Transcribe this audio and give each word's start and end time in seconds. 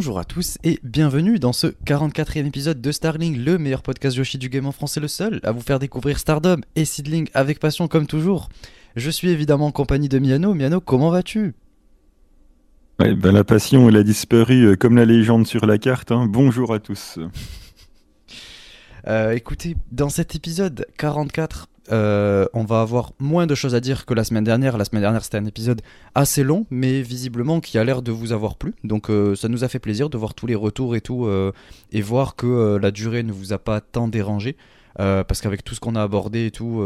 Bonjour 0.00 0.18
à 0.18 0.24
tous 0.24 0.56
et 0.64 0.80
bienvenue 0.82 1.38
dans 1.38 1.52
ce 1.52 1.66
44e 1.66 2.46
épisode 2.46 2.80
de 2.80 2.90
Starling, 2.90 3.36
le 3.36 3.58
meilleur 3.58 3.82
podcast 3.82 4.16
Yoshi 4.16 4.38
du 4.38 4.48
game 4.48 4.64
en 4.64 4.72
français, 4.72 4.98
le 4.98 5.08
seul 5.08 5.40
à 5.42 5.52
vous 5.52 5.60
faire 5.60 5.78
découvrir 5.78 6.18
Stardom 6.18 6.56
et 6.74 6.86
Seedling 6.86 7.28
avec 7.34 7.60
passion 7.60 7.86
comme 7.86 8.06
toujours. 8.06 8.48
Je 8.96 9.10
suis 9.10 9.28
évidemment 9.28 9.66
en 9.66 9.72
compagnie 9.72 10.08
de 10.08 10.18
Miano. 10.18 10.54
Miano, 10.54 10.80
comment 10.80 11.10
vas-tu? 11.10 11.52
Ouais, 12.98 13.14
ben 13.14 13.30
la 13.30 13.44
passion, 13.44 13.90
elle 13.90 13.96
a 13.98 14.02
disparu 14.02 14.68
euh, 14.68 14.74
comme 14.74 14.96
la 14.96 15.04
légende 15.04 15.46
sur 15.46 15.66
la 15.66 15.76
carte. 15.76 16.12
hein. 16.12 16.24
Bonjour 16.26 16.72
à 16.72 16.78
tous. 16.78 17.18
Euh, 19.06 19.32
Écoutez, 19.32 19.76
dans 19.92 20.08
cet 20.10 20.34
épisode 20.34 20.86
44, 20.98 21.68
euh, 21.92 22.46
on 22.52 22.64
va 22.64 22.80
avoir 22.80 23.12
moins 23.18 23.46
de 23.46 23.54
choses 23.54 23.74
à 23.74 23.80
dire 23.80 24.06
que 24.06 24.14
la 24.14 24.24
semaine 24.24 24.44
dernière. 24.44 24.78
La 24.78 24.84
semaine 24.84 25.02
dernière, 25.02 25.24
c'était 25.24 25.38
un 25.38 25.46
épisode 25.46 25.82
assez 26.14 26.42
long, 26.42 26.66
mais 26.70 27.02
visiblement 27.02 27.60
qui 27.60 27.78
a 27.78 27.84
l'air 27.84 28.02
de 28.02 28.12
vous 28.12 28.32
avoir 28.32 28.56
plu. 28.56 28.74
Donc, 28.84 29.10
euh, 29.10 29.34
ça 29.34 29.48
nous 29.48 29.64
a 29.64 29.68
fait 29.68 29.78
plaisir 29.78 30.10
de 30.10 30.18
voir 30.18 30.34
tous 30.34 30.46
les 30.46 30.54
retours 30.54 30.94
et 30.96 31.00
tout, 31.00 31.26
euh, 31.26 31.52
et 31.92 32.02
voir 32.02 32.36
que 32.36 32.76
la 32.76 32.90
durée 32.90 33.22
ne 33.22 33.32
vous 33.32 33.52
a 33.52 33.58
pas 33.58 33.80
tant 33.80 34.08
dérangé. 34.08 34.56
Parce 34.96 35.40
qu'avec 35.40 35.64
tout 35.64 35.74
ce 35.74 35.80
qu'on 35.80 35.94
a 35.94 36.02
abordé 36.02 36.46
et 36.46 36.50
tout, 36.50 36.82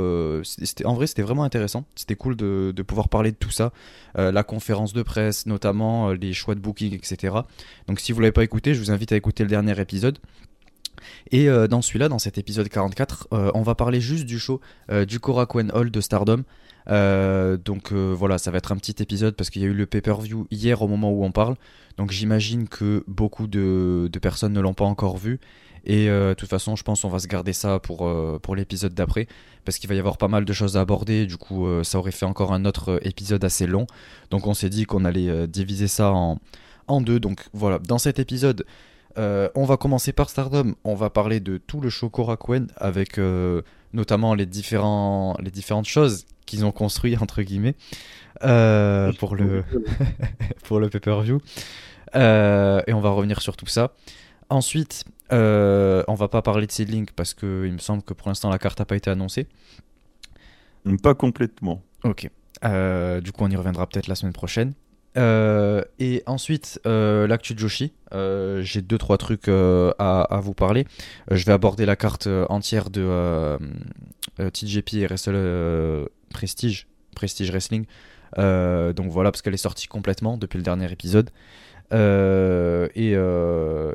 en 0.85 0.95
vrai 0.95 1.09
c'était 1.09 1.23
vraiment 1.23 1.43
intéressant. 1.43 1.85
C'était 1.97 2.15
cool 2.15 2.37
de, 2.37 2.73
de 2.75 2.83
pouvoir 2.83 3.09
parler 3.09 3.33
de 3.33 3.37
tout 3.37 3.51
ça, 3.51 3.73
la 4.15 4.45
conférence 4.45 4.93
de 4.93 5.03
presse 5.03 5.47
notamment, 5.47 6.13
les 6.13 6.33
choix 6.33 6.55
de 6.55 6.61
booking, 6.61 6.95
etc. 6.95 7.35
Donc 7.89 7.99
si 7.99 8.13
vous 8.13 8.21
l'avez 8.21 8.31
pas 8.31 8.45
écouté, 8.45 8.73
je 8.73 8.79
vous 8.79 8.93
invite 8.93 9.11
à 9.11 9.17
écouter 9.17 9.43
le 9.43 9.49
dernier 9.49 9.81
épisode. 9.81 10.19
Et 11.31 11.49
euh, 11.49 11.67
dans 11.69 11.83
celui-là, 11.83 12.09
dans 12.09 12.19
cet 12.19 12.39
épisode 12.39 12.69
44, 12.69 13.29
euh, 13.33 13.51
on 13.55 13.63
va 13.63 13.75
parler 13.75 14.01
juste 14.01 14.25
du 14.25 14.39
show 14.39 14.61
euh, 14.91 15.05
du 15.05 15.21
Korakuen 15.21 15.71
Hall 15.73 15.91
de 15.91 16.01
Stardom. 16.01 16.45
Euh, 16.91 17.57
donc 17.57 17.93
voilà, 17.93 18.39
ça 18.39 18.51
va 18.51 18.59
être 18.59 18.73
un 18.73 18.77
petit 18.77 19.03
épisode 19.03 19.35
parce 19.37 19.51
qu'il 19.51 19.63
y 19.63 19.65
a 19.65 19.69
eu 19.69 19.75
le 19.75 19.87
pay-per-view 19.87 20.47
hier 20.51 20.83
au 20.83 20.89
moment 20.89 21.11
où 21.11 21.25
on 21.25 21.33
parle. 21.33 21.57
Donc 21.97 22.11
j'imagine 22.11 22.69
que 22.69 23.05
beaucoup 23.07 23.47
de, 23.47 24.11
personnes 24.21 24.53
ne 24.53 24.61
l'ont 24.61 24.75
pas 24.75 24.85
encore 24.85 25.17
vu. 25.17 25.41
Et 25.87 26.07
de 26.07 26.35
toute 26.35 26.49
façon, 26.49 26.77
je 26.77 26.83
pense 26.83 27.05
on 27.05 27.11
va 27.11 27.19
se 27.19 27.27
garder 27.27 27.53
ça 27.53 27.79
pour, 27.79 28.11
pour 28.41 28.57
l'épisode 28.57 28.95
d'après. 28.95 29.27
Parce 29.65 29.79
qu'il 29.79 29.89
va 29.89 29.95
y 29.95 29.99
avoir 29.99 30.19
pas 30.19 30.29
mal 30.29 30.45
de 30.45 30.53
choses 30.53 30.77
à 30.77 30.81
aborder. 30.81 31.27
Du 31.27 31.37
coup, 31.37 31.67
ça 31.83 31.99
aurait 31.99 32.11
fait 32.11 32.27
encore 32.27 32.53
un 32.53 32.65
autre 32.65 33.01
épisode 33.03 33.45
assez 33.45 33.67
long. 33.67 33.87
Donc 34.31 34.47
on 34.47 34.55
s'est 34.55 34.71
dit 34.71 34.85
qu'on 34.85 35.05
allait 35.05 35.47
diviser 35.47 35.89
ça 35.89 36.13
en, 36.13 36.39
en 36.87 37.01
deux. 37.01 37.21
Donc 37.21 37.47
voilà, 37.53 37.79
dans 37.79 37.99
cet 37.99 38.19
épisode, 38.19 38.65
euh, 39.17 39.49
on 39.55 39.65
va 39.65 39.77
commencer 39.77 40.13
par 40.13 40.31
Stardom. 40.31 40.75
On 40.85 40.95
va 40.95 41.11
parler 41.11 41.41
de 41.41 41.59
tout 41.59 41.81
le 41.81 41.91
show 41.91 42.09
Korakuen 42.09 42.67
avec 42.77 43.19
euh, 43.19 43.63
notamment 43.93 44.35
les, 44.35 44.47
différents, 44.47 45.37
les 45.41 45.51
différentes 45.51 45.87
choses 45.87 46.27
qu'ils 46.47 46.65
ont 46.65 46.73
construit 46.73 47.17
entre 47.17 47.43
guillemets 47.43 47.77
euh, 48.43 49.13
pour 49.19 49.37
le 49.37 49.65
pour 50.65 50.81
le 50.81 50.89
pay-per-view. 50.89 51.41
Et 52.15 52.93
on 52.93 53.01
va 53.01 53.11
revenir 53.11 53.41
sur 53.41 53.57
tout 53.57 53.67
ça. 53.67 53.93
Ensuite, 54.51 55.05
on 55.31 56.15
va 56.15 56.29
pas 56.29 56.43
parler 56.43 56.67
de 56.67 56.73
Seedlink 56.73 57.13
parce 57.13 57.35
que 57.35 57.65
il 57.67 57.73
me 57.73 57.79
semble 57.79 58.03
que 58.03 58.15
pour 58.15 58.29
l'instant 58.29 58.51
la 58.51 58.59
carte 58.59 58.79
n'a 58.79 58.85
pas 58.85 58.97
été 58.97 59.11
annoncée. 59.11 59.47
Pas 61.03 61.15
complètement. 61.15 61.83
Ok. 62.03 62.29
Du 62.63 63.33
coup, 63.33 63.45
on 63.45 63.51
y 63.51 63.57
reviendra 63.57 63.87
peut-être 63.87 64.07
la 64.07 64.15
semaine 64.15 64.33
prochaine. 64.33 64.75
Euh, 65.17 65.83
et 65.99 66.23
ensuite, 66.27 66.81
euh, 66.87 67.27
l'actu 67.27 67.55
de 67.55 67.59
Joshi. 67.59 67.93
Euh, 68.13 68.63
J'ai 68.63 68.83
deux 68.83 68.99
trois 68.99 69.19
trucs 69.19 69.49
à, 69.49 70.41
vous 70.43 70.55
parler. 70.55 70.87
Je 71.31 71.45
vais 71.45 71.53
aborder 71.53 71.87
la 71.87 71.97
carte 71.97 72.29
entière 72.49 72.91
de 72.91 73.59
TJP 74.39 74.95
et 74.95 75.07
Prestige, 76.31 76.87
Prestige 77.15 77.51
Wrestling. 77.51 77.85
Donc 78.37 79.11
voilà, 79.11 79.31
parce 79.31 79.43
qu'elle 79.43 79.55
est 79.55 79.59
sortie 79.59 79.87
complètement 79.87 80.37
depuis 80.37 80.57
le 80.57 80.63
dernier 80.63 80.91
épisode. 80.91 81.31
Et, 81.93 83.15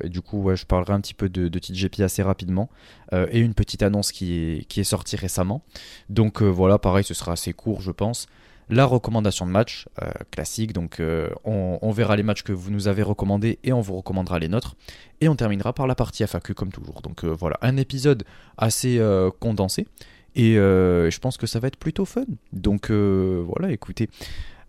du 0.10 0.22
coup, 0.22 0.56
je 0.56 0.66
parlerai 0.66 0.94
un 0.94 1.02
petit 1.02 1.14
peu 1.14 1.30
de, 1.30 1.48
de 1.48 1.60
TJP 1.60 2.02
assez 2.02 2.24
rapidement. 2.24 2.70
Et 3.14 3.40
une 3.40 3.54
petite 3.54 3.84
annonce 3.84 4.12
qui 4.12 4.66
est, 4.76 4.84
sortie 4.84 5.16
récemment. 5.16 5.64
Donc 6.10 6.42
voilà, 6.42 6.78
pareil, 6.78 7.04
ce 7.04 7.14
sera 7.14 7.34
assez 7.34 7.54
court, 7.54 7.82
je 7.82 7.92
pense. 7.92 8.28
La 8.72 8.86
recommandation 8.86 9.48
de 9.48 9.52
match, 9.52 9.88
euh, 10.00 10.12
classique, 10.30 10.74
donc 10.74 11.00
euh, 11.00 11.30
on, 11.44 11.90
verra 11.90 12.16
les 12.16 12.22
matchs 12.22 12.44
que 12.44 12.52
vous 12.52 12.70
nous 12.70 12.88
avez 12.88 13.02
recommandés 13.02 13.58
et 13.64 13.74
on 13.74 13.82
vous 13.82 13.98
recommandera 13.98 14.38
les 14.38 14.48
nôtres. 14.48 14.76
Et 15.22 15.28
on 15.28 15.36
terminera 15.36 15.74
par 15.74 15.88
la 15.88 15.96
partie 15.96 16.22
FAQ 16.22 16.54
comme 16.54 16.72
toujours. 16.72 17.02
Donc 17.02 17.24
euh, 17.24 17.30
voilà, 17.30 17.58
un 17.64 17.78
épisode 17.78 18.24
assez 18.60 19.02
condensé. 19.40 19.88
Et 20.36 20.54
je 20.54 21.20
pense 21.20 21.38
que 21.38 21.48
ça 21.48 21.60
va 21.60 21.68
être 21.68 21.78
plutôt 21.78 22.06
fun. 22.06 22.26
Donc 22.54 22.92
voilà, 22.92 23.72
écoutez. 23.72 24.08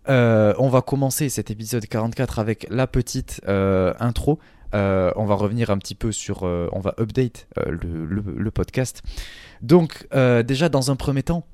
On 0.07 0.69
va 0.69 0.81
commencer 0.81 1.29
cet 1.29 1.51
épisode 1.51 1.85
44 1.85 2.39
avec 2.39 2.65
la 2.71 2.87
petite 2.87 3.41
intro. 3.47 4.39
On 4.73 5.25
va 5.25 5.35
revenir 5.35 5.69
un 5.69 5.77
petit 5.77 5.95
peu 5.95 6.11
sur. 6.11 6.41
on 6.41 6.79
va 6.79 6.95
update 6.99 7.47
le, 7.67 8.49
podcast. 8.49 9.03
Donc, 9.61 10.07
déjà, 10.11 10.69
dans 10.69 10.89
un 10.89 10.95
premier 10.95 11.23
temps, 11.23 11.45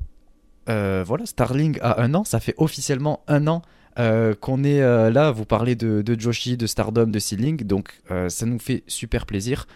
euh, 0.70 1.04
voilà, 1.06 1.26
Starling 1.26 1.78
a 1.82 2.02
un 2.02 2.14
an. 2.14 2.24
Ça 2.24 2.40
fait 2.40 2.56
officiellement 2.58 3.22
un 3.28 3.48
an 3.48 3.62
euh, 4.00 4.36
qu'on 4.40 4.64
est 4.64 4.82
euh, 4.82 5.10
là 5.10 5.32
vous 5.32 5.46
parler 5.46 5.76
de, 5.76 6.04
Joshi, 6.20 6.58
de 6.58 6.68
Stardom, 6.68 7.08
de 7.08 7.20
Seedling. 7.20 7.64
Donc, 7.64 8.02
ça 8.28 8.46
nous 8.46 8.60
fait 8.60 8.84
super 8.88 9.26
plaisir. 9.26 9.68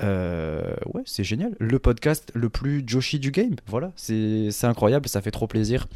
Ouais, 0.00 1.02
c'est 1.06 1.24
génial. 1.24 1.54
Le 1.58 1.78
podcast 1.78 2.30
le 2.34 2.48
plus 2.48 2.82
Joshi 2.86 3.18
du 3.18 3.30
game. 3.30 3.56
Voilà, 3.66 3.92
c'est 3.96 4.50
incroyable. 4.64 5.08
Ça 5.08 5.20
fait 5.20 5.30
trop 5.30 5.46
plaisir. 5.46 5.86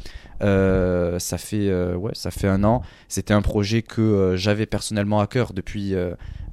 Ça 0.41 1.37
fait 1.37 1.71
ça 2.13 2.31
fait 2.31 2.47
un 2.47 2.63
an. 2.63 2.81
C'était 3.07 3.33
un 3.33 3.41
projet 3.41 3.81
que 3.81 4.33
j'avais 4.35 4.65
personnellement 4.65 5.19
à 5.19 5.27
cœur 5.27 5.53
depuis 5.53 5.95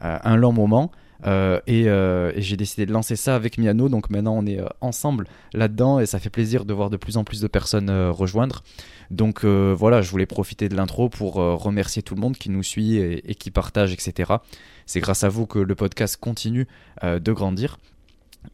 un 0.01 0.37
long 0.37 0.53
moment. 0.53 0.91
Euh, 1.25 1.61
et 1.67 1.85
euh, 1.89 2.33
et 2.35 2.43
j'ai 2.43 2.57
décidé 2.57 2.87
de 2.87 2.93
lancer 2.93 3.17
ça 3.17 3.35
avec 3.35 3.59
Miano. 3.59 3.89
Donc 3.89 4.11
maintenant, 4.11 4.37
on 4.37 4.47
est 4.47 4.61
euh, 4.61 4.67
ensemble 4.81 5.27
là-dedans 5.53 6.01
et 6.01 6.07
ça 6.07 6.19
fait 6.19 6.31
plaisir 6.31 6.65
de 6.65 6.75
voir 6.75 6.91
de 6.91 6.97
plus 6.97 7.17
en 7.17 7.25
plus 7.25 7.41
de 7.41 7.47
personnes 7.47 7.91
rejoindre. 8.11 8.63
Donc 9.11 9.45
voilà, 9.45 10.03
je 10.03 10.11
voulais 10.11 10.27
profiter 10.27 10.69
de 10.69 10.77
l'intro 10.77 11.09
pour 11.09 11.35
remercier 11.35 12.03
tout 12.03 12.15
le 12.15 12.21
monde 12.21 12.37
qui 12.37 12.51
nous 12.51 12.63
suit 12.63 12.97
et, 12.97 13.35
qui 13.37 13.51
partage, 13.51 13.93
etc. 13.93 14.35
C'est 14.85 15.01
grâce 15.01 15.23
à 15.25 15.29
vous 15.29 15.47
que 15.47 15.59
le 15.59 15.75
podcast 15.75 16.17
continue 16.17 16.67
de 17.03 17.33
grandir. 17.33 17.79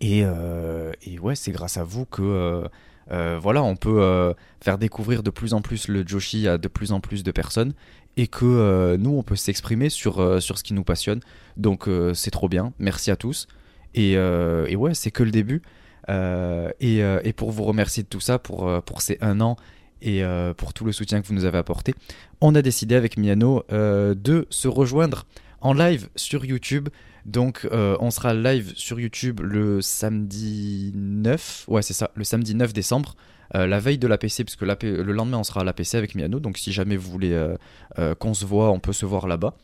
Et, 0.01 0.21
et 0.21 1.19
ouais, 1.19 1.34
c'est 1.34 1.53
grâce 1.53 1.78
à 1.78 1.84
vous 1.84 2.05
que 2.05 2.69
voilà, 3.09 3.62
on 3.62 3.77
peut 3.77 4.34
faire 4.61 4.77
découvrir 4.77 5.22
de 5.22 5.31
plus 5.31 5.55
en 5.55 5.62
plus 5.62 5.89
le 5.89 6.06
Joshi 6.06 6.47
à 6.47 6.59
de 6.59 6.69
plus 6.69 6.93
en 6.93 7.01
plus 7.01 7.22
de 7.22 7.31
personnes 7.31 7.72
et 8.17 8.27
que 8.27 8.45
euh, 8.45 8.97
nous, 8.97 9.17
on 9.17 9.23
peut 9.23 9.37
s'exprimer 9.37 9.89
sur, 9.89 10.21
euh, 10.21 10.41
sur 10.41 10.59
ce 10.59 10.65
qui 10.65 10.75
nous 10.75 10.84
passionne. 10.84 11.21
Donc 11.56 11.89
euh, 11.89 12.15
c'est 12.15 12.31
trop 12.31 12.49
bien. 12.49 12.73
Merci 12.78 13.11
à 13.11 13.17
tous. 13.17 13.49
Et, 13.95 14.12
et 14.12 14.77
ouais, 14.77 14.95
c'est 14.95 15.11
que 15.11 15.23
le 15.23 15.31
début. 15.31 15.61
Et, 16.09 16.99
et 17.01 17.33
pour 17.34 17.51
vous 17.51 17.65
remercier 17.65 18.03
de 18.03 18.09
tout 18.09 18.21
ça, 18.21 18.39
pour, 18.39 18.83
pour 18.84 19.03
ces 19.03 19.19
un 19.21 19.43
an 19.43 19.56
et 20.01 20.22
pour 20.56 20.72
tout 20.72 20.87
le 20.87 20.93
soutien 20.93 21.21
que 21.21 21.27
vous 21.27 21.34
nous 21.34 21.45
avez 21.45 21.59
apporté, 21.59 21.95
on 22.41 22.55
a 22.55 22.62
décidé 22.62 22.95
avec 22.95 23.19
Miano 23.19 23.65
de 23.69 24.47
se 24.49 24.67
rejoindre 24.67 25.27
en 25.61 25.75
live 25.75 26.09
sur 26.17 26.47
YouTube. 26.47 26.89
Donc 27.27 27.69
on 27.71 28.11
sera 28.11 28.33
live 28.33 28.72
sur 28.77 28.99
YouTube 28.99 29.41
le 29.43 29.83
samedi 29.83 30.93
9, 30.95 31.67
ouais 31.69 31.83
c'est 31.83 31.93
ça, 31.93 32.11
le 32.15 32.25
samedi 32.25 32.55
9 32.55 32.72
décembre, 32.72 33.15
euh, 33.55 33.67
la 33.67 33.79
veille 33.79 33.99
de 33.99 34.07
la 34.07 34.19
PC, 34.19 34.45
puisque 34.45 34.63
le 34.63 35.13
lendemain 35.13 35.39
on 35.39 35.45
sera 35.45 35.61
à 35.61 35.65
la 35.65 35.73
PC 35.73 35.97
avec 35.99 36.15
Miano, 36.15 36.41
donc 36.41 36.59
si 36.59 36.73
jamais 36.73 36.97
vous 36.97 37.11
voulez 37.11 37.33
euh, 37.33 37.57
euh, 37.99 38.15
qu'on 38.15 38.34
se 38.34 38.45
voit, 38.45 38.71
on 38.71 38.81
peut 38.81 38.93
se 38.93 39.07
voir 39.07 39.27
là-bas. 39.27 39.54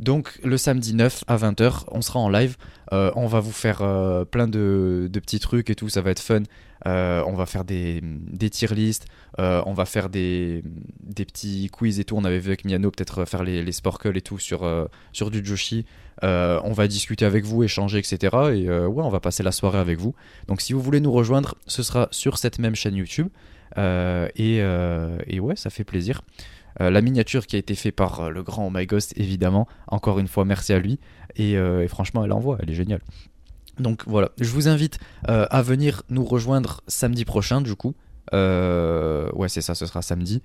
Donc 0.00 0.38
le 0.44 0.56
samedi 0.56 0.94
9 0.94 1.24
à 1.26 1.36
20h, 1.36 1.84
on 1.88 2.02
sera 2.02 2.20
en 2.20 2.28
live, 2.28 2.56
on 2.92 3.26
va 3.26 3.40
vous 3.40 3.52
faire 3.52 3.78
plein 4.30 4.46
de 4.46 5.10
petits 5.12 5.40
trucs 5.40 5.70
et 5.70 5.74
tout, 5.74 5.88
ça 5.88 6.02
va 6.02 6.12
être 6.12 6.20
fun. 6.20 6.42
Euh, 6.86 7.22
on 7.26 7.34
va 7.34 7.46
faire 7.46 7.64
des, 7.64 8.00
des 8.02 8.50
tier 8.50 8.68
lists, 8.68 9.06
euh, 9.38 9.62
on 9.66 9.72
va 9.72 9.84
faire 9.84 10.08
des, 10.08 10.62
petits 11.14 11.68
quiz 11.72 11.98
et 12.00 12.04
tout. 12.04 12.16
On 12.16 12.24
avait 12.24 12.38
vu 12.38 12.48
avec 12.48 12.64
Miano 12.64 12.90
peut-être 12.90 13.24
faire 13.24 13.42
les, 13.42 13.62
les 13.62 13.72
sporkles 13.72 14.16
et 14.16 14.20
tout 14.20 14.38
sur, 14.38 14.64
euh, 14.64 14.86
sur 15.12 15.30
du 15.30 15.44
Joshi. 15.44 15.84
On 16.22 16.72
va 16.72 16.88
discuter 16.88 17.24
avec 17.24 17.44
vous, 17.44 17.62
échanger, 17.62 17.98
etc. 17.98 18.18
Et 18.54 18.68
ouais, 18.70 19.02
on 19.02 19.08
va 19.08 19.20
passer 19.20 19.42
la 19.42 19.52
soirée 19.52 19.78
avec 19.78 19.98
vous. 19.98 20.14
Donc 20.46 20.60
si 20.60 20.72
vous 20.72 20.80
voulez 20.80 21.00
nous 21.00 21.12
rejoindre, 21.12 21.54
ce 21.66 21.82
sera 21.82 22.08
sur 22.10 22.38
cette 22.38 22.58
même 22.58 22.74
chaîne 22.74 22.96
YouTube. 22.96 23.28
Et, 23.76 24.56
et 24.56 25.40
ouais, 25.40 25.56
ça 25.56 25.70
fait 25.70 25.84
plaisir. 25.84 26.22
La 26.80 27.00
miniature 27.00 27.46
qui 27.46 27.56
a 27.56 27.58
été 27.58 27.74
faite 27.74 27.96
par 27.96 28.30
le 28.30 28.42
grand 28.42 28.66
Oh 28.66 28.70
My 28.72 28.86
Ghost, 28.86 29.12
évidemment. 29.16 29.66
Encore 29.86 30.18
une 30.18 30.28
fois, 30.28 30.44
merci 30.44 30.72
à 30.72 30.78
lui. 30.78 30.98
Et, 31.36 31.52
et 31.52 31.88
franchement, 31.88 32.24
elle 32.24 32.32
envoie, 32.32 32.58
elle 32.60 32.70
est 32.70 32.74
géniale. 32.74 33.00
Donc 33.78 34.02
voilà, 34.06 34.30
je 34.38 34.50
vous 34.50 34.68
invite 34.68 34.98
euh, 35.28 35.46
à 35.50 35.62
venir 35.62 36.02
nous 36.08 36.24
rejoindre 36.24 36.80
samedi 36.86 37.24
prochain, 37.24 37.60
du 37.60 37.74
coup. 37.74 37.94
Euh, 38.34 39.30
ouais, 39.32 39.48
c'est 39.48 39.60
ça, 39.60 39.74
ce 39.74 39.86
sera 39.86 40.02
samedi. 40.02 40.42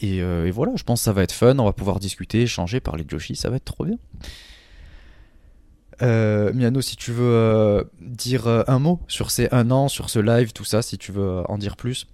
Et, 0.00 0.22
euh, 0.22 0.46
et 0.46 0.50
voilà, 0.50 0.72
je 0.76 0.82
pense 0.82 1.00
que 1.00 1.04
ça 1.04 1.12
va 1.12 1.22
être 1.22 1.32
fun. 1.32 1.58
On 1.58 1.64
va 1.64 1.72
pouvoir 1.72 2.00
discuter, 2.00 2.42
échanger, 2.42 2.80
parler 2.80 3.04
de 3.04 3.10
Joshi, 3.10 3.36
ça 3.36 3.50
va 3.50 3.56
être 3.56 3.64
trop 3.64 3.84
bien. 3.84 3.98
Miano, 6.00 6.80
si 6.80 6.96
tu 6.96 7.12
veux 7.12 7.88
dire 8.00 8.48
un 8.48 8.78
mot 8.80 8.98
sur 9.06 9.30
ces 9.30 9.48
un 9.52 9.70
an, 9.70 9.86
sur 9.86 10.10
ce 10.10 10.18
live, 10.18 10.52
tout 10.52 10.64
ça, 10.64 10.82
si 10.82 10.98
tu 10.98 11.12
veux 11.12 11.48
en 11.48 11.58
dire 11.58 11.76
plus. 11.76 12.08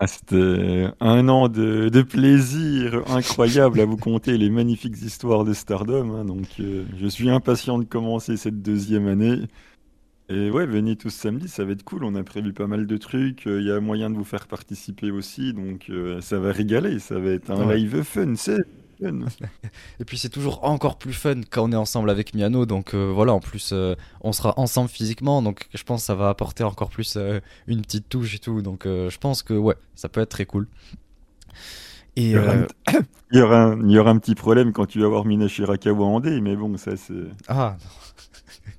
Ah, 0.00 0.06
C'était 0.08 0.88
un 1.00 1.28
an 1.28 1.48
de, 1.48 1.88
de 1.88 2.02
plaisir 2.02 3.02
incroyable 3.10 3.80
à 3.80 3.84
vous 3.86 3.96
conter 3.96 4.36
les 4.36 4.50
magnifiques 4.50 5.00
histoires 5.00 5.44
de 5.44 5.52
Stardom. 5.54 6.10
hein, 6.14 6.24
donc, 6.24 6.46
euh, 6.60 6.84
je 6.96 7.06
suis 7.06 7.30
impatient 7.30 7.78
de 7.78 7.84
commencer 7.84 8.36
cette 8.36 8.60
deuxième 8.60 9.06
année. 9.06 9.42
Et 10.30 10.50
ouais, 10.50 10.66
venez 10.66 10.96
tous 10.96 11.10
samedi, 11.10 11.48
ça 11.48 11.64
va 11.64 11.72
être 11.72 11.84
cool. 11.84 12.04
On 12.04 12.14
a 12.16 12.24
prévu 12.24 12.52
pas 12.54 12.66
mal 12.68 12.86
de 12.86 12.96
trucs. 12.98 13.46
euh, 13.48 13.60
Il 13.60 13.66
y 13.68 13.72
a 13.72 13.80
moyen 13.80 14.10
de 14.10 14.16
vous 14.16 14.24
faire 14.24 14.46
participer 14.48 15.10
aussi. 15.12 15.52
Donc, 15.54 15.90
euh, 15.90 16.20
ça 16.22 16.38
va 16.40 16.52
régaler. 16.52 16.98
Ça 17.00 17.18
va 17.20 17.30
être 17.30 17.50
un 17.50 17.62
Ouais. 17.64 17.76
live 17.76 18.02
fun. 18.04 18.34
C'est. 18.36 18.60
Et 20.00 20.04
puis 20.04 20.18
c'est 20.18 20.28
toujours 20.28 20.64
encore 20.64 20.98
plus 20.98 21.12
fun 21.12 21.40
quand 21.50 21.64
on 21.68 21.72
est 21.72 21.76
ensemble 21.76 22.10
avec 22.10 22.34
Miano. 22.34 22.66
Donc 22.66 22.94
euh, 22.94 23.10
voilà, 23.14 23.32
en 23.32 23.40
plus 23.40 23.70
euh, 23.72 23.94
on 24.20 24.32
sera 24.32 24.54
ensemble 24.58 24.88
physiquement. 24.88 25.42
Donc 25.42 25.68
je 25.74 25.82
pense 25.82 26.02
que 26.02 26.06
ça 26.06 26.14
va 26.14 26.28
apporter 26.28 26.64
encore 26.64 26.90
plus 26.90 27.14
euh, 27.16 27.40
une 27.66 27.82
petite 27.82 28.08
touche 28.08 28.34
et 28.34 28.38
tout. 28.38 28.62
Donc 28.62 28.86
euh, 28.86 29.10
je 29.10 29.18
pense 29.18 29.42
que 29.42 29.54
ouais, 29.54 29.76
ça 29.94 30.08
peut 30.08 30.20
être 30.20 30.30
très 30.30 30.46
cool. 30.46 30.68
Il 32.16 32.24
Et 32.24 32.30
y 32.30 32.38
aura 32.38 32.52
un, 32.52 32.66
il 33.32 33.38
y 33.38 33.42
aura 33.42 33.62
un- 33.62 33.80
il 33.84 33.90
y 33.90 33.98
aura 33.98 34.10
un 34.10 34.18
petit 34.18 34.34
problème 34.34 34.72
quand 34.72 34.86
tu 34.86 35.00
vas 35.00 35.08
voir 35.08 35.24
Mina 35.24 35.48
Shirakawa 35.48 36.04
en 36.06 36.20
D. 36.20 36.40
Mais 36.40 36.54
bon, 36.56 36.76
ça, 36.76 36.96
c'est. 36.96 37.14
ah, 37.48 37.76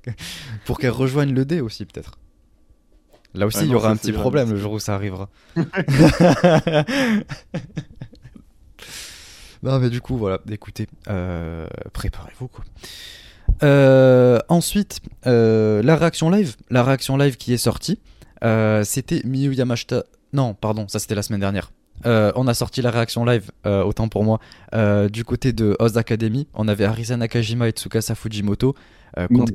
pour 0.64 0.78
qu'elle 0.78 0.90
rejoigne 0.90 1.34
le 1.34 1.44
dé 1.44 1.60
aussi 1.60 1.84
peut-être. 1.84 2.18
Là 3.34 3.46
aussi 3.46 3.58
Ah 3.60 3.64
il 3.64 3.70
y 3.70 3.74
aura 3.74 3.90
un 3.90 3.96
petit 3.96 4.12
problème 4.12 4.50
le 4.50 4.56
jour 4.56 4.72
où 4.72 4.78
ça 4.78 4.94
arrivera. 4.94 5.28
non 9.66 9.78
mais 9.78 9.90
du 9.90 10.00
coup 10.00 10.16
voilà, 10.16 10.38
écoutez, 10.50 10.86
euh, 11.08 11.66
préparez-vous 11.92 12.48
quoi. 12.48 12.64
Euh, 13.62 14.38
ensuite, 14.48 15.00
euh, 15.26 15.82
la 15.82 15.96
réaction 15.96 16.30
live, 16.30 16.56
la 16.70 16.82
réaction 16.82 17.16
live 17.16 17.36
qui 17.36 17.52
est 17.52 17.58
sortie, 17.58 18.00
c'était 18.84 19.22
Miyu 19.24 19.54
Yamashita. 19.54 20.04
Non, 20.32 20.54
pardon, 20.54 20.86
ça 20.88 20.98
c'était 20.98 21.14
la 21.14 21.22
semaine 21.22 21.40
dernière. 21.40 21.70
Euh, 22.04 22.30
on 22.36 22.46
a 22.46 22.54
sorti 22.54 22.82
la 22.82 22.90
réaction 22.90 23.24
live, 23.24 23.50
euh, 23.64 23.82
autant 23.82 24.08
pour 24.08 24.22
moi, 24.22 24.38
euh, 24.74 25.08
du 25.08 25.24
côté 25.24 25.52
de 25.52 25.76
Oz 25.78 25.96
Academy. 25.96 26.46
On 26.54 26.68
avait 26.68 26.84
Arisa 26.84 27.16
Nakajima 27.16 27.68
et 27.68 27.72
Tsukasa 27.72 28.14
Fujimoto 28.14 28.74
contre, 29.34 29.52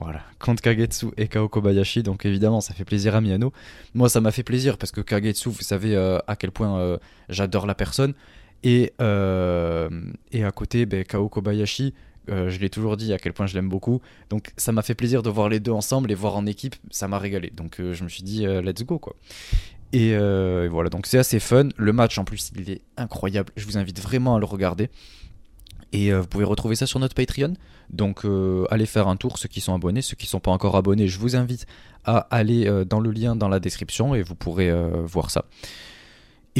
voilà, 0.00 0.20
contre 0.38 0.62
Kagetsu 0.62 1.06
et 1.16 1.26
Kao 1.26 1.48
Kobayashi. 1.48 2.04
Donc 2.04 2.24
évidemment, 2.24 2.60
ça 2.60 2.74
fait 2.74 2.84
plaisir 2.84 3.16
à 3.16 3.20
Miyano. 3.20 3.52
Moi, 3.94 4.08
ça 4.08 4.20
m'a 4.20 4.30
fait 4.30 4.44
plaisir 4.44 4.78
parce 4.78 4.92
que 4.92 5.00
Kagetsu, 5.00 5.48
vous 5.48 5.62
savez 5.62 5.96
à 5.96 6.36
quel 6.36 6.52
point 6.52 6.98
j'adore 7.28 7.66
la 7.66 7.74
personne. 7.74 8.14
Et, 8.62 8.92
euh, 9.00 9.88
et 10.32 10.44
à 10.44 10.50
côté, 10.50 10.86
ben, 10.86 11.04
Kao 11.04 11.28
Kobayashi, 11.28 11.94
euh, 12.28 12.50
je 12.50 12.60
l'ai 12.60 12.70
toujours 12.70 12.96
dit 12.96 13.12
à 13.12 13.18
quel 13.18 13.32
point 13.32 13.46
je 13.46 13.54
l'aime 13.54 13.68
beaucoup. 13.68 14.00
Donc 14.28 14.52
ça 14.56 14.72
m'a 14.72 14.82
fait 14.82 14.94
plaisir 14.94 15.22
de 15.22 15.30
voir 15.30 15.48
les 15.48 15.60
deux 15.60 15.72
ensemble 15.72 16.10
et 16.12 16.14
voir 16.14 16.36
en 16.36 16.46
équipe, 16.46 16.76
ça 16.90 17.08
m'a 17.08 17.18
régalé. 17.18 17.50
Donc 17.54 17.80
euh, 17.80 17.92
je 17.92 18.04
me 18.04 18.08
suis 18.08 18.22
dit, 18.22 18.46
euh, 18.46 18.62
let's 18.62 18.84
go 18.84 18.98
quoi. 18.98 19.14
Et, 19.92 20.10
et 20.10 20.68
voilà, 20.68 20.88
donc 20.88 21.06
c'est 21.06 21.18
assez 21.18 21.40
fun. 21.40 21.68
Le 21.76 21.92
match 21.92 22.16
en 22.18 22.24
plus, 22.24 22.52
il 22.56 22.70
est 22.70 22.80
incroyable. 22.96 23.52
Je 23.56 23.64
vous 23.66 23.76
invite 23.76 24.00
vraiment 24.00 24.36
à 24.36 24.38
le 24.38 24.44
regarder. 24.44 24.88
Et 25.92 26.12
vous 26.12 26.28
pouvez 26.28 26.44
retrouver 26.44 26.76
ça 26.76 26.86
sur 26.86 27.00
notre 27.00 27.16
Patreon. 27.16 27.54
Donc 27.92 28.24
allez 28.70 28.86
faire 28.86 29.08
un 29.08 29.16
tour, 29.16 29.36
ceux 29.36 29.48
qui 29.48 29.60
sont 29.60 29.74
abonnés. 29.74 30.00
Ceux 30.00 30.14
qui 30.14 30.26
ne 30.26 30.30
sont 30.30 30.38
pas 30.38 30.52
encore 30.52 30.76
abonnés, 30.76 31.08
je 31.08 31.18
vous 31.18 31.34
invite 31.34 31.66
à 32.04 32.18
aller 32.30 32.70
dans 32.88 33.00
le 33.00 33.10
lien 33.10 33.34
dans 33.34 33.48
la 33.48 33.58
description 33.58 34.14
et 34.14 34.22
vous 34.22 34.36
pourrez 34.36 34.70
voir 35.06 35.32
ça. 35.32 35.46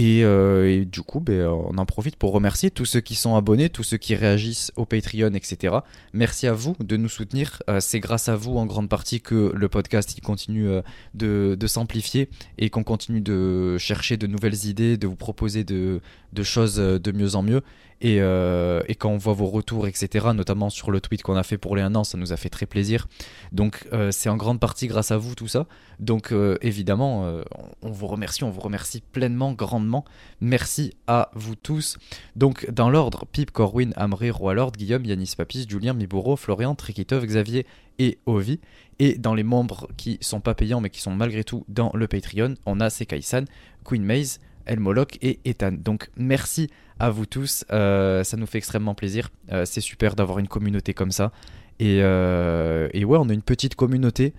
Et, 0.00 0.25
euh, 0.25 0.67
et 0.67 0.87
du 0.87 1.02
coup, 1.02 1.20
ben, 1.20 1.47
on 1.47 1.76
en 1.76 1.85
profite 1.85 2.17
pour 2.17 2.32
remercier 2.32 2.70
tous 2.70 2.87
ceux 2.87 3.00
qui 3.00 3.14
sont 3.14 3.37
abonnés, 3.37 3.69
tous 3.69 3.82
ceux 3.82 3.99
qui 3.99 4.14
réagissent 4.14 4.73
au 4.76 4.87
Patreon, 4.87 5.35
etc. 5.35 5.76
Merci 6.14 6.47
à 6.47 6.55
vous 6.55 6.75
de 6.81 6.97
nous 6.97 7.11
soutenir. 7.11 7.62
Euh, 7.69 7.81
c'est 7.81 8.00
grâce 8.00 8.31
à 8.31 8.35
vous 8.35 8.56
en 8.56 8.64
grande 8.64 8.88
partie 8.88 9.20
que 9.20 9.52
le 9.55 9.69
podcast 9.69 10.19
continue 10.23 10.70
euh, 10.70 10.81
de, 11.12 11.67
s'amplifier 11.67 12.31
et 12.56 12.70
qu'on 12.70 12.82
continue 12.82 13.20
de 13.20 13.76
chercher 13.76 14.17
de 14.17 14.26
nouvelles 14.26 14.64
idées, 14.64 14.97
de 14.97 15.06
vous 15.06 15.17
proposer 15.17 15.64
de, 15.64 16.00
choses 16.43 16.76
de 16.76 17.12
mieux 17.12 17.35
en 17.35 17.43
mieux. 17.43 17.61
Et, 18.02 18.20
euh, 18.20 18.81
et 18.88 18.94
quand 18.94 19.11
on 19.11 19.19
voit 19.19 19.35
vos 19.35 19.47
retours, 19.47 19.87
etc., 19.87 20.29
notamment 20.35 20.70
sur 20.70 20.91
le 20.91 21.00
tweet 21.00 21.23
qu'on 21.23 21.37
a 21.37 21.43
fait 21.43 21.58
pour 21.58 21.76
les 21.76 21.82
1 21.82 21.94
an, 21.94 22.05
ça 22.05 22.17
nous 22.17 22.32
a 22.32 22.37
fait 22.37 22.49
très 22.49 22.64
plaisir. 22.67 23.08
Donc 23.52 23.87
euh, 23.93 24.11
c'est 24.11 24.31
en 24.31 24.37
grande 24.37 24.58
partie 24.58 24.87
grâce 24.87 25.11
à 25.11 25.19
vous 25.19 25.35
tout 25.35 25.49
ça. 25.49 25.67
Donc 25.99 26.32
euh, 26.32 26.56
évidemment, 26.62 27.41
on 27.82 27.91
vous 27.91 28.06
remercie, 28.06 28.43
on 28.44 28.50
vous 28.50 28.61
remercie 28.61 29.02
pleinement, 29.12 29.52
grandement. 29.52 30.05
Merci 30.41 30.94
à 31.06 31.31
vous 31.35 31.56
tous. 31.56 31.99
Donc 32.37 32.70
dans 32.70 32.88
l'ordre, 32.88 33.26
Pip, 33.31 33.50
Corwin, 33.50 33.93
Amré, 33.97 34.31
Roi 34.31 34.55
Lord, 34.55 34.73
Guillaume, 34.73 35.05
Yanis 35.05 35.35
Papis, 35.37 35.67
Julien, 35.69 35.93
Miburo, 35.93 36.37
Florian, 36.37 36.75
Trikitov, 36.75 37.25
Xavier 37.26 37.67
et 37.99 38.19
Ovi. 38.25 38.61
Et 38.99 39.19
dans 39.19 39.35
les 39.35 39.43
membres 39.43 39.88
qui 39.97 40.19
sont 40.20 40.41
pas 40.41 40.55
payants 40.55 40.81
mais 40.81 40.91
qui 40.91 41.00
sont 41.00 41.14
malgré 41.14 41.44
tout 41.44 41.64
dans 41.69 41.91
le 41.94 42.06
Patreon, 42.06 42.55
on 42.64 42.81
a 42.81 42.88
Sekai-san, 42.88 43.44
Queen 43.85 44.05
Maze, 44.05 44.41
El 44.70 44.81
Moloch 44.81 45.19
et 45.20 45.40
Ethan. 45.44 45.72
Donc 45.72 46.11
merci 46.17 46.70
à 46.99 47.11
vous 47.11 47.26
tous, 47.26 47.64
euh, 47.72 48.22
ça 48.25 48.37
nous 48.37 48.46
fait 48.46 48.58
extrêmement 48.58 48.94
plaisir. 48.94 49.31
Euh, 49.52 49.64
c'est 49.64 49.81
super 49.81 50.14
d'avoir 50.14 50.38
une 50.38 50.49
communauté 50.49 50.94
comme 50.94 51.11
ça. 51.12 51.32
Et, 51.78 51.99
euh, 52.02 52.88
ouais, 52.94 53.19
on 53.19 53.28
a 53.28 53.32
une 53.32 53.43
petite 53.43 53.75
communauté. 53.75 54.32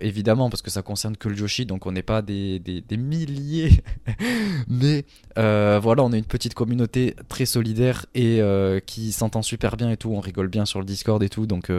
évidemment, 0.00 0.50
parce 0.50 0.60
que 0.62 0.70
ça 0.70 0.82
concerne 0.82 1.16
que 1.16 1.28
le 1.28 1.34
Joshi, 1.36 1.64
donc 1.66 1.86
on 1.86 1.92
n'est 1.92 2.02
pas 2.02 2.20
des, 2.20 2.58
des- 2.58 2.82
des 2.82 2.96
milliers. 2.96 3.70
Mais 4.68 5.04
voilà, 5.36 6.02
on 6.02 6.12
a 6.12 6.16
une 6.18 6.24
petite 6.24 6.54
communauté 6.54 7.14
très 7.28 7.46
solidaire 7.46 8.06
et 8.14 8.40
qui 8.86 9.12
s'entend 9.12 9.42
super 9.42 9.76
bien 9.76 9.90
et 9.90 9.96
tout. 9.96 10.10
On 10.12 10.20
rigole 10.20 10.48
bien 10.48 10.66
sur 10.66 10.80
le 10.80 10.84
Discord 10.84 11.22
et 11.22 11.28
tout. 11.28 11.46
Donc 11.46 11.70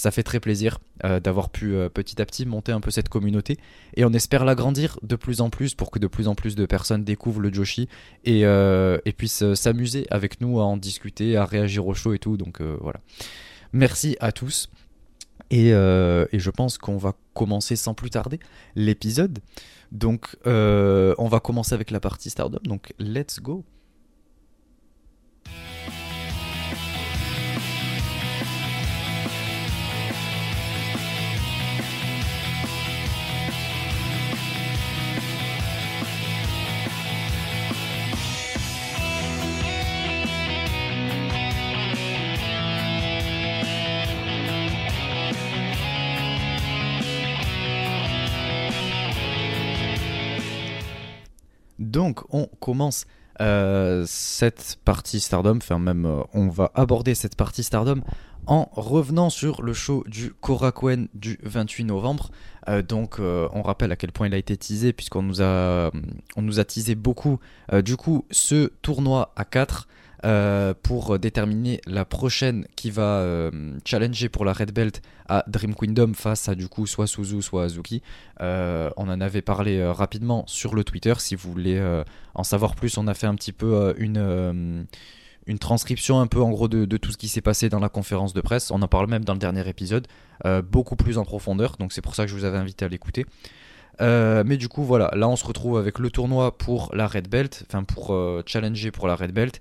ça 0.00 0.10
fait 0.10 0.22
très 0.22 0.40
plaisir 0.40 0.78
euh, 1.04 1.20
d'avoir 1.20 1.50
pu 1.50 1.74
euh, 1.74 1.90
petit 1.90 2.22
à 2.22 2.26
petit 2.26 2.46
monter 2.46 2.72
un 2.72 2.80
peu 2.80 2.90
cette 2.90 3.10
communauté. 3.10 3.58
Et 3.96 4.04
on 4.04 4.12
espère 4.12 4.46
l'agrandir 4.46 4.98
de 5.02 5.14
plus 5.14 5.42
en 5.42 5.50
plus 5.50 5.74
pour 5.74 5.90
que 5.90 5.98
de 5.98 6.06
plus 6.06 6.26
en 6.26 6.34
plus 6.34 6.54
de 6.54 6.64
personnes 6.64 7.04
découvrent 7.04 7.40
le 7.40 7.52
Joshi 7.52 7.86
et, 8.24 8.46
euh, 8.46 8.98
puissent 9.18 9.54
s'amuser 9.54 10.06
avec 10.10 10.40
nous 10.40 10.58
à 10.58 10.64
en 10.64 10.78
discuter, 10.78 11.36
à 11.36 11.44
réagir 11.44 11.86
au 11.86 11.92
show 11.92 12.14
et 12.14 12.18
tout. 12.18 12.38
Donc 12.38 12.62
voilà. 12.62 13.00
Merci 13.74 14.16
à 14.20 14.32
tous. 14.32 14.70
Et, 15.50 15.70
je 15.70 16.50
pense 16.50 16.78
qu'on 16.78 16.96
va 16.96 17.14
commencer 17.34 17.76
sans 17.76 17.92
plus 17.92 18.10
tarder 18.10 18.40
l'épisode. 18.76 19.40
Donc 19.92 20.36
on 20.46 21.28
va 21.28 21.40
commencer 21.40 21.74
avec 21.74 21.90
la 21.90 22.00
partie 22.00 22.30
Stardom. 22.30 22.60
Donc 22.64 22.94
let's 22.98 23.40
go. 23.40 23.64
Donc 51.90 52.22
on 52.32 52.46
commence 52.60 53.04
euh, 53.40 54.04
cette 54.06 54.78
partie 54.84 55.18
Stardom, 55.18 55.56
enfin 55.56 55.80
même 55.80 56.06
euh, 56.06 56.22
on 56.34 56.48
va 56.48 56.70
aborder 56.74 57.16
cette 57.16 57.34
partie 57.34 57.64
Stardom 57.64 58.02
en 58.46 58.68
revenant 58.72 59.28
sur 59.28 59.62
le 59.62 59.72
show 59.72 60.04
du 60.06 60.32
Korakuen 60.32 61.08
du 61.14 61.38
28 61.42 61.84
novembre. 61.84 62.30
Euh, 62.68 62.82
donc 62.82 63.18
on 63.18 63.62
rappelle 63.62 63.90
à 63.90 63.96
quel 63.96 64.12
point 64.12 64.28
il 64.28 64.34
a 64.34 64.38
été 64.38 64.56
teasé 64.56 64.92
puisqu'on 64.92 65.22
nous 65.22 65.42
a 65.42 65.90
on 66.36 66.42
nous 66.42 66.60
a 66.60 66.64
teasé 66.64 66.94
beaucoup. 66.94 67.40
Du 67.82 67.96
coup 67.96 68.24
ce 68.30 68.70
tournoi 68.82 69.32
à 69.34 69.44
4 69.44 69.88
euh, 70.22 70.74
pour 70.82 71.18
déterminer 71.18 71.80
la 71.86 72.04
prochaine 72.04 72.66
qui 72.76 72.90
va 72.90 73.20
euh, 73.20 73.78
challenger 73.86 74.28
pour 74.28 74.44
la 74.44 74.52
Red 74.52 74.70
Belt 74.70 75.00
à 75.30 75.44
Dream 75.46 75.74
Kingdom 75.74 76.12
face 76.12 76.46
à 76.50 76.54
du 76.54 76.68
coup 76.68 76.86
soit 76.86 77.06
Suzu 77.06 77.40
soit 77.40 77.64
Azuki. 77.64 78.02
Euh, 78.42 78.90
on 78.98 79.08
en 79.08 79.18
avait 79.22 79.40
parlé 79.40 79.82
rapidement 79.82 80.44
sur 80.46 80.74
le 80.74 80.84
Twitter. 80.84 81.14
Si 81.16 81.36
vous 81.36 81.50
voulez 81.50 82.02
en 82.34 82.44
savoir 82.44 82.74
plus, 82.74 82.98
on 82.98 83.06
a 83.06 83.14
fait 83.14 83.28
un 83.28 83.34
petit 83.34 83.52
peu 83.52 83.94
une, 83.96 84.86
une 85.46 85.58
transcription 85.58 86.20
un 86.20 86.26
peu 86.26 86.42
en 86.42 86.50
gros 86.50 86.68
de, 86.68 86.96
tout 86.98 87.12
ce 87.12 87.16
qui 87.16 87.28
s'est 87.28 87.40
passé 87.40 87.70
dans 87.70 87.80
la 87.80 87.88
conférence 87.88 88.34
de 88.34 88.42
presse. 88.42 88.70
On 88.70 88.82
en 88.82 88.88
parle 88.88 89.08
même 89.08 89.24
dans 89.24 89.34
le 89.34 89.38
dernier 89.38 89.66
épisode, 89.68 90.06
beaucoup 90.64 90.96
plus 90.96 91.16
en 91.16 91.24
profondeur. 91.24 91.76
Donc 91.78 91.92
c'est 91.92 92.02
pour 92.02 92.14
ça 92.14 92.24
que 92.24 92.30
je 92.30 92.36
vous 92.36 92.44
avais 92.44 92.58
invité 92.58 92.84
à 92.84 92.88
l'écouter. 92.88 93.24
Mais 94.00 94.56
du 94.58 94.68
coup 94.68 94.82
voilà, 94.82 95.10
là 95.14 95.28
on 95.28 95.36
se 95.36 95.46
retrouve 95.46 95.78
avec 95.78 95.98
le 95.98 96.10
tournoi 96.10 96.58
pour 96.58 96.90
la 96.94 97.06
Red 97.06 97.28
Belt, 97.28 97.64
enfin 97.68 97.84
pour 97.84 98.14
challenger 98.46 98.90
pour 98.90 99.06
la 99.06 99.14
Red 99.14 99.32
Belt 99.32 99.60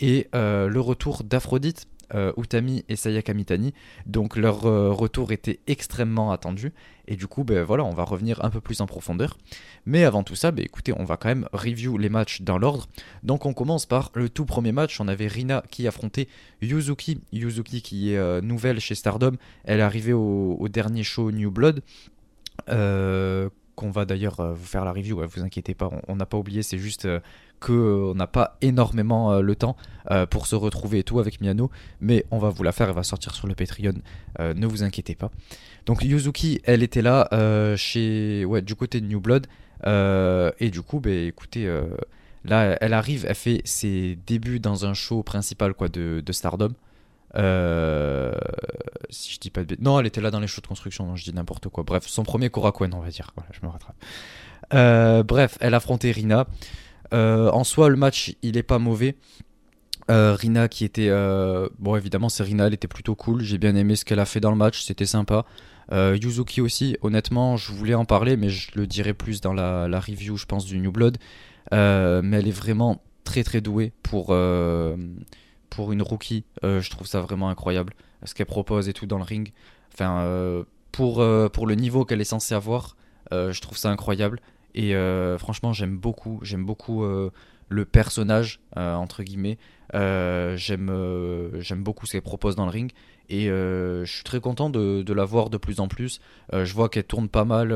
et 0.00 0.28
euh, 0.34 0.68
le 0.68 0.80
retour 0.80 1.22
d'Aphrodite, 1.22 1.86
euh, 2.14 2.32
Utami 2.36 2.84
et 2.88 2.96
Sayaka 2.96 3.34
Mitani. 3.34 3.72
Donc 4.06 4.36
leur 4.36 4.66
euh, 4.66 4.90
retour 4.90 5.30
était 5.30 5.60
extrêmement 5.66 6.32
attendu. 6.32 6.72
Et 7.06 7.16
du 7.16 7.26
coup, 7.26 7.44
ben, 7.44 7.64
on 7.68 7.92
va 7.92 8.04
revenir 8.04 8.44
un 8.44 8.50
peu 8.50 8.60
plus 8.60 8.80
en 8.80 8.86
profondeur. 8.86 9.36
Mais 9.84 10.04
avant 10.04 10.24
tout 10.24 10.34
ça, 10.34 10.50
ben, 10.50 10.64
écoutez, 10.64 10.92
on 10.96 11.04
va 11.04 11.16
quand 11.16 11.28
même 11.28 11.46
review 11.52 11.98
les 11.98 12.08
matchs 12.08 12.40
dans 12.40 12.58
l'ordre. 12.58 12.88
Donc 13.22 13.46
on 13.46 13.52
commence 13.52 13.86
par 13.86 14.10
le 14.14 14.28
tout 14.28 14.46
premier 14.46 14.72
match. 14.72 15.00
On 15.00 15.06
avait 15.06 15.28
Rina 15.28 15.62
qui 15.70 15.86
affrontait 15.86 16.28
Yuzuki. 16.62 17.20
Yuzuki 17.32 17.82
qui 17.82 18.14
est 18.14 18.42
nouvelle 18.42 18.80
chez 18.80 18.94
Stardom. 18.94 19.36
Elle 19.64 19.80
est 19.80 19.82
arrivée 19.82 20.14
au, 20.14 20.66
dernier 20.68 21.04
show 21.04 21.30
New 21.30 21.50
Blood. 21.50 21.82
Qu'on 22.66 23.90
va 23.90 24.04
d'ailleurs 24.04 24.54
vous 24.54 24.66
faire 24.66 24.84
la 24.84 24.92
review. 24.92 25.22
vous 25.24 25.42
inquiétez 25.42 25.74
pas, 25.74 25.90
on 26.08 26.16
n'a 26.16 26.26
pas 26.26 26.36
oublié. 26.36 26.62
C'est 26.62 26.78
juste 26.78 27.06
qu'on 27.60 28.14
n'a 28.14 28.26
pas 28.26 28.56
énormément 28.60 29.40
le 29.40 29.54
temps 29.54 29.76
pour 30.30 30.46
se 30.46 30.56
retrouver 30.56 31.00
et 31.00 31.04
tout 31.04 31.20
avec 31.20 31.40
Miano, 31.40 31.70
mais 32.00 32.24
on 32.30 32.38
va 32.38 32.48
vous 32.48 32.62
la 32.62 32.72
faire. 32.72 32.88
Elle 32.88 32.94
va 32.94 33.02
sortir 33.02 33.34
sur 33.34 33.46
le 33.46 33.54
Patreon. 33.54 33.94
ne 34.38 34.66
vous 34.66 34.82
inquiétez 34.82 35.14
pas. 35.14 35.30
Donc 35.86 36.02
Yuzuki, 36.02 36.60
elle 36.64 36.82
était 36.82 37.02
là 37.02 37.28
chez, 37.76 38.44
ouais, 38.44 38.62
du 38.62 38.74
côté 38.74 39.00
de 39.00 39.06
New 39.06 39.20
Blood. 39.20 39.46
et 39.86 40.70
du 40.70 40.82
coup, 40.82 41.00
bah, 41.00 41.10
écoutez, 41.10 41.68
là, 42.44 42.76
elle 42.80 42.94
arrive, 42.94 43.26
elle 43.28 43.34
fait 43.34 43.62
ses 43.64 44.18
débuts 44.26 44.60
dans 44.60 44.86
un 44.86 44.94
show 44.94 45.22
principal 45.22 45.74
quoi, 45.74 45.88
de, 45.88 46.22
Stardom. 46.32 46.72
Euh, 47.36 48.32
si 49.08 49.34
je 49.34 49.38
dis 49.38 49.50
pas 49.50 49.62
de 49.64 49.76
Non, 49.80 50.00
elle 50.00 50.06
était 50.06 50.20
là 50.20 50.30
dans 50.30 50.40
les 50.40 50.48
shows 50.48 50.62
de 50.62 50.66
construction, 50.66 51.14
je 51.16 51.24
dis 51.24 51.32
n'importe 51.32 51.68
quoi. 51.68 51.84
Bref, 51.84 52.06
son 52.06 52.24
premier 52.24 52.50
Korakuen, 52.50 52.92
on 52.94 53.00
va 53.00 53.10
dire. 53.10 53.32
Voilà, 53.36 53.50
je 53.52 53.64
me 53.64 53.70
rattrape. 53.70 53.96
Euh, 54.74 55.22
bref, 55.22 55.56
elle 55.60 55.74
affrontait 55.74 56.10
Rina. 56.10 56.46
Euh, 57.12 57.50
en 57.50 57.64
soi, 57.64 57.88
le 57.88 57.96
match, 57.96 58.34
il 58.42 58.56
est 58.56 58.62
pas 58.62 58.78
mauvais. 58.78 59.16
Rina 60.08 60.66
qui 60.66 60.84
était... 60.84 61.08
Bon, 61.78 61.94
évidemment, 61.94 62.28
c'est 62.28 62.42
Rina, 62.42 62.66
elle 62.66 62.74
était 62.74 62.88
plutôt 62.88 63.14
cool. 63.14 63.42
J'ai 63.42 63.58
bien 63.58 63.76
aimé 63.76 63.94
ce 63.94 64.04
qu'elle 64.04 64.18
a 64.18 64.24
fait 64.24 64.40
dans 64.40 64.50
le 64.50 64.56
match, 64.56 64.82
c'était 64.82 65.06
sympa. 65.06 65.44
Yuzuki 65.92 66.60
aussi, 66.60 66.96
honnêtement, 67.02 67.56
je 67.56 67.72
voulais 67.72 67.94
en 67.94 68.04
parler, 68.04 68.36
mais 68.36 68.48
je 68.48 68.72
le 68.74 68.88
dirai 68.88 69.14
plus 69.14 69.40
dans 69.40 69.52
la, 69.52 69.86
la 69.86 70.00
review, 70.00 70.36
je 70.36 70.46
pense, 70.46 70.64
du 70.64 70.78
New 70.78 70.90
Blood. 70.90 71.18
mais 71.70 71.76
elle 71.76 72.48
est 72.48 72.50
vraiment 72.50 73.00
très 73.22 73.44
très 73.44 73.60
douée 73.60 73.92
pour 74.02 74.32
une 75.92 76.02
rookie, 76.02 76.44
euh, 76.64 76.80
je 76.80 76.90
trouve 76.90 77.06
ça 77.06 77.20
vraiment 77.20 77.48
incroyable. 77.48 77.94
Ce 78.24 78.34
qu'elle 78.34 78.46
propose 78.46 78.88
et 78.88 78.92
tout 78.92 79.06
dans 79.06 79.16
le 79.16 79.24
ring. 79.24 79.52
Enfin, 79.94 80.20
euh, 80.20 80.64
euh, 81.00 81.48
pour 81.48 81.66
le 81.66 81.74
niveau 81.74 82.04
qu'elle 82.04 82.20
est 82.20 82.24
censée 82.24 82.54
avoir, 82.54 82.96
je 83.30 83.58
trouve 83.60 83.78
ça 83.78 83.90
incroyable. 83.90 84.40
Et 84.74 84.94
franchement, 85.38 85.72
j'aime 85.72 85.96
beaucoup, 85.96 86.38
j'aime 86.42 86.64
beaucoup 86.64 87.04
le 87.04 87.84
personnage, 87.84 88.60
entre 88.76 89.22
guillemets. 89.22 89.58
j'aime, 89.92 90.90
j'aime 91.58 91.82
beaucoup 91.82 92.06
ce 92.06 92.12
qu'elle 92.12 92.22
propose 92.22 92.56
dans 92.56 92.64
le 92.64 92.70
ring. 92.70 92.92
Et 93.28 93.46
je 93.46 94.04
suis 94.06 94.24
très 94.24 94.40
content 94.40 94.70
de, 94.70 95.12
la 95.12 95.24
voir 95.24 95.50
de 95.50 95.56
plus 95.56 95.80
en 95.80 95.88
plus. 95.88 96.20
je 96.52 96.72
vois 96.72 96.88
qu'elle 96.88 97.04
tourne 97.04 97.28
pas 97.28 97.44
mal 97.44 97.74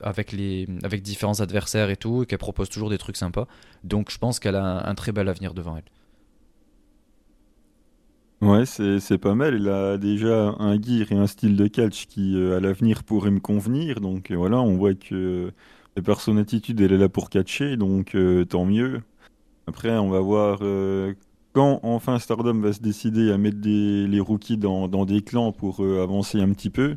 avec, 0.00 0.32
les, 0.32 0.66
avec 0.82 1.02
différents 1.02 1.40
adversaires 1.40 1.90
et 1.90 1.96
tout, 1.96 2.22
et 2.22 2.26
qu'elle 2.26 2.38
propose 2.38 2.68
toujours 2.68 2.90
des 2.90 2.98
trucs 2.98 3.16
sympas. 3.16 3.46
Donc 3.84 4.10
je 4.10 4.18
pense 4.18 4.38
qu'elle 4.38 4.56
a 4.56 4.88
un 4.88 4.94
très 4.94 5.12
bel 5.12 5.28
avenir 5.28 5.54
devant 5.54 5.76
elle. 5.76 5.84
Ouais, 8.42 8.66
c'est 8.66 9.18
pas 9.18 9.34
mal. 9.34 9.54
Il 9.54 9.68
a 9.68 9.96
déjà 9.96 10.54
un 10.58 10.80
gear 10.80 11.10
et 11.10 11.14
un 11.16 11.26
style 11.26 11.56
de 11.56 11.66
catch 11.68 12.06
qui, 12.06 12.36
euh, 12.36 12.58
à 12.58 12.60
l'avenir, 12.60 13.02
pourrait 13.02 13.30
me 13.30 13.40
convenir. 13.40 14.00
Donc 14.00 14.30
euh, 14.30 14.36
voilà, 14.36 14.60
on 14.60 14.76
voit 14.76 14.94
que 14.94 15.52
la 15.96 16.02
personne 16.02 16.38
attitude, 16.38 16.80
elle 16.80 16.92
est 16.92 16.98
là 16.98 17.08
pour 17.08 17.30
catcher, 17.30 17.76
donc 17.76 18.14
euh, 18.14 18.44
tant 18.44 18.64
mieux. 18.64 19.02
Après, 19.66 19.96
on 19.98 20.10
va 20.10 20.20
voir 20.20 20.60
quand 21.52 21.80
enfin 21.82 22.18
Stardom 22.20 22.60
va 22.60 22.72
se 22.72 22.80
décider 22.80 23.32
à 23.32 23.38
mettre 23.38 23.58
les 23.64 24.20
rookies 24.20 24.58
dans, 24.58 25.04
des 25.04 25.22
clans 25.22 25.50
pour 25.50 25.80
avancer 25.80 26.40
un 26.40 26.52
petit 26.52 26.70
peu. 26.70 26.96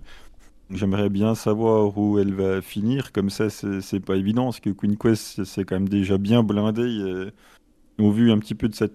J'aimerais 0.70 1.10
bien 1.10 1.34
savoir 1.34 1.98
où 1.98 2.20
elle 2.20 2.36
va 2.36 2.62
finir. 2.62 3.12
Comme 3.12 3.32
ça, 3.32 3.50
c'est 3.50 4.00
pas 4.00 4.18
évident, 4.18 4.46
parce 4.46 4.60
que 4.60 4.70
Queen 4.70 4.98
Quest, 4.98 5.44
c'est 5.46 5.64
quand 5.64 5.78
même 5.78 5.90
déjà 5.90 6.20
bien 6.20 6.44
blindé 6.44 7.32
au 8.00 8.12
vu 8.12 8.32
un 8.32 8.40
petit 8.40 8.56
peu 8.56 8.70
de 8.70 8.76
sa, 8.76 8.88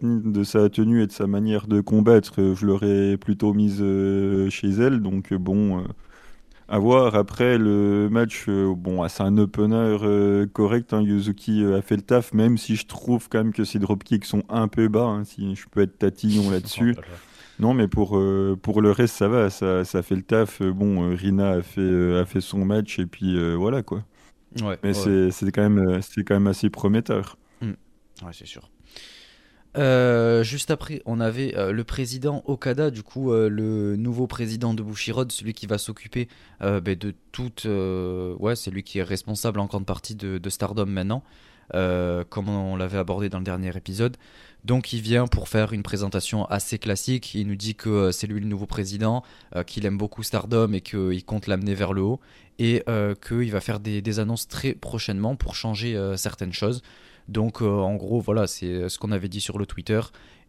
tenue 0.68 1.02
et 1.02 1.06
de 1.06 1.12
sa 1.12 1.26
manière 1.26 1.66
de 1.66 1.80
combattre, 1.80 2.40
euh, 2.40 2.54
je 2.54 2.66
l'aurais 2.66 3.16
plutôt 3.16 3.52
mise 3.52 3.78
euh, 3.80 4.50
chez 4.50 4.70
elle. 4.70 5.00
Donc 5.00 5.32
euh, 5.32 5.38
bon, 5.38 5.84
à 6.68 6.78
voir. 6.78 7.14
Après 7.14 7.58
le 7.58 8.08
match, 8.10 8.48
bon, 8.48 9.02
ah, 9.02 9.08
c'est 9.08 9.22
un 9.22 9.38
opener 9.38 10.46
correct. 10.52 10.92
Hein, 10.92 11.02
Yuzuki 11.02 11.64
a 11.64 11.82
fait 11.82 11.96
le 11.96 12.02
taf, 12.02 12.32
même 12.32 12.58
si 12.58 12.76
je 12.76 12.86
trouve 12.86 13.28
quand 13.28 13.38
même 13.38 13.52
que 13.52 13.64
ses 13.64 13.78
dropkicks 13.78 14.24
sont 14.24 14.42
un 14.48 14.68
peu 14.68 14.88
bas. 14.88 15.04
Hein, 15.04 15.24
si 15.24 15.54
je 15.54 15.66
peux 15.70 15.82
être 15.82 15.98
tatillon 15.98 16.50
là-dessus. 16.50 16.96
Non, 17.60 17.72
mais 17.72 17.86
pour, 17.86 18.20
pour 18.62 18.82
le 18.82 18.90
reste, 18.90 19.14
ça 19.14 19.28
va, 19.28 19.48
ça, 19.48 19.84
ça 19.84 20.02
fait 20.02 20.16
le 20.16 20.22
taf. 20.22 20.60
Bon, 20.62 21.14
Rina 21.14 21.50
a 21.50 21.62
fait, 21.62 22.18
a 22.18 22.24
fait 22.24 22.40
son 22.40 22.64
match 22.64 22.98
et 22.98 23.06
puis 23.06 23.38
voilà 23.54 23.82
quoi. 23.82 24.02
Ouais, 24.62 24.78
mais 24.82 24.94
c'est 24.94 25.30
quand, 25.52 25.68
même, 25.68 26.00
quand 26.26 26.34
même 26.34 26.46
assez 26.46 26.70
prometteur. 26.70 27.36
Mmh. 27.60 27.70
Ouais, 28.22 28.32
c'est 28.32 28.46
sûr. 28.46 28.70
Euh, 29.76 30.42
juste 30.44 30.70
après, 30.70 31.02
on 31.04 31.20
avait 31.20 31.56
euh, 31.56 31.72
le 31.72 31.84
président 31.84 32.42
Okada, 32.46 32.90
du 32.90 33.02
coup, 33.02 33.32
euh, 33.32 33.48
le 33.48 33.96
nouveau 33.96 34.26
président 34.26 34.72
de 34.72 34.82
Bushiroad, 34.82 35.32
celui 35.32 35.52
qui 35.52 35.66
va 35.66 35.78
s'occuper 35.78 36.28
ben, 36.60 36.96
de 36.96 37.14
toute. 37.32 37.66
ouais, 37.66 38.56
c'est 38.56 38.70
lui 38.70 38.82
qui 38.82 38.98
est 38.98 39.02
responsable 39.02 39.60
en 39.60 39.66
grande 39.66 39.86
partie 39.86 40.14
de, 40.14 40.48
Stardom 40.48 40.86
maintenant, 40.86 41.22
comme 41.72 42.48
on 42.48 42.76
l'avait 42.76 42.98
abordé 42.98 43.28
dans 43.28 43.38
le 43.38 43.44
dernier 43.44 43.76
épisode. 43.76 44.16
Donc, 44.64 44.94
il 44.94 45.02
vient 45.02 45.26
pour 45.26 45.50
faire 45.50 45.74
une 45.74 45.82
présentation 45.82 46.46
assez 46.46 46.78
classique. 46.78 47.34
Il 47.34 47.48
nous 47.48 47.56
dit 47.56 47.74
que 47.74 48.12
c'est 48.12 48.26
lui 48.26 48.40
le 48.40 48.46
nouveau 48.46 48.64
président, 48.64 49.22
qu'il 49.66 49.84
aime 49.84 49.98
beaucoup 49.98 50.22
Stardom 50.22 50.72
et 50.72 50.80
qu'il 50.80 51.22
compte 51.24 51.48
l'amener 51.48 51.74
vers 51.74 51.92
le 51.92 52.00
haut, 52.00 52.20
et 52.58 52.82
qu'il 53.26 53.50
va 53.50 53.60
faire 53.60 53.80
des, 53.80 54.18
annonces 54.20 54.48
très 54.48 54.72
prochainement 54.72 55.36
pour 55.36 55.54
changer 55.54 56.00
certaines 56.16 56.54
choses. 56.54 56.82
Donc 57.28 57.62
euh, 57.62 57.66
en 57.68 57.94
gros, 57.94 58.20
voilà, 58.20 58.46
c'est 58.46 58.66
euh, 58.66 58.88
ce 58.88 58.98
qu'on 58.98 59.12
avait 59.12 59.28
dit 59.28 59.40
sur 59.40 59.58
le 59.58 59.66
Twitter. 59.66 60.00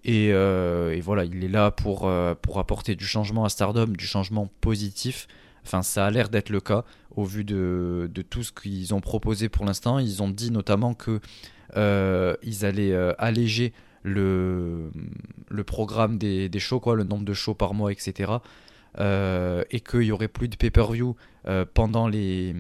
Et, 0.04 0.30
euh, 0.34 1.00
voilà, 1.04 1.26
il 1.26 1.44
est 1.44 1.50
là 1.50 1.72
pour, 1.72 2.08
apporter 2.08 2.96
du 2.96 3.06
changement 3.06 3.44
à 3.44 3.50
Stardom, 3.50 3.88
du 3.88 4.06
changement 4.06 4.50
positif. 4.62 5.28
Enfin, 5.66 5.82
ça 5.82 6.06
a 6.06 6.12
l'air 6.12 6.30
d'être 6.30 6.52
le 6.52 6.62
cas 6.62 6.86
au 7.16 7.24
vu 7.24 7.44
de, 7.44 8.08
tout 8.30 8.44
ce 8.44 8.52
qu'ils 8.52 8.94
ont 8.94 9.02
proposé 9.02 9.50
pour 9.50 9.66
l'instant. 9.66 9.98
Ils 9.98 10.22
ont 10.22 10.30
dit 10.30 10.52
notamment 10.52 10.94
que 10.94 11.20
ils 11.76 12.66
allaient 12.66 12.96
alléger 13.18 13.74
le, 14.04 14.92
programme 15.66 16.20
des, 16.20 16.50
des, 16.50 16.60
shows, 16.60 16.80
quoi, 16.80 16.96
le 16.96 17.04
nombre 17.04 17.26
de 17.26 17.34
shows 17.34 17.56
par 17.56 17.74
mois, 17.74 17.92
etc. 17.92 18.34
et 19.00 19.80
qu'il 19.80 20.04
y 20.04 20.12
aurait 20.12 20.28
plus 20.28 20.50
de 20.50 20.56
pay-per-view 20.56 21.16
pendant 21.74 22.08
les 22.08 22.54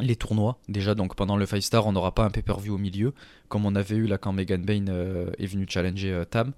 les 0.00 0.16
tournois. 0.16 0.58
Déjà 0.68 0.94
donc 0.94 1.14
pendant 1.14 1.36
le 1.36 1.46
Five 1.46 1.60
Star 1.60 1.86
on 1.86 1.92
n'aura 1.92 2.14
pas 2.14 2.24
un 2.24 2.30
pay-per-view 2.30 2.74
au 2.74 2.78
milieu 2.78 3.12
comme 3.48 3.66
on 3.66 3.74
avait 3.74 3.96
eu 3.96 4.06
là 4.06 4.18
quand 4.18 4.32
Megan 4.32 4.62
Bain 4.62 4.86
euh, 4.88 5.30
est 5.38 5.46
venu 5.46 5.66
challenger 5.68 6.12
euh, 6.12 6.24
Tam. 6.24 6.52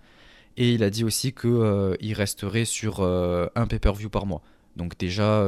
Et 0.57 0.73
il 0.73 0.85
a 0.85 0.91
dit 0.91 1.03
aussi 1.03 1.33
que 1.33 1.49
euh, 1.49 1.97
resterait 2.15 2.65
sur 2.65 3.03
un 3.03 3.67
pay-per-view 3.67 4.09
par 4.09 4.27
mois. 4.27 4.43
Donc 4.77 4.97
déjà 4.97 5.45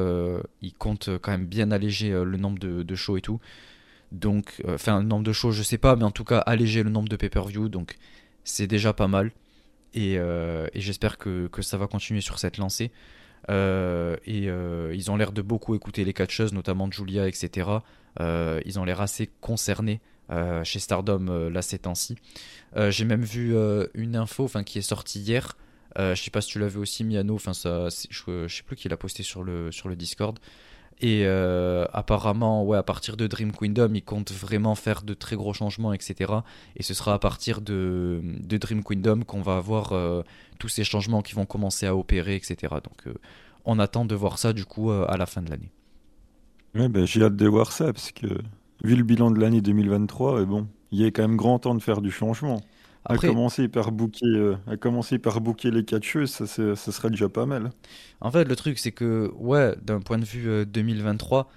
il 0.62 0.75
compte 0.75 1.11
quand 1.23 1.31
même 1.31 1.47
bien 1.47 1.71
alléger 1.71 2.11
le 2.11 2.37
nombre 2.37 2.59
de, 2.59 2.95
shows 2.95 3.16
et 3.16 3.21
tout. 3.21 3.40
Donc 4.11 4.62
enfin 4.69 5.00
le 5.00 5.07
nombre 5.07 5.25
de 5.25 5.33
shows 5.33 5.52
je 5.52 5.62
sais 5.62 5.78
pas 5.78 5.97
mais 5.97 6.05
en 6.05 6.11
tout 6.11 6.25
cas 6.25 6.38
alléger 6.38 6.83
le 6.83 6.90
nombre 6.90 7.09
de 7.09 7.16
pay-per-view 7.16 7.69
donc 7.69 7.97
c'est 8.45 8.66
déjà 8.66 8.93
pas 8.93 9.09
mal. 9.09 9.31
Et, 9.95 10.19
j'espère 10.75 11.19
que, 11.19 11.49
ça 11.61 11.78
va 11.78 11.87
continuer 11.87 12.21
sur 12.21 12.40
cette 12.40 12.59
lancée 12.59 12.90
euh, 13.49 14.16
et 14.26 14.49
euh, 14.49 14.93
ils 14.95 15.11
ont 15.11 15.16
l'air 15.16 15.33
de 15.33 15.43
beaucoup 15.43 15.75
écouter 15.75 16.05
les 16.05 16.12
catcheuses, 16.12 16.52
notamment 16.52 16.90
Julia, 16.90 17.28
etc. 17.28 17.69
Euh, 18.21 18.61
ils 18.64 18.78
ont 18.78 18.85
l'air 18.85 19.00
assez 19.00 19.31
concernés 19.40 20.00
chez 20.64 20.81
Stardom 20.81 21.49
là 21.50 21.62
ces 21.62 21.78
temps-ci. 21.78 22.16
J'ai 22.75 23.05
même 23.05 23.23
vu 23.23 23.55
une 23.95 24.16
info 24.16 24.50
qui 24.64 24.78
est 24.78 24.83
sortie 24.83 25.21
hier. 25.21 25.57
je 25.97 26.14
sais 26.16 26.33
pas 26.33 26.40
si 26.40 26.49
tu 26.49 26.59
l'avais 26.59 26.78
aussi, 26.78 27.05
Miano. 27.05 27.38
Je, 27.38 27.88
je 28.11 28.49
sais 28.49 28.62
plus 28.64 28.75
qui 28.75 28.88
l'a 28.88 28.97
posté 28.97 29.23
sur 29.23 29.45
le, 29.45 29.71
sur 29.71 29.88
le 29.88 29.95
Discord. 29.95 30.37
Et 31.00 31.26
apparemment, 31.93 32.65
ouais, 32.65 32.79
à 32.79 32.83
partir 32.83 33.17
de 33.17 33.26
Dream 33.26 33.53
Kingdom, 33.53 33.91
ils 33.95 34.03
comptent 34.03 34.33
vraiment 34.33 34.75
faire 34.75 35.03
de 35.03 35.12
très 35.12 35.37
gros 35.37 35.53
changements, 35.53 35.93
etc. 35.93 36.33
Et 36.75 36.83
ce 36.83 36.95
sera 36.95 37.12
à 37.12 37.19
partir 37.19 37.61
de, 37.61 38.23
Dream 38.43 38.83
Kingdom 38.83 39.21
qu'on 39.21 39.43
va 39.43 39.59
avoir 39.59 39.93
tous 40.59 40.69
ces 40.69 40.85
changements 40.85 41.21
qui 41.21 41.35
vont 41.35 41.45
commencer 41.45 41.87
à 41.87 41.95
opérer, 41.95 42.35
etc. 42.37 42.76
Donc 42.83 43.15
on 43.67 43.79
attend 43.79 44.05
de 44.05 44.15
voir 44.15 44.38
ça 44.38 44.53
du 44.53 44.65
coup 44.65 44.91
euh, 44.91 45.05
à 45.09 45.19
la 45.19 45.26
fin 45.26 45.43
de 45.43 45.50
l'année. 45.50 45.71
Ouais, 46.75 46.88
ben, 46.88 47.05
j'ai 47.05 47.23
hâte 47.23 47.37
de 47.37 47.47
voir 47.47 47.73
ça 47.73 47.93
parce 47.93 48.12
que 48.12 48.26
vu 48.83 48.97
le 48.97 49.03
bilan 49.03 49.31
de 49.31 49.41
l'année 49.41 49.61
2023, 49.61 50.41
euh, 50.41 50.45
bon, 50.47 50.69
il 50.93 51.00
y 51.00 51.05
a 51.05 51.09
quand 51.09 51.23
même 51.23 51.37
grand 51.37 51.59
temps 51.59 51.75
de 51.75 51.83
faire 51.83 52.00
du 52.00 52.11
changement. 52.11 52.61
À 53.09 53.17
commencer 53.17 53.69
par 53.69 53.93
booker, 53.93 54.27
euh, 54.27 54.57
à 54.67 54.77
commencer 54.77 55.19
par 55.19 55.41
booker 55.41 55.71
les 55.71 55.85
catcheuses, 55.85 56.31
ça, 56.31 56.47
ça, 56.47 56.93
serait 56.93 57.11
déjà 57.11 57.29
pas 57.29 57.47
mal. 57.47 57.71
En 58.21 58.31
fait, 58.31 58.45
le 58.45 58.57
truc 58.57 58.79
c'est 58.79 58.93
que 58.93 59.33
ouais, 59.37 59.75
d'un 59.83 60.01
point 60.01 60.19
de 60.19 60.25
vue 60.25 60.67
2023, 60.67 61.49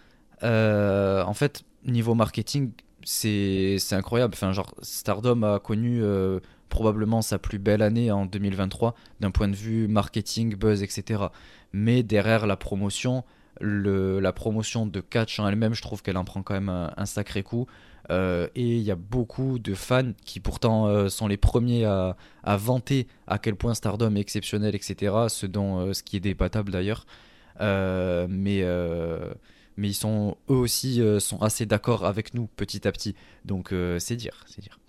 en 0.43 1.33
fait, 1.33 1.63
niveau 1.85 2.13
marketing, 2.13 2.71
c'est 3.03 3.77
incroyable. 3.91 4.33
Enfin, 4.35 4.51
genre 4.51 4.73
Stardom 4.81 5.43
a 5.43 5.59
connu 5.59 6.03
probablement 6.69 7.21
sa 7.21 7.39
plus 7.39 7.59
belle 7.59 7.81
année 7.81 8.11
en 8.11 8.25
2023 8.25 8.95
d'un 9.19 9.31
point 9.31 9.47
de 9.47 9.55
vue 9.55 9.87
marketing, 9.87 10.55
buzz, 10.55 10.83
etc. 10.83 11.23
Mais 11.73 12.03
derrière 12.03 12.47
la 12.47 12.55
promotion, 12.55 13.23
le, 13.59 14.19
la 14.19 14.31
promotion 14.31 14.85
de 14.85 15.01
catch 15.01 15.39
en 15.39 15.47
elle-même, 15.47 15.73
je 15.73 15.81
trouve 15.81 16.01
qu'elle 16.01 16.17
en 16.17 16.23
prend 16.23 16.41
quand 16.43 16.53
même 16.53 16.69
un, 16.69 17.05
sacré 17.05 17.43
coup. 17.43 17.67
Euh, 18.09 18.47
et 18.55 18.77
il 18.77 18.81
y 18.81 18.91
a 18.91 18.95
beaucoup 18.95 19.59
de 19.59 19.73
fans 19.73 20.13
qui 20.25 20.39
pourtant 20.39 20.87
euh, 20.87 21.09
sont 21.09 21.27
les 21.27 21.37
premiers 21.37 21.85
à, 21.85 22.15
vanter 22.43 23.07
à 23.27 23.37
quel 23.37 23.55
point 23.55 23.73
Stardom 23.73 24.15
est 24.15 24.19
exceptionnel, 24.19 24.75
etc. 24.75 25.13
Ce, 25.27 25.45
dont, 25.45 25.79
euh, 25.79 25.93
ce 25.93 26.03
qui 26.03 26.17
est 26.17 26.19
débattable 26.19 26.71
d'ailleurs. 26.71 27.05
mais, 27.59 28.63
mais 29.77 29.87
ils 29.87 29.93
sont 29.93 30.37
eux 30.49 30.55
aussi 30.55 31.01
sont 31.19 31.41
assez 31.41 31.65
d'accord 31.65 32.05
avec 32.05 32.33
nous 32.33 32.47
petit 32.47 32.87
à 32.87 32.91
petit. 32.91 33.15
Donc 33.45 33.73
c'est 33.99 34.15
dire, 34.15 34.43
c'est 34.47 34.61
dire. 34.61 34.79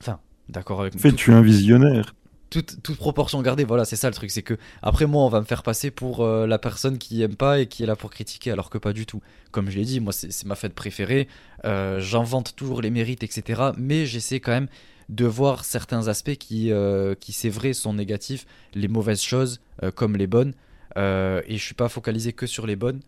Enfin, 0.00 0.20
d'accord 0.48 0.80
avec. 0.80 0.96
En 0.96 0.98
fait, 0.98 1.12
tu 1.12 1.30
es 1.30 1.34
un 1.34 1.42
visionnaire 1.42 2.14
toute, 2.50 2.96
proportion 2.96 3.40
gardée, 3.42 3.64
voilà, 3.64 3.84
c'est 3.84 3.96
ça 3.96 4.08
le 4.08 4.14
truc, 4.14 4.30
c'est 4.30 4.42
que 4.42 4.58
après 4.82 5.06
moi, 5.06 5.24
on 5.24 5.28
va 5.28 5.40
me 5.40 5.44
faire 5.44 5.62
passer 5.62 5.90
pour 5.90 6.20
euh, 6.20 6.46
la 6.46 6.58
personne 6.58 6.98
qui 6.98 7.22
aime 7.22 7.36
pas 7.36 7.60
et 7.60 7.66
qui 7.66 7.84
est 7.84 7.86
là 7.86 7.96
pour 7.96 8.10
critiquer, 8.10 8.50
alors 8.50 8.70
que 8.70 8.78
pas 8.78 8.92
du 8.92 9.06
tout. 9.06 9.22
Comme 9.52 9.70
je 9.70 9.78
l'ai 9.78 9.84
dit, 9.84 10.00
moi, 10.00 10.12
c'est 10.12 10.44
ma 10.44 10.56
fête 10.56 10.74
préférée, 10.74 11.28
euh, 11.64 12.00
j'invente 12.00 12.56
toujours 12.56 12.82
les 12.82 12.90
mérites, 12.90 13.22
etc. 13.22 13.70
Mais 13.78 14.04
j'essaie 14.04 14.40
quand 14.40 14.50
même 14.50 14.68
de 15.08 15.24
voir 15.26 15.64
certains 15.64 16.08
aspects 16.08 16.34
qui, 16.34 16.72
euh, 16.72 17.14
c'est 17.28 17.48
vrai, 17.48 17.72
sont 17.72 17.94
négatifs, 17.94 18.46
les 18.74 18.88
mauvaises 18.88 19.22
choses 19.22 19.60
comme 19.94 20.16
les 20.16 20.26
bonnes, 20.26 20.52
et 20.96 21.56
je 21.56 21.62
suis 21.62 21.74
pas 21.74 21.88
focalisé 21.88 22.32
que 22.32 22.46
sur 22.46 22.66
les 22.66 22.76
bonnes, 22.76 23.00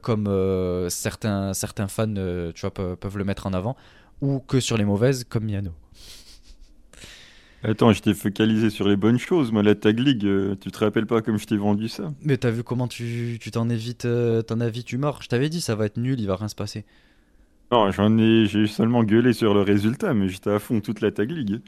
comme 0.00 0.26
certains, 0.88 1.52
fans, 1.88 2.14
peuvent, 2.14 3.18
le 3.18 3.24
mettre 3.24 3.46
en 3.46 3.52
avant, 3.52 3.76
ou 4.22 4.40
que 4.40 4.60
sur 4.60 4.78
les 4.78 4.84
mauvaises, 4.84 5.24
comme 5.24 5.44
Miano. 5.44 5.72
Attends, 7.62 7.92
je 7.92 8.00
t'ai 8.02 8.14
focalisé 8.14 8.70
sur 8.70 8.86
les 8.88 8.96
bonnes 8.96 9.18
choses. 9.18 9.50
Moi, 9.50 9.62
la 9.62 9.74
Tag 9.74 9.98
League, 9.98 10.24
euh, 10.24 10.54
tu 10.60 10.70
te 10.70 10.78
rappelles 10.78 11.06
pas 11.06 11.22
comme 11.22 11.38
je 11.38 11.46
t'ai 11.46 11.56
vendu 11.56 11.88
ça? 11.88 12.12
Mais 12.22 12.36
t'as 12.36 12.50
vu 12.50 12.62
comment 12.62 12.86
tu 12.86 13.38
t'en 13.52 13.68
évites, 13.68 14.04
euh, 14.04 14.42
t'en 14.42 14.60
as 14.60 14.68
vite 14.68 14.92
humeur 14.92 15.22
Je 15.22 15.28
t'avais 15.28 15.48
dit, 15.48 15.60
ça 15.60 15.74
va 15.74 15.86
être 15.86 15.96
nul, 15.96 16.20
il 16.20 16.26
va 16.26 16.36
rien 16.36 16.48
se 16.48 16.54
passer. 16.54 16.84
Non, 17.72 17.90
j'en 17.90 18.16
ai, 18.18 18.46
j'ai 18.46 18.66
seulement 18.66 19.02
gueulé 19.02 19.32
sur 19.32 19.52
le 19.52 19.62
résultat, 19.62 20.14
mais 20.14 20.28
j'étais 20.28 20.50
à 20.50 20.58
fond 20.58 20.80
toute 20.80 21.00
la 21.00 21.10
Tag 21.10 21.30
League. 21.30 21.60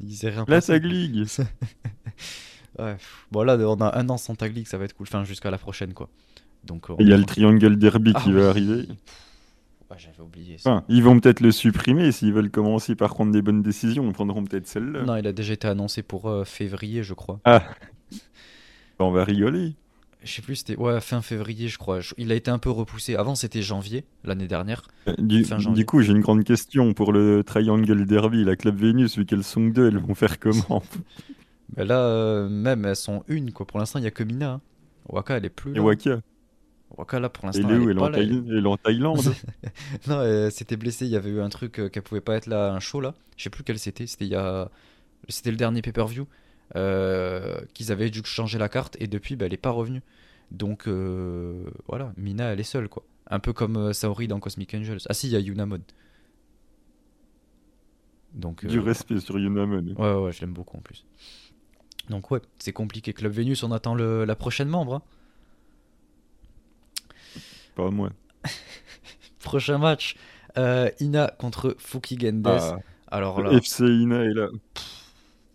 il 0.00 0.14
s'est 0.14 0.30
rien 0.30 0.44
La 0.46 0.60
Tag 0.60 0.84
League 0.84 1.24
Ouais, 2.78 2.96
bon 3.30 3.42
là, 3.42 3.56
on 3.56 3.80
a 3.80 3.98
un 3.98 4.08
an 4.10 4.16
sans 4.16 4.34
Tag 4.34 4.54
League, 4.54 4.66
ça 4.66 4.78
va 4.78 4.84
être 4.84 4.94
cool. 4.94 5.06
Enfin, 5.08 5.24
jusqu'à 5.24 5.50
la 5.50 5.58
prochaine, 5.58 5.94
quoi. 5.94 6.08
Donc, 6.64 6.86
il 6.98 7.08
y 7.08 7.12
a 7.12 7.16
le 7.16 7.24
Triangle 7.24 7.76
Derby 7.76 8.14
qui 8.14 8.30
ah 8.30 8.32
va 8.32 8.48
arriver 8.48 8.88
j'avais 9.96 10.20
oublié 10.20 10.58
ça. 10.58 10.84
ils 10.88 11.02
vont 11.02 11.18
peut-être 11.20 11.40
le 11.40 11.52
supprimer 11.52 12.10
s'ils 12.12 12.32
veulent 12.32 12.50
commencer 12.50 12.94
par 12.94 13.14
prendre 13.14 13.32
des 13.32 13.42
bonnes 13.42 13.62
décisions. 13.62 14.06
Ils 14.06 14.12
prendront 14.12 14.44
peut-être 14.44 14.66
celle-là. 14.66 15.02
Non, 15.02 15.16
il 15.16 15.26
a 15.26 15.32
déjà 15.32 15.52
été 15.52 15.68
annoncé 15.68 16.02
pour 16.02 16.28
euh, 16.28 16.44
février, 16.44 17.02
je 17.02 17.14
crois. 17.14 17.40
Ah 17.44 17.62
On 18.98 19.10
va 19.10 19.24
rigoler. 19.24 19.74
Je 20.22 20.32
sais 20.32 20.42
plus, 20.42 20.56
c'était 20.56 20.76
ouais, 20.76 21.00
fin 21.02 21.20
février, 21.20 21.68
je 21.68 21.76
crois. 21.76 22.00
Il 22.16 22.32
a 22.32 22.34
été 22.34 22.50
un 22.50 22.58
peu 22.58 22.70
repoussé. 22.70 23.14
Avant, 23.14 23.34
c'était 23.34 23.60
janvier, 23.60 24.04
l'année 24.24 24.48
dernière. 24.48 24.82
Euh, 25.06 25.14
du, 25.18 25.42
du, 25.42 25.84
coup, 25.84 26.00
j'ai 26.00 26.12
une 26.12 26.20
grande 26.20 26.44
question 26.44 26.94
pour 26.94 27.12
le 27.12 27.44
Triangle 27.44 28.06
Derby. 28.06 28.42
La 28.42 28.56
Club 28.56 28.76
Vénus, 28.76 29.18
vu 29.18 29.26
qu'elles 29.26 29.44
sont 29.44 29.66
deux, 29.66 29.88
elles 29.88 29.98
vont 29.98 30.14
faire 30.14 30.38
comment? 30.38 30.82
Bah 31.76 31.84
Là, 31.84 31.98
euh, 31.98 32.48
même, 32.48 32.84
elles 32.84 32.94
sont 32.94 33.24
une. 33.26 33.50
Quoi. 33.52 33.66
Pour 33.66 33.80
l'instant, 33.80 33.98
il 33.98 34.02
n'y 34.02 34.08
a 34.08 34.12
que 34.12 34.22
Mina. 34.22 34.52
Hein. 34.52 34.60
Waka, 35.08 35.38
elle 35.38 35.44
est 35.44 35.50
plus. 35.50 35.74
Et 35.74 35.80
Waka 35.80 36.20
Waka, 36.96 37.28
pour 37.28 37.46
l'instant. 37.46 37.68
Elle 37.68 37.74
est 37.74 37.78
où 37.78 37.90
elle, 37.90 37.98
est 37.98 38.66
en, 38.66 38.76
Thaïlande 38.76 39.34
Non, 40.08 40.22
elle 40.22 40.52
s'était 40.52 40.76
blessée. 40.76 41.06
Il 41.06 41.12
y 41.12 41.16
avait 41.16 41.30
eu 41.30 41.40
un 41.40 41.48
truc 41.48 41.78
euh, 41.78 41.88
qu'elle 41.88 42.02
pouvait 42.02 42.20
pas 42.20 42.36
être 42.36 42.46
là, 42.46 42.72
un 42.72 42.80
show 42.80 43.00
là. 43.00 43.14
Je 43.36 43.44
sais 43.44 43.50
plus 43.50 43.64
quel 43.64 43.78
c'était. 43.78 44.06
C'était 44.06 44.26
il 44.26 44.30
y 44.30 44.36
a... 44.36 44.70
C'était 45.28 45.50
le 45.50 45.56
dernier 45.56 45.82
pay-per-view. 45.82 46.26
Euh, 46.76 47.60
qu'ils 47.74 47.92
avaient 47.92 48.10
dû 48.10 48.20
changer 48.24 48.58
la 48.58 48.70
carte 48.70 48.96
et 48.98 49.06
depuis 49.06 49.36
bah, 49.36 49.46
elle 49.46 49.52
est 49.52 49.58
pas 49.58 49.70
revenue. 49.70 50.02
Donc 50.50 50.88
euh, 50.88 51.62
voilà, 51.86 52.12
Mina 52.16 52.52
elle 52.52 52.58
est 52.58 52.64
seule 52.64 52.88
quoi. 52.88 53.04
Un 53.28 53.38
peu 53.38 53.52
comme 53.52 53.92
Saori 53.92 54.28
dans 54.28 54.40
Cosmic 54.40 54.74
Angels. 54.74 55.00
Ah 55.08 55.14
si, 55.14 55.28
il 55.28 55.32
y 55.32 55.36
a 55.36 55.40
Yunamon. 55.40 55.80
Donc, 58.32 58.66
du 58.66 58.80
respect 58.80 59.20
sur 59.20 59.38
Yunamon. 59.38 59.94
Ouais, 59.96 60.14
ouais, 60.14 60.32
je 60.32 60.40
l'aime 60.40 60.54
beaucoup 60.54 60.76
en 60.76 60.80
plus. 60.80 61.04
Donc 62.08 62.30
ouais, 62.30 62.40
c'est 62.58 62.72
compliqué. 62.72 63.12
Club 63.12 63.32
Venus, 63.32 63.62
on 63.62 63.70
attend 63.70 63.94
le, 63.94 64.24
la 64.24 64.34
prochaine 64.34 64.68
membre. 64.68 64.94
Hein. 64.94 65.02
Pas 67.74 67.90
moi. 67.90 68.10
Prochain 69.40 69.78
match 69.78 70.16
euh, 70.56 70.90
Ina 71.00 71.34
contre 71.38 71.76
Fuki 71.78 72.18
Gendes. 72.18 72.46
Ah. 72.46 72.78
Alors 73.08 73.42
là. 73.42 73.52
FC 73.52 73.84
Ina 73.84 74.24
est 74.24 74.34
là. 74.34 74.48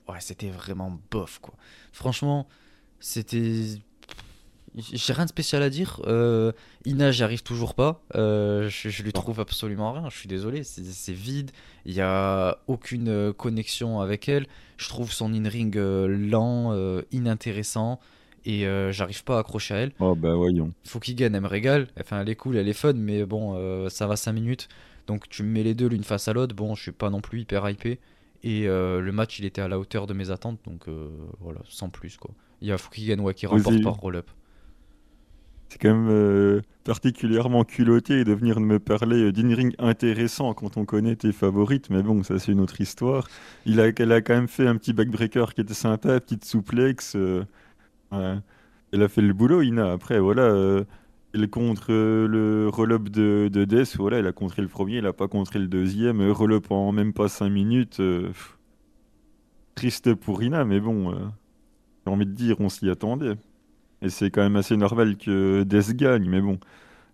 ouais, 0.08 0.20
c'était 0.20 0.50
vraiment 0.50 1.00
bof 1.12 1.40
quoi. 1.40 1.56
Franchement, 1.92 2.48
c'était. 3.00 3.78
J'ai 4.76 5.14
rien 5.14 5.26
de 5.26 5.30
spécial 5.30 5.64
à 5.64 5.70
dire. 5.70 6.00
Euh, 6.06 6.52
Ina, 6.86 7.12
j'y 7.12 7.24
arrive 7.24 7.42
toujours 7.42 7.74
pas. 7.74 8.04
Euh, 8.16 8.70
je, 8.70 9.02
lui 9.02 9.12
trouve 9.12 9.40
absolument 9.40 9.92
rien. 9.94 10.10
Je 10.10 10.18
suis 10.18 10.28
désolé. 10.28 10.64
C'est 10.64 11.12
vide. 11.12 11.52
Il 11.86 11.96
n'y 11.96 12.02
a 12.02 12.60
aucune 12.68 13.34
connexion 13.34 14.00
avec 14.00 14.30
elle. 14.30 14.46
Je 14.78 14.88
trouve 14.88 15.12
son 15.12 15.34
in-ring 15.34 15.76
lent, 15.76 17.02
inintéressant 17.12 18.00
et 18.45 18.65
euh, 18.65 18.91
j'arrive 18.91 19.23
pas 19.23 19.38
à 19.38 19.39
accrocher 19.39 19.73
à 19.73 19.78
elle. 19.78 19.91
Oh 19.99 20.15
bah 20.15 20.36
voyons. 20.36 20.71
Fukigen, 20.84 21.34
elle 21.34 21.41
me 21.41 21.47
régale. 21.47 21.88
Enfin, 21.99 22.21
elle 22.21 22.30
est 22.30 22.36
cool, 22.36 22.58
elle 22.58 22.67
est 22.67 22.73
fun, 22.73 22.93
mais 22.93 23.25
bon, 23.25 23.56
euh, 23.56 23.89
ça 23.89 24.08
va 24.08 24.15
5 24.15 24.34
minutes. 24.34 24.69
Donc 25.08 25.28
tu 25.30 25.43
me 25.43 25.49
mets 25.49 25.63
les 25.63 25.73
deux 25.73 25.88
l'une 25.88 26.04
face 26.04 26.28
à 26.28 26.34
l'autre. 26.34 26.56
Bon, 26.56 26.75
je 26.75 26.82
suis 26.82 26.91
pas 26.91 27.10
non 27.10 27.21
plus 27.21 27.41
hyper 27.41 27.67
hypé. 27.69 27.99
Et 28.43 28.67
euh, 28.67 29.02
le 29.02 29.12
match, 29.12 29.39
il 29.39 29.45
était 29.45 29.62
à 29.62 29.67
la 29.67 29.80
hauteur 29.80 30.08
de 30.08 30.13
mes 30.13 30.32
attentes. 30.32 30.60
Donc 30.65 30.86
voilà, 31.39 31.60
sans 31.67 31.89
plus 31.89 32.17
quoi. 32.17 32.32
Il 32.62 32.67
y 32.67 32.71
a 32.71 32.78
Fukigen 32.78 33.34
qui 33.34 33.45
remporte 33.45 33.82
par 33.82 33.95
roll-up. 33.95 34.30
C'est 35.69 35.80
quand 35.80 35.93
même 35.93 36.62
particulièrement 36.84 37.63
culotté 37.63 38.23
de 38.23 38.34
venir 38.34 38.60
me 38.60 38.80
parler 38.80 39.32
d'une 39.32 39.54
ring 39.54 39.75
intéressant 39.78 40.56
quand 40.56 40.78
on 40.78 40.86
connaît 40.86 41.15
tes 41.15 41.32
favorites, 41.32 41.91
mais 41.91 42.02
bon, 42.02 42.23
ça 42.23 42.39
c'est 42.39 42.52
une 42.52 42.60
autre 42.60 42.82
histoire. 42.82 43.28
Il 43.67 43.80
a, 43.80 43.89
elle 43.95 44.12
a 44.12 44.21
quand 44.21 44.34
même 44.34 44.47
fait 44.47 44.65
un 44.65 44.78
petit 44.78 44.93
backbreaker 44.93 45.54
qui 45.54 45.62
était 45.62 45.75
sympa, 45.75 46.19
petite 46.19 46.43
souplex. 46.43 47.15
Ouais. 48.12 48.38
Elle 48.91 49.04
a 49.04 49.08
fait 49.10 49.22
le 49.22 49.34
boulot, 49.34 49.62
Ina. 49.62 49.91
Après, 49.91 50.19
voilà, 50.19 50.43
euh, 50.43 50.84
elle 51.34 51.50
contre 51.50 51.91
le 51.91 52.69
roll-up 52.72 53.10
de, 53.10 53.50
de 53.52 53.65
Death, 53.65 53.95
voilà, 53.98 54.17
elle 54.17 54.28
a 54.28 54.32
contré 54.32 54.62
le 54.62 54.67
premier, 54.67 54.98
elle 54.98 55.06
a 55.08 55.13
pas 55.13 55.28
contré 55.28 55.60
le 55.60 55.67
deuxième. 55.67 56.22
Euh, 56.22 56.34
roll-up 56.34 56.72
en 56.72 56.91
même 56.91 57.13
pas 57.13 57.30
5 57.30 57.50
minutes. 57.50 58.00
Euh, 58.00 58.32
triste 59.76 60.13
pour 60.13 60.43
Ina, 60.43 60.65
mais 60.65 60.80
bon, 60.80 61.13
j'ai 62.06 62.12
envie 62.12 62.26
de 62.26 62.32
dire, 62.34 62.60
on 62.60 62.69
s'y 62.69 62.89
attendait. 62.89 63.36
Et 64.02 64.10
c'est 64.10 64.32
quand 64.32 64.41
même 64.41 64.56
assez 64.58 64.78
normal 64.78 65.17
que 65.17 65.63
Death 65.63 65.95
gagne, 65.95 66.30
mais 66.30 66.41
bon. 66.41 66.60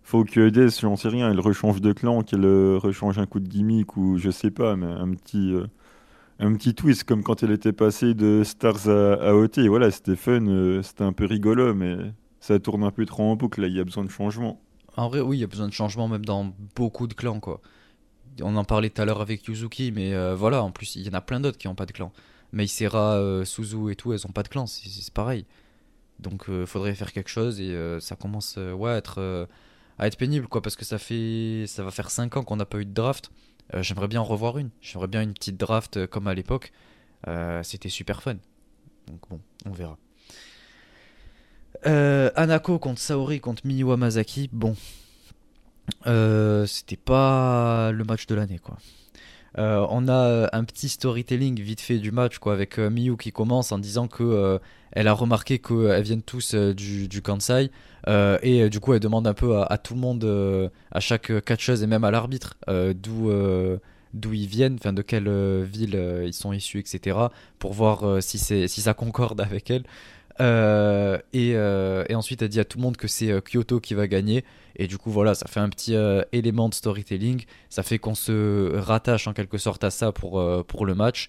Faut 0.02 0.24
que 0.24 0.50
Death, 0.50 0.80
j'en 0.80 0.96
sais 0.96 1.08
rien, 1.08 1.30
elle 1.30 1.40
rechange 1.40 1.80
de 1.80 1.92
clan, 1.92 2.22
qu'elle 2.22 2.46
rechange 2.76 3.18
un 3.18 3.26
coup 3.26 3.40
de 3.40 3.48
gimmick 3.48 3.96
ou 3.96 4.18
je 4.18 4.30
sais 4.30 4.50
pas, 4.52 4.76
mais 4.76 4.86
un 4.86 5.12
petit 5.14 5.54
un 6.38 6.54
petit 6.54 6.74
twist 6.74 7.04
comme 7.04 7.22
quand 7.22 7.42
elle 7.42 7.50
était 7.50 7.72
passée 7.72 8.14
de 8.14 8.42
Stars 8.44 8.88
à, 8.88 9.34
OT. 9.34 9.60
Voilà, 9.68 9.90
c'était 9.90 10.16
fun, 10.16 10.46
euh, 10.46 10.82
c'était 10.82 11.04
un 11.04 11.12
peu 11.12 11.24
rigolo, 11.24 11.74
mais 11.74 11.96
ça 12.40 12.58
tourne 12.58 12.84
un 12.84 12.90
peu 12.90 13.06
trop 13.06 13.24
en 13.24 13.36
boucle. 13.36 13.60
Là, 13.60 13.68
il 13.68 13.74
y 13.74 13.80
a 13.80 13.84
besoin 13.84 14.04
de 14.04 14.10
changement. 14.10 14.60
En 14.96 15.08
vrai, 15.08 15.20
oui, 15.20 15.38
il 15.38 15.40
y 15.40 15.44
a 15.44 15.48
besoin 15.48 15.68
de 15.68 15.72
changement 15.72 16.08
même 16.08 16.24
dans 16.24 16.54
beaucoup 16.74 17.06
de 17.06 17.14
clans, 17.14 17.40
quoi. 17.40 17.60
On 18.42 18.54
en 18.56 18.64
parlait 18.64 18.90
tout 18.90 19.00
à 19.00 19.06
l'heure 19.06 19.22
avec 19.22 19.46
Yuzuki, 19.46 19.92
mais 19.92 20.14
euh, 20.14 20.34
voilà, 20.34 20.62
en 20.62 20.70
plus, 20.70 20.96
il 20.96 21.06
y 21.06 21.08
en 21.08 21.14
a 21.14 21.22
plein 21.22 21.40
d'autres 21.40 21.56
qui 21.56 21.68
n'ont 21.68 21.74
pas 21.74 21.86
de 21.86 21.92
clan. 21.92 22.12
Meisera, 22.52 23.14
euh, 23.16 23.44
Suzu 23.44 23.90
et 23.90 23.96
tout, 23.96 24.12
elles 24.12 24.20
n'ont 24.26 24.32
pas 24.32 24.42
de 24.42 24.48
clan, 24.48 24.66
c'est 24.66 25.12
pareil. 25.12 25.46
Donc, 26.18 26.44
il 26.48 26.66
faudrait 26.66 26.94
faire 26.94 27.12
quelque 27.12 27.28
chose 27.28 27.60
et 27.60 27.76
ça 28.00 28.16
commence 28.16 28.56
ouais, 28.56 28.90
à, 28.90 28.96
être, 28.96 29.48
à 29.98 30.06
être 30.06 30.16
pénible, 30.16 30.48
quoi, 30.48 30.62
parce 30.62 30.76
que 30.76 30.84
ça, 30.84 30.98
fait, 30.98 31.64
ça 31.66 31.82
va 31.82 31.90
faire 31.90 32.10
5 32.10 32.36
ans 32.38 32.42
qu'on 32.42 32.56
n'a 32.56 32.64
pas 32.64 32.78
eu 32.78 32.86
de 32.86 32.92
draft. 32.92 33.30
Euh, 33.74 33.82
j'aimerais 33.82 34.08
bien 34.08 34.20
en 34.20 34.24
revoir 34.24 34.58
une. 34.58 34.70
J'aimerais 34.80 35.08
bien 35.08 35.22
une 35.22 35.34
petite 35.34 35.56
draft 35.56 35.96
euh, 35.96 36.06
comme 36.06 36.28
à 36.28 36.34
l'époque. 36.34 36.72
Euh, 37.28 37.62
c'était 37.62 37.88
super 37.88 38.22
fun. 38.22 38.36
Donc 39.08 39.20
bon, 39.30 39.40
on 39.64 39.72
verra. 39.72 39.98
Anako 41.84 42.78
contre 42.78 43.00
Saori 43.00 43.38
contre 43.40 43.64
Miyu 43.66 43.84
Masaki. 43.96 44.50
Bon, 44.52 44.74
c'était 46.66 46.96
pas 46.96 47.92
le 47.92 48.02
match 48.02 48.26
de 48.26 48.34
l'année 48.34 48.58
quoi. 48.58 48.76
On 49.56 50.08
a 50.08 50.48
un 50.52 50.64
petit 50.64 50.88
storytelling 50.88 51.60
vite 51.60 51.80
fait 51.80 51.98
du 51.98 52.12
match 52.12 52.38
quoi 52.38 52.52
avec 52.52 52.78
Miyu 52.78 53.16
qui 53.16 53.32
commence 53.32 53.72
en 53.72 53.78
disant 53.78 54.06
que 54.08 54.60
elle 54.92 55.08
a 55.08 55.12
remarqué 55.12 55.58
qu'elles 55.58 56.02
viennent 56.02 56.22
tous 56.22 56.54
du, 56.54 57.06
du, 57.06 57.20
Kansai 57.20 57.70
euh, 58.08 58.38
et 58.42 58.62
euh, 58.62 58.68
du 58.68 58.80
coup, 58.80 58.94
elle 58.94 59.00
demande 59.00 59.26
un 59.26 59.34
peu 59.34 59.60
à, 59.60 59.78
tout 59.78 59.94
le 59.94 60.00
monde, 60.00 60.24
euh, 60.24 60.68
à 60.92 61.00
chaque 61.00 61.32
catcheuse 61.44 61.82
et 61.82 61.86
même 61.86 62.04
à 62.04 62.10
l'arbitre, 62.10 62.56
d'où 62.94 63.30
d'où 64.14 64.32
ils 64.32 64.46
viennent, 64.46 64.76
de 64.76 65.02
quelle 65.02 65.28
ville 65.64 66.22
ils 66.24 66.32
sont 66.32 66.52
issus, 66.52 66.78
etc. 66.78 67.18
Pour 67.58 67.74
voir 67.74 68.22
si, 68.22 68.38
si 68.38 68.68
ça 68.68 68.94
concorde 68.94 69.40
avec 69.40 69.70
elle. 69.70 69.84
Et, 70.40 71.50
et, 71.50 72.14
ensuite, 72.14 72.42
elle 72.42 72.48
dit 72.48 72.60
à 72.60 72.64
tout 72.64 72.78
le 72.78 72.82
monde 72.82 72.96
que 72.96 73.08
c'est 73.08 73.40
Kyoto 73.42 73.80
qui 73.80 73.94
va 73.94 74.06
gagner. 74.06 74.44
Et 74.76 74.86
du 74.86 74.98
coup, 74.98 75.10
voilà, 75.10 75.34
ça 75.34 75.46
fait 75.48 75.60
un 75.60 75.68
petit 75.68 75.94
élément 76.32 76.68
de 76.68 76.74
storytelling. 76.74 77.44
Ça 77.70 77.82
fait 77.82 77.98
qu'on 77.98 78.14
se 78.14 78.76
rattache 78.76 79.26
en 79.26 79.32
quelque 79.32 79.58
sorte 79.58 79.84
à 79.84 79.90
ça 79.90 80.12
pour, 80.12 80.64
pour 80.66 80.86
le 80.86 80.94
match. 80.94 81.28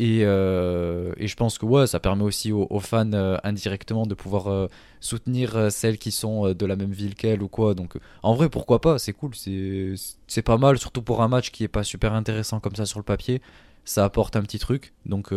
Euh, 0.00 1.12
et, 1.16 1.28
je 1.28 1.36
pense 1.36 1.58
que 1.58 1.66
ouais, 1.66 1.86
ça 1.86 2.00
permet 2.00 2.24
aussi 2.24 2.52
aux, 2.52 2.80
fans 2.80 3.12
euh, 3.12 3.36
indirectement 3.44 4.06
de 4.06 4.14
pouvoir 4.14 4.48
euh, 4.48 4.66
soutenir 5.00 5.70
celles 5.70 5.98
qui 5.98 6.10
sont 6.10 6.52
de 6.52 6.66
la 6.66 6.76
même 6.76 6.92
ville 6.92 7.14
qu'elle 7.14 7.42
ou 7.42 7.48
quoi. 7.48 7.74
Donc 7.74 7.98
en 8.22 8.34
vrai, 8.34 8.48
pourquoi 8.48 8.80
pas, 8.80 8.98
c'est 8.98 9.12
cool, 9.12 9.32
c'est 9.34 10.42
pas 10.42 10.58
mal, 10.58 10.78
surtout 10.78 11.02
pour 11.02 11.22
un 11.22 11.28
match 11.28 11.50
qui 11.50 11.64
est 11.64 11.68
pas 11.68 11.84
super 11.84 12.14
intéressant 12.14 12.60
comme 12.60 12.74
ça 12.74 12.86
sur 12.86 12.98
le 12.98 13.04
papier. 13.04 13.40
Ça 13.84 14.04
apporte 14.04 14.36
un 14.36 14.42
petit 14.42 14.58
truc, 14.58 14.92
donc 15.06 15.32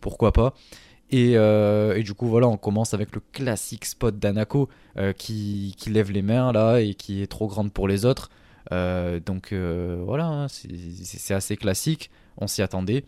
pourquoi 0.00 0.32
pas? 0.32 0.54
Et, 1.16 1.34
euh, 1.36 1.94
et 1.96 2.02
du 2.02 2.12
coup, 2.12 2.26
voilà, 2.26 2.48
on 2.48 2.56
commence 2.56 2.92
avec 2.92 3.14
le 3.14 3.20
classique 3.32 3.84
spot 3.84 4.18
d'Anako 4.18 4.68
euh, 4.96 5.12
qui, 5.12 5.76
qui 5.78 5.90
lève 5.90 6.10
les 6.10 6.22
mains 6.22 6.50
là 6.50 6.78
et 6.80 6.94
qui 6.94 7.22
est 7.22 7.28
trop 7.28 7.46
grande 7.46 7.72
pour 7.72 7.86
les 7.86 8.04
autres. 8.04 8.30
Euh, 8.72 9.20
donc 9.20 9.52
voilà, 9.52 10.26
hein, 10.26 10.48
c'est- 10.48 11.32
assez 11.32 11.56
classique, 11.56 12.10
on 12.36 12.48
s'y 12.48 12.62
attendait. 12.62 13.04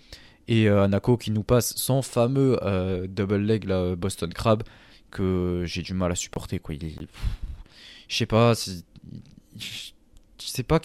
Et 0.47 0.69
Anako 0.69 1.17
qui 1.17 1.33
nous 1.33 1.43
passe 1.43 1.75
son 1.75 2.01
fameux 2.01 2.61
double 3.09 3.39
leg 3.39 3.65
là, 3.65 3.97
Boston 3.97 4.33
Crab 4.33 4.63
que 5.11 5.65
j'ai 5.67 5.83
du 5.83 5.93
mal 5.93 6.13
à 6.13 6.15
supporter 6.15 6.61
quoi. 6.61 6.77
Je 6.79 8.17
sais 8.17 8.27
pas, 8.27 8.53
je 8.55 9.73
sais 10.39 10.63
pas 10.63 10.79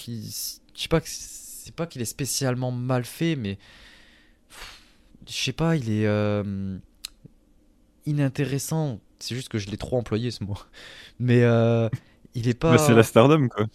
c'est 1.05 1.75
pas 1.75 1.85
qu'il 1.85 2.01
est 2.01 2.05
spécialement 2.05 2.71
mal 2.71 3.05
fait, 3.05 3.35
mais 3.35 3.59
je 5.27 5.33
sais 5.33 5.53
pas, 5.53 5.75
il 5.75 5.91
est 5.91 6.07
inintéressant. 8.05 8.99
C'est 9.19 9.35
juste 9.35 9.49
que 9.49 9.57
je 9.57 9.69
l'ai 9.69 9.77
trop 9.77 9.97
employé 9.97 10.31
ce 10.31 10.43
mot. 10.43 10.57
Mais 11.19 11.43
euh, 11.43 11.89
il 12.33 12.47
est 12.47 12.53
pas. 12.53 12.71
Bah, 12.71 12.77
c'est 12.77 12.93
la 12.93 13.03
Stardom, 13.03 13.47
quoi. 13.47 13.67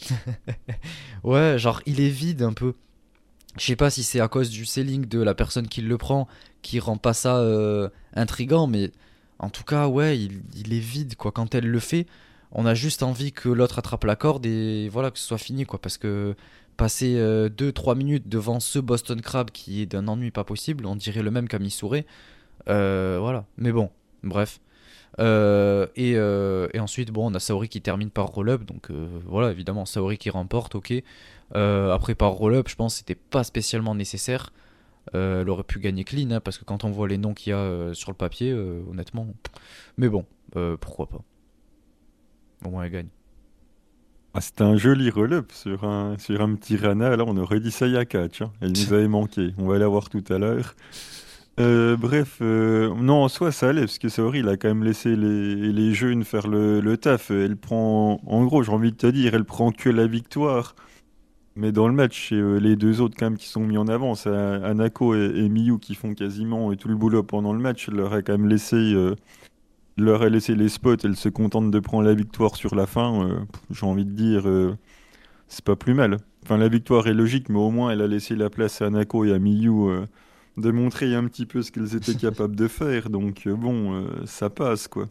Ouais, 1.24 1.58
genre 1.58 1.80
il 1.86 2.00
est 2.00 2.08
vide 2.08 2.42
un 2.42 2.52
peu. 2.52 2.74
Je 3.58 3.64
sais 3.64 3.76
pas 3.76 3.90
si 3.90 4.02
c'est 4.02 4.20
à 4.20 4.28
cause 4.28 4.50
du 4.50 4.66
selling 4.66 5.06
de 5.06 5.20
la 5.20 5.34
personne 5.34 5.66
qui 5.66 5.80
le 5.80 5.96
prend 5.96 6.28
qui 6.62 6.78
rend 6.78 6.98
pas 6.98 7.14
ça 7.14 7.38
euh, 7.38 7.88
intrigant, 8.14 8.66
mais 8.66 8.90
en 9.38 9.50
tout 9.50 9.64
cas, 9.64 9.86
ouais, 9.86 10.18
il, 10.18 10.42
il 10.56 10.74
est 10.74 10.80
vide 10.80 11.16
quoi. 11.16 11.32
Quand 11.32 11.54
elle 11.54 11.66
le 11.66 11.78
fait, 11.78 12.06
on 12.52 12.66
a 12.66 12.74
juste 12.74 13.02
envie 13.02 13.32
que 13.32 13.48
l'autre 13.48 13.78
attrape 13.78 14.04
la 14.04 14.16
corde 14.16 14.46
et 14.46 14.88
voilà 14.88 15.10
que 15.10 15.18
ce 15.18 15.26
soit 15.26 15.38
fini 15.38 15.64
quoi. 15.64 15.80
Parce 15.80 15.96
que 15.96 16.34
passer 16.76 17.16
2-3 17.16 17.96
minutes 17.96 18.28
devant 18.28 18.60
ce 18.60 18.78
Boston 18.78 19.20
Crab 19.22 19.50
qui 19.50 19.80
est 19.80 19.86
d'un 19.86 20.08
ennui 20.08 20.30
pas 20.30 20.44
possible, 20.44 20.84
on 20.86 20.96
dirait 20.96 21.22
le 21.22 21.30
même 21.30 21.48
Kamisure. 21.48 22.02
Euh, 22.68 23.18
voilà, 23.20 23.46
mais 23.56 23.72
bon, 23.72 23.90
bref. 24.26 24.60
Euh, 25.18 25.86
et, 25.96 26.12
euh, 26.16 26.68
et 26.74 26.80
ensuite, 26.80 27.10
bon, 27.10 27.30
on 27.30 27.34
a 27.34 27.40
Saori 27.40 27.68
qui 27.68 27.80
termine 27.80 28.10
par 28.10 28.26
roll-up, 28.26 28.64
donc 28.64 28.90
euh, 28.90 29.06
voilà, 29.26 29.50
évidemment, 29.50 29.86
Saori 29.86 30.18
qui 30.18 30.30
remporte, 30.30 30.74
ok. 30.74 30.92
Après, 31.54 32.14
par 32.14 32.32
roll-up, 32.32 32.68
je 32.68 32.74
pense 32.76 32.94
que 32.94 32.98
c'était 32.98 33.14
pas 33.14 33.44
spécialement 33.44 33.94
nécessaire. 33.94 34.52
Elle 35.14 35.48
aurait 35.48 35.62
pu 35.62 35.78
gagner 35.78 36.02
clean, 36.04 36.30
hein, 36.32 36.40
parce 36.40 36.58
que 36.58 36.64
quand 36.64 36.84
on 36.84 36.90
voit 36.90 37.06
les 37.08 37.16
noms 37.18 37.32
qu'il 37.32 37.50
y 37.50 37.54
a 37.54 37.94
sur 37.94 38.10
le 38.10 38.16
papier, 38.16 38.52
honnêtement. 38.52 39.28
Mais 39.96 40.08
bon, 40.08 40.24
pourquoi 40.80 41.06
pas. 41.08 41.20
Au 42.64 42.70
moins, 42.70 42.84
elle 42.84 42.90
gagne. 42.90 43.08
Ah, 44.34 44.40
c'était 44.42 44.64
un 44.64 44.76
joli 44.76 45.08
roll-up 45.08 45.50
sur 45.52 45.84
un, 45.84 46.18
sur 46.18 46.42
un 46.42 46.54
petit 46.56 46.76
Rana. 46.76 47.16
Là, 47.16 47.24
on 47.26 47.36
aurait 47.38 47.60
dit 47.60 47.70
ça 47.70 47.86
il 47.86 47.94
y 47.94 47.96
a 47.96 48.04
catch. 48.04 48.42
hein. 48.42 48.52
Elle 48.60 48.72
nous 48.72 48.92
avait 48.92 49.08
manqué. 49.08 49.54
On 49.56 49.66
va 49.66 49.78
la 49.78 49.88
voir 49.88 50.10
tout 50.10 50.24
à 50.28 50.36
l'heure. 50.38 50.74
Euh, 51.58 51.96
bref, 51.96 52.38
euh, 52.42 52.94
non, 52.94 53.22
en 53.24 53.28
soi, 53.28 53.50
ça 53.50 53.70
allait, 53.70 53.82
parce 53.82 53.98
que 53.98 54.08
Saori, 54.10 54.40
il 54.40 54.48
a 54.48 54.58
quand 54.58 54.68
même 54.68 54.84
laissé 54.84 55.16
les, 55.16 55.94
jeunes 55.94 56.24
faire 56.24 56.48
le, 56.48 56.96
taf. 56.96 57.30
Elle 57.30 57.56
prend, 57.56 58.20
en 58.26 58.44
gros, 58.44 58.62
j'ai 58.62 58.72
envie 58.72 58.92
de 58.92 58.96
te 58.96 59.06
dire, 59.06 59.34
elle 59.34 59.44
prend 59.44 59.72
que 59.72 59.88
la 59.88 60.06
victoire. 60.06 60.74
Mais 61.56 61.72
dans 61.72 61.88
le 61.88 61.94
match, 61.94 62.30
euh, 62.32 62.60
les 62.60 62.76
deux 62.76 63.00
autres 63.00 63.16
quand 63.18 63.26
même 63.26 63.38
qui 63.38 63.48
sont 63.48 63.62
mis 63.62 63.78
en 63.78 63.88
avant. 63.88 64.14
C'est 64.14 64.28
Anako 64.30 65.14
et, 65.14 65.48
Miyu 65.48 65.78
qui 65.78 65.94
font 65.94 66.14
quasiment 66.14 66.74
tout 66.76 66.88
le 66.88 66.96
boulot 66.96 67.22
pendant 67.22 67.54
le 67.54 67.60
match. 67.60 67.88
Elle 67.88 67.96
leur 67.96 68.12
a 68.12 68.22
quand 68.22 68.32
même 68.32 68.48
laissé, 68.48 68.94
leur 69.96 70.28
laissé 70.28 70.54
les 70.54 70.68
spots. 70.68 70.96
Elle 71.04 71.16
se 71.16 71.30
contente 71.30 71.70
de 71.70 71.80
prendre 71.80 72.04
la 72.04 72.14
victoire 72.14 72.56
sur 72.56 72.74
la 72.74 72.86
fin. 72.86 73.46
j'ai 73.70 73.86
envie 73.86 74.04
de 74.04 74.10
dire, 74.10 74.44
c'est 75.48 75.64
pas 75.64 75.76
plus 75.76 75.94
mal. 75.94 76.18
Enfin, 76.44 76.58
la 76.58 76.68
victoire 76.68 77.06
est 77.06 77.14
logique, 77.14 77.48
mais 77.48 77.58
au 77.58 77.70
moins 77.70 77.90
elle 77.90 78.02
a 78.02 78.06
laissé 78.06 78.36
la 78.36 78.50
place 78.50 78.82
à 78.82 78.86
Anako 78.86 79.24
et 79.24 79.32
à 79.32 79.38
Miyu 79.38 80.06
euh, 80.58 80.62
de 80.62 80.70
montrer 80.70 81.14
un 81.14 81.26
petit 81.28 81.46
peu 81.46 81.62
ce 81.62 81.72
qu'elles 81.72 81.94
étaient 81.96 82.16
capables 82.16 82.56
de 82.56 82.68
faire. 82.68 83.10
Donc 83.10 83.46
euh, 83.46 83.54
bon, 83.56 83.94
euh, 83.94 84.26
ça 84.26 84.50
passe 84.50 84.88
quoi. 84.88 85.08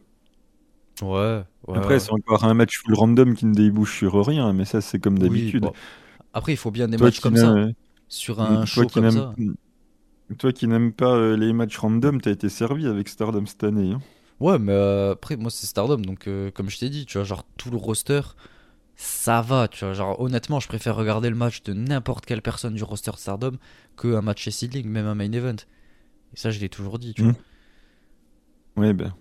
Ouais, 1.02 1.44
ouais. 1.68 1.76
Après, 1.76 2.00
c'est 2.00 2.12
encore 2.12 2.44
un 2.46 2.56
match 2.56 2.80
full 2.80 2.96
random 2.96 3.36
qui 3.36 3.46
ne 3.46 3.54
débouche 3.54 4.00
sur 4.00 4.26
rien, 4.26 4.52
mais 4.52 4.66
ça 4.66 4.82
c'est 4.82 5.00
comme 5.00 5.20
Oui, 5.20 5.54
d'habitude. 5.54 5.62
bon. 5.62 5.76
Après, 6.34 6.54
il 6.54 6.58
faut 6.58 6.72
bien 6.72 6.88
des 6.88 6.98
Toi 6.98 7.12
matchs 7.12 7.20
comme 7.20 7.38
ça. 7.38 7.58
n'aimes- 7.58 7.74
Sur 8.10 8.42
un 8.42 8.66
toi 8.72 8.86
show 8.86 8.90
comme 8.90 9.10
ça. 9.10 9.40
Toi 10.38 10.54
qui 10.54 10.68
n'aimes 10.68 10.94
pas 10.94 11.16
euh, 11.16 11.36
les 11.36 11.52
matchs 11.52 11.78
random, 11.80 12.22
t'as 12.22 12.30
été 12.30 12.48
servi 12.48 12.86
avec 12.86 13.10
Stardom 13.10 13.48
cette 13.48 13.64
année. 13.64 13.92
hein. 13.94 14.04
Ouais, 14.40 14.60
mais 14.60 14.74
euh, 14.74 15.14
après, 15.14 15.38
moi, 15.38 15.50
c'est 15.50 15.66
Stardom, 15.66 15.98
donc 16.02 16.28
euh, 16.28 16.52
comme 16.52 16.70
je 16.70 16.78
t'ai 16.78 16.90
dit, 16.90 17.06
tu 17.06 17.18
vois, 17.18 17.24
genre 17.24 17.46
tout 17.58 17.72
le 17.72 17.78
roster, 17.78 18.22
ça 18.96 19.42
va, 19.42 19.68
tu 19.68 19.84
vois. 19.86 19.94
Genre, 19.94 20.20
honnêtement, 20.20 20.60
je 20.60 20.68
préfère 20.68 20.96
regarder 20.96 21.30
le 21.30 21.36
match 21.36 21.64
de 21.64 21.74
n'importe 21.74 22.26
quelle 22.26 22.42
personne 22.42 22.74
du 22.76 22.84
roster 22.84 23.12
Stardom 23.18 23.58
qu'un 24.02 24.22
match 24.22 24.42
chez 24.44 24.52
Seedling, 24.52 24.88
même 24.88 25.06
un 25.08 25.16
main 25.16 25.32
event. 25.32 25.56
Et 26.34 26.38
ça, 26.38 26.52
je 26.52 26.60
l'ai 26.60 26.70
toujours 26.70 27.00
dit, 27.00 27.14
tu 27.14 27.24
Mm. 27.24 27.32
vois. 28.76 28.84
Ouais, 28.86 28.94
ben. 28.94 29.14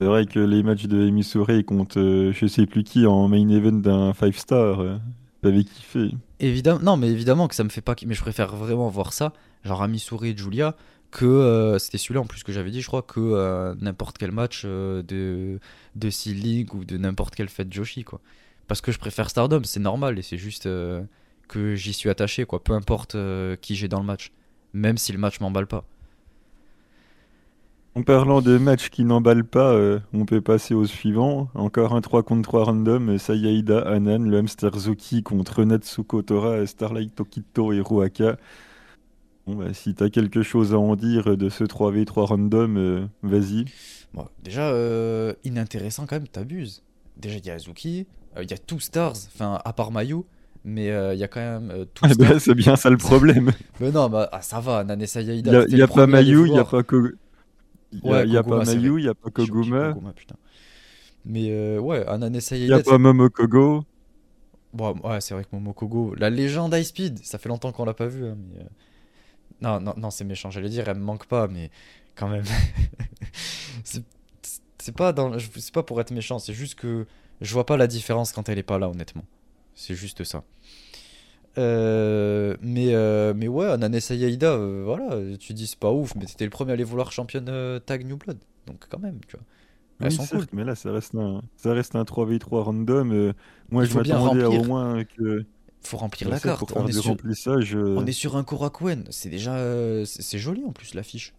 C'est 0.00 0.06
vrai 0.06 0.26
que 0.26 0.38
les 0.40 0.62
matchs 0.62 0.84
de 0.86 1.06
Emi 1.08 1.24
Sourei 1.24 1.64
contre 1.64 1.98
euh, 2.00 2.32
je 2.32 2.46
sais 2.46 2.66
plus 2.66 2.84
qui 2.84 3.06
en 3.06 3.28
main 3.28 3.48
event 3.48 3.72
d'un 3.72 4.12
5 4.12 4.34
star, 4.34 4.80
euh, 4.80 4.98
t'avais 5.42 5.64
kiffé. 5.64 6.10
Évidemment, 6.38 6.80
non, 6.82 6.96
mais 6.98 7.08
évidemment 7.10 7.48
que 7.48 7.54
ça 7.54 7.64
me 7.64 7.70
fait 7.70 7.80
pas. 7.80 7.94
Mais 8.06 8.14
je 8.14 8.20
préfère 8.20 8.54
vraiment 8.56 8.88
voir 8.90 9.12
ça, 9.14 9.32
genre 9.64 9.82
Ami 9.82 9.98
Souris 9.98 10.30
et 10.30 10.36
Julia, 10.36 10.76
que 11.10 11.24
euh, 11.24 11.78
c'était 11.78 11.96
celui-là 11.96 12.20
en 12.20 12.26
plus 12.26 12.42
que 12.44 12.52
j'avais 12.52 12.70
dit, 12.70 12.82
je 12.82 12.86
crois, 12.88 13.00
que 13.02 13.20
euh, 13.20 13.74
n'importe 13.80 14.18
quel 14.18 14.32
match 14.32 14.64
de, 14.66 15.58
de 15.94 16.10
Seedling 16.10 16.68
ou 16.74 16.84
de 16.84 16.98
n'importe 16.98 17.34
quelle 17.34 17.48
fête 17.48 17.72
Joshi, 17.72 18.04
quoi. 18.04 18.20
Parce 18.68 18.80
que 18.80 18.92
je 18.92 18.98
préfère 18.98 19.30
Stardom, 19.30 19.62
c'est 19.64 19.80
normal, 19.80 20.18
et 20.18 20.22
c'est 20.22 20.38
juste 20.38 20.66
euh, 20.66 21.02
que 21.48 21.74
j'y 21.74 21.92
suis 21.92 22.10
attaché, 22.10 22.44
quoi. 22.44 22.62
Peu 22.62 22.72
importe 22.72 23.14
euh, 23.14 23.56
qui 23.56 23.76
j'ai 23.76 23.88
dans 23.88 24.00
le 24.00 24.06
match, 24.06 24.32
même 24.72 24.98
si 24.98 25.12
le 25.12 25.18
match 25.18 25.40
m'emballe 25.40 25.66
pas. 25.66 25.84
En 27.96 28.02
parlant 28.02 28.42
de 28.42 28.58
matchs 28.58 28.90
qui 28.90 29.04
n'emballent 29.04 29.46
pas, 29.46 29.72
euh, 29.72 30.00
on 30.12 30.26
peut 30.26 30.42
passer 30.42 30.74
au 30.74 30.84
suivant. 30.84 31.48
Encore 31.54 31.94
un 31.94 32.02
3 32.02 32.24
contre 32.24 32.42
3 32.42 32.64
random, 32.64 33.16
Sayaida 33.16 33.88
Anan, 33.88 34.18
le 34.18 34.36
hamster 34.36 34.78
Zuki 34.78 35.22
contre 35.22 35.64
Natsuko 35.64 36.20
Tora, 36.20 36.66
Starlight 36.66 37.14
Tokito 37.14 37.72
et 37.72 37.80
Ruaka. 37.80 38.36
Bon, 39.46 39.54
bah, 39.54 39.72
si 39.72 39.94
t'as 39.94 40.10
quelque 40.10 40.42
chose 40.42 40.74
à 40.74 40.78
en 40.78 40.94
dire 40.94 41.38
de 41.38 41.48
ce 41.48 41.64
3v3 41.64 42.26
random, 42.26 42.76
euh, 42.76 43.06
vas-y. 43.22 43.64
Bon, 44.12 44.28
déjà, 44.42 44.68
euh, 44.72 45.32
inintéressant 45.44 46.04
quand 46.04 46.16
même, 46.16 46.28
t'abuses. 46.28 46.82
Déjà, 47.16 47.38
il 47.38 47.46
y 47.46 47.50
a 47.50 47.54
Azuki, 47.54 48.06
il 48.42 48.50
y 48.50 48.54
a 48.54 48.58
Two 48.58 48.80
Stars, 48.80 49.14
enfin, 49.34 49.60
à 49.64 49.72
part 49.72 49.90
Mayu, 49.92 50.22
mais 50.64 50.90
euh, 50.90 51.14
il 51.14 51.20
y 51.20 51.24
a 51.24 51.28
quand 51.28 51.40
même 51.40 51.70
euh, 51.70 51.84
Eh 52.02 52.14
Stars. 52.14 52.14
ben, 52.14 52.38
c'est 52.38 52.54
bien 52.54 52.76
ça 52.76 52.90
le 52.90 52.96
problème. 52.96 53.52
Mais 53.80 53.90
non, 53.90 54.08
bah, 54.08 54.28
ah, 54.32 54.42
ça 54.42 54.60
va, 54.60 54.84
Nanessa 54.84 55.20
Il 55.20 55.28
Yaida. 55.28 55.52
n'y 55.52 55.56
a, 55.56 55.64
il 55.68 55.88
pas 55.88 56.06
Mayu, 56.06 56.46
il 56.46 56.52
n'y 56.52 56.58
a 56.58 56.64
pas 56.64 56.82
Ko- 56.82 57.08
il 57.92 58.00
y 58.10 58.14
a- 58.14 58.24
il 58.24 58.42
pas 58.44 58.60
Mayu, 58.60 58.98
il 58.98 59.02
n'y 59.04 59.08
a 59.08 59.14
pas 59.14 59.30
Koguma, 59.30 59.96
putain. 60.14 60.36
Mais 61.24 61.50
euh, 61.50 61.78
ouais, 61.80 62.06
Ananessa 62.06 62.56
il 62.56 62.66
n'y 62.66 62.72
a 62.72 62.80
pas 62.80 62.98
Momokogo. 62.98 63.84
Bon, 64.72 64.94
ouais, 65.04 65.20
c'est 65.20 65.34
vrai 65.34 65.44
que 65.44 65.48
Momokogo, 65.52 66.14
la 66.16 66.28
légende 66.30 66.74
High 66.74 66.84
Speed, 66.84 67.24
ça 67.24 67.38
fait 67.38 67.48
longtemps 67.48 67.72
qu'on 67.72 67.84
l'a 67.84 67.94
pas 67.94 68.06
vu. 68.08 68.26
hein, 68.26 68.36
mais, 68.52 68.60
euh, 68.62 68.68
Non, 69.62 69.80
non, 69.80 69.94
non, 69.96 70.10
c'est 70.10 70.24
méchant, 70.24 70.50
j'allais 70.50 70.68
dire, 70.70 70.88
elle 70.88 70.98
me 70.98 71.04
manque 71.04 71.26
pas, 71.26 71.48
mais 71.48 71.70
quand 72.16 72.28
même. 72.28 72.44
c'est 74.78 74.94
pas, 74.94 75.12
dans... 75.12 75.32
c'est 75.38 75.72
pas 75.72 75.82
pour 75.82 76.00
être 76.00 76.10
méchant, 76.10 76.38
c'est 76.38 76.52
juste 76.54 76.74
que 76.76 77.06
je 77.40 77.52
vois 77.52 77.66
pas 77.66 77.76
la 77.76 77.86
différence 77.86 78.32
quand 78.32 78.48
elle 78.48 78.58
est 78.58 78.62
pas 78.62 78.78
là, 78.78 78.88
honnêtement. 78.88 79.24
C'est 79.74 79.94
juste 79.94 80.24
ça. 80.24 80.42
Euh, 81.58 82.56
mais, 82.60 82.94
euh, 82.94 83.32
mais 83.34 83.48
ouais, 83.48 83.66
Ananessa 83.66 84.14
Yaida, 84.14 84.52
euh, 84.52 84.82
voilà, 84.84 85.16
tu 85.38 85.54
dis 85.54 85.66
c'est 85.66 85.78
pas 85.78 85.90
ouf, 85.90 86.14
mais 86.14 86.26
t'étais 86.26 86.44
le 86.44 86.50
premier 86.50 86.72
à 86.72 86.76
les 86.76 86.84
vouloir 86.84 87.12
championne 87.12 87.80
tag 87.86 88.06
New 88.06 88.16
Blood. 88.16 88.38
Donc 88.66 88.86
quand 88.90 88.98
même, 88.98 89.20
tu 89.26 89.36
vois. 89.36 89.44
Elles 90.00 90.08
Oui, 90.08 90.12
sont 90.12 90.24
certes, 90.24 90.50
cool. 90.50 90.58
mais 90.58 90.64
là, 90.64 90.74
ça 90.74 90.92
reste 90.92 91.14
un, 91.14 91.40
ça 91.56 91.72
reste 91.72 91.96
un 91.96 92.04
3v3 92.04 92.60
random. 92.62 93.32
moi, 93.70 93.84
Il 93.84 93.90
je 93.90 93.94
m'attendais 93.96 94.42
à 94.42 94.50
au 94.50 94.52
remplir. 94.52 94.64
moins 94.64 95.04
que. 95.04 95.44
Faut 95.80 95.96
remplir 95.96 96.28
bah, 96.28 96.34
la 96.34 96.40
carte. 96.40 96.72
On 96.74 96.86
est, 96.86 96.92
sur, 96.92 97.16
on 97.76 98.06
est 98.06 98.12
sur 98.12 98.36
un 98.36 98.44
Korakuen. 98.44 99.04
C'est 99.10 99.30
déjà. 99.30 99.56
c'est 100.04 100.38
joli 100.38 100.64
en 100.64 100.72
plus 100.72 100.92
l'affiche. 100.94 101.32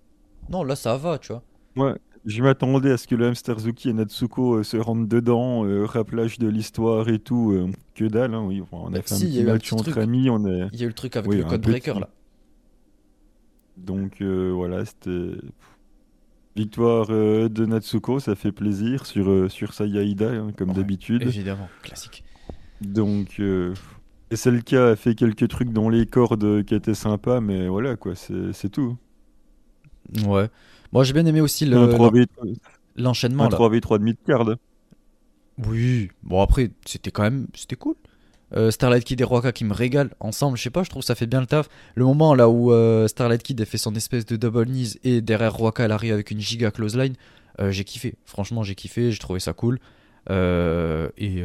Non, 0.49 0.63
là 0.63 0.75
ça 0.75 0.97
va, 0.97 1.19
tu 1.19 1.33
vois. 1.33 1.43
Moi, 1.75 1.97
je 2.27 2.43
m'attendais 2.43 2.91
à 2.91 2.97
ce 2.97 3.07
que 3.07 3.15
le 3.15 3.27
hamster 3.27 3.59
Zuki 3.59 3.89
et 3.89 3.93
Natsuko 3.93 4.57
euh, 4.59 4.63
se 4.63 4.77
rentrent 4.77 5.07
dedans, 5.07 5.65
euh, 5.65 5.85
rappelage 5.85 6.37
de 6.39 6.47
l'histoire 6.47 7.09
et 7.09 7.19
tout. 7.19 7.51
euh, 7.53 7.71
que 7.95 8.05
dalle, 8.05 8.33
hein, 8.35 8.43
oui. 8.45 8.61
Enfin, 8.61 8.77
on 8.83 8.93
a 8.93 8.99
Bah, 8.99 9.01
fait 9.01 9.15
un 9.15 9.19
si, 9.19 9.27
il 9.27 9.33
y 9.33 9.39
a 9.39 9.41
petit 9.41 9.43
eu 9.43 9.49
un 9.49 9.53
match 9.53 9.73
petit 9.73 9.73
entre 9.73 9.83
truc. 9.91 9.97
amis, 9.97 10.29
on 10.29 10.45
est. 10.45 10.69
Il 10.71 10.79
y 10.79 10.83
a 10.83 10.85
eu 10.85 10.87
le 10.89 10.93
truc 10.93 11.15
avec 11.15 11.31
Oui, 11.31 11.37
le 11.37 11.45
un 11.45 11.47
code 11.47 11.61
breaker 11.61 11.93
petit. 11.93 11.99
là. 11.99 12.09
Donc 13.77 14.21
euh, 14.21 14.51
voilà, 14.53 14.85
c'était. 14.85 15.37
Victoire 16.57 17.07
euh, 17.11 17.47
de 17.49 17.65
Natsuko, 17.65 18.19
ça 18.19 18.35
fait 18.35 18.51
plaisir 18.51 19.05
sur, 19.05 19.29
euh, 19.29 19.47
sur 19.47 19.73
Sayaida, 19.73 20.31
hein, 20.31 20.51
comme 20.57 20.71
Ouais, 20.71 20.73
d'habitude. 20.73 21.23
évidemment, 21.23 21.69
classique. 21.83 22.23
Donc, 22.81 23.39
euh, 23.39 23.73
SLK 24.31 24.73
a 24.73 24.95
fait 24.95 25.15
quelques 25.15 25.47
trucs 25.47 25.71
dans 25.71 25.89
les 25.89 26.05
cordes 26.05 26.43
euh, 26.43 26.63
qui 26.63 26.75
étaient 26.75 26.93
sympas, 26.95 27.41
mais 27.41 27.67
voilà 27.67 27.95
quoi, 27.95 28.15
c'est 28.15 28.53
c'est 28.53 28.69
tout. 28.69 28.97
Ouais. 30.25 30.49
Moi 30.91 31.03
j'ai 31.03 31.13
bien 31.13 31.25
aimé 31.25 31.41
aussi 31.41 31.65
le- 31.65 31.77
Un 31.77 31.87
l'en- 31.87 31.97
3v3, 32.09 32.27
l'enchaînement 32.95 33.43
un 33.45 33.49
là. 33.49 33.57
3v3 33.57 33.99
de 33.99 34.03
mid-card. 34.03 34.55
Oui. 35.65 36.09
Bon 36.23 36.41
après, 36.41 36.71
c'était 36.85 37.11
quand 37.11 37.23
même. 37.23 37.47
C'était 37.55 37.75
cool. 37.75 37.95
Euh, 38.55 38.71
Starlight 38.71 39.03
Kid 39.03 39.19
et 39.19 39.23
Roaka 39.25 39.51
qui 39.51 39.65
me 39.65 39.73
régalent 39.73 40.11
ensemble, 40.21 40.57
je 40.57 40.63
sais 40.63 40.69
pas, 40.69 40.83
je 40.83 40.89
trouve 40.89 41.03
ça 41.03 41.15
fait 41.15 41.25
bien 41.27 41.41
le 41.41 41.47
taf. 41.47 41.67
Le 41.95 42.05
moment 42.05 42.33
là 42.33 42.47
où 42.47 42.71
euh, 42.71 43.05
Starlight 43.09 43.43
Kid 43.43 43.59
a 43.59 43.65
fait 43.65 43.77
son 43.77 43.93
espèce 43.95 44.25
de 44.25 44.37
double 44.37 44.67
knees 44.67 44.97
et 45.03 45.19
derrière 45.19 45.53
Roaka 45.53 45.83
elle 45.83 45.91
arrive 45.91 46.13
avec 46.13 46.31
une 46.31 46.39
giga 46.39 46.71
close 46.71 46.95
line, 46.95 47.15
euh, 47.59 47.71
j'ai 47.71 47.83
kiffé. 47.83 48.15
Franchement, 48.23 48.63
j'ai 48.63 48.75
kiffé, 48.75 49.11
j'ai 49.11 49.19
trouvé 49.19 49.41
ça 49.41 49.51
cool. 49.51 49.79
et 50.29 51.43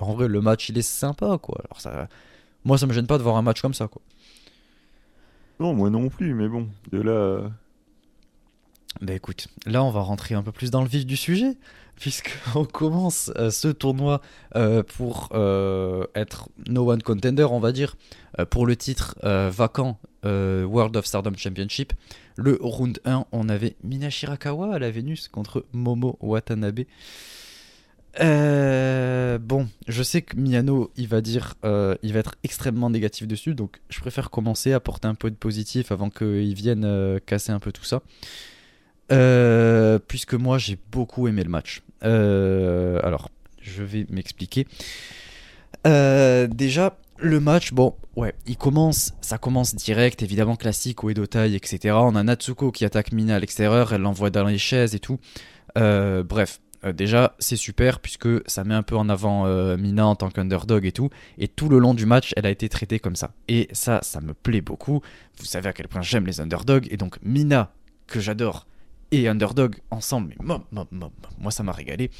en 0.00 0.12
vrai, 0.14 0.28
le 0.28 0.40
match 0.40 0.68
il 0.68 0.78
est 0.78 0.82
sympa 0.82 1.38
quoi. 1.42 1.60
Alors 1.64 1.80
ça, 1.80 2.06
moi 2.64 2.78
ça 2.78 2.86
me 2.86 2.92
gêne 2.92 3.08
pas 3.08 3.18
de 3.18 3.24
voir 3.24 3.36
un 3.36 3.42
match 3.42 3.60
comme 3.60 3.74
ça 3.74 3.88
quoi. 3.88 4.00
Non, 5.58 5.74
moi 5.74 5.90
non 5.90 6.08
plus, 6.08 6.34
mais 6.34 6.46
bon, 6.48 6.68
de 6.92 7.00
là. 7.00 7.50
Bah 9.00 9.12
écoute, 9.14 9.48
là 9.66 9.82
on 9.82 9.90
va 9.90 10.00
rentrer 10.00 10.34
un 10.34 10.42
peu 10.42 10.52
plus 10.52 10.70
dans 10.70 10.82
le 10.82 10.88
vif 10.88 11.04
du 11.04 11.16
sujet 11.16 11.56
puisqu'on 11.96 12.64
commence 12.72 13.30
euh, 13.36 13.50
ce 13.50 13.68
tournoi 13.68 14.20
euh, 14.56 14.82
pour 14.82 15.28
euh, 15.32 16.06
être 16.14 16.48
no 16.68 16.90
one 16.90 17.02
contender, 17.02 17.44
on 17.44 17.60
va 17.60 17.72
dire, 17.72 17.96
pour 18.50 18.66
le 18.66 18.74
titre 18.74 19.14
vacant 19.22 20.00
World 20.24 20.96
of 20.96 21.06
Stardom 21.06 21.36
Championship. 21.36 21.92
Le 22.36 22.58
round 22.60 22.98
1, 23.04 23.26
on 23.30 23.48
avait 23.48 23.76
Mina 23.84 24.10
Shirakawa 24.10 24.74
à 24.74 24.78
la 24.80 24.90
Vénus 24.90 25.28
contre 25.28 25.64
Momo 25.72 26.18
Watanabe. 26.20 26.80
bon, 28.18 29.68
je 29.86 30.02
sais 30.02 30.22
que 30.22 30.36
Miyano, 30.36 30.90
il 30.96 31.06
va 31.06 31.20
dire, 31.20 31.54
il 31.62 32.12
va 32.12 32.18
être 32.18 32.34
extrêmement 32.42 32.90
négatif 32.90 33.28
dessus, 33.28 33.54
donc 33.54 33.80
je 33.88 34.00
préfère 34.00 34.30
commencer 34.30 34.72
à 34.72 34.80
porter 34.80 35.06
un 35.06 35.14
peu 35.14 35.30
de 35.30 35.36
positif 35.36 35.92
avant 35.92 36.10
qu'il 36.10 36.54
vienne 36.54 37.20
casser 37.24 37.52
un 37.52 37.60
peu 37.60 37.70
tout 37.70 37.84
ça. 37.84 38.02
Euh, 39.12 39.98
puisque 39.98 40.34
moi 40.34 40.58
j'ai 40.58 40.78
beaucoup 40.90 41.28
aimé 41.28 41.44
le 41.44 41.50
match. 41.50 41.82
Euh, 42.04 43.00
alors, 43.02 43.28
je 43.60 43.82
vais 43.82 44.06
m'expliquer. 44.10 44.66
Euh, 45.86 46.46
déjà, 46.46 46.96
le 47.18 47.40
match, 47.40 47.72
bon, 47.72 47.94
ouais, 48.16 48.34
il 48.46 48.56
commence, 48.56 49.12
ça 49.20 49.38
commence 49.38 49.74
direct, 49.74 50.22
évidemment 50.22 50.56
classique, 50.56 51.04
au 51.04 51.12
taille, 51.26 51.54
etc. 51.54 51.94
On 51.98 52.16
a 52.16 52.22
Natsuko 52.22 52.72
qui 52.72 52.84
attaque 52.84 53.12
Mina 53.12 53.36
à 53.36 53.38
l'extérieur, 53.38 53.92
elle 53.92 54.00
l'envoie 54.00 54.30
dans 54.30 54.44
les 54.44 54.58
chaises 54.58 54.94
et 54.94 55.00
tout. 55.00 55.18
bref, 55.76 56.60
déjà, 56.94 57.34
c'est 57.38 57.56
super 57.56 58.00
puisque 58.00 58.28
ça 58.48 58.64
met 58.64 58.74
un 58.74 58.82
peu 58.82 58.96
en 58.96 59.08
avant 59.08 59.46
Mina 59.76 60.06
en 60.06 60.16
tant 60.16 60.30
qu'underdog 60.30 60.86
et 60.86 60.92
tout. 60.92 61.10
Et 61.38 61.48
tout 61.48 61.68
le 61.68 61.78
long 61.78 61.92
du 61.92 62.06
match, 62.06 62.32
elle 62.36 62.46
a 62.46 62.50
été 62.50 62.68
traitée 62.68 62.98
comme 62.98 63.16
ça. 63.16 63.32
Et 63.48 63.68
ça, 63.72 64.00
ça 64.02 64.20
me 64.20 64.32
plaît 64.32 64.62
beaucoup. 64.62 65.02
Vous 65.38 65.44
savez 65.44 65.68
à 65.68 65.72
quel 65.74 65.88
point 65.88 66.02
j'aime 66.02 66.26
les 66.26 66.40
underdogs. 66.40 66.86
Et 66.90 66.96
donc, 66.96 67.18
Mina, 67.22 67.72
que 68.06 68.20
j'adore, 68.20 68.66
et 69.22 69.28
Underdog 69.28 69.76
ensemble. 69.90 70.34
Mais 70.38 70.54
moi, 71.38 71.50
ça 71.50 71.62
m'a 71.62 71.72
régalé. 71.72 72.10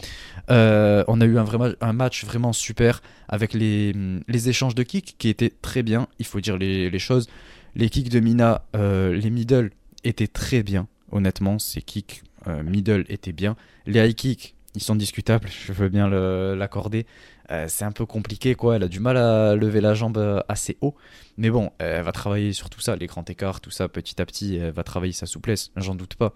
Euh, 0.51 1.05
on 1.09 1.21
a 1.21 1.25
eu 1.25 1.39
un, 1.39 1.45
vrai 1.45 1.75
un 1.81 1.93
match 1.93 2.25
vraiment 2.25 2.53
super 2.53 3.03
avec 3.29 3.55
les, 3.55 3.95
les, 4.29 4.49
échanges 4.49 4.75
de 4.75 4.83
kicks 4.83 5.17
qui 5.19 5.29
étaient 5.29 5.51
très 5.51 5.83
bien. 5.83 6.09
Il 6.19 6.27
faut 6.27 6.41
dire 6.41 6.57
les, 6.57 6.91
les 6.91 6.99
choses. 6.99 7.29
Les 7.75 7.89
kicks 7.89 8.11
de 8.11 8.21
Mina, 8.21 8.65
euh, 8.77 9.15
les 9.15 9.31
middle 9.31 9.71
étaient 10.05 10.29
très 10.29 10.63
bien. 10.63 10.87
Honnêtement, 11.11 11.59
ces 11.59 11.83
kicks 11.83 12.23
euh, 12.47 12.63
middle 12.63 13.05
étaient 13.09 13.33
bien. 13.33 13.57
Les 13.87 14.07
high 14.07 14.15
kicks, 14.15 14.55
ils 14.75 14.83
sont 14.83 14.97
discutables. 14.97 15.49
Je 15.67 15.73
veux 15.73 15.89
bien 15.89 16.09
l'accorder. 16.09 17.07
c'est 17.67 17.85
un 17.85 17.93
peu 17.93 18.07
compliqué, 18.07 18.55
quoi. 18.55 18.77
Elle 18.77 18.85
a 18.85 18.89
du 18.89 19.01
mal 19.01 19.17
à 19.17 19.55
lever 19.57 19.81
la 19.81 19.95
jambe 19.95 20.43
assez 20.49 20.77
haut. 20.81 20.95
Mais 21.37 21.51
bon, 21.51 21.71
elle 21.79 22.03
va 22.03 22.13
travailler 22.13 22.53
sur 22.53 22.71
tout 22.71 22.81
ça, 22.81 22.95
les 22.97 23.07
grands 23.07 23.25
écarts, 23.25 23.61
tout 23.61 23.71
ça, 23.71 23.89
petit 23.89 24.21
à 24.21 24.27
petit. 24.27 24.57
Elle 24.57 24.73
va 24.73 24.85
travailler 24.85 25.13
sa 25.13 25.27
souplesse, 25.27 25.71
j'en 25.77 25.95
doute 25.95 26.15
pas. 26.15 26.35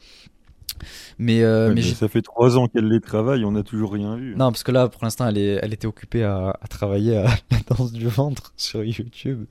Mais, 1.18 1.42
euh, 1.42 1.72
mais, 1.74 1.82
ça 1.82 2.08
fait 2.08 2.22
trois 2.22 2.56
ans 2.56 2.68
qu'elle 2.68 2.88
les 2.88 3.00
travaille, 3.00 3.44
on 3.44 3.52
n'a 3.52 3.62
toujours 3.62 3.92
rien 3.92 4.16
vu. 4.16 4.34
Non, 4.36 4.50
parce 4.50 4.62
que 4.62 4.72
là, 4.72 4.88
pour 4.88 5.04
l'instant, 5.04 5.26
elle, 5.28 5.38
est, 5.38 5.58
elle 5.62 5.72
était 5.72 5.86
occupée 5.86 6.24
à, 6.24 6.58
travailler 6.70 7.16
à 7.16 7.24
la 7.50 7.76
danse 7.76 7.92
du 7.92 8.06
ventre 8.08 8.52
sur 8.56 8.84
YouTube. 8.84 9.46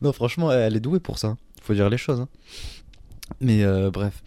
non, 0.00 0.12
franchement, 0.12 0.52
elle 0.52 0.76
est 0.76 0.80
douée 0.80 1.00
pour 1.00 1.18
ça. 1.18 1.36
Faut 1.62 1.74
dire 1.74 1.88
les 1.88 1.98
choses. 1.98 2.20
Hein. 2.20 2.28
Mais 3.40 3.64
euh, 3.64 3.90
bref. 3.90 4.22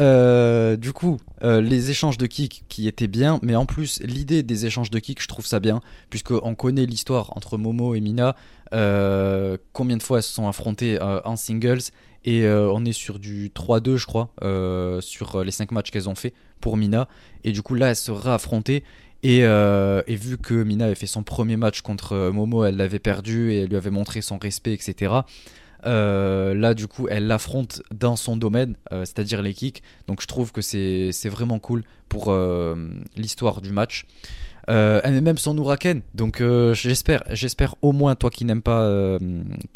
Euh, 0.00 0.76
du 0.76 0.92
coup, 0.92 1.18
les 1.42 1.90
échanges 1.90 2.16
de 2.16 2.26
kicks 2.26 2.64
qui 2.68 2.88
étaient 2.88 3.08
bien, 3.08 3.38
mais 3.42 3.54
en 3.54 3.66
plus, 3.66 4.00
l'idée 4.02 4.42
des 4.42 4.64
échanges 4.64 4.90
de 4.90 4.98
kicks, 4.98 5.20
je 5.20 5.28
trouve 5.28 5.44
ça 5.44 5.60
bien, 5.60 5.80
puisqu'on 6.08 6.54
connaît 6.54 6.86
l'histoire 6.86 7.36
entre 7.36 7.58
Momo 7.58 7.94
et 7.94 8.00
Mina, 8.00 8.34
combien 8.70 9.96
de 9.98 10.02
fois 10.02 10.18
elles 10.18 10.22
se 10.22 10.32
sont 10.32 10.48
affrontées 10.48 10.98
en 11.02 11.36
singles, 11.36 11.82
et 12.24 12.44
euh, 12.44 12.70
on 12.72 12.84
est 12.84 12.92
sur 12.92 13.18
du 13.18 13.50
3-2, 13.50 13.96
je 13.96 14.06
crois, 14.06 14.30
euh, 14.42 15.00
sur 15.00 15.42
les 15.42 15.50
5 15.50 15.72
matchs 15.72 15.90
qu'elles 15.90 16.08
ont 16.08 16.14
fait 16.14 16.34
pour 16.60 16.76
Mina. 16.76 17.08
Et 17.44 17.52
du 17.52 17.62
coup, 17.62 17.74
là, 17.74 17.88
elle 17.88 17.96
se 17.96 18.10
réaffrontait. 18.10 18.82
Et, 19.22 19.44
euh, 19.44 20.02
et, 20.06 20.16
vu 20.16 20.38
que 20.38 20.54
Mina 20.54 20.86
avait 20.86 20.94
fait 20.94 21.06
son 21.06 21.22
premier 21.22 21.56
match 21.56 21.82
contre 21.82 22.30
Momo, 22.30 22.64
elle 22.64 22.76
l'avait 22.76 22.98
perdu 22.98 23.52
et 23.52 23.62
elle 23.62 23.68
lui 23.68 23.76
avait 23.76 23.90
montré 23.90 24.22
son 24.22 24.38
respect, 24.38 24.72
etc. 24.72 25.12
là, 25.84 26.74
du 26.74 26.86
coup, 26.86 27.06
elle 27.08 27.26
l'affronte 27.26 27.82
dans 27.94 28.16
son 28.16 28.36
domaine, 28.36 28.76
c'est-à-dire 28.90 29.42
les 29.42 29.52
kicks. 29.52 29.82
Donc, 30.06 30.22
je 30.22 30.26
trouve 30.26 30.52
que 30.52 30.62
c'est 30.62 31.28
vraiment 31.28 31.58
cool 31.58 31.84
pour 32.08 32.34
l'histoire 33.16 33.60
du 33.60 33.72
match. 33.72 34.06
Euh, 34.68 35.00
elle 35.04 35.20
même 35.20 35.38
son 35.38 35.56
Uraken, 35.56 36.02
donc 36.14 36.40
euh, 36.40 36.74
j'espère, 36.74 37.22
j'espère 37.30 37.74
au 37.82 37.92
moins 37.92 38.14
toi 38.14 38.30
qui 38.30 38.44
n'aimes 38.44 38.62
pas, 38.62 38.82
euh, 38.82 39.18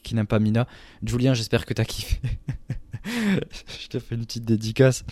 qui 0.03 0.15
n'aime 0.15 0.27
pas 0.27 0.39
Mina, 0.39 0.67
Julien, 1.03 1.35
j'espère 1.35 1.67
que 1.67 1.75
t'as 1.75 1.85
kiffé. 1.85 2.21
Je 3.05 3.89
te 3.89 3.99
fais 3.99 4.15
une 4.15 4.25
petite 4.25 4.45
dédicace. 4.45 5.05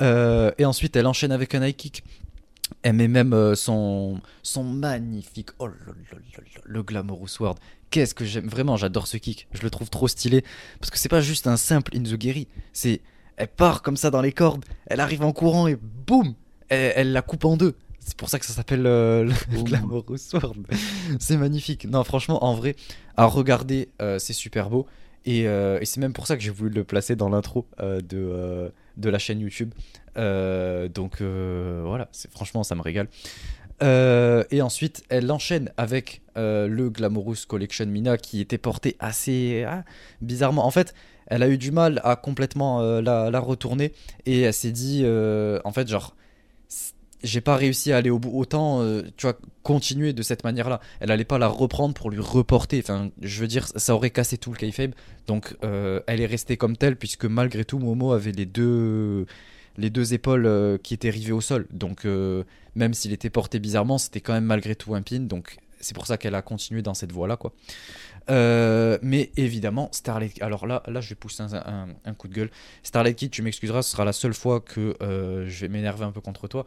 et 0.00 0.64
ensuite, 0.64 0.94
elle 0.96 1.06
enchaîne 1.06 1.32
avec 1.32 1.54
un 1.54 1.66
high 1.66 1.74
kick. 1.74 2.04
Elle 2.82 2.92
met 2.94 3.08
même 3.08 3.54
son, 3.56 4.20
son 4.42 4.62
magnifique, 4.62 5.48
oh 5.58 5.68
le 6.64 6.82
Glamorous 6.82 7.28
Sword. 7.28 7.56
Qu'est-ce 7.90 8.14
que 8.14 8.24
j'aime, 8.24 8.46
vraiment, 8.46 8.76
j'adore 8.76 9.06
ce 9.06 9.16
kick. 9.16 9.48
Je 9.52 9.62
le 9.62 9.70
trouve 9.70 9.90
trop 9.90 10.06
stylé 10.06 10.44
parce 10.78 10.90
que 10.90 10.98
c'est 10.98 11.08
pas 11.08 11.22
juste 11.22 11.46
un 11.46 11.56
simple 11.56 11.96
in 11.96 12.02
the 12.02 12.38
c'est 12.72 13.00
elle 13.36 13.48
part 13.48 13.82
comme 13.82 13.96
ça 13.96 14.10
dans 14.10 14.20
les 14.20 14.32
cordes, 14.32 14.64
elle 14.86 15.00
arrive 15.00 15.22
en 15.22 15.32
courant 15.32 15.68
et 15.68 15.76
boum, 15.76 16.34
elle 16.68 17.12
la 17.12 17.22
coupe 17.22 17.44
en 17.44 17.56
deux. 17.56 17.74
C'est 18.08 18.16
pour 18.16 18.30
ça 18.30 18.38
que 18.38 18.46
ça 18.46 18.54
s'appelle 18.54 18.86
euh, 18.86 19.30
le 19.52 19.62
Glamorous 19.62 20.16
Sword. 20.16 20.54
c'est 21.20 21.36
magnifique. 21.36 21.84
Non, 21.84 22.04
franchement, 22.04 22.42
en 22.42 22.54
vrai, 22.54 22.74
à 23.18 23.26
regarder, 23.26 23.90
euh, 24.00 24.18
c'est 24.18 24.32
super 24.32 24.70
beau. 24.70 24.86
Euh, 25.26 25.78
et, 25.78 25.84
c'est 25.84 26.00
même 26.00 26.14
pour 26.14 26.26
ça 26.26 26.34
que 26.34 26.42
j'ai 26.42 26.50
voulu 26.50 26.70
le 26.70 26.84
placer 26.84 27.16
dans 27.16 27.28
l'intro 27.28 27.66
de, 27.78 28.72
de 28.96 29.10
la 29.10 29.18
chaîne 29.18 29.40
YouTube. 29.40 29.74
donc 30.16 31.20
voilà, 31.20 32.08
franchement, 32.30 32.64
ça 32.64 32.74
me 32.76 32.80
régale. 32.80 33.08
et 33.82 34.62
ensuite, 34.62 35.04
elle 35.10 35.30
enchaîne 35.30 35.70
avec 35.76 36.22
le 36.34 36.88
Glamorous 36.88 37.44
Collection 37.46 37.84
Mina 37.84 38.16
qui 38.16 38.40
était 38.40 38.56
porté 38.56 38.96
assez 39.00 39.66
ah, 39.68 39.84
bizarrement. 40.22 40.64
En 40.64 40.70
fait, 40.70 40.94
elle 41.26 41.42
a 41.42 41.48
eu 41.50 41.58
du 41.58 41.72
mal 41.72 42.00
à 42.04 42.16
complètement 42.16 42.80
la, 42.80 43.30
la, 43.30 43.40
retourner 43.40 43.92
et 44.24 44.40
elle 44.40 44.54
s'est 44.54 44.72
dit, 44.72 45.04
en 45.04 45.72
fait, 45.72 45.88
genre, 45.88 46.16
j'ai 47.22 47.40
pas 47.40 47.56
réussi 47.56 47.92
à 47.92 47.96
aller 47.96 48.10
au 48.10 48.18
bout. 48.18 48.30
Autant, 48.32 48.82
euh, 48.82 49.02
tu 49.16 49.26
vois, 49.26 49.36
continuer 49.62 50.12
de 50.12 50.22
cette 50.22 50.44
manière-là. 50.44 50.80
Elle 51.00 51.10
allait 51.10 51.24
pas 51.24 51.38
la 51.38 51.48
reprendre 51.48 51.94
pour 51.94 52.10
lui 52.10 52.20
reporter. 52.20 52.80
Enfin, 52.80 53.10
je 53.20 53.40
veux 53.40 53.48
dire, 53.48 53.66
ça 53.76 53.94
aurait 53.94 54.10
cassé 54.10 54.38
tout 54.38 54.52
le 54.52 54.56
kayfabe. 54.56 54.92
Donc, 55.26 55.56
euh, 55.64 56.00
elle 56.06 56.20
est 56.20 56.26
restée 56.26 56.56
comme 56.56 56.76
telle, 56.76 56.96
puisque 56.96 57.24
malgré 57.24 57.64
tout, 57.64 57.78
Momo 57.78 58.12
avait 58.12 58.32
les 58.32 58.46
deux, 58.46 59.26
les 59.76 59.90
deux 59.90 60.14
épaules 60.14 60.46
euh, 60.46 60.78
qui 60.78 60.94
étaient 60.94 61.10
rivées 61.10 61.32
au 61.32 61.40
sol. 61.40 61.66
Donc, 61.72 62.06
même 62.74 62.94
s'il 62.94 63.12
était 63.12 63.30
porté 63.30 63.58
bizarrement, 63.58 63.98
c'était 63.98 64.20
quand 64.20 64.34
même 64.34 64.44
malgré 64.44 64.74
tout 64.76 64.94
un 64.94 65.02
pin. 65.02 65.20
Donc, 65.20 65.56
c'est 65.80 65.94
pour 65.94 66.06
ça 66.06 66.18
qu'elle 66.18 66.34
a 66.34 66.42
continué 66.42 66.82
dans 66.82 66.94
cette 66.94 67.12
voie-là, 67.12 67.36
quoi. 67.36 67.52
mais 68.28 69.30
évidemment, 69.36 69.88
Starlight. 69.92 70.40
Alors 70.40 70.68
là, 70.68 70.82
là, 70.86 71.00
je 71.00 71.08
vais 71.08 71.14
pousser 71.16 71.42
un, 71.42 71.88
un 72.04 72.14
coup 72.14 72.28
de 72.28 72.34
gueule. 72.34 72.50
Starlight 72.84 73.16
Kid, 73.16 73.30
tu 73.32 73.42
m'excuseras, 73.42 73.82
ce 73.82 73.90
sera 73.90 74.04
la 74.04 74.12
seule 74.12 74.34
fois 74.34 74.60
que 74.60 74.94
je 75.00 75.60
vais 75.60 75.68
m'énerver 75.68 76.04
un 76.04 76.12
peu 76.12 76.20
contre 76.20 76.46
toi. 76.46 76.64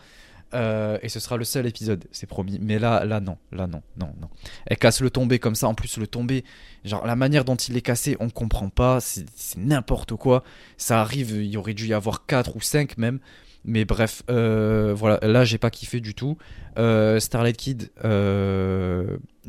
Euh, 0.53 0.97
et 1.01 1.09
ce 1.09 1.19
sera 1.19 1.37
le 1.37 1.43
seul 1.43 1.65
épisode, 1.65 2.05
c'est 2.11 2.27
promis. 2.27 2.59
Mais 2.61 2.79
là, 2.79 3.05
là, 3.05 3.19
non, 3.19 3.37
là, 3.51 3.67
non, 3.67 3.81
non, 3.97 4.13
non. 4.19 4.29
Elle 4.65 4.77
casse 4.77 5.01
le 5.01 5.09
tombé 5.09 5.39
comme 5.39 5.55
ça. 5.55 5.67
En 5.67 5.73
plus, 5.73 5.97
le 5.97 6.07
tombé, 6.07 6.43
genre 6.83 7.05
la 7.05 7.15
manière 7.15 7.45
dont 7.45 7.55
il 7.55 7.77
est 7.77 7.81
cassé, 7.81 8.17
on 8.19 8.29
comprend 8.29 8.69
pas. 8.69 8.99
C'est 9.01 9.25
n'importe 9.57 10.15
quoi. 10.15 10.43
Ça 10.77 11.01
arrive, 11.01 11.31
il 11.31 11.57
aurait 11.57 11.73
dû 11.73 11.87
y 11.87 11.93
avoir 11.93 12.25
4 12.25 12.55
ou 12.55 12.61
5 12.61 12.97
même. 12.97 13.19
Mais 13.63 13.85
bref, 13.85 14.23
euh, 14.29 14.93
voilà, 14.95 15.19
là, 15.21 15.45
j'ai 15.45 15.59
pas 15.59 15.69
kiffé 15.69 15.99
du 15.99 16.15
tout. 16.15 16.37
Euh, 16.79 17.19
Starlight 17.19 17.57
Kid, 17.57 17.91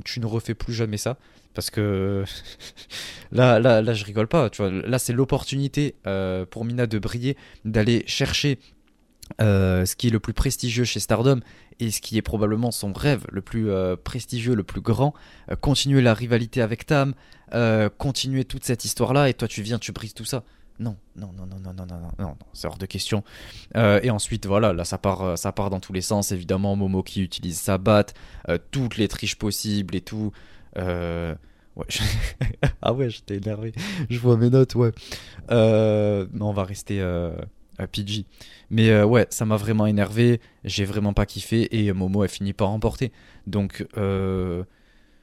tu 0.04 0.20
ne 0.20 0.26
refais 0.26 0.54
plus 0.54 0.74
jamais 0.74 0.98
ça. 0.98 1.16
Parce 1.54 1.70
que 1.70 2.24
là, 3.32 3.58
là, 3.58 3.82
là, 3.82 3.92
je 3.92 4.04
rigole 4.04 4.28
pas. 4.28 4.50
Tu 4.50 4.62
vois, 4.62 4.70
là, 4.70 4.98
c'est 4.98 5.12
l'opportunité 5.12 5.96
pour 6.50 6.64
Mina 6.64 6.86
de 6.86 6.98
briller, 6.98 7.36
d'aller 7.64 8.04
chercher 8.06 8.58
euh, 9.40 9.84
ce 9.86 9.96
qui 9.96 10.08
est 10.08 10.10
le 10.10 10.20
plus 10.20 10.32
prestigieux 10.34 10.84
chez 10.84 11.00
Stardom 11.00 11.40
et 11.80 11.90
ce 11.90 12.00
qui 12.00 12.16
est 12.18 12.22
probablement 12.22 12.70
son 12.70 12.92
rêve 12.92 13.24
le 13.30 13.40
plus 13.40 13.70
euh, 13.70 13.96
prestigieux, 13.96 14.54
le 14.54 14.62
plus 14.64 14.80
grand, 14.80 15.14
euh, 15.50 15.56
continuer 15.56 16.02
la 16.02 16.14
rivalité 16.14 16.60
avec 16.62 16.86
Tam, 16.86 17.14
continuer 17.98 18.44
toute 18.44 18.64
cette 18.64 18.84
histoire-là, 18.84 19.28
et 19.28 19.34
toi 19.34 19.46
tu 19.48 19.62
viens, 19.62 19.78
tu 19.78 19.92
brises 19.92 20.14
tout 20.14 20.24
ça. 20.24 20.42
non, 20.78 20.96
non, 21.16 21.30
non, 21.36 21.46
non, 21.46 21.58
non, 21.62 21.72
non, 21.74 21.86
non, 21.86 22.00
non, 22.00 22.10
non, 22.18 22.36
c'est 22.54 22.66
hors 22.66 22.78
de 22.78 22.86
question. 22.86 23.22
Et 23.74 24.10
ensuite, 24.10 24.46
voilà, 24.46 24.72
là, 24.72 24.84
ça 24.84 24.96
part, 24.98 25.36
ça 25.36 25.52
part 25.52 25.68
dans 25.70 25.80
tous 25.80 25.92
les 25.92 26.00
sens. 26.00 26.32
Évidemment, 26.32 26.76
Momo 26.76 27.02
qui 27.02 27.22
utilise 27.22 27.58
sa 27.60 27.76
batte, 27.78 28.14
toutes 28.70 28.96
les 28.96 29.06
triches 29.06 29.36
possibles 29.36 29.94
et 29.94 30.00
tout. 30.00 30.32
Ouais, 30.76 31.86
je- 31.88 32.02
ah 32.82 32.92
ouais, 32.94 33.10
j'étais 33.10 33.36
énervé. 33.36 33.72
Je 34.08 34.18
vois 34.18 34.36
mes 34.38 34.48
notes, 34.50 34.74
ouais. 34.74 34.92
Mais 35.50 36.40
on 36.42 36.52
va 36.54 36.64
rester 36.64 37.00
PG. 37.86 38.24
Mais 38.70 38.90
euh, 38.90 39.04
ouais, 39.04 39.26
ça 39.30 39.44
m'a 39.44 39.56
vraiment 39.56 39.86
énervé. 39.86 40.40
J'ai 40.64 40.84
vraiment 40.84 41.12
pas 41.12 41.26
kiffé 41.26 41.68
et 41.84 41.92
Momo 41.92 42.22
a 42.22 42.28
fini 42.28 42.52
par 42.52 42.68
remporter. 42.68 43.12
Donc 43.46 43.86
euh, 43.96 44.64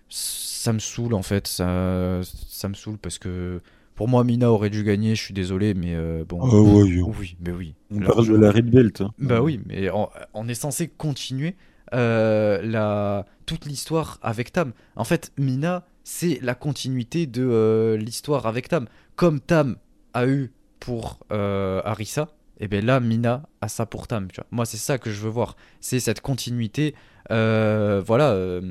ça 0.10 0.74
me 0.74 0.80
saoule 0.80 1.14
en 1.14 1.22
fait. 1.22 1.48
Ça, 1.48 2.22
ça 2.24 2.68
me 2.70 2.74
saoule 2.74 2.98
parce 2.98 3.18
que 3.20 3.62
pour 3.96 4.08
moi, 4.08 4.24
Mina 4.24 4.50
aurait 4.52 4.70
dû 4.70 4.84
gagner. 4.84 5.16
Je 5.16 5.22
suis 5.22 5.34
désolé, 5.34 5.74
mais 5.74 5.94
euh, 5.94 6.24
bon. 6.28 6.40
Ah 6.42 6.56
ouais, 6.56 7.02
Oui, 7.02 7.36
mais 7.42 7.52
oui. 7.52 7.76
on 7.92 8.00
parle 8.00 8.28
de 8.28 8.36
la 8.36 8.52
Red 8.52 8.70
Belt. 8.70 9.02
hein. 9.02 9.12
bah 9.20 9.42
oui, 9.42 9.60
mais 9.66 9.90
on, 9.90 10.10
on 10.34 10.48
est 10.48 10.54
censé 10.54 10.88
continuer 10.88 11.56
euh, 11.94 12.62
la, 12.64 13.26
toute 13.46 13.66
l'histoire 13.66 14.18
avec 14.22 14.52
Tam. 14.54 14.72
En 14.96 15.04
fait, 15.04 15.32
Mina, 15.38 15.86
c'est 16.06 16.40
la 16.42 16.56
continuité 16.56 17.28
de 17.28 17.44
euh, 17.46 17.98
l'histoire 17.98 18.46
avec 18.46 18.70
Tam. 18.70 18.88
Comme 19.18 19.42
Tam 19.42 19.76
a 20.14 20.28
eu 20.28 20.52
pour 20.80 21.20
Arisa, 21.30 22.30
et 22.60 22.68
bien 22.68 22.82
là, 22.82 23.00
Mina 23.00 23.44
a 23.62 23.68
ça 23.68 23.86
pour 23.86 24.08
Tam. 24.08 24.28
Moi, 24.52 24.66
c'est 24.66 24.78
ça 24.78 24.98
que 24.98 25.10
je 25.12 25.22
veux 25.22 25.30
voir. 25.30 25.56
C'est 25.80 26.00
cette 26.00 26.22
continuité. 26.22 26.96
euh, 27.32 28.02
voilà. 28.06 28.32
euh, 28.32 28.62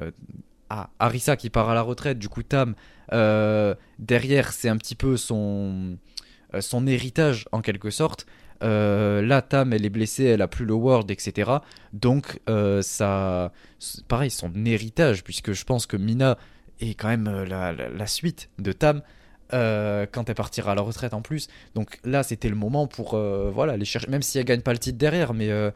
euh, 0.00 0.10
ah, 0.68 0.90
Arisa 0.98 1.36
qui 1.36 1.50
part 1.50 1.68
à 1.68 1.74
la 1.74 1.82
retraite, 1.82 2.18
du 2.18 2.28
coup, 2.28 2.42
Tam, 2.42 2.74
euh, 3.12 3.74
derrière, 3.98 4.52
c'est 4.52 4.68
un 4.68 4.76
petit 4.76 4.94
peu 4.94 5.16
son, 5.16 5.96
son 6.60 6.86
héritage 6.86 7.46
en 7.52 7.60
quelque 7.60 7.90
sorte. 7.90 8.26
Là, 8.62 9.42
Tam, 9.42 9.72
elle 9.72 9.84
est 9.86 9.90
blessée, 9.90 10.24
elle 10.24 10.42
a 10.42 10.48
plus 10.48 10.64
le 10.66 10.74
World, 10.74 11.10
etc. 11.10 11.50
Donc, 11.92 12.40
ça, 12.82 13.52
pareil, 14.06 14.30
son 14.30 14.52
héritage, 14.64 15.24
puisque 15.24 15.52
je 15.52 15.64
pense 15.64 15.86
que 15.86 15.96
Mina 15.96 16.36
est 16.80 16.94
quand 16.94 17.08
même 17.08 17.24
la, 17.44 17.72
la- 17.72 17.88
la 17.88 18.06
suite 18.06 18.48
de 18.58 18.72
Tam 18.72 19.02
euh, 19.52 20.06
quand 20.10 20.28
elle 20.28 20.34
partira 20.34 20.72
à 20.72 20.74
la 20.74 20.82
retraite 20.82 21.14
en 21.14 21.22
plus. 21.22 21.48
Donc 21.74 21.98
là, 22.04 22.22
c'était 22.22 22.48
le 22.48 22.54
moment 22.54 22.86
pour, 22.86 23.14
euh, 23.14 23.50
voilà, 23.52 23.74
aller 23.74 23.84
chercher, 23.84 24.08
même 24.08 24.22
si 24.22 24.38
elle 24.38 24.44
gagne 24.44 24.60
pas 24.60 24.72
le 24.72 24.78
titre 24.78 24.98
derrière, 24.98 25.34
mais 25.34 25.50
euh, 25.50 25.70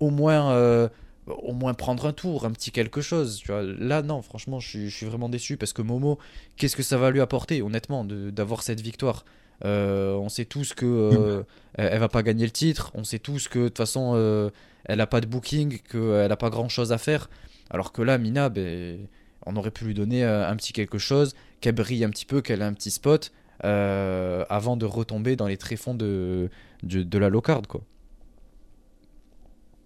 au 0.00 0.10
moins, 0.10 0.52
euh, 0.52 0.88
au 1.26 1.52
moins 1.52 1.74
prendre 1.74 2.06
un 2.06 2.12
tour, 2.12 2.44
un 2.44 2.52
petit 2.52 2.70
quelque 2.70 3.00
chose. 3.00 3.38
Tu 3.38 3.52
vois. 3.52 3.62
Là, 3.62 4.02
non, 4.02 4.22
franchement, 4.22 4.60
je 4.60 4.68
suis, 4.68 4.90
je 4.90 4.96
suis 4.96 5.06
vraiment 5.06 5.28
déçu 5.28 5.56
parce 5.56 5.72
que 5.72 5.82
Momo, 5.82 6.18
qu'est-ce 6.56 6.76
que 6.76 6.82
ça 6.82 6.96
va 6.96 7.10
lui 7.10 7.20
apporter, 7.20 7.62
honnêtement, 7.62 8.04
d'avoir 8.04 8.62
cette 8.62 8.80
victoire? 8.80 9.24
On 9.62 10.28
sait 10.28 10.44
tous 10.44 10.72
que 10.72 11.44
elle, 11.74 11.88
elle 11.92 11.98
va 11.98 12.08
pas 12.08 12.22
gagner 12.22 12.44
le 12.44 12.52
titre. 12.52 12.92
On 12.94 13.04
sait 13.04 13.18
tous 13.18 13.48
que 13.48 13.58
de 13.58 13.64
toute 13.68 13.78
façon, 13.78 14.50
elle 14.84 15.00
a 15.00 15.06
pas 15.06 15.20
de 15.20 15.26
booking, 15.26 15.80
qu'elle 15.80 16.30
a 16.30 16.36
pas 16.36 16.50
grand 16.50 16.68
chose 16.68 16.92
à 16.92 16.98
faire. 16.98 17.28
Alors 17.70 17.92
que 17.92 18.00
là, 18.02 18.16
Mina, 18.18 18.48
ben, 18.48 19.06
on 19.46 19.56
aurait 19.56 19.70
pu 19.70 19.84
lui 19.84 19.94
donner 19.94 20.24
euh, 20.24 20.48
un 20.48 20.56
petit 20.56 20.72
quelque 20.72 20.98
chose, 20.98 21.34
qu'elle 21.60 21.74
brille 21.74 22.04
un 22.04 22.10
petit 22.10 22.26
peu, 22.26 22.40
qu'elle 22.42 22.60
ait 22.62 22.64
un 22.64 22.72
petit 22.74 22.90
spot, 22.90 23.32
euh, 23.64 24.44
avant 24.48 24.76
de 24.76 24.86
retomber 24.86 25.36
dans 25.36 25.46
les 25.46 25.56
tréfonds 25.56 25.94
de, 25.94 26.50
de, 26.82 27.02
de 27.02 27.18
la 27.18 27.28
low 27.28 27.40
card, 27.40 27.62
quoi. 27.68 27.82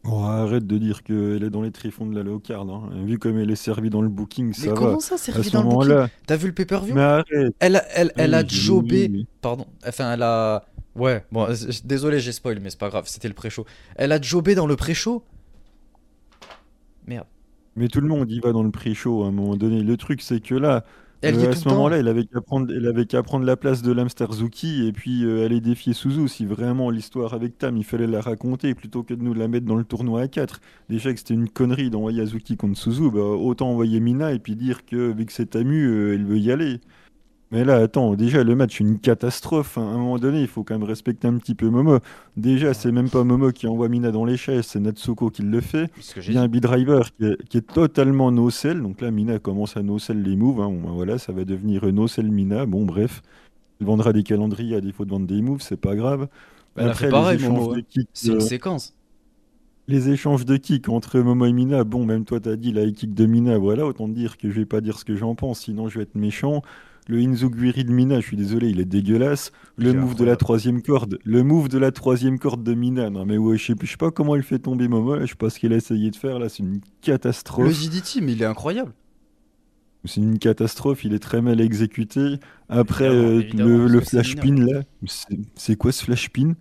Oh, 0.05 0.25
arrête 0.25 0.67
de 0.67 0.79
dire 0.79 1.03
qu'elle 1.05 1.45
est 1.45 1.51
dans 1.51 1.63
les 1.63 1.71
tréfonds 1.71 2.07
de 2.07 2.15
la 2.17 2.23
low 2.25 2.41
card. 2.41 2.69
hein. 2.69 2.91
Vu 3.05 3.19
comme 3.19 3.39
elle 3.39 3.51
est 3.51 3.57
servie 3.57 3.89
dans 3.91 4.03
le 4.03 4.09
booking, 4.09 4.53
ça 4.53 4.63
Mais 4.63 4.73
va. 4.75 4.77
comment 4.79 5.01
ça, 5.01 5.17
ce 5.19 5.31
dans 5.51 5.63
le 5.63 5.69
booking. 5.69 5.97
T'as 6.27 6.37
vu 6.37 6.49
le 6.49 6.55
pay-per-view? 6.55 6.95
Mais 6.95 7.01
arrête. 7.03 7.55
Elle, 7.61 7.77
a- 7.77 7.87
elle, 7.95 8.13
elle 8.19 8.35
a 8.35 8.45
Oui, 8.45 8.49
jobé 8.49 9.09
oui. 9.09 9.27
Pardon, 9.41 9.67
enfin 9.87 10.15
elle 10.15 10.23
a... 10.23 10.67
Ouais, 10.95 11.25
bon, 11.33 11.47
euh, 11.49 11.55
désolé 11.85 12.21
j'ai 12.21 12.33
spoil, 12.33 12.61
mais 12.61 12.71
c'est 12.71 12.79
pas 12.79 12.91
grave, 12.91 13.05
c'était 13.09 13.29
le 13.29 13.35
pré-show. 13.35 13.65
Elle 13.97 14.13
a 14.13 14.21
jobé 14.21 14.55
dans 14.55 14.67
le 14.67 14.77
pré-show? 14.77 15.25
Mais 17.77 17.89
tout 17.89 18.01
le 18.01 18.09
monde 18.09 18.31
y 18.31 18.41
va 18.41 18.53
dans 18.53 18.63
le 18.63 18.71
pré-show 18.71 19.23
à 19.25 19.29
un 19.29 19.31
moment 19.33 19.57
donné. 19.57 19.83
Le 19.83 19.97
truc, 19.97 20.21
c'est 20.23 20.41
que 20.41 20.55
là, 20.55 20.85
Elle 21.23 21.39
euh, 21.39 21.53
à 21.53 21.55
ce 21.57 21.69
moment-là, 21.69 21.99
elle 21.99 22.09
avait 22.09 22.27
qu'à 22.27 22.41
prendre, 22.41 22.73
elle 22.75 22.87
avait 22.87 23.07
qu'à 23.07 23.23
prendre 23.23 23.47
la 23.47 23.57
place 23.57 23.83
de 23.83 23.93
l'Amsterzuki 23.93 24.87
et 24.87 24.93
puis 24.93 25.25
euh, 25.25 25.47
aller 25.47 25.61
défier 25.61 25.93
Suzu. 25.95 26.29
Si 26.29 26.47
vraiment 26.47 26.91
l'histoire 26.91 27.35
avec 27.35 27.59
Tam, 27.59 27.77
il 27.77 27.85
fallait 27.85 28.07
la 28.09 28.21
raconter 28.21 28.75
plutôt 28.75 29.03
que 29.05 29.15
de 29.15 29.23
nous 29.23 29.35
la 29.35 29.49
mettre 29.49 29.67
dans 29.67 29.77
le 29.77 29.85
tournoi 29.85 30.23
à 30.23 30.29
4. 30.29 30.61
Déjà 30.89 31.13
que 31.13 31.19
c'était 31.19 31.35
une 31.35 31.49
connerie 31.49 31.91
d'envoyer 31.91 32.23
Azuki 32.23 32.57
contre 32.57 32.79
Suzu, 32.79 33.11
bah, 33.11 33.21
autant 33.21 33.71
envoyer 33.71 34.01
Mina 34.01 34.33
et 34.33 34.39
puis 34.41 34.57
dire 34.57 34.85
que 34.85 35.13
vu 35.13 35.25
que 35.27 35.33
c'est 35.33 35.51
Tamu, 35.51 35.87
euh, 35.87 36.15
elle 36.15 36.25
veut 36.27 36.39
y 36.39 36.51
aller. 36.53 36.81
Mais 37.53 37.65
là, 37.65 37.77
attends, 37.77 38.15
déjà 38.17 38.43
le 38.45 38.57
match, 38.57 38.81
une 38.81 38.99
catastrophe. 38.99 39.79
hein. 39.79 39.83
À 39.83 39.93
un 39.95 39.99
moment 39.99 40.19
donné, 40.19 40.41
il 40.41 40.49
faut 40.49 40.65
quand 40.65 40.75
même 40.75 40.85
respecter 40.89 41.29
un 41.29 41.37
petit 41.37 41.55
peu 41.55 41.69
Momo. 41.69 41.99
Déjà, 42.37 42.73
c'est 42.75 42.91
même 42.93 43.11
pas 43.11 43.25
Momo 43.25 43.53
qui 43.53 43.67
envoie 43.67 43.91
Mina 43.91 44.11
dans 44.11 44.25
les 44.25 44.39
chaises, 44.39 44.67
c'est 44.67 44.81
Natsuko 44.81 45.29
qui 45.31 45.43
le 45.43 45.61
fait. 45.61 45.91
Il 46.27 46.35
y 46.35 46.39
a 46.39 46.43
un 46.43 46.49
B-Driver 46.49 47.15
qui 47.15 47.27
est, 47.27 47.37
qui 47.49 47.59
est 47.59 47.73
totalement 47.73 48.33
no-sell. 48.33 48.81
Donc 48.83 49.03
là, 49.03 49.11
Mina 49.11 49.39
commence 49.39 49.77
à 49.77 49.83
no-sell 49.83 50.23
les 50.23 50.35
moves. 50.37 50.61
hein. 50.63 50.71
Bon, 50.71 50.81
ben 50.81 50.93
voilà, 50.95 51.19
ça 51.19 51.33
va 51.33 51.45
devenir 51.45 51.85
no-sell 51.93 52.31
Mina. 52.33 52.65
Bon, 52.67 52.87
bref. 52.87 53.21
Elle 53.81 53.87
vendra 53.89 54.13
des 54.15 54.25
calendriers 54.25 54.77
à 54.77 54.81
défaut 54.83 55.05
de 55.05 55.11
vendre 55.11 55.27
des 55.27 55.43
moves, 55.43 55.63
c'est 55.63 55.77
pas 55.81 55.97
grave. 55.97 56.29
A 56.77 56.85
Après, 56.87 57.09
pareil, 57.09 57.39
les 57.39 57.45
échanges 57.45 57.69
Momo, 57.69 57.77
C'est 58.15 58.33
une 58.33 58.39
euh, 58.39 58.41
séquence. 58.41 58.97
les 59.89 60.09
échanges 60.11 60.45
de 60.45 60.57
kicks 60.57 60.89
entre 60.89 61.19
Momo 61.21 61.47
et 61.47 61.53
Mina, 61.53 61.85
bon, 61.85 62.05
même 62.07 62.25
toi, 62.25 62.41
t'as 62.41 62.57
dit 62.57 62.73
la 62.73 62.91
kick 62.91 63.15
de 63.15 63.27
Mina, 63.27 63.59
voilà, 63.59 63.87
autant 63.87 64.09
te 64.09 64.13
dire 64.15 64.37
que 64.39 64.49
je 64.51 64.55
vais 64.61 64.67
pas 64.67 64.81
dire 64.81 64.99
ce 64.99 65.05
que 65.05 65.17
j'en 65.17 65.35
pense, 65.35 65.61
sinon 65.61 65.89
je 65.89 65.99
vais 65.99 66.05
être 66.05 66.15
méchant. 66.15 66.63
Le 67.09 67.19
Inzuguri 67.19 67.85
de 67.85 67.93
Mina, 67.93 68.21
je 68.21 68.27
suis 68.27 68.37
désolé, 68.37 68.69
il 68.71 68.81
est 68.81 68.85
dégueulasse. 68.85 69.53
Le 69.77 69.93
Il 69.93 69.97
move 69.97 70.15
de 70.15 70.25
la 70.25 70.37
troisième 70.37 70.83
corde, 70.83 71.19
le 71.25 71.43
move 71.43 71.69
de 71.69 71.79
la 71.79 71.91
troisième 71.93 72.39
corde 72.39 72.63
de 72.63 72.75
Mina, 72.75 73.11
non 73.11 73.25
mais 73.27 73.39
ouais, 73.39 73.57
je 73.59 73.67
sais, 73.67 73.75
je 73.81 73.87
sais 73.91 73.97
pas 73.97 74.11
comment 74.11 74.35
elle 74.37 74.43
fait 74.43 74.59
tomber 74.61 74.89
Momo, 74.89 75.17
là, 75.17 75.25
je 75.25 75.31
sais 75.31 75.37
pas 75.37 75.51
ce 75.51 75.59
qu'elle 75.59 75.73
a 75.73 75.77
essayé 75.77 76.11
de 76.11 76.17
faire, 76.17 76.39
là, 76.39 76.49
c'est 76.49 76.63
une 76.63 76.81
catastrophe. 77.01 77.67
Le 77.67 77.73
JDT, 77.73 78.21
mais 78.21 78.33
il 78.33 78.43
est 78.43 78.47
incroyable. 78.47 78.93
C'est 80.05 80.21
une 80.21 80.39
catastrophe, 80.39 81.05
il 81.05 81.15
est 81.15 81.21
très 81.21 81.41
mal 81.43 81.61
exécuté. 81.61 82.39
Après, 82.69 83.09
euh, 83.09 83.43
le, 83.55 83.87
le 83.87 84.01
flash 84.01 84.35
pin 84.37 84.57
là, 84.57 84.83
c'est 85.07 85.39
c'est 85.55 85.77
quoi 85.77 85.93
ce 85.93 86.03
flash 86.05 86.29
pin? 86.31 86.55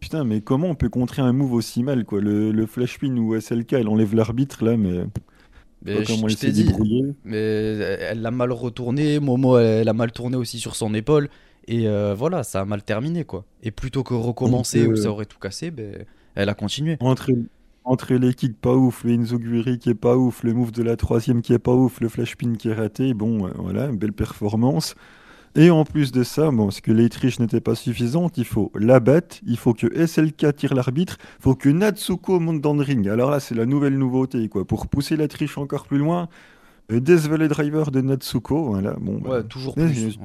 Putain, 0.00 0.24
mais 0.24 0.40
comment 0.40 0.68
on 0.68 0.74
peut 0.74 0.88
contrer 0.88 1.22
un 1.22 1.32
move 1.32 1.52
aussi 1.52 1.82
mal 1.84 2.04
quoi? 2.04 2.20
Le, 2.20 2.50
le 2.50 2.66
flash 2.66 2.98
pin 2.98 3.16
ou 3.16 3.38
SLK, 3.40 3.74
elle 3.74 3.88
enlève 3.88 4.14
l'arbitre 4.16 4.64
là, 4.64 4.76
mais 4.76 5.04
Mais 5.84 6.04
je, 6.04 6.12
je 6.12 6.36
t'ai 6.36 6.50
dit, 6.50 6.68
mais 7.24 7.38
elle 7.38 8.20
l'a 8.20 8.30
mal 8.30 8.50
retourné, 8.52 9.20
Momo 9.20 9.58
elle, 9.58 9.82
elle 9.82 9.88
a 9.88 9.92
mal 9.92 10.10
tourné 10.10 10.36
aussi 10.36 10.58
sur 10.58 10.74
son 10.74 10.92
épaule, 10.92 11.28
et 11.68 11.86
euh, 11.86 12.14
voilà, 12.14 12.42
ça 12.42 12.60
a 12.60 12.64
mal 12.64 12.82
terminé 12.82 13.24
quoi. 13.24 13.44
Et 13.62 13.70
plutôt 13.70 14.02
que 14.02 14.14
recommencer 14.14 14.80
Donc, 14.82 14.88
où 14.88 14.92
euh, 14.92 15.02
ça 15.02 15.10
aurait 15.10 15.26
tout 15.26 15.38
cassé, 15.38 15.70
ben, 15.70 16.04
elle 16.34 16.48
a 16.48 16.54
continué. 16.54 16.96
Entre, 17.00 17.30
entre 17.84 18.14
les 18.14 18.34
kicks 18.34 18.56
pas 18.56 18.74
ouf, 18.74 19.04
le 19.04 19.12
Inzoguri 19.12 19.78
qui 19.78 19.90
est 19.90 19.94
pas 19.94 20.16
ouf, 20.16 20.42
le 20.42 20.52
move 20.52 20.72
de 20.72 20.82
la 20.82 20.96
troisième 20.96 21.42
qui 21.42 21.52
est 21.52 21.58
pas 21.58 21.74
ouf, 21.74 22.00
le 22.00 22.08
flash 22.08 22.36
pin 22.36 22.54
qui 22.54 22.68
est 22.68 22.74
raté, 22.74 23.14
bon, 23.14 23.46
euh, 23.46 23.50
voilà, 23.56 23.86
une 23.86 23.98
belle 23.98 24.12
performance. 24.12 24.94
Et 25.56 25.70
en 25.70 25.84
plus 25.84 26.12
de 26.12 26.22
ça, 26.22 26.50
bon, 26.50 26.64
parce 26.66 26.80
que 26.80 26.92
les 26.92 27.08
triches 27.08 27.40
n'étaient 27.40 27.60
pas 27.60 27.74
suffisantes, 27.74 28.38
il 28.38 28.44
faut 28.44 28.70
la 28.74 29.00
battre, 29.00 29.36
il 29.46 29.56
faut 29.56 29.74
que 29.74 29.86
SLK 30.06 30.54
tire 30.54 30.74
l'arbitre, 30.74 31.16
il 31.40 31.42
faut 31.42 31.54
que 31.54 31.68
Natsuko 31.68 32.38
monte 32.38 32.60
dans 32.60 32.74
le 32.74 32.82
ring. 32.82 33.08
Alors 33.08 33.30
là, 33.30 33.40
c'est 33.40 33.54
la 33.54 33.66
nouvelle 33.66 33.98
nouveauté, 33.98 34.48
quoi. 34.48 34.64
Pour 34.64 34.86
pousser 34.86 35.16
la 35.16 35.26
triche 35.26 35.58
encore 35.58 35.86
plus 35.86 35.98
loin, 35.98 36.28
Death 36.90 37.26
Valley 37.26 37.48
Driver 37.48 37.90
de 37.90 38.00
Natsuko, 38.00 38.64
voilà, 38.66 38.94
bon, 39.00 39.18
bah, 39.18 39.30
Ouais, 39.30 39.42
toujours 39.44 39.74
plus. 39.74 39.92
je- 39.94 40.18
ouais. 40.18 40.24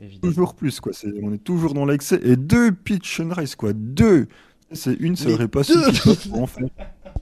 Évidemment. 0.00 0.32
toujours 0.32 0.54
plus, 0.54 0.80
quoi. 0.80 0.92
On 1.22 1.32
est 1.32 1.38
toujours 1.44 1.74
dans 1.74 1.84
l'excès. 1.86 2.18
Et 2.24 2.36
deux 2.36 2.72
pitch 2.72 3.08
sunrise, 3.16 3.54
quoi. 3.54 3.72
Deux. 3.72 4.26
C'est 4.72 4.94
une, 4.94 5.16
ça 5.16 5.30
aurait 5.30 5.48
pas 5.48 5.62
suffi 5.64 6.30
en 6.32 6.46
faire 6.46 6.66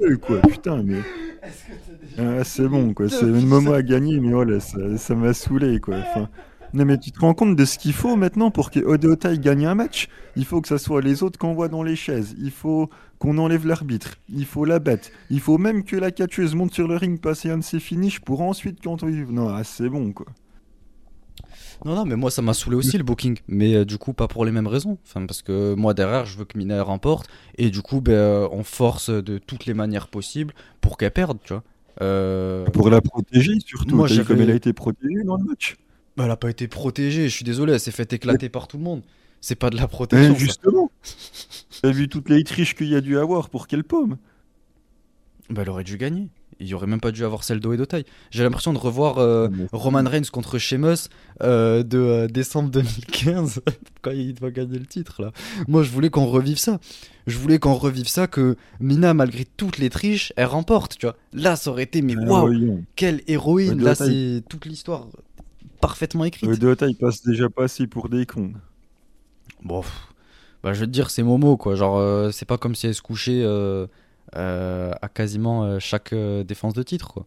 deux, 0.01 0.17
quoi. 0.17 0.41
Putain, 0.41 0.83
mais. 0.83 1.01
Ah, 2.19 2.45
c'est 2.45 2.69
bon, 2.69 2.95
quoi. 2.95 3.09
C'est 3.09 3.27
une 3.27 3.47
moment 3.47 3.73
à 3.73 3.83
gagner, 3.83 4.19
mais 4.21 4.33
voilà, 4.33 4.61
ça, 4.61 4.79
ça 4.99 5.15
m'a 5.15 5.33
saoulé, 5.35 5.79
quoi. 5.81 5.97
Enfin, 5.99 6.29
non, 6.73 6.85
mais 6.85 6.99
tu 6.99 7.11
te 7.11 7.21
rends 7.21 7.35
compte 7.35 7.57
de 7.57 7.65
ce 7.65 7.79
qu'il 7.79 7.93
faut 7.93 8.17
maintenant 8.17 8.51
pour 8.51 8.71
que 8.71 8.81
Odeotai 8.81 9.39
gagne 9.39 9.67
un 9.67 9.75
match? 9.75 10.09
Il 10.37 10.45
faut 10.45 10.61
que 10.61 10.69
ça 10.69 10.79
soit 10.79 11.01
les 11.03 11.23
autres 11.23 11.39
qu'on 11.39 11.55
voit 11.55 11.69
dans 11.69 11.83
les 11.83 11.97
chaises. 11.97 12.35
Il 12.39 12.51
faut 12.51 12.91
qu'on 13.19 13.39
enlève 13.39 13.67
l'arbitre. 13.67 14.17
Il 14.29 14.47
faut 14.47 14.65
la 14.65 14.79
battre. 14.79 15.09
Il 15.31 15.41
faut 15.41 15.59
même 15.59 15.85
que 15.85 15.97
la 15.97 16.11
catcheuse 16.11 16.55
monte 16.55 16.73
sur 16.73 16.87
le 16.87 16.97
ring, 16.97 17.21
passer 17.21 17.51
un 17.51 17.59
de 17.59 17.65
ses 17.65 17.81
finishes 17.81 18.21
pour 18.21 18.41
ensuite 18.41 18.79
quand 18.83 19.03
Non, 19.03 19.49
ah, 19.49 19.65
c'est 19.65 19.89
bon, 19.89 20.13
quoi. 20.13 20.27
Non, 21.85 21.95
non, 21.95 22.05
mais 22.05 22.17
moi 22.17 22.31
ça 22.31 22.43
m'a 22.43 22.53
saoulé 22.53 22.77
aussi 22.77 22.99
le 22.99 23.05
booking, 23.05 23.39
mais 23.49 23.75
euh, 23.75 23.85
du 23.87 23.97
coup 23.97 24.13
pas 24.13 24.29
pour 24.29 24.45
les 24.45 24.53
mêmes 24.53 24.67
raisons. 24.67 24.99
Enfin, 25.07 25.25
parce 25.25 25.41
que 25.41 25.75
moi 25.75 25.95
derrière 25.95 26.27
je 26.27 26.37
veux 26.37 26.45
que 26.45 26.59
Mina 26.59 26.83
remporte, 26.83 27.27
et 27.57 27.71
du 27.71 27.81
coup 27.81 28.03
ben, 28.03 28.13
euh, 28.13 28.49
on 28.53 28.63
force 28.65 29.09
de 29.09 29.39
toutes 29.39 29.65
les 29.65 29.73
manières 29.73 30.09
possibles 30.09 30.53
pour 30.83 30.99
qu'elle 30.99 31.11
perde, 31.11 31.39
tu 31.43 31.55
vois. 31.55 31.63
Euh, 32.03 32.65
Pour 32.67 32.91
la 32.91 33.01
protéger, 33.01 33.59
surtout. 33.65 33.97
Moi, 33.97 34.09
comme 34.27 34.41
elle 34.41 34.51
a 34.51 34.55
été 34.55 34.73
protégée 34.73 35.23
dans 35.25 35.37
le 35.37 35.45
match? 35.45 35.77
Bah, 36.21 36.27
elle 36.27 36.31
a 36.33 36.37
pas 36.37 36.51
été 36.51 36.69
protégée, 36.69 37.29
je 37.29 37.35
suis 37.35 37.45
désolé, 37.45 37.73
elle 37.73 37.81
s'est 37.81 37.91
fait 37.91 38.13
éclater 38.13 38.49
par 38.49 38.69
tout 38.69 38.77
le 38.79 38.85
monde. 38.85 39.03
C'est 39.41 39.55
pas 39.55 39.71
de 39.71 39.77
la 39.77 39.89
protection. 39.89 40.35
Ça. 40.35 40.39
justement. 40.39 40.91
T'as 41.83 41.91
vu 41.91 42.09
toutes 42.09 42.29
les 42.29 42.45
triches 42.45 42.75
qu'il 42.75 42.89
y 42.89 42.95
a 42.97 43.01
dû 43.01 43.19
avoir 43.19 43.49
pour 43.49 43.67
qu'elle 43.67 43.85
paume. 43.85 44.19
Bah, 45.49 45.63
elle 45.63 45.71
aurait 45.71 45.85
dû 45.85 45.97
gagner. 45.97 46.29
Il 46.63 46.67
y 46.69 46.75
aurait 46.75 46.87
même 46.87 47.01
pas 47.01 47.11
dû 47.11 47.25
avoir 47.25 47.43
celle 47.43 47.59
d'O 47.59 47.73
et 47.73 47.79
d'Otai. 47.79 48.05
J'ai 48.31 48.43
l'impression 48.43 48.75
de 48.75 48.79
revoir 48.79 49.17
euh, 49.17 49.49
Mais- 49.51 49.67
Roman 49.73 50.03
Reigns 50.07 50.29
contre 50.31 50.59
Sheamus 50.59 51.09
euh, 51.43 51.83
de 51.83 51.97
euh, 51.97 52.27
décembre 52.29 52.69
2015 52.71 53.63
quand 54.03 54.11
il 54.11 54.39
va 54.39 54.51
gagner 54.51 54.79
le 54.79 54.85
titre 54.85 55.23
là. 55.23 55.33
Moi 55.69 55.83
je 55.83 55.91
voulais 55.91 56.11
qu'on 56.11 56.27
revive 56.27 56.59
ça. 56.59 56.79
Je 57.27 57.39
voulais 57.39 57.59
qu'on 57.59 57.73
revive 57.73 58.09
ça 58.09 58.27
que 58.27 58.57
Mina 58.79 59.15
malgré 59.15 59.47
toutes 59.47 59.79
les 59.79 59.89
triches 59.89 60.35
elle 60.37 60.47
remporte 60.49 60.99
tu 60.99 61.07
vois. 61.07 61.17
Là 61.33 61.57
ça 61.57 61.71
aurait 61.71 61.85
été 61.85 62.03
mais 62.03 62.15
Ah, 62.19 62.25
waouh 62.31 62.47
voyons. 62.49 62.85
quelle 62.95 63.23
héroïne 63.27 63.79
Ouais, 63.79 63.85
là 63.85 63.95
c'est 63.95 64.43
toute 64.51 64.67
l'histoire 64.67 65.07
parfaitement 65.81 66.25
écrite. 66.25 66.49
Le 66.49 66.57
Dota, 66.57 66.87
il 66.87 66.97
passe 66.97 67.23
déjà 67.23 67.49
pas 67.49 67.69
si 67.69 67.87
pour 67.87 68.09
des 68.09 68.27
cons. 68.27 68.53
Bon 69.63 69.81
pff, 69.83 70.09
bah 70.63 70.73
je 70.73 70.81
veux 70.81 70.87
te 70.87 70.91
dire 70.93 71.11
c'est 71.11 71.23
Momo 71.23 71.57
quoi 71.57 71.75
genre 71.75 71.99
euh, 71.99 72.31
c'est 72.31 72.47
pas 72.47 72.57
comme 72.59 72.75
si 72.75 72.87
elle 72.87 72.95
se 72.95 73.03
couchait 73.03 73.43
euh, 73.45 73.87
euh, 74.37 74.93
à 75.03 75.09
quasiment 75.09 75.65
euh, 75.65 75.79
chaque 75.79 76.13
euh, 76.13 76.45
défense 76.45 76.73
de 76.75 76.83
titre 76.83 77.13
quoi. 77.13 77.27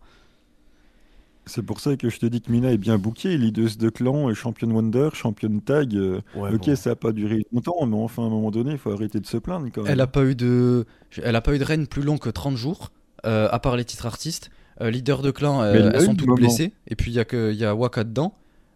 C'est 1.46 1.62
pour 1.62 1.82
ça 1.82 1.98
que 1.98 2.10
je 2.10 2.20
te 2.20 2.26
dis 2.26 2.42
que 2.42 2.50
Mina 2.50 2.72
est 2.72 2.78
bien 2.78 2.98
bookée, 2.98 3.38
leaders 3.38 3.76
de 3.78 3.90
clan, 3.90 4.30
et 4.30 4.34
championne 4.34 4.72
Wonder, 4.72 5.10
championne 5.14 5.60
tag. 5.60 5.94
euh, 5.94 6.22
ok, 6.36 6.72
ça 6.78 6.92
a 6.92 6.96
pas 6.96 7.12
duré 7.12 7.46
longtemps, 7.52 7.86
mais 7.86 7.98
enfin, 7.98 8.24
à 8.24 8.28
un 8.28 8.30
moment 8.30 8.50
donné, 8.50 8.72
il 8.72 8.78
faut 8.78 8.92
arrêter 8.92 9.20
de 9.20 9.26
se 9.26 9.36
plaindre 9.36 9.68
quand 9.74 9.82
même. 9.84 9.92
Elle 9.92 10.00
a 10.00 10.08
pas 10.08 10.24
eu 10.24 10.36
de, 10.36 10.86
elle 11.22 11.36
a 11.36 11.42
pas 11.42 11.54
eu 11.54 11.60
de 11.60 11.66
règne 11.66 11.86
plus 11.86 12.02
long 12.02 12.18
que 12.18 12.30
30 12.30 12.56
jours, 12.56 12.94
euh, 13.26 13.50
à 13.52 13.60
part 13.60 13.76
les 13.76 13.84
titres 13.84 14.06
artistes. 14.06 14.52
Euh, 14.80 14.90
leader 14.90 15.22
de 15.22 15.32
clan, 15.32 15.62
euh, 15.62 15.92
elles 15.94 16.02
sont 16.02 16.16
toutes 16.16 16.30
blessées. 16.38 16.72
Et 16.88 16.96
puis 16.96 17.12
il 17.12 17.16
y 17.16 17.20
a 17.20 17.26
que, 17.26 17.52
il 17.52 17.58
y 17.60 17.66
a 17.66 17.76
Waka 17.76 18.06
dedans. 18.06 18.34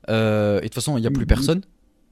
Euh, 0.09 0.57
et 0.59 0.61
de 0.61 0.65
toute 0.65 0.75
façon, 0.75 0.97
il 0.97 1.03
y 1.03 1.07
a 1.07 1.11
plus 1.11 1.21
Mhm. 1.21 1.27
personne. 1.27 1.61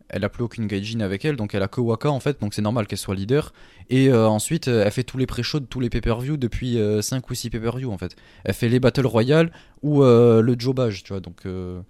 Elle 0.08 0.24
a 0.24 0.30
plus 0.30 0.44
aucune 0.44 0.68
gaijin 0.68 1.00
avec 1.02 1.26
elle, 1.26 1.36
donc 1.36 1.56
elle 1.56 1.64
a 1.64 1.68
que 1.68 1.82
Waka 1.82 2.12
en 2.12 2.20
fait, 2.20 2.40
donc 2.40 2.54
c'est 2.54 2.62
normal 2.62 2.86
qu'elle 2.86 3.00
soit 3.00 3.16
leader. 3.16 3.54
Et 3.90 4.10
euh, 4.10 4.28
ensuite, 4.28 4.68
euh, 4.68 4.84
elle 4.86 4.92
fait 4.92 5.04
tous 5.04 5.18
les 5.18 5.26
pré-shows 5.26 5.60
de 5.62 5.66
tous 5.66 5.80
les 5.80 5.90
pay-per-view 5.90 6.38
depuis 6.38 6.78
5 7.02 7.28
ou 7.30 7.34
6 7.34 7.50
pay-per-view 7.50 7.92
en 7.92 7.98
fait. 7.98 8.16
Elle 8.44 8.54
fait 8.54 8.70
les 8.70 8.80
Battle 8.80 9.08
Royale 9.08 9.52
ou 9.82 10.04
euh, 10.04 10.42
le 10.42 10.56
jobage, 10.60 11.02
tu 11.04 11.14
vois. 11.14 11.22
Donc 11.22 11.48
euh, 11.48 11.82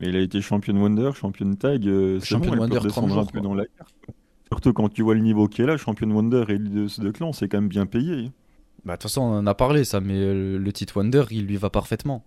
Mais 0.00 0.08
il 0.08 0.16
a 0.16 0.20
été 0.20 0.42
championne 0.42 0.76
Wonder, 0.78 1.10
championne 1.14 1.56
tag. 1.56 1.86
euh, 1.86 2.20
Championne 2.20 2.56
bon, 2.56 2.64
elle 2.64 2.68
peut 2.68 2.76
Wonder, 2.76 2.88
30 2.90 3.04
redescendre 3.04 3.18
un 3.18 3.22
jours, 3.32 3.42
dans 3.42 3.54
la 3.54 3.64
carte. 3.64 3.94
Surtout 4.52 4.72
quand 4.74 4.90
tu 4.90 5.02
vois 5.02 5.14
le 5.14 5.20
niveau 5.20 5.48
qu'elle 5.48 5.70
a, 5.70 5.78
championne 5.78 6.12
Wonder 6.12 6.44
et 6.48 6.58
leaders 6.58 6.98
de 7.02 7.10
clan, 7.10 7.32
c'est 7.32 7.48
quand 7.48 7.58
même 7.58 7.68
bien 7.68 7.86
payé. 7.86 8.30
Bah, 8.84 8.92
de 8.94 8.96
toute 8.98 9.04
façon, 9.04 9.22
on 9.22 9.38
en 9.38 9.46
a 9.46 9.54
parlé, 9.54 9.84
ça, 9.84 10.00
mais 10.00 10.34
le 10.34 10.72
titre 10.72 10.98
Wonder, 10.98 11.24
il 11.30 11.46
lui 11.46 11.56
va 11.56 11.70
parfaitement. 11.70 12.22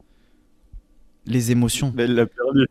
Les 1.25 1.51
émotions. 1.51 1.93
Elle 1.97 2.15
l'a 2.15 2.25
perdu. 2.25 2.67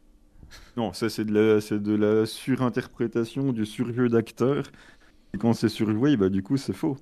Non, 0.76 0.92
ça 0.92 1.08
c'est 1.08 1.24
de 1.24 1.32
la, 1.32 1.60
c'est 1.60 1.82
de 1.82 1.94
la 1.94 2.26
surinterprétation, 2.26 3.52
du 3.52 3.66
surjeu 3.66 4.08
d'acteur. 4.08 4.64
Et 5.34 5.38
quand 5.38 5.52
c'est 5.52 5.68
surjoué, 5.68 6.16
bah 6.16 6.28
du 6.28 6.42
coup 6.42 6.56
c'est 6.56 6.72
faux. 6.72 6.96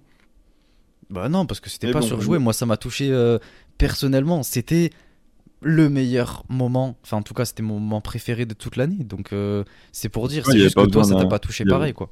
Bah 1.11 1.29
non, 1.29 1.47
parce 1.47 1.61
que 1.61 1.71
c'était 1.71 1.87
Mais 1.89 1.95
pas 1.95 2.01
bon, 2.01 2.07
surjoué. 2.07 2.39
Moi, 2.39 2.53
ça 2.53 2.67
m'a 2.67 2.77
touché 2.77 3.11
euh, 3.11 3.39
personnellement. 3.79 4.43
C'était 4.43 4.91
le 5.63 5.89
meilleur 5.89 6.45
moment. 6.49 6.99
Enfin, 7.03 7.17
en 7.19 7.23
tout 7.23 7.35
cas, 7.35 7.45
c'était 7.45 7.63
mon 7.63 7.81
moment 7.81 8.01
préféré 8.01 8.45
de 8.45 8.55
toute 8.55 8.77
l'année. 8.77 9.05
Donc, 9.05 9.33
euh, 9.33 9.65
c'est 9.93 10.09
pour 10.11 10.29
dire. 10.29 10.47
Ouais, 10.47 10.53
c'est 10.53 10.59
juste 10.59 10.77
que 10.77 10.87
toi, 10.87 11.05
ça 11.05 11.15
t'a 11.15 11.27
pas 11.27 11.39
touché 11.39 11.65
pareil, 11.65 11.95
quoi. 11.95 12.11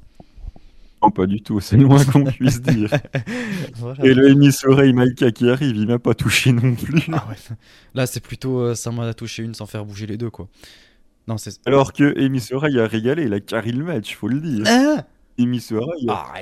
Non, 1.03 1.11
pas 1.11 1.27
du 1.27 1.41
tout, 1.41 1.59
c'est 1.59 1.77
loin 1.77 2.03
qu'on 2.03 2.23
puisse 2.25 2.61
dire. 2.61 2.89
Voilà. 3.75 4.03
Et 4.03 4.13
le 4.13 4.51
Soreille 4.51 4.93
Maika 4.93 5.31
qui 5.31 5.47
arrive, 5.49 5.75
il 5.75 5.87
m'a 5.87 5.99
pas 5.99 6.15
touché 6.15 6.51
non 6.51 6.73
plus. 6.73 7.03
Ah 7.13 7.27
ouais. 7.29 7.35
Là, 7.93 8.07
c'est 8.07 8.19
plutôt 8.19 8.59
euh, 8.59 8.73
ça 8.75 8.89
m'en 8.89 9.03
a 9.03 9.13
touché 9.13 9.43
une 9.43 9.53
sans 9.53 9.67
faire 9.67 9.85
bouger 9.85 10.07
les 10.07 10.17
deux, 10.17 10.31
quoi. 10.31 10.47
Non. 11.27 11.35
Alors 11.65 11.93
que 11.93 12.17
Amy 12.19 12.39
Soreille 12.39 12.79
a 12.79 12.87
régalé, 12.87 13.23
il 13.23 13.33
a 13.33 13.39
carré 13.39 13.71
le 13.71 13.83
match, 13.83 14.15
faut 14.15 14.27
le 14.27 14.39
dire. 14.39 14.63
Ah 14.65 15.05
Arrête-toi, 15.39 15.85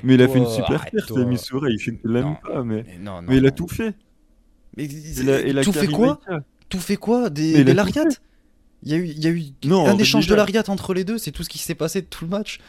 mais 0.03 0.14
il 0.14 0.22
a 0.22 0.28
fait 0.28 0.38
une 0.38 0.47
super 0.47 0.86
perte. 0.89 1.12
Amy 1.18 1.38
Soreille. 1.38 1.78
Je 1.78 1.91
ne 1.91 1.97
l'aime 2.14 2.38
pas, 2.41 2.64
mais, 2.64 2.86
Mais 2.88 2.97
non, 2.97 3.22
non. 3.22 3.28
mais 3.28 3.38
il 3.38 3.45
a 3.45 3.51
tout 3.51 3.68
fait. 3.68 3.93
Mais 4.78 4.86
Il 4.86 5.30
a, 5.30 5.41
il 5.41 5.58
a 5.58 5.64
tout 5.64 5.74
fait 5.74 5.88
quoi. 5.88 6.20
Tout 6.70 6.80
fait 6.80 6.95
quoi 6.95 7.30
Des, 7.30 7.60
il 7.60 7.66
des 7.66 7.72
a 7.72 7.74
tout 7.74 7.78
lariats 7.78 8.03
Il 8.84 8.91
y 8.91 8.93
a 8.93 8.97
eu, 8.97 9.06
il 9.06 9.24
y 9.24 9.28
a 9.28 9.32
eu 9.32 9.43
Non, 9.66 9.88
un 9.88 9.97
échange 9.97 10.28
de 10.28 10.36
lariats 10.36 10.64
entre 10.70 10.93
les 10.93 11.03
deux. 11.03 11.18
C'est 11.18 11.32
tout 11.32 11.43
ce 11.43 11.49
qui 11.49 11.58
s'est 11.58 11.76
passé 11.76 12.01
de 12.01 12.08
tout 12.08 12.24
le 12.26 12.32
match. 12.32 12.60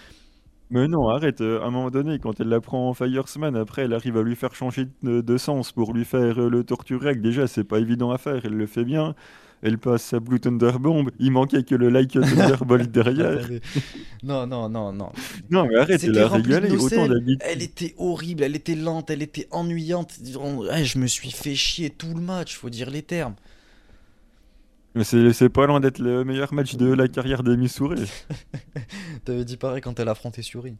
Mais 0.70 0.88
non, 0.88 1.08
arrête. 1.08 1.40
euh, 1.42 1.60
À 1.62 1.66
un 1.66 1.70
moment 1.70 1.90
donné, 1.90 2.18
quand 2.18 2.40
elle 2.40 2.48
la 2.48 2.60
prend 2.60 2.88
en 2.88 2.94
Firesman, 2.94 3.54
après, 3.56 3.82
elle 3.82 3.92
arrive 3.92 4.16
à 4.16 4.22
lui 4.22 4.34
faire 4.34 4.54
changer 4.54 4.86
de, 5.02 5.20
de 5.20 5.36
sens 5.38 5.70
pour 5.72 5.92
lui 5.94 6.04
faire 6.04 6.40
euh, 6.40 6.48
le 6.50 6.64
torture. 6.64 7.02
Déjà, 7.16 7.46
c'est 7.46 7.64
pas 7.64 7.78
évident 7.78 8.10
à 8.10 8.18
faire. 8.18 8.40
Elle 8.44 8.54
le 8.56 8.66
fait 8.66 8.84
bien. 8.84 9.14
Elle 9.62 9.78
passe 9.78 10.02
sa 10.04 10.20
Blue 10.20 10.40
Thunder 10.40 10.72
Bomb. 10.80 11.10
Il 11.18 11.30
manquait 11.30 11.62
que 11.62 11.74
le 11.74 11.88
Like 11.88 12.12
Thunderbolt 12.12 12.90
derrière. 12.92 13.48
Non, 14.22 14.46
non, 14.46 14.68
non, 14.68 14.92
non. 14.92 15.12
Non, 15.50 15.66
mais 15.66 15.76
arrête, 15.76 16.02
elle 16.04 16.18
a 16.18 16.28
régalé. 16.28 16.76
Autant 16.76 17.06
d'habitude. 17.06 17.40
Elle 17.40 17.62
était 17.62 17.94
horrible, 17.98 18.42
elle 18.42 18.56
était 18.56 18.74
lente, 18.74 19.10
elle 19.10 19.22
était 19.22 19.48
ennuyante. 19.52 20.14
Je 20.22 20.98
me 20.98 21.06
suis 21.06 21.30
fait 21.30 21.54
chier 21.54 21.90
tout 21.90 22.12
le 22.14 22.20
match, 22.20 22.56
faut 22.56 22.70
dire 22.70 22.90
les 22.90 23.02
termes. 23.02 23.34
Mais 24.96 25.04
c'est 25.04 25.48
pas 25.50 25.66
loin 25.66 25.78
d'être 25.78 25.98
le 25.98 26.24
meilleur 26.24 26.54
match 26.54 26.76
de 26.76 26.90
la 26.90 27.06
carrière 27.06 27.42
d'Amy 27.42 27.68
Souré. 27.68 27.96
T'avais 29.26 29.44
dit 29.44 29.58
pareil 29.58 29.82
quand 29.82 30.00
elle 30.00 30.08
affrontait 30.08 30.40
Suri. 30.40 30.76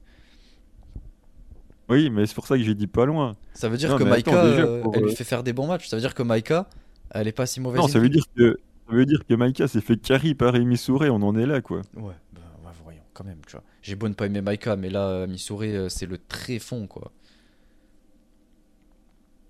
Oui, 1.90 2.08
mais 2.08 2.24
c'est 2.24 2.34
pour 2.34 2.46
ça 2.46 2.56
que 2.56 2.62
j'ai 2.62 2.74
dit 2.74 2.86
pas 2.86 3.04
loin. 3.04 3.36
Ça 3.52 3.68
veut 3.68 3.76
dire 3.76 3.90
Non, 3.90 3.98
que 3.98 4.04
Maika, 4.04 4.30
attends, 4.30 4.46
euh, 4.46 4.80
pour, 4.80 4.94
elle 4.96 5.02
lui 5.02 5.12
euh, 5.12 5.14
fait 5.14 5.22
faire 5.22 5.42
des 5.42 5.52
bons 5.52 5.66
matchs. 5.66 5.88
Ça 5.88 5.96
veut 5.96 6.00
dire 6.00 6.14
que 6.14 6.22
Maika, 6.22 6.66
elle 7.10 7.28
est 7.28 7.32
pas 7.32 7.44
si 7.44 7.60
mauvaise. 7.60 7.78
Non, 7.78 7.88
ça 7.88 7.98
veut 7.98 8.08
dire 8.08 8.24
que 8.34 8.58
ça 8.88 8.94
veut 8.94 9.04
dire 9.04 9.20
que 9.28 9.34
Maika 9.34 9.68
s'est 9.68 9.82
fait 9.82 9.98
carry 9.98 10.34
par 10.34 10.54
Amy 10.54 10.78
Souré. 10.78 11.10
On 11.10 11.16
en 11.16 11.36
est 11.36 11.46
là, 11.46 11.60
quoi. 11.60 11.82
Ouais, 11.94 12.14
bah 12.32 12.72
voyons, 12.82 13.02
quand 13.12 13.24
même, 13.24 13.38
tu 13.46 13.52
vois. 13.52 13.64
J'ai 13.82 13.96
beau 13.96 14.08
ne 14.08 14.14
pas 14.14 14.26
aimer 14.26 14.40
Maika, 14.40 14.76
mais 14.76 14.88
là, 14.88 15.26
Missouri, 15.26 15.76
euh, 15.76 15.90
c'est 15.90 16.06
le 16.06 16.16
tréfond, 16.16 16.86
quoi. 16.86 17.12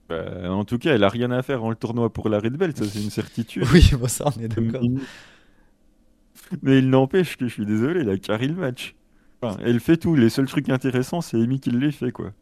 Bah, 0.09 0.51
en 0.51 0.65
tout 0.65 0.79
cas, 0.79 0.95
elle 0.95 1.05
a 1.05 1.09
rien 1.09 1.31
à 1.31 1.43
faire 1.43 1.65
en 1.65 1.71
le 1.71 1.77
tournoi 1.77 2.13
pour 2.13 2.29
la 2.29 2.39
Red 2.39 2.55
Belt, 2.55 2.77
ça 2.77 2.85
c'est 2.85 3.03
une 3.03 3.11
certitude. 3.11 3.65
Oui, 3.73 3.91
bah 4.01 4.09
ça, 4.09 4.27
on 4.37 4.41
est 4.41 4.49
d'accord. 4.49 4.83
Mais 6.63 6.79
il 6.79 6.91
n'empêche 6.91 7.37
que 7.37 7.49
je 7.49 7.53
suis 7.53 7.67
désolé, 7.67 8.01
elle 8.01 8.11
a 8.11 8.19
carry 8.19 8.47
le 8.49 8.55
match. 8.55 8.95
Enfin, 9.43 9.59
elle 9.65 9.81
fait 9.81 9.97
tout, 9.97 10.15
les 10.15 10.31
seuls 10.31 10.47
trucs 10.47 10.69
intéressants, 10.69 11.21
c'est 11.21 11.37
Amy 11.37 11.61
qui 11.61 11.71
les 11.71 11.91
fait, 11.91 12.13
quoi. 12.13 12.33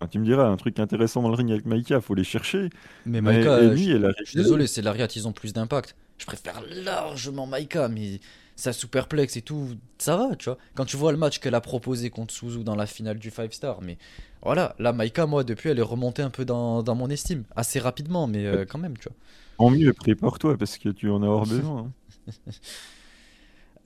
Enfin, 0.00 0.08
tu 0.08 0.20
me 0.20 0.24
diras, 0.24 0.46
un 0.46 0.56
truc 0.56 0.78
intéressant 0.78 1.22
dans 1.22 1.28
le 1.28 1.34
ring 1.34 1.50
avec 1.50 1.66
Maika, 1.66 2.00
faut 2.00 2.14
les 2.14 2.24
chercher. 2.24 2.70
Mais 3.04 3.20
Maika, 3.20 3.54
euh, 3.54 3.70
Amy, 3.70 3.88
je, 3.88 3.96
elle 3.96 4.04
a 4.04 4.12
je 4.16 4.30
suis 4.30 4.36
désolé, 4.36 4.68
c'est 4.68 4.82
Lariat, 4.82 5.08
ils 5.16 5.26
ont 5.26 5.32
plus 5.32 5.52
d'impact. 5.52 5.96
Je 6.18 6.26
préfère 6.26 6.62
largement 6.70 7.46
Maika, 7.46 7.88
mais 7.88 8.20
sa 8.54 8.72
superplex 8.72 9.36
et 9.36 9.42
tout, 9.42 9.76
ça 9.98 10.16
va, 10.16 10.36
tu 10.36 10.46
vois. 10.46 10.58
Quand 10.74 10.84
tu 10.84 10.96
vois 10.96 11.12
le 11.12 11.18
match 11.18 11.38
qu'elle 11.38 11.54
a 11.54 11.60
proposé 11.60 12.10
contre 12.10 12.32
Suzu 12.32 12.64
dans 12.64 12.76
la 12.76 12.86
finale 12.86 13.18
du 13.18 13.30
5 13.30 13.52
star, 13.52 13.82
mais 13.82 13.98
voilà, 14.42 14.74
là, 14.78 14.92
Maika, 14.92 15.26
moi, 15.26 15.44
depuis, 15.44 15.70
elle 15.70 15.78
est 15.78 15.82
remontée 15.82 16.22
un 16.22 16.30
peu 16.30 16.44
dans, 16.44 16.82
dans 16.82 16.94
mon 16.94 17.10
estime. 17.10 17.44
Assez 17.56 17.78
rapidement, 17.78 18.26
mais 18.26 18.46
euh, 18.46 18.64
quand 18.68 18.78
même, 18.78 18.96
tu 18.96 19.08
vois. 19.08 19.16
En 19.58 19.70
mieux, 19.70 19.92
prépare-toi, 19.92 20.56
parce 20.56 20.78
que 20.78 20.88
tu 20.88 21.10
en 21.10 21.22
as 21.22 21.26
hors 21.26 21.46
besoin. 21.46 21.90
hein. 22.28 22.32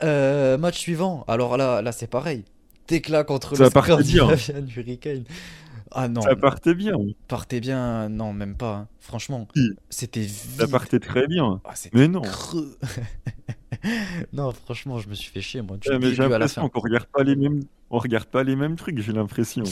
Euh, 0.02 0.58
match 0.58 0.78
suivant, 0.78 1.24
alors 1.28 1.56
là, 1.56 1.80
là 1.80 1.92
c'est 1.92 2.08
pareil. 2.08 2.44
Tekla 2.88 3.22
contre 3.22 3.56
Ça 3.56 3.64
le 3.64 3.70
partait 3.70 4.02
bien. 4.02 4.36
Scandinavian 4.36 4.66
Hurricane. 4.76 5.24
Ah 5.92 6.08
non, 6.08 6.22
Ça 6.22 6.34
partait 6.34 6.74
bien, 6.74 6.96
partez 7.28 7.60
bien, 7.60 8.08
non, 8.08 8.32
même 8.32 8.56
pas. 8.56 8.74
hein. 8.74 8.88
Franchement, 9.00 9.46
c'était 9.90 10.26
ça 10.26 10.66
partait 10.66 10.98
très 10.98 11.26
bien. 11.28 11.60
Ah, 11.64 11.74
Mais 11.92 12.08
non. 12.08 12.22
creux. 12.22 12.76
non, 14.32 14.52
franchement, 14.52 14.98
je 14.98 15.08
me 15.08 15.14
suis 15.14 15.30
fait 15.30 15.40
chier, 15.40 15.62
moi. 15.62 15.76
Ouais, 15.86 15.98
mais 15.98 16.14
j'ai 16.14 16.22
l'impression 16.22 16.68
qu'on 16.68 16.80
regarde 16.80 17.06
pas 17.06 17.22
les 17.22 17.36
mêmes, 17.36 17.62
on 17.90 17.98
regarde 17.98 18.26
pas 18.26 18.42
les 18.42 18.56
mêmes 18.56 18.76
trucs, 18.76 18.98
j'ai 19.00 19.12
l'impression. 19.12 19.64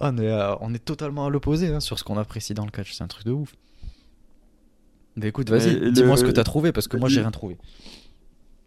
Ah, 0.00 0.12
mais, 0.12 0.28
euh, 0.28 0.54
on 0.60 0.74
est 0.74 0.84
totalement 0.84 1.26
à 1.26 1.30
l'opposé 1.30 1.68
hein, 1.68 1.80
sur 1.80 1.98
ce 1.98 2.04
qu'on 2.04 2.18
apprécie 2.18 2.54
dans 2.54 2.64
le 2.64 2.70
catch, 2.70 2.92
c'est 2.92 3.04
un 3.04 3.08
truc 3.08 3.26
de 3.26 3.32
ouf. 3.32 3.54
Mais 5.16 5.28
écoute, 5.28 5.48
vas-y, 5.48 5.92
dis-moi 5.92 6.16
ce 6.16 6.24
que 6.24 6.30
t'as 6.30 6.44
trouvé 6.44 6.72
parce 6.72 6.88
que 6.88 6.96
moi 6.96 7.08
j'ai 7.08 7.20
rien 7.20 7.30
trouvé. 7.30 7.56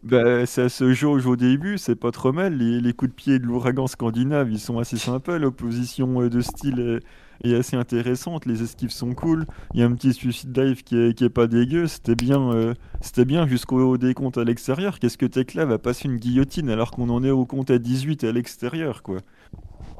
Bah, 0.02 0.46
ça 0.46 0.68
se 0.68 0.94
jauge 0.94 1.26
au 1.26 1.36
début, 1.36 1.76
c'est 1.76 1.96
pas 1.96 2.12
trop 2.12 2.32
mal. 2.32 2.56
Les, 2.56 2.80
les 2.80 2.92
coups 2.92 3.10
de 3.10 3.14
pied 3.14 3.38
de 3.38 3.44
l'ouragan 3.44 3.86
scandinave, 3.86 4.50
ils 4.50 4.60
sont 4.60 4.78
assez 4.78 4.96
sympas. 4.96 5.38
L'opposition 5.38 6.22
euh, 6.22 6.30
de 6.30 6.40
style 6.40 7.00
est, 7.44 7.54
assez 7.54 7.76
intéressante. 7.76 8.46
Les 8.46 8.62
esquives 8.62 8.90
sont 8.90 9.14
cool. 9.14 9.46
Il 9.74 9.80
y 9.80 9.82
a 9.82 9.86
un 9.86 9.92
petit 9.92 10.12
suicide 10.12 10.52
dive 10.52 10.82
qui 10.82 10.96
est, 10.96 11.14
qui 11.14 11.24
est 11.24 11.30
pas 11.30 11.46
dégueu. 11.46 11.86
C'était 11.86 12.14
bien, 12.14 12.52
euh, 12.52 12.74
c'était 13.00 13.24
bien 13.24 13.46
jusqu'au 13.46 13.96
décompte 13.96 14.38
à 14.38 14.44
l'extérieur. 14.44 14.98
Qu'est-ce 14.98 15.18
que 15.18 15.26
Tekla 15.26 15.64
va 15.64 15.78
passer 15.78 16.08
une 16.08 16.16
guillotine 16.16 16.70
alors 16.70 16.90
qu'on 16.90 17.08
en 17.08 17.22
est 17.24 17.30
au 17.30 17.46
compte 17.46 17.70
à 17.70 17.78
18 17.78 18.24
à 18.24 18.32
l'extérieur, 18.32 19.02
quoi? 19.02 19.18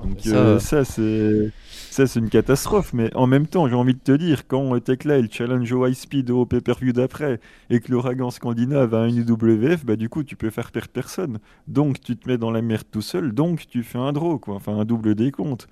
Donc 0.02 0.20
Ça, 0.20 0.30
euh, 0.30 0.54
euh, 0.54 0.58
ça, 0.58 0.84
c'est 0.84 1.52
ça 1.90 2.06
c'est 2.06 2.20
une 2.20 2.28
catastrophe. 2.28 2.92
Mais 2.92 3.14
en 3.14 3.26
même 3.26 3.46
temps, 3.46 3.68
j'ai 3.68 3.74
envie 3.74 3.94
de 3.94 4.00
te 4.00 4.12
dire, 4.12 4.46
quand 4.46 4.78
Tekla 4.80 5.18
elle 5.18 5.30
challenge 5.30 5.72
au 5.72 5.86
high 5.86 5.94
speed 5.94 6.30
au 6.30 6.46
pay-per-view 6.46 6.92
d'après 6.92 7.40
et 7.70 7.80
que 7.80 7.90
l'ouragan 7.90 8.30
scandinave 8.30 8.94
a 8.94 8.98
un 8.98 9.08
UWF, 9.08 9.84
bah 9.84 9.96
du 9.96 10.08
coup 10.08 10.22
tu 10.22 10.36
peux 10.36 10.50
faire 10.50 10.70
perdre 10.70 10.90
personne. 10.90 11.38
Donc 11.66 12.00
tu 12.00 12.16
te 12.16 12.28
mets 12.28 12.38
dans 12.38 12.50
la 12.50 12.62
merde 12.62 12.84
tout 12.90 13.02
seul, 13.02 13.32
donc 13.32 13.66
tu 13.66 13.82
fais 13.82 13.98
un 13.98 14.12
draw, 14.12 14.38
quoi, 14.38 14.54
enfin 14.54 14.78
un 14.78 14.84
double 14.84 15.14
décompte. 15.14 15.68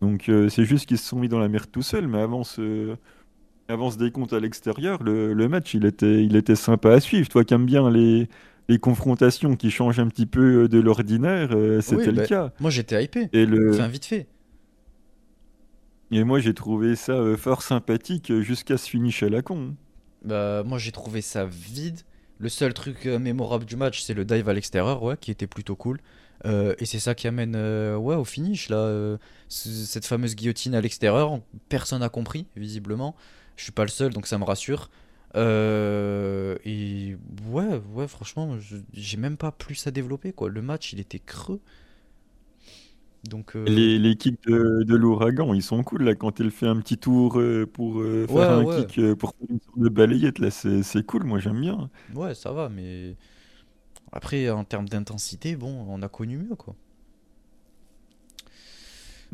Donc 0.00 0.28
euh, 0.28 0.48
c'est 0.48 0.64
juste 0.64 0.86
qu'ils 0.86 0.98
se 0.98 1.06
sont 1.08 1.18
mis 1.18 1.28
dans 1.28 1.38
la 1.40 1.48
merde 1.48 1.70
tout 1.70 1.82
seul, 1.82 2.06
mais 2.06 2.20
avant 2.20 2.44
ce, 2.44 2.96
avant 3.68 3.90
ce 3.90 3.98
décompte 3.98 4.32
à 4.32 4.40
l'extérieur, 4.40 5.02
le, 5.02 5.34
le 5.34 5.48
match 5.48 5.74
il 5.74 5.84
était, 5.86 6.24
il 6.24 6.36
était 6.36 6.56
sympa 6.56 6.92
à 6.92 7.00
suivre. 7.00 7.28
Toi 7.28 7.44
qui 7.44 7.54
aimes 7.54 7.66
bien 7.66 7.90
les, 7.90 8.28
les 8.68 8.78
confrontations 8.78 9.56
qui 9.56 9.70
changent 9.70 10.00
un 10.00 10.08
petit 10.08 10.26
peu 10.26 10.64
euh, 10.64 10.68
de 10.68 10.78
l'ordinaire, 10.80 11.50
euh, 11.52 11.80
c'était 11.80 11.96
Oui, 11.96 12.06
le 12.06 12.12
bah, 12.12 12.26
cas. 12.26 12.52
Moi 12.60 12.70
j'étais 12.70 13.02
hypé. 13.04 13.28
Et 13.32 13.46
le, 13.46 13.70
Enfin, 13.70 13.88
vite 13.88 14.04
fait. 14.06 14.28
Et 16.10 16.24
moi, 16.24 16.38
j'ai 16.40 16.54
trouvé 16.54 16.96
ça 16.96 17.12
euh, 17.12 17.36
fort 17.36 17.62
sympathique 17.62 18.32
jusqu'à 18.40 18.76
ce 18.78 18.88
finish 18.88 19.22
à 19.22 19.28
la 19.28 19.42
con. 19.42 19.74
Bah, 20.24 20.62
moi 20.64 20.78
j'ai 20.78 20.92
trouvé 20.92 21.20
ça 21.20 21.44
vide. 21.46 22.00
Le 22.38 22.48
seul 22.48 22.72
truc 22.72 23.06
mémorable 23.06 23.64
du 23.64 23.76
match, 23.76 24.02
c'est 24.02 24.14
le 24.14 24.24
dive 24.24 24.48
à 24.48 24.52
l'extérieur, 24.52 25.02
ouais, 25.02 25.16
qui 25.16 25.30
était 25.32 25.48
plutôt 25.48 25.74
cool. 25.76 26.00
Euh, 26.46 26.74
et 26.78 26.86
c'est 26.86 27.00
ça 27.00 27.14
qui 27.14 27.26
amène 27.26 27.54
euh, 27.56 27.96
ouais, 27.96 28.14
au 28.16 28.24
finish, 28.24 28.68
là. 28.68 28.76
euh, 28.76 29.18
cette 29.48 30.06
fameuse 30.06 30.36
guillotine 30.36 30.74
à 30.74 30.80
l'extérieur. 30.80 31.40
Personne 31.68 32.00
n'a 32.00 32.08
compris, 32.08 32.46
visiblement. 32.56 33.16
Je 33.56 33.64
suis 33.64 33.72
pas 33.72 33.82
le 33.82 33.88
seul, 33.88 34.12
donc 34.12 34.26
ça 34.26 34.38
me 34.38 34.44
rassure. 34.44 34.90
Et 35.36 37.16
ouais, 37.48 37.80
ouais, 37.94 38.08
franchement, 38.08 38.56
j'ai 38.92 39.16
même 39.16 39.36
pas 39.36 39.52
plus 39.52 39.86
à 39.86 39.90
développer, 39.90 40.32
quoi. 40.32 40.48
Le 40.48 40.62
match, 40.62 40.92
il 40.92 41.00
était 41.00 41.18
creux. 41.18 41.60
Donc, 43.24 43.54
Les, 43.66 43.98
les 43.98 44.16
kicks 44.16 44.42
de, 44.46 44.82
de 44.84 44.96
l'ouragan, 44.96 45.52
ils 45.52 45.62
sont 45.62 45.82
cool 45.84 46.04
là 46.04 46.14
quand 46.14 46.40
il 46.40 46.50
fait 46.50 46.66
un 46.66 46.80
petit 46.80 46.96
tour 46.96 47.38
pour 47.74 48.02
ouais, 48.26 48.26
faire 48.26 48.50
un 48.50 48.64
ouais, 48.64 48.86
kick 48.86 48.98
pour 49.14 49.30
faire 49.38 49.46
une 49.50 49.60
sorte 49.60 49.78
de 49.78 49.88
balayette 49.90 50.38
là, 50.38 50.50
c'est 50.50 51.04
cool, 51.06 51.24
moi 51.24 51.38
j'aime 51.38 51.60
bien. 51.60 51.90
ouais, 52.08 52.34
ça 52.34 52.52
va, 52.52 52.68
mais 52.68 53.16
après, 54.12 54.50
en 54.50 54.64
termes 54.64 54.88
d'intensité, 54.88 55.56
bon, 55.56 55.86
on 55.88 56.02
a 56.02 56.08
connu 56.08 56.38
mieux, 56.38 56.56
quoi. 56.56 56.74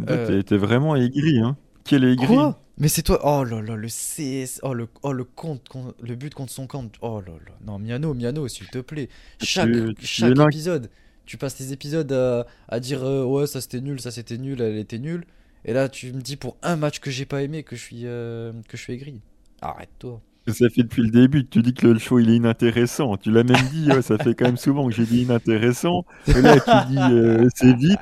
Euh, 0.09 0.43
T'es 0.43 0.57
vraiment 0.57 0.97
aigri, 0.97 1.39
hein. 1.39 1.57
Quel 1.85 2.05
aigri. 2.05 2.27
Quoi? 2.27 2.61
Mais 2.79 2.89
c'est 2.89 3.03
toi. 3.03 3.21
Oh 3.25 3.45
là 3.45 3.63
là, 3.63 3.77
le 3.77 3.89
CS. 3.89 4.59
Oh 4.63 4.75
le, 4.75 4.89
oh, 5.03 5.13
le 5.13 5.25
compte, 5.25 5.69
con- 5.69 5.95
le 6.03 6.15
but 6.17 6.35
contre 6.35 6.53
son 6.53 6.67
camp. 6.67 6.91
Oh 7.01 7.21
là 7.21 7.33
là. 7.33 7.53
Non, 7.65 7.79
Miano, 7.79 8.15
Miano, 8.15 8.49
s'il 8.49 8.69
te 8.69 8.79
plaît. 8.79 9.09
Chaque, 9.39 9.71
Tu, 9.71 9.95
tu 9.95 10.03
es 10.03 10.07
chaque 10.07 10.39
épisode, 10.41 10.91
tu 11.25 11.37
passes 11.39 11.55
tes 11.57 11.71
épisodes 11.73 12.11
à, 12.13 12.47
à 12.69 12.81
dire 12.81 13.05
euh, 13.05 13.25
ouais, 13.25 13.47
ça 13.47 13.61
c'était 13.61 13.81
nul, 13.81 14.01
ça 14.01 14.11
c'était 14.11 14.39
nul, 14.39 14.61
elle 14.61 14.77
était 14.79 14.99
nulle. 14.99 15.25
Et 15.65 15.73
là, 15.73 15.89
tu 15.89 16.13
me 16.13 16.21
dis 16.21 16.37
pour 16.37 16.57
un 16.63 16.77
match 16.77 16.99
que 17.01 17.11
j'ai 17.11 17.25
pas 17.27 17.43
aimé 17.43 17.63
que 17.63 17.77
je 17.77 17.81
suis, 17.83 18.07
euh, 18.07 18.53
que 18.69 18.77
je 18.77 18.83
suis 18.83 18.93
aigri. 18.95 19.21
Arrête-toi. 19.63 20.21
Ça 20.53 20.69
fait 20.69 20.83
depuis 20.83 21.03
le 21.03 21.11
début 21.11 21.45
que 21.45 21.49
tu 21.49 21.63
dis 21.63 21.73
que 21.75 21.87
le 21.87 21.99
show 21.99 22.19
il 22.19 22.29
est 22.31 22.37
inintéressant. 22.37 23.17
Tu 23.17 23.31
l'as 23.31 23.45
même 23.45 23.57
dit, 23.73 23.91
ouais, 23.91 24.03
ça 24.03 24.19
fait 24.19 24.35
quand 24.35 24.45
même 24.45 24.57
souvent 24.57 24.87
que 24.89 24.95
j'ai 24.95 25.07
dit 25.07 25.23
inintéressant. 25.23 26.05
Et 26.27 26.41
là 26.43 26.61
tu 26.61 26.71
dis 26.93 26.99
euh, 26.99 27.49
c'est 27.55 27.75
vide. 27.75 27.99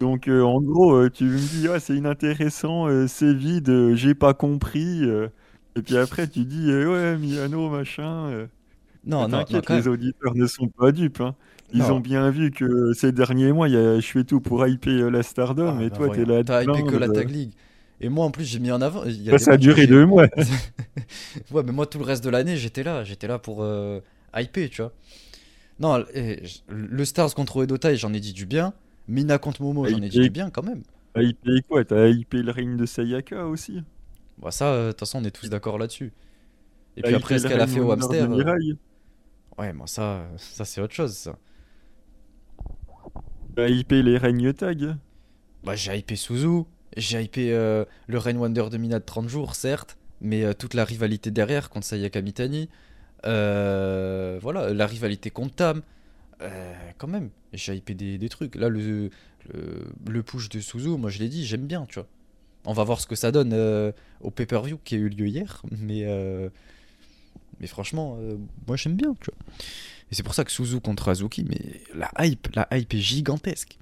Donc 0.00 0.28
euh, 0.28 0.42
en 0.42 0.60
gros, 0.60 0.94
euh, 0.94 1.10
tu 1.10 1.24
me 1.24 1.38
dis 1.38 1.68
ouais, 1.68 1.80
c'est 1.80 1.96
inintéressant, 1.96 2.88
euh, 2.88 3.06
c'est 3.06 3.34
vide, 3.34 3.94
j'ai 3.94 4.14
pas 4.14 4.34
compris. 4.34 5.02
Et 5.76 5.82
puis 5.82 5.96
après 5.96 6.28
tu 6.28 6.44
dis 6.44 6.68
ouais, 6.72 7.16
Miano, 7.18 7.68
machin. 7.68 8.46
Non, 9.06 9.28
non, 9.28 9.44
non, 9.50 9.60
les 9.68 9.88
auditeurs 9.88 10.34
ne 10.34 10.46
sont 10.46 10.68
pas 10.68 10.90
dupes. 10.90 11.20
hein. 11.20 11.34
Ils 11.74 11.80
Non. 11.80 11.94
ont 11.96 12.00
bien 12.00 12.30
vu 12.30 12.50
que 12.50 12.92
ces 12.94 13.12
derniers 13.12 13.52
mois, 13.52 13.68
y 13.68 13.76
a- 13.76 14.00
je 14.00 14.06
fais 14.06 14.24
tout 14.24 14.40
pour 14.40 14.66
hyper 14.66 15.10
la 15.10 15.22
Stardom 15.22 15.76
Ah, 15.78 15.82
et 15.82 15.90
bah 15.90 15.96
toi, 15.96 16.08
t'es 16.10 16.24
là 16.24 16.42
T'as 16.44 16.62
hypé 16.62 16.84
que 16.84 16.96
la. 16.96 17.08
Tag 17.08 17.30
League. 17.30 17.52
Et 18.00 18.08
moi, 18.08 18.24
en 18.26 18.30
plus, 18.30 18.44
j'ai 18.44 18.58
mis 18.58 18.70
en 18.72 18.80
avant. 18.82 19.04
Il 19.04 19.22
y 19.22 19.30
a 19.30 19.38
Ça, 19.38 19.52
a 19.52 19.56
duré 19.56 19.86
deux 19.86 20.04
mois. 20.06 20.26
Ouais, 21.50 21.62
mais 21.62 21.72
moi, 21.72 21.86
tout 21.86 21.98
le 21.98 22.04
reste 22.04 22.24
de 22.24 22.30
l'année, 22.30 22.56
j'étais 22.56 22.82
là. 22.82 23.04
J'étais 23.04 23.26
là 23.26 23.38
pour 23.38 23.62
euh, 23.62 24.00
hyper, 24.36 24.68
tu 24.70 24.82
vois. 24.82 24.92
Non, 25.80 26.04
eh, 26.14 26.42
le 26.68 27.04
Stars 27.04 27.34
contre 27.34 27.56
Oedotai, 27.58 27.96
j'en 27.96 28.12
ai 28.12 28.20
dit 28.20 28.32
du 28.32 28.46
bien. 28.46 28.72
Mina 29.08 29.38
contre 29.38 29.62
Momo, 29.62 29.86
j'en 29.86 30.00
ai 30.02 30.08
dit 30.08 30.20
du 30.20 30.30
bien 30.30 30.50
quand 30.50 30.62
même. 30.62 30.82
hyper 31.16 31.60
quoi? 31.68 31.84
T'as 31.84 32.08
hyper 32.08 32.42
le 32.42 32.50
règne 32.52 32.76
de 32.76 32.86
Sayaka 32.86 33.46
aussi? 33.46 33.82
Bah, 34.38 34.50
ça, 34.50 34.72
euh, 34.72 34.86
de 34.88 34.92
toute 34.92 35.00
façon, 35.00 35.20
on 35.20 35.24
est 35.24 35.30
tous 35.30 35.48
d'accord 35.50 35.78
là-dessus. 35.78 36.12
Et 36.96 37.02
puis 37.02 37.14
après, 37.14 37.38
ce 37.38 37.44
le 37.44 37.48
qu'elle 37.50 37.60
a 37.60 37.66
fait 37.66 37.80
au 37.80 37.90
hamster. 37.92 38.32
euh? 38.32 38.44
Ouais, 39.58 39.72
moi, 39.72 39.86
ça, 39.86 40.26
ça 40.36 40.64
c'est 40.64 40.80
autre 40.80 40.94
chose, 40.94 41.12
ça. 41.16 41.36
T'as 43.56 43.68
hyper 43.68 44.02
les 44.02 44.18
règnes 44.18 44.52
tag? 44.52 44.96
Bah, 45.64 45.74
j'ai 45.76 45.96
hypé 45.98 46.16
Suzu. 46.16 46.64
J'ai 46.96 47.22
hypé 47.22 47.52
euh, 47.52 47.84
le 48.06 48.18
Rain 48.18 48.36
Wonder 48.36 48.66
de 48.70 48.78
Mina 48.78 48.98
de 48.98 49.04
30 49.04 49.28
jours, 49.28 49.54
certes. 49.54 49.96
Mais 50.20 50.44
euh, 50.44 50.54
toute 50.54 50.74
la 50.74 50.84
rivalité 50.84 51.30
derrière 51.30 51.70
contre 51.70 51.86
Sayaka 51.86 52.22
Mitani. 52.22 52.68
Euh, 53.26 54.38
voilà, 54.40 54.72
la 54.72 54.86
rivalité 54.86 55.30
contre 55.30 55.54
Tam. 55.56 55.82
Quand 56.98 57.08
même, 57.08 57.30
j'ai 57.52 57.74
hypé 57.74 57.94
des, 57.94 58.28
trucs. 58.28 58.54
Là, 58.54 58.68
le, 58.68 59.08
le, 60.06 60.22
push 60.22 60.50
de 60.50 60.60
Suzu, 60.60 60.90
moi 60.90 61.08
je 61.08 61.18
l'ai 61.18 61.28
dit, 61.28 61.46
j'aime 61.46 61.66
bien, 61.66 61.86
tu 61.88 61.94
vois. 61.94 62.06
On 62.66 62.74
va 62.74 62.84
voir 62.84 63.00
ce 63.00 63.06
que 63.06 63.14
ça 63.14 63.32
donne 63.32 63.54
au 64.20 64.30
pay-per-view 64.30 64.78
qui 64.84 64.94
a 64.94 64.98
eu 64.98 65.08
lieu 65.08 65.26
hier. 65.26 65.62
Mais, 65.80 66.06
mais 67.60 67.66
franchement, 67.66 68.18
moi 68.66 68.76
j'aime 68.76 68.94
bien, 68.94 69.14
tu 69.20 69.30
vois. 69.30 69.56
Et 70.12 70.14
c'est 70.14 70.22
pour 70.22 70.34
ça 70.34 70.44
que 70.44 70.52
Suzu 70.52 70.80
contre 70.80 71.08
Azuki, 71.08 71.46
mais 71.48 71.80
la 71.94 72.10
hype, 72.18 72.48
la 72.54 72.68
hype 72.70 72.92
est 72.92 72.98
gigantesque. 72.98 73.78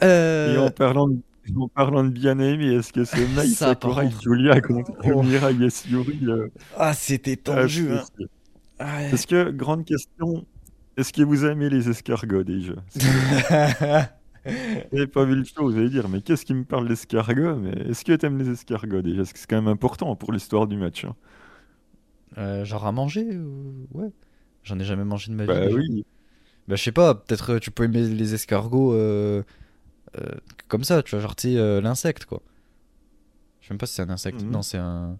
Et 0.00 0.56
en 0.56 0.70
parlant 0.70 1.08
de, 1.08 1.18
en 1.56 1.68
parlant 1.68 2.04
de 2.04 2.08
bien 2.10 2.38
aimé, 2.38 2.66
est-ce 2.74 2.92
que 2.92 3.04
c'est 3.04 3.26
Mai 3.36 3.46
Sakurai 3.46 4.06
contre. 4.06 4.22
Julia 4.22 4.60
contre 4.60 4.92
Oh. 5.04 5.22
Mirai 5.22 5.52
et 5.52 5.88
Yuri? 5.90 6.20
euh, 6.26 6.48
Ah, 6.76 6.92
c'était 6.94 7.38
ah, 7.46 7.60
tendu, 7.62 7.68
c'est- 7.68 7.90
hein. 7.92 8.04
Ouais. 8.80 9.10
Est-ce 9.12 9.26
que, 9.26 9.50
grande 9.50 9.84
question, 9.84 10.46
est-ce 10.96 11.12
que 11.12 11.22
vous 11.22 11.44
aimez 11.44 11.68
les 11.70 11.88
escargots 11.88 12.42
déjà? 12.42 12.74
Parce 12.98 14.08
J'avais 14.92 15.06
pas 15.06 15.24
vu 15.24 15.36
le 15.36 15.44
show, 15.44 15.70
vous 15.70 15.76
allez 15.78 15.88
dire, 15.88 16.08
mais 16.08 16.20
qu'est-ce 16.20 16.44
qui 16.44 16.52
me 16.54 16.64
parle 16.64 16.86
d'escargots? 16.88 17.56
Mais 17.56 17.72
est-ce 17.88 18.04
que 18.04 18.12
t'aimes 18.12 18.36
les 18.38 18.50
escargots 18.50 19.00
déjà? 19.02 19.18
Parce 19.18 19.32
que 19.32 19.38
c'est 19.38 19.48
quand 19.48 19.56
même 19.56 19.68
important 19.68 20.14
pour 20.16 20.32
l'histoire 20.32 20.66
du 20.66 20.76
match. 20.76 21.04
hein. 21.04 21.14
Euh, 22.36 22.64
genre 22.64 22.84
à 22.86 22.92
manger 22.92 23.36
ou- 23.38 23.86
Ouais. 23.92 24.10
J'en 24.64 24.78
ai 24.78 24.84
jamais 24.84 25.04
mangé 25.04 25.30
de 25.30 25.36
ma 25.36 25.44
vie. 25.44 25.48
Bah 25.48 25.60
déjà. 25.66 25.76
oui. 25.76 26.04
Bah, 26.66 26.76
je 26.76 26.82
sais 26.82 26.92
pas, 26.92 27.14
peut-être 27.14 27.52
euh, 27.54 27.58
tu 27.58 27.70
peux 27.70 27.84
aimer 27.84 28.02
les 28.08 28.34
escargots 28.34 28.92
euh, 28.94 29.42
euh, 30.20 30.32
comme 30.68 30.84
ça, 30.84 31.02
tu 31.02 31.12
vois, 31.12 31.20
genre, 31.20 31.36
tu 31.36 31.56
euh, 31.58 31.80
l'insecte, 31.80 32.24
quoi. 32.24 32.42
Je 33.60 33.68
sais 33.68 33.74
même 33.74 33.78
pas 33.78 33.86
si 33.86 33.94
c'est 33.94 34.02
un 34.02 34.10
insecte. 34.10 34.42
Mhm. 34.42 34.50
Non, 34.50 34.62
c'est 34.62 34.78
un. 34.78 35.16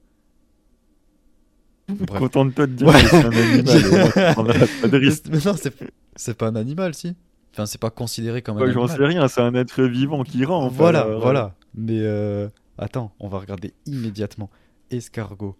Bref. 1.89 2.19
Contente-toi 2.21 2.67
de 2.67 2.73
dire 2.73 2.87
Ouais. 2.89 3.03
que 3.03 3.09
c'est 3.09 3.25
un 3.25 3.31
animal. 3.31 3.83
tu 3.83 4.33
prendras 4.33 4.67
pas 4.83 4.89
de 4.89 4.97
risque. 4.99 5.25
Mais 5.31 5.39
non, 5.45 5.55
c'est 5.57 5.75
c'est 6.17 6.37
pas 6.37 6.49
un 6.49 6.57
animal, 6.57 6.95
si. 6.95 7.15
Enfin, 7.53 7.67
c'est 7.67 7.81
pas 7.81 7.91
considéré 7.91 8.43
comme 8.43 8.57
un 8.57 8.61
Moi, 8.61 8.71
j'en 8.71 8.81
animal. 8.87 8.97
sais 8.97 9.05
rien, 9.05 9.29
c'est 9.29 9.41
un 9.41 9.55
être 9.55 9.83
vivant 9.85 10.25
qui 10.25 10.45
rampe. 10.45 10.73
Voilà, 10.75 11.07
euh, 11.07 11.19
voilà. 11.19 11.55
Mais 11.75 12.01
euh, 12.01 12.49
attends, 12.79 13.13
on 13.21 13.29
va 13.29 13.39
regarder 13.39 13.75
immédiatement. 13.87 14.51
Escargot. 14.91 15.57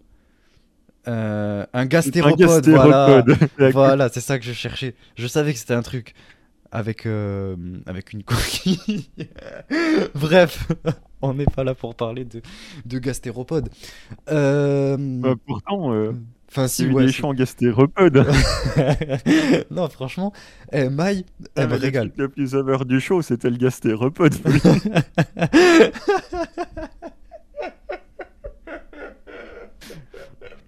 Euh, 1.07 1.61
un 1.61 1.65
C'est 1.73 1.77
un 1.77 1.85
gastéropode, 1.85 2.67
voilà. 2.69 3.21
gastéropode. 3.27 3.71
Voilà, 3.73 4.09
c'est 4.09 4.21
ça 4.21 4.39
que 4.39 4.45
je 4.45 4.53
cherchais. 4.53 4.95
Je 5.15 5.27
savais 5.27 5.53
que 5.53 5.59
c'était 5.59 5.73
un 5.73 5.83
truc 5.83 6.15
avec, 6.75 7.05
euh, 7.05 7.55
avec 7.85 8.13
une 8.13 8.23
coquille. 8.25 9.09
Bref, 10.13 10.67
on 11.21 11.33
n'est 11.33 11.45
pas 11.45 11.63
là 11.63 11.73
pour 11.73 11.95
parler 11.95 12.25
de, 12.25 12.41
de 12.85 12.99
gastéropodes. 12.99 13.69
Euh, 14.29 14.97
Bah, 14.99 15.33
pourtant, 15.45 15.93
euh, 15.93 16.11
Enfin, 16.51 16.67
si, 16.67 16.87
ouais. 16.87 17.07
gastéropodes. 17.35 18.25
non, 19.71 19.89
franchement, 19.89 20.31
eh, 20.71 20.87
Maï, 20.89 21.25
Ah, 21.55 21.63
elle 21.63 21.63
me 21.65 21.69
mais 21.71 21.77
le 21.77 21.81
régale. 21.85 22.07
truc 22.09 22.17
le 22.19 22.29
plus 22.29 22.55
over 22.55 22.77
du 22.85 22.99
show, 23.01 23.21
c'était 23.21 23.49
le 23.49 23.57
gastéropode. 23.57 24.35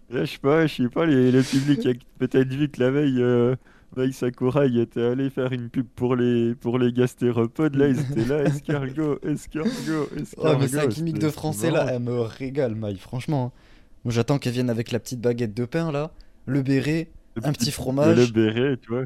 Là, 0.10 0.24
je 0.24 0.32
sais 0.32 0.38
pas, 0.40 0.66
je 0.68 0.84
sais 0.84 0.90
pas, 0.90 1.06
les- 1.06 1.32
le 1.32 1.42
public 1.44 1.86
a 1.86 1.92
peut-être 2.20 2.48
vu 2.54 2.70
que 2.70 2.80
la 2.82 2.92
veille, 2.92 3.22
euh, 3.22 3.56
Mai 3.96 4.12
Sakurai 4.12 4.68
était 4.80 5.02
allé 5.02 5.30
faire 5.30 5.52
une 5.54 5.70
pub 5.70 5.88
pour 5.96 6.16
les, 6.16 6.54
pour 6.56 6.78
les 6.78 6.92
gastéropodes. 6.92 7.76
Là, 7.76 7.88
ils 7.88 8.00
étaient 8.00 8.26
là, 8.26 8.44
escargot, 8.44 9.20
escargot, 9.24 9.70
escargot. 10.18 10.36
Oh, 10.38 10.58
mais 10.60 10.68
sa 10.68 10.88
gimmick 10.88 11.18
de 11.20 11.30
français 11.30 11.72
là, 11.72 11.88
elle 11.94 12.02
me 12.04 12.20
régale, 12.20 12.76
Maï, 12.76 12.98
franchement. 12.98 13.54
hein. 13.56 13.60
Moi, 14.04 14.14
j'attends 14.14 14.38
qu'elle 14.40 14.54
vienne 14.54 14.70
avec 14.70 14.92
la 14.92 15.00
petite 15.00 15.20
baguette 15.22 15.54
de 15.54 15.66
pain 15.66 15.92
là, 15.92 16.12
le 16.46 16.62
béret, 16.62 17.10
Le 17.36 17.46
un 17.46 17.52
petit 17.54 17.66
Le 17.68 17.72
fromage, 17.72 18.34
béret, 18.34 18.78
tu 18.78 18.90
vois. 18.92 19.06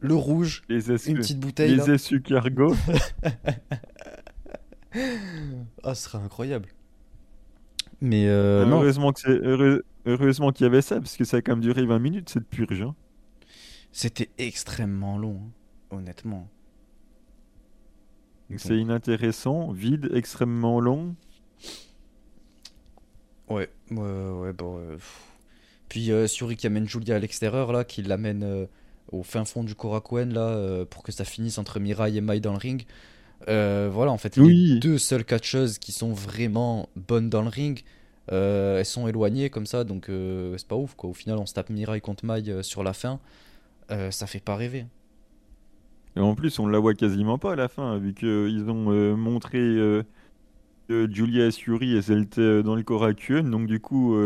le 0.00 0.14
rouge, 0.14 0.62
Les 0.68 0.90
une 0.90 1.18
petite 1.18 1.40
bouteille 1.40 1.74
les 1.76 1.90
escargots. 1.90 2.74
Ah, 5.82 5.94
ce 5.94 6.04
serait 6.04 6.18
incroyable. 6.22 6.68
Mais 8.02 8.26
euh, 8.28 8.64
heureusement 8.66 9.12
heureux- 9.26 9.82
heureusement 10.06 10.50
qu'il 10.52 10.64
y 10.64 10.66
avait 10.66 10.82
ça, 10.82 10.96
parce 10.96 11.16
que 11.16 11.24
ça 11.24 11.38
a 11.38 11.40
quand 11.40 11.52
même 11.52 11.60
duré 11.62 11.86
20 11.86 11.98
minutes 11.98 12.28
cette 12.28 12.46
purge. 12.46 12.82
hein. 12.82 12.94
C'était 13.92 14.30
extrêmement 14.38 15.16
long, 15.18 15.40
hein, 15.42 15.96
honnêtement. 15.96 16.48
Donc 18.50 18.60
c'est 18.60 18.76
inintéressant, 18.76 19.70
vide, 19.72 20.10
extrêmement 20.14 20.80
long. 20.80 21.14
Ouais, 23.48 23.68
ouais, 23.90 23.98
ouais, 23.98 24.52
bon. 24.52 24.78
euh. 24.78 24.98
Puis 25.88 26.10
euh, 26.10 26.26
Suri 26.26 26.56
qui 26.56 26.66
amène 26.66 26.88
Julia 26.88 27.16
à 27.16 27.18
l'extérieur 27.18 27.70
là, 27.70 27.84
qui 27.84 28.02
l'amène 28.02 28.42
euh, 28.44 28.66
au 29.10 29.22
fin 29.22 29.44
fond 29.44 29.62
du 29.62 29.74
Korakuen 29.74 30.32
là, 30.32 30.40
euh, 30.48 30.84
pour 30.86 31.02
que 31.02 31.12
ça 31.12 31.24
finisse 31.24 31.58
entre 31.58 31.80
Mirai 31.80 32.16
et 32.16 32.20
Mai 32.22 32.40
dans 32.40 32.52
le 32.52 32.58
ring. 32.58 32.86
Voilà, 33.46 34.10
en 34.10 34.18
fait, 34.18 34.36
les 34.36 34.78
deux 34.78 34.98
seules 34.98 35.24
catcheuses 35.24 35.78
qui 35.78 35.92
sont 35.92 36.12
vraiment 36.12 36.88
bonnes 36.96 37.28
dans 37.28 37.42
le 37.42 37.48
ring, 37.48 37.82
elles 38.28 38.86
sont 38.86 39.08
éloignées 39.08 39.50
comme 39.50 39.66
ça, 39.66 39.84
donc 39.84 40.06
c'est 40.08 40.66
pas 40.66 40.76
ouf 40.76 40.94
quoi. 40.94 41.10
Au 41.10 41.14
final, 41.14 41.38
on 41.38 41.46
se 41.46 41.52
tape 41.52 41.68
Mirai 41.68 42.00
contre 42.00 42.24
Mai 42.24 42.62
sur 42.62 42.82
la 42.82 42.92
fin, 42.92 43.18
Euh, 43.92 44.10
ça 44.10 44.26
fait 44.26 44.40
pas 44.40 44.56
rêver. 44.56 44.86
Et 46.16 46.20
en 46.20 46.34
plus, 46.34 46.58
on 46.58 46.66
la 46.66 46.78
voit 46.78 46.94
quasiment 46.94 47.38
pas 47.38 47.52
à 47.52 47.56
la 47.56 47.68
fin, 47.68 47.98
vu 47.98 48.14
qu'ils 48.14 48.68
ont 48.68 48.90
euh, 48.90 49.16
montré 49.16 49.58
euh, 49.58 50.02
euh, 50.90 51.08
Julia 51.10 51.46
Asuri, 51.46 51.96
elles 51.96 52.18
étaient 52.22 52.62
dans 52.62 52.74
le 52.76 52.82
Korakuen, 52.82 53.50
donc 53.50 53.66
du 53.66 53.80
coup, 53.80 54.16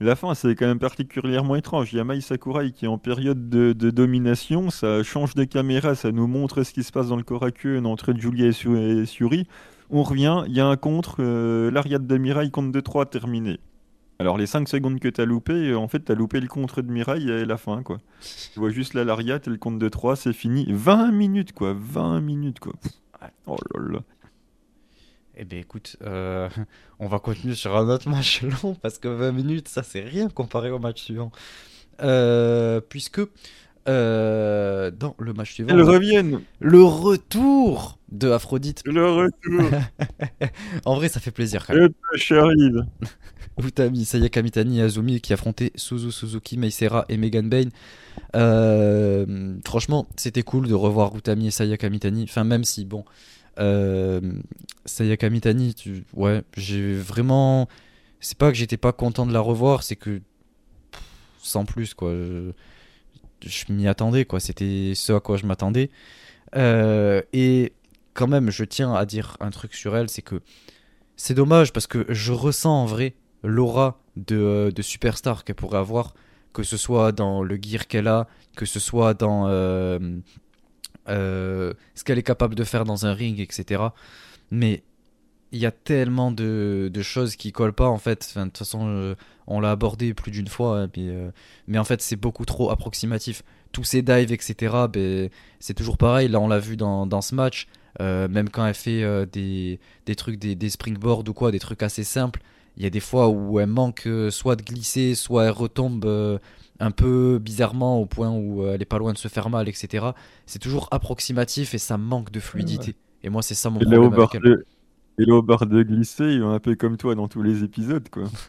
la 0.00 0.16
fin, 0.16 0.34
c'est 0.34 0.54
quand 0.54 0.66
même 0.66 0.78
particulièrement 0.78 1.56
étrange. 1.56 1.92
Il 1.92 1.96
y 1.96 2.00
a 2.00 2.04
Mai 2.04 2.20
Sakurai 2.20 2.72
qui 2.72 2.86
est 2.86 2.88
en 2.88 2.98
période 2.98 3.48
de, 3.50 3.72
domination, 3.90 4.70
ça 4.70 5.02
change 5.02 5.34
de 5.34 5.44
caméra, 5.44 5.94
ça 5.94 6.12
nous 6.12 6.26
montre 6.26 6.62
ce 6.62 6.72
qui 6.72 6.82
se 6.84 6.92
passe 6.92 7.08
dans 7.08 7.16
le 7.16 7.22
Korakuen 7.22 7.86
entre 7.86 8.14
Julia 8.14 8.46
et 8.48 8.52
Su- 8.52 8.78
et 8.78 9.06
Suri. 9.06 9.46
On 9.90 10.02
revient, 10.02 10.44
il 10.46 10.54
y 10.54 10.60
a 10.60 10.66
un 10.66 10.76
contre, 10.76 11.16
euh, 11.20 11.70
de 11.70 12.18
Mirai 12.18 12.50
compte 12.50 12.72
2-3, 12.72 13.06
terminé. 13.06 13.58
Alors 14.20 14.36
les 14.36 14.44
5 14.44 14.68
secondes 14.68 15.00
que 15.00 15.08
t'as 15.08 15.24
loupé, 15.24 15.70
euh, 15.70 15.78
en 15.78 15.88
fait 15.88 16.00
t'as 16.00 16.14
loupé 16.14 16.40
le 16.40 16.46
contre 16.46 16.82
de 16.82 16.92
Mirai 16.92 17.22
et 17.22 17.46
la 17.46 17.56
fin 17.56 17.82
quoi. 17.82 18.00
Tu 18.52 18.60
vois 18.60 18.68
juste 18.68 18.92
la 18.92 19.02
Lariat 19.02 19.40
et 19.46 19.48
le 19.48 19.56
compte 19.56 19.78
de 19.78 19.88
3, 19.88 20.14
c'est 20.14 20.34
fini. 20.34 20.66
20 20.68 21.10
minutes 21.10 21.54
quoi, 21.54 21.74
20 21.74 22.20
minutes 22.20 22.60
quoi. 22.60 22.74
Oh 23.46 23.56
là 23.74 23.92
là. 23.92 23.98
Eh 25.36 25.46
ben 25.46 25.58
écoute, 25.58 25.96
euh, 26.02 26.50
on 26.98 27.08
va 27.08 27.18
continuer 27.18 27.54
sur 27.54 27.74
un 27.74 27.88
autre 27.88 28.10
match 28.10 28.42
long 28.62 28.74
parce 28.74 28.98
que 28.98 29.08
20 29.08 29.32
minutes, 29.32 29.68
ça 29.68 29.82
c'est 29.82 30.02
rien 30.02 30.28
comparé 30.28 30.70
au 30.70 30.78
match 30.78 31.00
suivant. 31.00 31.32
Euh, 32.02 32.82
puisque 32.82 33.22
euh, 33.88 34.90
dans 34.90 35.14
le 35.18 35.32
match 35.32 35.54
suivant, 35.54 35.70
Elles 35.70 35.82
reviennent, 35.82 36.40
le 36.60 36.82
retour 36.82 37.98
de 38.10 38.30
Aphrodite. 38.30 38.82
le 38.84 39.06
retour, 39.06 39.70
En 40.84 40.94
vrai, 40.96 41.08
ça 41.08 41.20
fait 41.20 41.30
plaisir 41.30 41.66
quand 41.66 41.74
même. 41.74 41.84
le 41.84 41.94
push 42.12 42.32
arrive. 42.32 42.84
Utami, 43.58 44.04
Sayaka 44.04 44.42
Mitani 44.42 44.78
et 44.78 44.82
Azumi 44.82 45.20
qui 45.20 45.32
affrontaient 45.32 45.72
Suzu 45.74 46.10
Suzuki, 46.10 46.56
Meisera 46.56 47.04
et 47.08 47.16
Megan 47.16 47.48
Bain. 47.48 47.68
Euh, 48.36 49.56
franchement, 49.64 50.06
c'était 50.16 50.42
cool 50.42 50.68
de 50.68 50.74
revoir 50.74 51.16
Utami 51.16 51.48
et 51.48 51.50
Sayaka 51.50 51.88
Mitani. 51.90 52.24
Enfin, 52.24 52.44
même 52.44 52.64
si, 52.64 52.84
bon, 52.84 53.04
euh, 53.58 54.20
Sayaka 54.84 55.30
Mitani, 55.30 55.74
tu... 55.74 56.04
ouais, 56.14 56.42
j'ai 56.56 56.94
vraiment. 56.94 57.68
C'est 58.20 58.36
pas 58.36 58.50
que 58.50 58.56
j'étais 58.56 58.76
pas 58.76 58.92
content 58.92 59.26
de 59.26 59.32
la 59.32 59.40
revoir, 59.40 59.82
c'est 59.82 59.96
que. 59.96 60.20
pff, 60.90 61.02
Sans 61.38 61.64
plus, 61.64 61.94
quoi. 61.94 62.12
Je, 62.12 62.52
je 63.44 63.72
m'y 63.72 63.88
attendais, 63.88 64.24
quoi. 64.24 64.40
C'était 64.40 64.92
ce 64.94 65.12
à 65.12 65.20
quoi 65.20 65.36
je 65.36 65.46
m'attendais. 65.46 65.90
Euh, 66.56 67.22
et 67.32 67.72
quand 68.14 68.26
même, 68.26 68.50
je 68.50 68.64
tiens 68.64 68.94
à 68.94 69.06
dire 69.06 69.36
un 69.40 69.50
truc 69.50 69.74
sur 69.74 69.96
elle, 69.96 70.08
c'est 70.08 70.22
que 70.22 70.40
c'est 71.16 71.34
dommage 71.34 71.72
parce 71.72 71.86
que 71.86 72.06
je 72.08 72.32
ressens 72.32 72.82
en 72.82 72.86
vrai 72.86 73.14
l'aura 73.42 74.00
de, 74.16 74.36
euh, 74.36 74.70
de 74.70 74.82
superstar 74.82 75.44
qu'elle 75.44 75.56
pourrait 75.56 75.78
avoir, 75.78 76.14
que 76.52 76.62
ce 76.62 76.76
soit 76.76 77.12
dans 77.12 77.42
le 77.42 77.58
gear 77.60 77.86
qu'elle 77.86 78.08
a, 78.08 78.26
que 78.56 78.66
ce 78.66 78.80
soit 78.80 79.14
dans 79.14 79.46
euh, 79.48 79.98
ce 81.06 82.04
qu'elle 82.04 82.18
est 82.18 82.22
capable 82.22 82.54
de 82.54 82.64
faire 82.64 82.84
dans 82.84 83.06
un 83.06 83.12
ring, 83.12 83.40
etc. 83.40 83.82
Mais 84.50 84.82
il 85.52 85.58
y 85.60 85.66
a 85.66 85.70
tellement 85.70 86.30
de, 86.32 86.90
de 86.92 87.02
choses 87.02 87.36
qui 87.36 87.52
collent 87.52 87.72
pas 87.72 87.88
en 87.88 87.98
fait. 87.98 88.26
Enfin, 88.30 88.46
de 88.46 88.50
toute 88.50 88.58
façon, 88.58 88.86
euh, 88.88 89.14
on 89.46 89.60
l'a 89.60 89.72
abordé 89.72 90.14
plus 90.14 90.30
d'une 90.30 90.46
fois, 90.48 90.82
hein, 90.82 90.88
mais, 90.96 91.08
euh, 91.08 91.30
mais 91.66 91.78
en 91.78 91.84
fait, 91.84 92.00
c'est 92.00 92.16
beaucoup 92.16 92.44
trop 92.44 92.70
approximatif. 92.70 93.42
Tous 93.72 93.84
ces 93.84 94.02
dives, 94.02 94.32
etc., 94.32 94.74
ben, 94.92 95.28
c'est 95.60 95.74
toujours 95.74 95.96
pareil. 95.96 96.28
Là, 96.28 96.40
on 96.40 96.48
l'a 96.48 96.58
vu 96.58 96.76
dans, 96.76 97.06
dans 97.06 97.20
ce 97.20 97.34
match. 97.34 97.66
Euh, 98.00 98.28
même 98.28 98.48
quand 98.48 98.64
elle 98.64 98.74
fait 98.74 99.02
euh, 99.02 99.26
des, 99.26 99.80
des 100.06 100.14
trucs, 100.14 100.38
des, 100.38 100.54
des 100.54 100.70
springboards 100.70 101.24
ou 101.28 101.32
quoi, 101.32 101.50
des 101.50 101.58
trucs 101.58 101.82
assez 101.82 102.04
simples, 102.04 102.40
il 102.76 102.84
y 102.84 102.86
a 102.86 102.90
des 102.90 103.00
fois 103.00 103.28
où 103.28 103.58
elle 103.58 103.66
manque 103.66 104.06
euh, 104.06 104.30
soit 104.30 104.54
de 104.56 104.62
glisser, 104.62 105.14
soit 105.16 105.44
elle 105.46 105.50
retombe 105.50 106.04
euh, 106.04 106.38
un 106.78 106.92
peu 106.92 107.38
bizarrement 107.42 108.00
au 108.00 108.06
point 108.06 108.30
où 108.30 108.66
elle 108.66 108.80
est 108.80 108.86
pas 108.86 108.98
loin 108.98 109.12
de 109.12 109.18
se 109.18 109.28
faire 109.28 109.50
mal, 109.50 109.68
etc. 109.68 110.06
C'est 110.46 110.60
toujours 110.60 110.88
approximatif 110.92 111.74
et 111.74 111.78
ça 111.78 111.98
manque 111.98 112.30
de 112.30 112.40
fluidité. 112.40 112.94
Et 113.22 113.28
moi, 113.28 113.42
c'est 113.42 113.54
ça 113.54 113.70
mon 113.70 113.80
Et 113.80 113.84
problème 113.84 114.12
avec 114.14 114.34
elle. 114.36 114.64
Et 115.20 115.30
au 115.30 115.42
bar 115.42 115.66
de 115.66 115.82
glisser, 115.82 116.24
il 116.24 116.40
est 116.40 116.44
un 116.44 116.58
peu 116.60 116.74
comme 116.76 116.96
toi 116.96 117.14
dans 117.14 117.28
tous 117.28 117.42
les 117.42 117.62
épisodes, 117.62 118.08
quoi. 118.08 118.24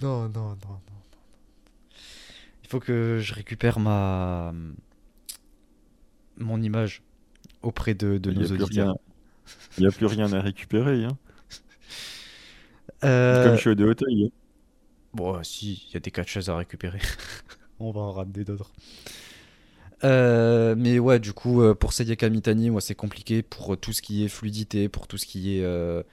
Non, 0.00 0.28
non, 0.28 0.50
non, 0.50 0.56
non. 0.68 0.80
Il 2.62 2.68
faut 2.68 2.78
que 2.80 3.18
je 3.20 3.34
récupère 3.34 3.80
ma 3.80 4.52
mon 6.36 6.62
image 6.62 7.02
auprès 7.62 7.94
de, 7.94 8.18
nos 8.30 8.42
n'y 8.42 8.52
auditeurs. 8.52 8.94
il 9.78 9.84
y 9.84 9.86
a 9.86 9.90
plus 9.90 10.06
rien 10.06 10.32
à 10.32 10.40
récupérer, 10.40 11.04
hein. 11.04 11.16
Euh, 13.04 13.44
Comme 13.44 13.56
chez 13.56 13.76
de 13.76 13.84
Hauteuil. 13.84 14.24
hein. 14.26 14.30
Bon, 15.14 15.40
si, 15.44 15.86
il 15.88 15.94
y 15.94 15.96
a 15.96 16.00
des 16.00 16.10
catcheuses 16.10 16.50
à 16.50 16.56
récupérer. 16.56 16.98
On 17.80 17.92
va 17.92 18.00
en 18.00 18.12
ramener 18.12 18.44
d'autres. 18.44 18.72
Euh, 20.04 20.74
mais 20.76 20.98
ouais, 20.98 21.18
du 21.18 21.32
coup, 21.32 21.62
euh, 21.62 21.74
pour 21.74 21.92
Sayaka 21.92 22.28
Mitani, 22.28 22.70
moi, 22.70 22.80
c'est 22.80 22.94
compliqué. 22.94 23.42
Pour 23.42 23.74
euh, 23.74 23.76
tout 23.76 23.92
ce 23.92 24.02
qui 24.02 24.24
est 24.24 24.28
fluidité, 24.28 24.88
pour 24.88 25.06
tout 25.06 25.18
ce 25.18 25.26
qui 25.26 25.58
est 25.58 26.04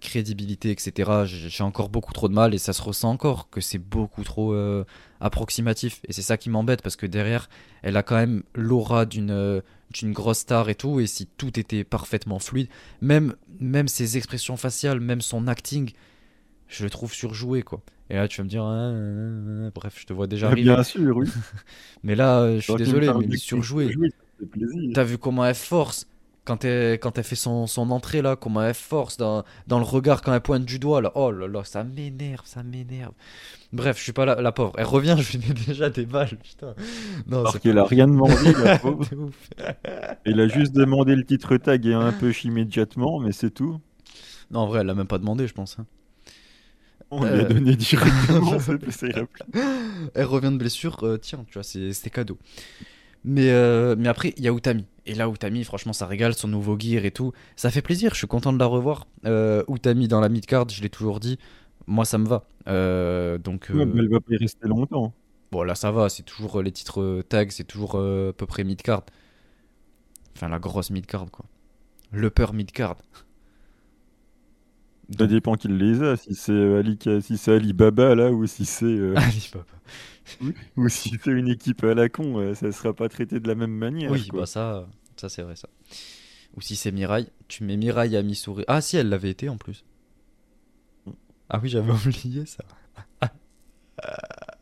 crédibilité, 0.00 0.70
etc., 0.70 1.24
j'ai 1.24 1.64
encore 1.64 1.88
beaucoup 1.88 2.12
trop 2.12 2.28
de 2.28 2.34
mal 2.34 2.54
et 2.54 2.58
ça 2.58 2.74
se 2.74 2.82
ressent 2.82 3.10
encore 3.10 3.48
que 3.50 3.60
c'est 3.60 3.78
beaucoup 3.78 4.22
trop 4.22 4.54
approximatif. 5.20 6.00
Et 6.06 6.12
c'est 6.12 6.22
ça 6.22 6.36
qui 6.36 6.50
m'embête 6.50 6.82
parce 6.82 6.96
que 6.96 7.06
derrière, 7.06 7.48
elle 7.82 7.96
a 7.96 8.02
quand 8.02 8.16
même 8.16 8.42
l'aura 8.54 9.06
d'une 9.06 9.62
d'une 9.90 10.12
grosse 10.12 10.40
star 10.40 10.68
et 10.68 10.74
tout. 10.74 11.00
Et 11.00 11.06
si 11.06 11.26
tout 11.26 11.58
était 11.58 11.84
parfaitement 11.84 12.38
fluide, 12.38 12.68
même, 13.00 13.34
même 13.60 13.88
ses 13.88 14.18
expressions 14.18 14.58
faciales, 14.58 15.00
même 15.00 15.22
son 15.22 15.46
acting, 15.46 15.92
je 16.68 16.84
le 16.84 16.90
trouve 16.90 17.14
surjoué, 17.14 17.62
quoi. 17.62 17.80
Et 18.10 18.14
là, 18.16 18.26
tu 18.28 18.38
vas 18.40 18.44
me 18.44 18.48
dire, 18.48 18.62
Ah, 18.64 18.90
ah, 18.92 19.66
ah, 19.66 19.70
bref, 19.74 19.96
je 20.00 20.06
te 20.06 20.12
vois 20.12 20.26
déjà 20.26 20.46
arriver. 20.50 20.74
Bien 20.74 20.82
sûr, 20.82 21.16
oui. 21.16 21.28
Mais 22.02 22.14
là, 22.14 22.40
euh, 22.40 22.56
je 22.60 22.64
suis 22.64 22.74
désolé, 22.76 23.12
mais 23.12 23.24
il 23.24 23.34
est 23.34 23.36
surjoué. 23.38 23.94
T'as 24.94 25.04
vu 25.04 25.18
comment 25.18 25.44
elle 25.44 25.54
force 25.54 26.06
quand 26.44 26.64
elle, 26.64 26.98
quand 26.98 27.18
elle 27.18 27.24
fait 27.24 27.36
son, 27.36 27.66
son 27.66 27.90
entrée 27.90 28.22
là, 28.22 28.34
comment 28.34 28.62
elle 28.62 28.72
force 28.72 29.18
dans, 29.18 29.44
dans 29.66 29.78
le 29.78 29.84
regard 29.84 30.22
quand 30.22 30.32
elle 30.32 30.40
pointe 30.40 30.64
du 30.64 30.78
doigt 30.78 31.02
là. 31.02 31.12
Oh 31.14 31.30
là 31.30 31.46
là, 31.46 31.62
ça 31.64 31.84
m'énerve, 31.84 32.40
ça 32.46 32.62
m'énerve. 32.62 33.12
Bref, 33.72 33.98
je 33.98 34.04
suis 34.04 34.12
pas 34.12 34.24
là, 34.24 34.40
la 34.40 34.52
pauvre. 34.52 34.72
Elle 34.78 34.86
revient, 34.86 35.16
je 35.20 35.36
lui 35.36 35.46
mets 35.48 35.54
déjà 35.54 35.90
des 35.90 36.06
balles, 36.06 36.38
putain. 36.42 36.74
Non, 37.26 37.40
Alors 37.40 37.60
qu'elle 37.60 37.78
a 37.78 37.84
rien 37.84 38.06
demandé, 38.06 38.54
la 38.64 38.78
pauvre. 38.78 39.04
Elle 40.24 40.40
a 40.40 40.48
juste 40.48 40.72
demandé 40.72 41.16
le 41.16 41.24
titre 41.24 41.56
tag 41.56 41.84
et 41.86 41.94
un 41.94 42.12
push 42.12 42.44
immédiatement, 42.44 43.20
mais 43.20 43.32
c'est 43.32 43.50
tout. 43.50 43.80
Non, 44.50 44.60
en 44.60 44.66
vrai, 44.66 44.80
elle 44.80 44.86
l'a 44.86 44.94
même 44.94 45.06
pas 45.06 45.18
demandé, 45.18 45.46
je 45.46 45.54
pense. 45.54 45.78
hein. 45.78 45.86
On 47.10 47.22
lui 47.24 47.30
Euh. 47.30 47.40
a 47.40 47.44
donné 47.44 47.74
directement. 47.76 48.58
ça. 48.58 48.74
Elle 50.14 50.24
revient 50.26 50.50
de 50.52 50.56
blessure, 50.58 50.98
euh, 51.04 51.16
tiens, 51.16 51.44
tu 51.48 51.54
vois, 51.54 51.62
c'est- 51.62 52.10
cadeau. 52.10 52.38
Mais, 53.24 53.50
euh, 53.50 53.96
mais 53.98 54.08
après, 54.08 54.32
il 54.36 54.44
y 54.44 54.48
a 54.48 54.52
Utami. 54.52 54.84
Et 55.06 55.14
là, 55.14 55.28
Utami, 55.28 55.64
franchement, 55.64 55.92
ça 55.92 56.06
régale, 56.06 56.34
son 56.34 56.48
nouveau 56.48 56.78
gear 56.78 57.04
et 57.04 57.10
tout. 57.10 57.32
Ça 57.56 57.70
fait 57.70 57.82
plaisir, 57.82 58.12
je 58.12 58.18
suis 58.18 58.26
content 58.26 58.52
de 58.52 58.58
la 58.58 58.66
revoir. 58.66 59.06
Euh, 59.26 59.62
Utami 59.68 60.06
dans 60.08 60.20
la 60.20 60.28
mid-card, 60.28 60.68
je 60.68 60.82
l'ai 60.82 60.90
toujours 60.90 61.18
dit. 61.18 61.38
Moi, 61.86 62.04
ça 62.04 62.18
me 62.18 62.26
va. 62.26 62.44
Euh, 62.68 63.38
donc, 63.38 63.68
Ouais, 63.72 63.80
euh, 63.82 63.86
mais 63.86 64.00
elle 64.00 64.08
va 64.10 64.20
pas 64.20 64.32
y 64.34 64.36
rester 64.36 64.68
longtemps. 64.68 65.12
bon, 65.50 65.62
là, 65.62 65.74
ça 65.74 65.90
va. 65.90 66.08
C'est 66.10 66.22
toujours 66.22 66.58
euh, 66.60 66.62
les 66.62 66.70
titres 66.72 67.00
euh, 67.00 67.22
tags, 67.26 67.46
c'est 67.50 67.64
toujours 67.64 67.92
euh, 67.96 68.30
à 68.30 68.32
peu 68.34 68.46
près 68.46 68.62
mid-card. 68.64 69.02
Enfin, 70.36 70.48
la 70.48 70.58
grosse 70.58 70.90
mid-card, 70.90 71.26
quoi. 71.32 71.46
L'upper 72.12 72.52
mid-card. 72.52 72.96
Ça 75.16 75.26
dépend 75.26 75.54
qui 75.54 75.68
les 75.68 76.02
a, 76.02 76.16
si 76.16 76.34
c'est 76.34 76.52
euh, 76.52 76.80
Ali, 76.80 76.98
si 77.22 77.38
c'est 77.38 77.52
Alibaba 77.54 78.14
là, 78.14 78.30
ou 78.30 78.46
si 78.46 78.66
c'est 78.66 78.84
euh, 78.84 79.14
Alibaba. 79.16 79.64
ou 80.76 80.88
si 80.88 81.18
c'est 81.22 81.30
une 81.30 81.48
équipe 81.48 81.82
à 81.84 81.94
la 81.94 82.08
con, 82.08 82.38
euh, 82.38 82.54
ça 82.54 82.70
sera 82.72 82.92
pas 82.92 83.08
traité 83.08 83.40
de 83.40 83.48
la 83.48 83.54
même 83.54 83.72
manière. 83.72 84.10
Oui, 84.10 84.26
quoi. 84.28 84.40
bah 84.40 84.46
ça, 84.46 84.86
ça 85.16 85.28
c'est 85.28 85.42
vrai, 85.42 85.56
ça. 85.56 85.68
Ou 86.56 86.60
si 86.60 86.76
c'est 86.76 86.92
Mirai, 86.92 87.26
tu 87.48 87.64
mets 87.64 87.76
Mirai 87.76 88.14
à 88.16 88.22
Missouri. 88.22 88.64
Ah, 88.68 88.80
si, 88.80 88.96
elle 88.96 89.08
l'avait 89.08 89.30
été 89.30 89.48
en 89.48 89.56
plus. 89.56 89.84
Ah 91.48 91.58
oui, 91.62 91.68
j'avais 91.68 91.92
oublié 91.92 92.44
ça. 92.46 92.64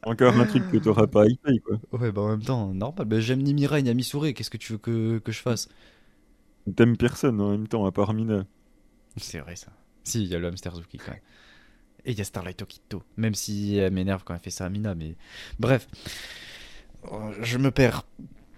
Encore 0.05 0.39
un 0.39 0.47
truc 0.47 0.69
que 0.69 0.77
t'auras 0.77 1.09
pas 1.09 1.27
hypé, 1.27 1.59
quoi. 1.59 1.79
Ouais, 1.93 2.13
bah 2.13 2.23
en 2.23 2.29
même 2.29 2.43
temps, 2.43 2.73
normal. 2.73 3.07
Bah, 3.07 3.19
j'aime 3.21 3.43
ni 3.43 3.55
Mirai 3.55 3.83
ni 3.83 3.93
Missouri. 3.95 4.35
Qu'est-ce 4.35 4.51
que 4.51 4.57
tu 4.57 4.73
veux 4.73 4.79
que, 4.79 5.19
que 5.19 5.33
je 5.33 5.41
fasse? 5.41 5.69
T'aimes 6.77 6.97
personne 6.97 7.41
en 7.41 7.51
même 7.51 7.67
temps, 7.67 7.87
à 7.87 7.93
part 7.93 8.15
Mina. 8.15 8.47
C'est 9.17 9.41
vrai 9.41 9.57
ça. 9.57 9.73
Si, 10.07 10.23
il 10.23 10.29
y 10.29 10.35
a 10.35 10.39
le 10.39 10.47
hamster 10.49 10.75
Zuki 10.75 10.99
quand 10.99 11.11
même. 11.11 11.21
Et 12.05 12.13
il 12.13 12.19
y 12.19 12.21
a 12.21 12.25
Starlight 12.25 12.63
Okito. 12.63 13.03
Même 13.17 13.35
si 13.35 13.77
elle 13.77 13.93
m'énerve 13.93 14.23
quand 14.25 14.35
elle 14.35 14.41
fait 14.41 14.51
ça 14.51 14.65
à 14.65 14.69
Mina, 14.69 14.95
mais. 14.95 15.17
Bref. 15.59 15.89
Euh, 17.13 17.33
Je 17.43 17.59
me 17.59 17.71
perds. 17.71 18.07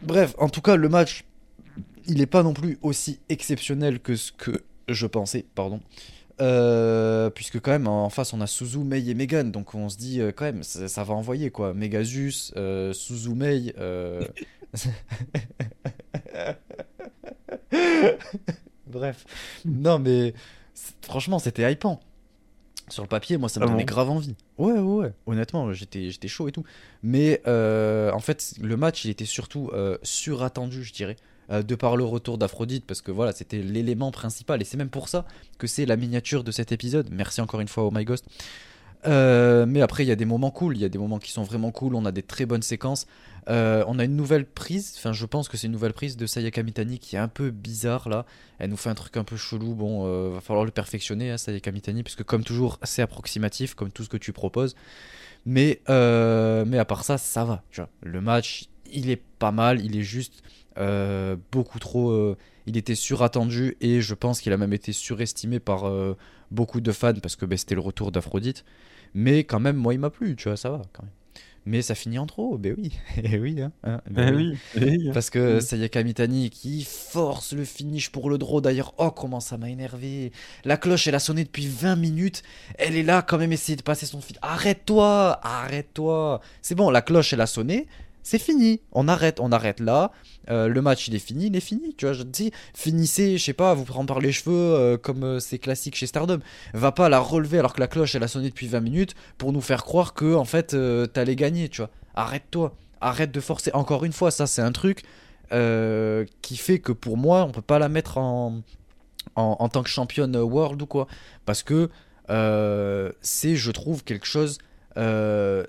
Bref, 0.02 0.34
en 0.38 0.48
tout 0.48 0.60
cas, 0.60 0.76
le 0.76 0.88
match, 0.88 1.24
il 2.06 2.18
n'est 2.18 2.26
pas 2.26 2.42
non 2.42 2.52
plus 2.52 2.78
aussi 2.82 3.20
exceptionnel 3.28 4.00
que 4.00 4.14
ce 4.16 4.32
que 4.32 4.62
je 4.88 5.06
pensais, 5.06 5.46
pardon. 5.54 5.80
Euh, 6.40 7.30
puisque 7.30 7.58
quand 7.58 7.72
même 7.72 7.88
en 7.88 8.10
face 8.10 8.32
on 8.32 8.40
a 8.40 8.46
Suzu, 8.46 8.78
Mei 8.78 9.08
et 9.08 9.14
Megan, 9.14 9.50
donc 9.50 9.74
on 9.74 9.88
se 9.88 9.96
dit 9.96 10.20
euh, 10.20 10.30
quand 10.30 10.44
même 10.44 10.62
ça, 10.62 11.02
va 11.02 11.14
envoyer 11.14 11.50
quoi. 11.50 11.74
Megasus, 11.74 12.52
euh, 12.56 12.92
Suzu, 12.92 13.30
Mei. 13.30 13.74
Bref, 18.86 19.24
non 19.64 19.98
mais 19.98 20.32
franchement 21.02 21.38
c'était 21.38 21.70
hypant. 21.70 22.00
Sur 22.88 23.02
le 23.02 23.08
papier, 23.08 23.36
moi 23.36 23.48
ça 23.50 23.60
me 23.60 23.66
Ah 23.66 23.68
donnait 23.68 23.84
bon 23.84 23.92
grave 23.92 24.08
envie. 24.08 24.34
Ouais, 24.56 24.72
ouais, 24.72 24.80
ouais. 24.80 25.12
Honnêtement, 25.26 25.72
j'étais, 25.74 26.10
j'étais 26.10 26.28
chaud 26.28 26.48
et 26.48 26.52
tout. 26.52 26.64
Mais 27.02 27.42
euh, 27.46 28.10
en 28.12 28.20
fait, 28.20 28.54
le 28.62 28.76
match 28.78 29.04
il 29.04 29.10
était 29.10 29.26
surtout 29.26 29.70
euh, 29.74 29.98
surattendu, 30.02 30.82
je 30.84 30.92
dirais. 30.94 31.16
de 31.50 31.74
par 31.74 31.96
le 31.96 32.04
retour 32.04 32.38
d'Aphrodite, 32.38 32.86
parce 32.86 33.02
que 33.02 33.10
voilà, 33.10 33.32
c'était 33.32 33.62
l'élément 33.62 34.10
principal, 34.10 34.60
et 34.62 34.64
c'est 34.64 34.76
même 34.78 34.90
pour 34.90 35.08
ça 35.08 35.26
que 35.58 35.66
c'est 35.66 35.86
la 35.86 35.96
miniature 35.96 36.44
de 36.44 36.50
cet 36.50 36.72
épisode. 36.72 37.08
Merci 37.10 37.40
encore 37.40 37.60
une 37.60 37.68
fois, 37.68 37.84
Oh 37.84 37.90
My 37.90 38.04
Ghost. 38.04 38.24
Euh, 39.06 39.64
mais 39.66 39.80
après, 39.80 40.04
il 40.04 40.08
y 40.08 40.12
a 40.12 40.16
des 40.16 40.24
moments 40.24 40.50
cool, 40.50 40.76
il 40.76 40.80
y 40.80 40.84
a 40.84 40.88
des 40.88 40.98
moments 40.98 41.18
qui 41.18 41.30
sont 41.30 41.42
vraiment 41.42 41.70
cool, 41.70 41.94
on 41.94 42.04
a 42.04 42.12
des 42.12 42.22
très 42.22 42.46
bonnes 42.46 42.62
séquences. 42.62 43.06
Euh, 43.48 43.82
on 43.86 43.98
a 43.98 44.04
une 44.04 44.14
nouvelle 44.14 44.44
prise, 44.44 44.94
enfin 44.98 45.12
je 45.12 45.24
pense 45.24 45.48
que 45.48 45.56
c'est 45.56 45.68
une 45.68 45.72
nouvelle 45.72 45.94
prise 45.94 46.18
de 46.18 46.26
Sayaka 46.26 46.62
Mitani 46.62 46.98
qui 46.98 47.16
est 47.16 47.18
un 47.18 47.28
peu 47.28 47.50
bizarre 47.50 48.08
là. 48.08 48.26
Elle 48.58 48.68
nous 48.70 48.76
fait 48.76 48.90
un 48.90 48.94
truc 48.94 49.16
un 49.16 49.24
peu 49.24 49.36
chelou, 49.36 49.74
bon, 49.74 50.06
euh, 50.06 50.30
va 50.34 50.40
falloir 50.40 50.66
le 50.66 50.70
perfectionner, 50.70 51.30
hein, 51.30 51.38
Sayaka 51.38 51.72
Mitani, 51.72 52.02
puisque 52.02 52.24
comme 52.24 52.44
toujours, 52.44 52.78
c'est 52.82 53.02
approximatif, 53.02 53.74
comme 53.74 53.90
tout 53.90 54.04
ce 54.04 54.08
que 54.10 54.18
tu 54.18 54.32
proposes. 54.32 54.74
Mais, 55.46 55.80
mais 55.88 56.78
à 56.78 56.84
part 56.84 57.04
ça, 57.04 57.16
ça 57.16 57.44
va. 57.44 57.62
Le 58.02 58.20
match, 58.20 58.66
il 58.92 59.08
est 59.08 59.22
pas 59.38 59.52
mal, 59.52 59.82
il 59.82 59.96
est 59.96 60.02
juste 60.02 60.42
beaucoup 61.50 61.78
trop... 61.78 62.36
il 62.66 62.76
était 62.76 62.94
surattendu 62.94 63.76
et 63.80 64.02
je 64.02 64.14
pense 64.14 64.40
qu'il 64.40 64.52
a 64.52 64.58
même 64.58 64.74
été 64.74 64.92
surestimé 64.92 65.58
par 65.58 65.90
beaucoup 66.50 66.80
de 66.80 66.92
fans 66.92 67.14
parce 67.14 67.36
que 67.36 67.46
ben, 67.46 67.56
c'était 67.56 67.76
le 67.76 67.80
retour 67.80 68.12
d'Aphrodite. 68.12 68.64
Mais 69.14 69.44
quand 69.44 69.60
même, 69.60 69.76
moi, 69.76 69.94
il 69.94 70.00
m'a 70.00 70.10
plu, 70.10 70.36
tu 70.36 70.48
vois, 70.48 70.56
ça 70.58 70.70
va 70.70 70.82
quand 70.92 71.02
même. 71.02 71.12
Mais 71.68 71.82
ça 71.82 71.94
finit 71.94 72.18
en 72.18 72.24
trop, 72.24 72.56
ben 72.56 72.74
oui, 72.78 72.92
et 73.18 73.28
eh 73.34 73.38
oui, 73.38 73.60
hein, 73.60 73.72
hein 73.84 74.00
ben 74.10 74.34
oui. 74.34 74.56
oui. 74.80 75.10
Parce 75.12 75.28
que 75.28 75.60
Sayaka 75.60 76.02
Mitani 76.02 76.48
qui 76.48 76.82
force 76.82 77.52
le 77.52 77.66
finish 77.66 78.08
pour 78.10 78.30
le 78.30 78.38
draw. 78.38 78.62
D'ailleurs, 78.62 78.94
oh 78.96 79.10
comment 79.10 79.40
ça 79.40 79.58
m'a 79.58 79.68
énervé. 79.68 80.32
La 80.64 80.78
cloche, 80.78 81.06
elle 81.08 81.14
a 81.14 81.18
sonné 81.18 81.44
depuis 81.44 81.66
20 81.66 81.96
minutes. 81.96 82.42
Elle 82.78 82.96
est 82.96 83.02
là 83.02 83.20
quand 83.20 83.36
même 83.36 83.52
essayer 83.52 83.76
de 83.76 83.82
passer 83.82 84.06
son 84.06 84.22
fil. 84.22 84.38
Arrête-toi, 84.40 85.38
arrête-toi. 85.42 86.40
C'est 86.62 86.74
bon, 86.74 86.88
la 86.88 87.02
cloche, 87.02 87.34
elle 87.34 87.42
a 87.42 87.46
sonné 87.46 87.86
c'est 88.28 88.38
fini. 88.38 88.82
On 88.92 89.08
arrête, 89.08 89.40
on 89.40 89.52
arrête 89.52 89.80
là. 89.80 90.12
Euh, 90.50 90.68
le 90.68 90.82
match 90.82 91.08
il 91.08 91.14
est 91.14 91.18
fini, 91.18 91.46
il 91.46 91.56
est 91.56 91.60
fini. 91.60 91.94
Tu 91.94 92.04
vois, 92.04 92.12
je 92.12 92.22
te 92.22 92.28
dis, 92.28 92.52
finissez, 92.74 93.38
je 93.38 93.44
sais 93.44 93.54
pas, 93.54 93.72
vous 93.72 93.84
prendre 93.84 94.06
par 94.06 94.20
les 94.20 94.32
cheveux 94.32 94.52
euh, 94.54 94.98
comme 94.98 95.24
euh, 95.24 95.40
c'est 95.40 95.58
classique 95.58 95.96
chez 95.96 96.06
Stardom. 96.06 96.40
Va 96.74 96.92
pas 96.92 97.08
la 97.08 97.20
relever 97.20 97.58
alors 97.58 97.72
que 97.72 97.80
la 97.80 97.86
cloche 97.86 98.14
elle 98.14 98.22
a 98.22 98.28
sonné 98.28 98.50
depuis 98.50 98.68
20 98.68 98.80
minutes 98.80 99.14
pour 99.38 99.54
nous 99.54 99.62
faire 99.62 99.82
croire 99.82 100.12
que 100.12 100.34
en 100.34 100.44
fait 100.44 100.76
t'allais 101.14 101.36
gagner, 101.36 101.70
tu 101.70 101.80
vois. 101.80 101.88
Arrête-toi, 102.16 102.76
arrête 103.00 103.30
de 103.30 103.40
forcer. 103.40 103.70
Encore 103.72 104.04
une 104.04 104.12
fois, 104.12 104.30
ça 104.30 104.46
c'est 104.46 104.62
un 104.62 104.72
truc 104.72 105.04
qui 105.50 106.56
fait 106.58 106.80
que 106.80 106.92
pour 106.92 107.16
moi 107.16 107.44
on 107.44 107.50
peut 107.50 107.62
pas 107.62 107.78
la 107.78 107.88
mettre 107.88 108.18
en, 108.18 108.60
en, 109.36 109.56
en 109.58 109.68
tant 109.70 109.82
que 109.82 109.88
championne 109.88 110.36
world 110.36 110.82
ou 110.82 110.86
quoi. 110.86 111.06
Parce 111.46 111.62
que 111.62 111.88
c'est, 113.22 113.56
je 113.56 113.70
trouve, 113.70 114.04
quelque 114.04 114.26
chose. 114.26 114.58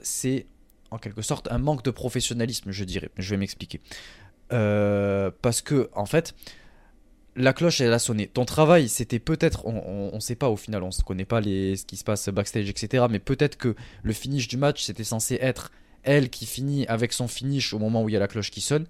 c'est 0.03 0.45
en 0.91 0.97
quelque 0.97 1.21
sorte 1.21 1.47
un 1.51 1.57
manque 1.57 1.83
de 1.83 1.91
professionnalisme, 1.91 2.71
je 2.71 2.83
dirais. 2.83 3.09
Je 3.17 3.29
vais 3.31 3.37
m'expliquer. 3.37 3.79
Euh, 4.51 5.31
parce 5.41 5.61
que, 5.61 5.89
en 5.93 6.05
fait, 6.05 6.35
la 7.35 7.53
cloche, 7.53 7.81
elle 7.81 7.93
a 7.93 7.99
sonné. 7.99 8.27
Ton 8.27 8.45
travail, 8.45 8.89
c'était 8.89 9.19
peut-être, 9.19 9.65
on 9.65 10.11
ne 10.13 10.19
sait 10.19 10.35
pas 10.35 10.49
au 10.49 10.57
final, 10.57 10.83
on 10.83 10.89
ne 10.89 11.03
connaît 11.03 11.25
pas 11.25 11.41
les, 11.41 11.75
ce 11.75 11.85
qui 11.85 11.97
se 11.97 12.03
passe 12.03 12.29
backstage, 12.29 12.69
etc. 12.69 13.05
Mais 13.09 13.19
peut-être 13.19 13.57
que 13.57 13.75
le 14.03 14.13
finish 14.13 14.47
du 14.47 14.57
match, 14.57 14.83
c'était 14.83 15.03
censé 15.03 15.37
être 15.41 15.71
elle 16.03 16.29
qui 16.29 16.45
finit 16.45 16.87
avec 16.87 17.13
son 17.13 17.27
finish 17.27 17.73
au 17.73 17.79
moment 17.79 18.03
où 18.03 18.09
il 18.09 18.13
y 18.13 18.15
a 18.15 18.19
la 18.19 18.27
cloche 18.27 18.51
qui 18.51 18.61
sonne. 18.61 18.85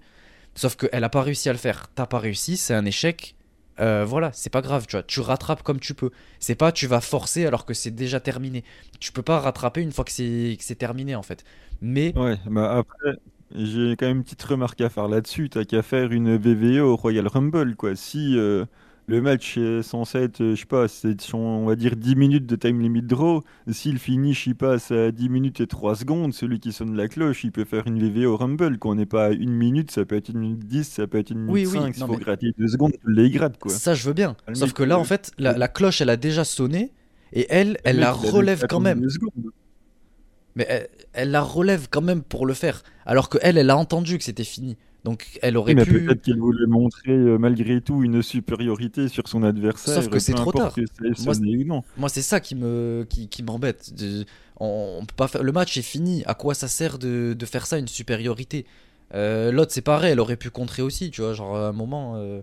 Sauf 0.55 0.75
qu'elle 0.75 1.01
n'a 1.01 1.09
pas 1.09 1.21
réussi 1.21 1.49
à 1.49 1.53
le 1.53 1.59
faire. 1.59 1.87
T'as 1.93 2.05
pas 2.05 2.19
réussi, 2.19 2.57
c'est 2.57 2.73
un 2.73 2.85
échec. 2.85 3.35
Euh, 3.79 4.03
voilà, 4.05 4.31
c'est 4.33 4.49
pas 4.49 4.61
grave, 4.61 4.85
tu 4.87 4.95
vois, 4.95 5.03
tu 5.03 5.21
rattrapes 5.21 5.63
comme 5.63 5.79
tu 5.79 5.93
peux. 5.93 6.11
C'est 6.39 6.55
pas 6.55 6.71
tu 6.71 6.87
vas 6.87 7.01
forcer 7.01 7.45
alors 7.45 7.65
que 7.65 7.73
c'est 7.73 7.91
déjà 7.91 8.19
terminé. 8.19 8.63
Tu 8.99 9.11
peux 9.11 9.21
pas 9.21 9.39
rattraper 9.39 9.81
une 9.81 9.91
fois 9.91 10.03
que 10.03 10.11
c'est 10.11 10.75
terminé 10.77 11.15
en 11.15 11.23
fait. 11.23 11.43
Mais. 11.81 12.17
Ouais, 12.17 12.37
bah 12.45 12.77
après, 12.77 13.15
j'ai 13.55 13.95
quand 13.97 14.07
même 14.07 14.17
une 14.17 14.23
petite 14.23 14.43
remarque 14.43 14.81
à 14.81 14.89
faire 14.89 15.07
là-dessus. 15.07 15.49
T'as 15.49 15.63
qu'à 15.63 15.81
faire 15.81 16.11
une 16.11 16.37
VVE 16.37 16.83
au 16.83 16.95
Royal 16.95 17.27
Rumble, 17.27 17.75
quoi. 17.75 17.95
Si 17.95 18.37
euh, 18.37 18.65
le 19.09 19.21
match 19.21 19.57
est 19.57 19.81
censé 19.81 20.19
être, 20.19 20.37
je 20.37 20.55
sais 20.55 20.65
pas, 20.67 20.87
c'est 20.87 21.15
on 21.33 21.65
va 21.65 21.75
dire 21.75 21.95
10 21.95 22.15
minutes 22.15 22.45
de 22.45 22.55
time 22.55 22.79
limit 22.79 23.01
draw, 23.01 23.43
si 23.67 23.91
le 23.91 23.97
finish 23.97 24.45
il 24.45 24.55
passe 24.55 24.91
à 24.91 25.11
10 25.11 25.29
minutes 25.29 25.61
et 25.61 25.67
3 25.67 25.95
secondes, 25.95 26.31
celui 26.31 26.59
qui 26.59 26.71
sonne 26.71 26.95
la 26.95 27.07
cloche, 27.07 27.43
il 27.43 27.51
peut 27.51 27.65
faire 27.65 27.87
une 27.87 27.99
au 28.27 28.37
Rumble. 28.37 28.77
Qu'on 28.77 28.95
n'est 28.95 29.07
pas 29.07 29.25
à 29.25 29.29
une 29.31 29.51
minute, 29.51 29.89
ça 29.89 30.05
peut 30.05 30.15
être 30.15 30.29
une 30.29 30.39
minute 30.39 30.65
10, 30.67 30.87
ça 30.87 31.07
peut 31.07 31.17
être 31.17 31.31
une 31.31 31.39
minute 31.39 31.67
5. 31.67 31.95
S'il 31.95 32.05
faut 32.05 32.17
gratter 32.17 32.53
2 32.57 32.67
secondes, 32.67 32.91
tu 32.91 33.11
les 33.11 33.31
grattes, 33.31 33.57
quoi. 33.57 33.71
Ça, 33.71 33.95
je 33.95 34.05
veux 34.05 34.13
bien. 34.13 34.35
Sauf 34.53 34.73
que 34.73 34.83
là, 34.83 34.99
en 34.99 35.03
fait, 35.03 35.31
la, 35.39 35.57
la, 35.57 35.67
cloche, 35.67 36.01
elle 36.01 36.09
a 36.09 36.17
déjà 36.17 36.43
sonné. 36.43 36.91
Et 37.33 37.47
elle, 37.49 37.77
elle 37.83 37.97
la 37.97 38.11
relève 38.11 38.65
quand 38.69 38.79
même. 38.79 39.07
Mais 40.55 40.89
elle, 41.13 41.31
la 41.31 41.41
relève 41.41 41.87
quand 41.89 42.01
même 42.01 42.21
pour 42.21 42.45
le 42.45 42.53
faire. 42.53 42.83
Alors 43.05 43.29
que 43.29 43.37
elle, 43.41 43.57
elle 43.57 43.69
a 43.69 43.77
entendu 43.77 44.17
que 44.17 44.23
c'était 44.23 44.43
fini. 44.43 44.77
Donc 45.03 45.39
elle 45.41 45.57
aurait 45.57 45.75
mais 45.75 45.85
pu. 45.85 46.05
Peut-être 46.05 46.21
qu'elle 46.21 46.39
voulait 46.39 46.67
montrer 46.67 47.11
euh, 47.11 47.37
malgré 47.37 47.79
tout 47.79 48.03
une 48.03 48.21
supériorité 48.21 49.07
sur 49.07 49.27
son 49.27 49.43
adversaire. 49.43 49.95
Sauf 49.95 50.09
que 50.09 50.19
c'est 50.19 50.33
trop 50.33 50.51
tard. 50.51 50.75
Moi, 51.25 51.83
moi 51.97 52.09
c'est 52.09 52.21
ça 52.21 52.39
qui 52.39 52.55
me 52.55 53.05
qui, 53.09 53.29
qui 53.29 53.43
m'embête. 53.43 53.93
On, 54.59 55.05
peut 55.07 55.15
pas 55.15 55.27
faire. 55.27 55.43
Le 55.43 55.51
match 55.51 55.77
est 55.77 55.83
fini. 55.83 56.23
À 56.25 56.33
quoi 56.33 56.53
ça 56.53 56.67
sert 56.67 56.99
de, 56.99 57.33
de 57.33 57.45
faire 57.45 57.65
ça 57.65 57.77
une 57.77 57.87
supériorité? 57.87 58.65
Euh, 59.13 59.51
L'autre 59.51 59.71
c'est 59.71 59.81
pareil. 59.81 60.11
Elle 60.11 60.19
aurait 60.19 60.35
pu 60.35 60.49
contrer 60.49 60.81
aussi. 60.81 61.11
Tu 61.11 61.21
vois, 61.21 61.33
genre 61.33 61.55
à 61.55 61.69
un 61.69 61.73
moment. 61.73 62.15
Euh, 62.17 62.41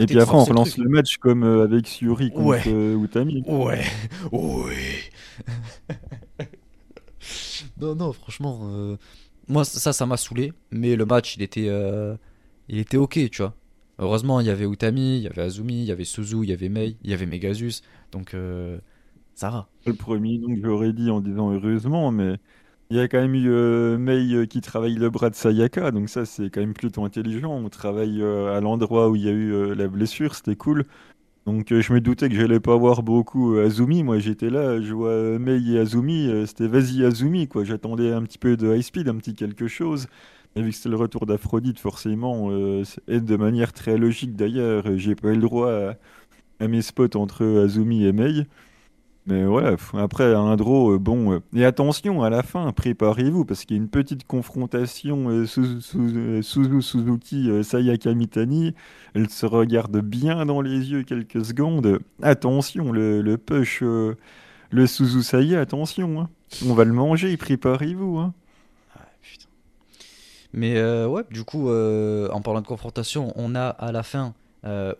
et 0.00 0.06
puis 0.06 0.18
après, 0.18 0.36
on 0.36 0.44
relance 0.44 0.78
le, 0.78 0.88
match 0.88 1.18
comme 1.18 1.44
euh, 1.44 1.64
avec 1.64 1.86
Suri 1.86 2.30
contre 2.30 2.46
ouais. 2.46 2.62
Euh, 2.66 3.02
Utami. 3.02 3.42
Ouais, 3.46 3.84
ouais. 4.32 5.10
non, 7.80 7.94
non, 7.94 8.12
franchement, 8.12 8.60
euh, 8.64 8.96
moi 9.48 9.64
ça, 9.64 9.92
ça 9.92 10.06
m'a 10.06 10.16
saoulé. 10.16 10.52
Mais 10.70 10.96
le 10.96 11.06
match, 11.06 11.36
il 11.36 11.42
était, 11.42 11.70
il 12.68 12.78
était 12.78 12.96
ok, 12.96 13.30
tu 13.30 13.42
vois. 13.42 13.54
Heureusement, 13.98 14.40
il 14.40 14.46
y 14.46 14.50
avait 14.50 14.64
Utami, 14.64 15.18
il 15.18 15.22
y 15.22 15.28
avait 15.28 15.42
Azumi, 15.42 15.80
il 15.82 15.84
y 15.84 15.92
avait 15.92 16.04
Suzu, 16.04 16.42
il 16.42 16.50
y 16.50 16.52
avait 16.52 16.68
Mei, 16.68 16.96
il 17.04 17.10
y 17.10 17.14
avait 17.14 17.26
Megasus. 17.26 17.82
Donc, 18.12 18.34
ça 19.34 19.50
va. 19.50 19.68
Le 19.86 19.94
premier, 19.94 20.38
donc 20.38 20.58
j'aurais 20.62 20.92
dit 20.92 21.10
en 21.10 21.20
disant 21.20 21.52
heureusement, 21.52 22.10
mais 22.10 22.38
il 22.90 22.96
y 22.96 23.00
a 23.00 23.08
quand 23.08 23.20
même 23.20 23.34
eu 23.34 23.50
euh, 23.50 23.98
Mei 23.98 24.32
euh, 24.34 24.46
qui 24.46 24.60
travaille 24.60 24.94
le 24.94 25.10
bras 25.10 25.30
de 25.30 25.34
Sayaka, 25.34 25.90
donc 25.90 26.08
ça 26.08 26.24
c'est 26.24 26.50
quand 26.50 26.60
même 26.60 26.74
plutôt 26.74 27.04
intelligent. 27.04 27.52
On 27.52 27.68
travaille 27.68 28.22
euh, 28.22 28.56
à 28.56 28.60
l'endroit 28.60 29.10
où 29.10 29.16
il 29.16 29.22
y 29.22 29.28
a 29.28 29.32
eu 29.32 29.74
la 29.74 29.88
blessure, 29.88 30.34
c'était 30.34 30.56
cool. 30.56 30.84
Donc 31.46 31.68
je 31.68 31.92
me 31.92 32.00
doutais 32.00 32.28
que 32.30 32.34
j'allais 32.34 32.60
pas 32.60 32.76
voir 32.76 33.02
beaucoup 33.02 33.56
Azumi. 33.58 34.02
Moi 34.02 34.18
j'étais 34.18 34.48
là, 34.50 34.80
je 34.80 34.94
vois 34.94 35.38
Mei 35.38 35.60
et 35.72 35.78
Azumi, 35.78 36.30
c'était 36.46 36.68
vas-y 36.68 37.04
Azumi 37.04 37.48
quoi. 37.48 37.64
J'attendais 37.64 38.12
un 38.12 38.22
petit 38.22 38.38
peu 38.38 38.56
de 38.56 38.74
high 38.74 38.82
speed, 38.82 39.08
un 39.08 39.16
petit 39.16 39.34
quelque 39.34 39.68
chose. 39.68 40.06
Et 40.56 40.62
vu 40.62 40.70
que 40.70 40.76
c'était 40.76 40.88
le 40.88 40.96
retour 40.96 41.26
d'Aphrodite, 41.26 41.78
forcément, 41.80 42.50
et 43.08 43.20
de 43.20 43.36
manière 43.36 43.72
très 43.72 43.98
logique 43.98 44.36
d'ailleurs, 44.36 44.84
j'ai 44.96 45.14
pas 45.16 45.30
eu 45.30 45.34
le 45.34 45.42
droit 45.42 45.70
à, 45.72 45.96
à 46.60 46.68
mes 46.68 46.82
spots 46.82 47.16
entre 47.16 47.44
Azumi 47.64 48.04
et 48.06 48.12
Mei. 48.12 48.46
Mais 49.26 49.42
voilà, 49.44 49.76
après 49.94 50.34
un 50.34 50.54
draw, 50.56 50.92
euh, 50.92 50.98
bon. 50.98 51.32
Euh, 51.32 51.40
et 51.56 51.64
attention, 51.64 52.22
à 52.22 52.28
la 52.28 52.42
fin, 52.42 52.70
préparez-vous, 52.72 53.46
parce 53.46 53.64
qu'il 53.64 53.76
y 53.76 53.80
a 53.80 53.82
une 53.82 53.88
petite 53.88 54.26
confrontation 54.26 55.30
euh, 55.30 55.46
Suzu 55.46 56.82
Suzuki 56.82 57.64
Sayaka 57.64 58.12
Mitani. 58.12 58.74
Elle 59.14 59.30
se 59.30 59.46
regarde 59.46 59.98
bien 60.00 60.44
dans 60.44 60.60
les 60.60 60.90
yeux 60.90 61.04
quelques 61.04 61.42
secondes. 61.42 62.00
Attention, 62.22 62.92
le, 62.92 63.22
le 63.22 63.38
push, 63.38 63.82
le 63.82 64.86
Suzu 64.86 65.22
Saya, 65.22 65.60
attention. 65.60 66.20
Hein. 66.20 66.28
On 66.66 66.74
va 66.74 66.84
le 66.84 66.92
manger, 66.92 67.34
préparez-vous. 67.38 68.18
Hein. 68.18 68.34
Mais 70.52 70.74
ouais, 71.06 71.22
du 71.30 71.44
coup, 71.44 71.70
en 71.70 72.40
parlant 72.42 72.60
de 72.60 72.66
confrontation, 72.66 73.32
on 73.36 73.54
a 73.54 73.68
à 73.68 73.90
la 73.90 74.02
fin 74.02 74.26
euh, 74.26 74.43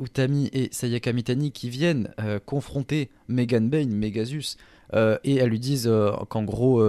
Utami 0.00 0.50
et 0.52 0.68
Sayaka 0.72 1.12
Mitani 1.12 1.50
qui 1.50 1.70
viennent 1.70 2.10
euh, 2.20 2.38
confronter 2.44 3.10
Megan 3.28 3.68
Bane, 3.68 3.90
Megasus, 3.90 4.56
euh, 4.92 5.18
et 5.24 5.36
elles 5.36 5.48
lui 5.48 5.60
disent 5.60 5.90
qu'en 6.28 6.42
gros, 6.42 6.82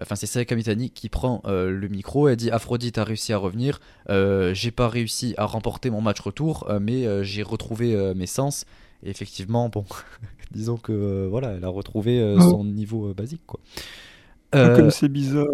enfin 0.00 0.14
c'est 0.14 0.26
Sayaka 0.26 0.54
Mitani 0.54 0.90
qui 0.90 1.08
prend 1.08 1.42
le 1.46 1.88
micro, 1.88 2.28
elle 2.28 2.36
dit 2.36 2.50
Aphrodite 2.50 2.98
a 2.98 3.04
réussi 3.04 3.32
à 3.32 3.38
revenir, 3.38 3.80
j'ai 4.08 4.70
pas 4.70 4.88
réussi 4.88 5.34
à 5.36 5.46
remporter 5.46 5.90
mon 5.90 6.00
match 6.00 6.20
retour, 6.20 6.70
mais 6.80 7.24
j'ai 7.24 7.42
retrouvé 7.42 8.14
mes 8.14 8.26
sens. 8.26 8.64
Et 9.02 9.10
effectivement, 9.10 9.68
bon, 9.68 9.84
disons 10.50 10.76
que 10.76 11.26
voilà, 11.30 11.52
elle 11.52 11.64
a 11.64 11.68
retrouvé 11.68 12.36
son 12.40 12.64
niveau 12.64 13.14
basique 13.14 13.42
quoi. 13.46 13.60
Comme 14.52 14.90
c'est 14.90 15.08
bizarre, 15.08 15.46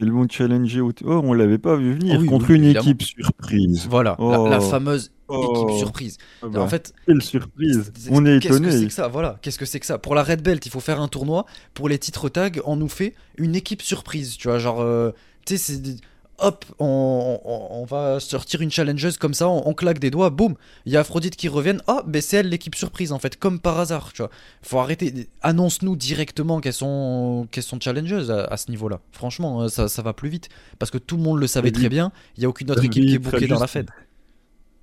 ils 0.00 0.12
vont 0.12 0.26
challenger. 0.28 0.80
Oh, 0.80 0.92
on 1.04 1.32
l'avait 1.32 1.58
pas 1.58 1.76
vu 1.76 1.94
venir 1.94 2.24
contre 2.26 2.50
une 2.50 2.64
équipe 2.64 3.02
surprise. 3.02 3.86
Voilà, 3.88 4.16
la, 4.18 4.58
oh. 4.58 4.60
fameuse 4.60 5.12
équipe 5.28 5.66
oh. 5.68 5.78
surprise. 5.78 6.18
Ah 6.42 6.46
bah, 6.48 6.60
en 6.60 6.68
fait, 6.68 6.92
quelle 7.06 7.22
surprise 7.22 7.92
On 8.10 8.26
est 8.26 8.36
étonné. 8.36 8.40
Qu'est-ce 8.40 8.60
que 8.60 8.70
c'est 8.70 8.86
que 8.86 8.92
ça? 8.92 9.08
Voilà, 9.08 9.38
qu'est-ce 9.42 9.58
que 9.58 9.64
c'est 9.64 9.80
que 9.80 9.86
ça? 9.86 9.98
Pour 9.98 10.14
la 10.14 10.22
Red 10.22 10.42
Belt, 10.42 10.64
il 10.66 10.70
faut 10.70 10.80
faire 10.80 11.00
un 11.00 11.08
tournoi. 11.08 11.46
Pour 11.74 11.88
les 11.88 11.98
titres 11.98 12.28
tag, 12.28 12.60
on 12.64 12.76
nous 12.76 12.88
fait 12.88 13.14
une 13.38 13.54
équipe 13.54 13.82
surprise. 13.82 14.36
Tu 14.36 14.48
vois, 14.48 14.58
genre, 14.58 14.80
euh, 14.80 15.12
tu 15.46 15.56
sais, 15.56 15.74
c'est 15.74 15.96
hop, 16.40 16.64
on, 16.78 17.84
va 17.88 18.20
sortir 18.20 18.60
une 18.60 18.70
challengeuse 18.70 19.16
comme 19.16 19.34
ça, 19.34 19.48
on, 19.48 19.72
claque 19.74 19.98
des 19.98 20.10
doigts, 20.10 20.30
boum, 20.30 20.54
il 20.86 20.92
y 20.92 20.96
a 20.96 21.00
Aphrodite 21.00 21.36
qui 21.36 21.48
revient, 21.48 21.78
oh, 21.86 22.00
ben 22.06 22.20
c'est 22.20 22.38
elle 22.38 22.48
l'équipe 22.48 22.74
surprise 22.74 23.12
en 23.12 23.18
fait, 23.18 23.38
comme 23.38 23.60
par 23.60 23.78
hasard, 23.78 24.12
tu 24.12 24.22
vois. 24.22 24.30
Faut 24.62 24.78
arrêter, 24.78 25.28
annonce-nous 25.42 25.96
directement 25.96 26.60
qu'elles 26.60 26.72
sont, 26.72 27.46
qu'elles 27.50 27.64
sont 27.64 27.80
challengeuses 27.80 28.30
à, 28.30 28.56
ce 28.56 28.70
niveau-là. 28.70 29.00
Franchement, 29.12 29.62
euh, 29.62 29.68
ça, 29.68 29.88
ça, 29.88 30.02
va 30.02 30.12
plus 30.12 30.28
vite, 30.28 30.48
parce 30.78 30.90
que 30.90 30.98
tout 30.98 31.16
le 31.16 31.22
monde 31.22 31.38
le 31.38 31.46
savait 31.46 31.72
très 31.72 31.88
bien, 31.88 32.12
il 32.36 32.42
y 32.42 32.46
a 32.46 32.48
aucune 32.48 32.70
autre 32.70 32.84
équipe 32.84 33.04
qui 33.04 33.14
est 33.14 33.18
bouquée 33.18 33.46
dans 33.46 33.60
la 33.60 33.66
Fed. 33.66 33.90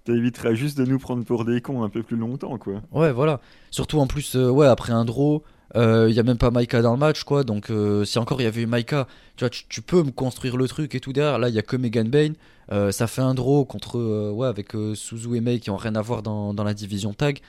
Ça 0.06 0.14
évitera 0.14 0.54
juste 0.54 0.78
de 0.78 0.86
nous 0.86 1.00
prendre 1.00 1.26
pour 1.26 1.44
des 1.44 1.60
cons 1.60 1.84
un 1.84 1.90
peu 1.90 2.02
plus 2.02 2.16
longtemps, 2.16 2.58
quoi. 2.58 2.82
Ouais, 2.94 3.12
voilà. 3.12 3.42
Surtout 3.72 4.00
en 4.00 4.08
plus, 4.08 4.38
euh, 4.38 4.50
ouais, 4.50 4.68
après 4.68 4.94
un 4.94 5.04
draw, 5.04 5.44
il 5.76 5.82
euh, 5.82 6.10
y 6.10 6.20
a 6.20 6.24
même 6.24 6.38
pas 6.38 6.50
Maika 6.50 6.82
dans 6.82 6.94
le 6.94 7.00
match, 7.00 7.24
quoi. 7.24 7.44
Donc, 7.44 7.70
euh, 7.70 8.06
si 8.06 8.18
encore 8.20 8.40
il 8.42 8.46
y 8.46 8.48
avait 8.48 8.62
eu 8.62 8.68
Maika, 8.68 9.08
tu 9.36 9.44
vois, 9.44 9.50
tu, 9.50 9.82
peux 9.82 10.04
me 10.04 10.12
construire 10.12 10.56
le 10.58 10.68
truc 10.68 10.96
et 10.96 11.00
tout 11.00 11.14
derrière. 11.14 11.40
Là, 11.40 11.50
il 11.50 11.56
y 11.56 11.60
a 11.60 11.62
que 11.62 11.76
Megan 11.76 12.10
Bain. 12.10 12.34
Euh, 12.72 12.92
ça 12.92 13.08
fait 13.08 13.22
un 13.22 13.34
draw 13.34 13.66
contre, 13.66 14.32
ouais, 14.32 14.48
avec 14.48 14.74
Suzu 14.96 15.36
et 15.36 15.42
Mei 15.42 15.60
qui 15.60 15.70
ont 15.70 15.78
rien 15.78 15.96
à 15.96 16.02
voir 16.02 16.22
dans, 16.22 16.54
dans 16.54 16.64
la 16.64 16.74
division 16.74 17.14
tag. 17.14 17.40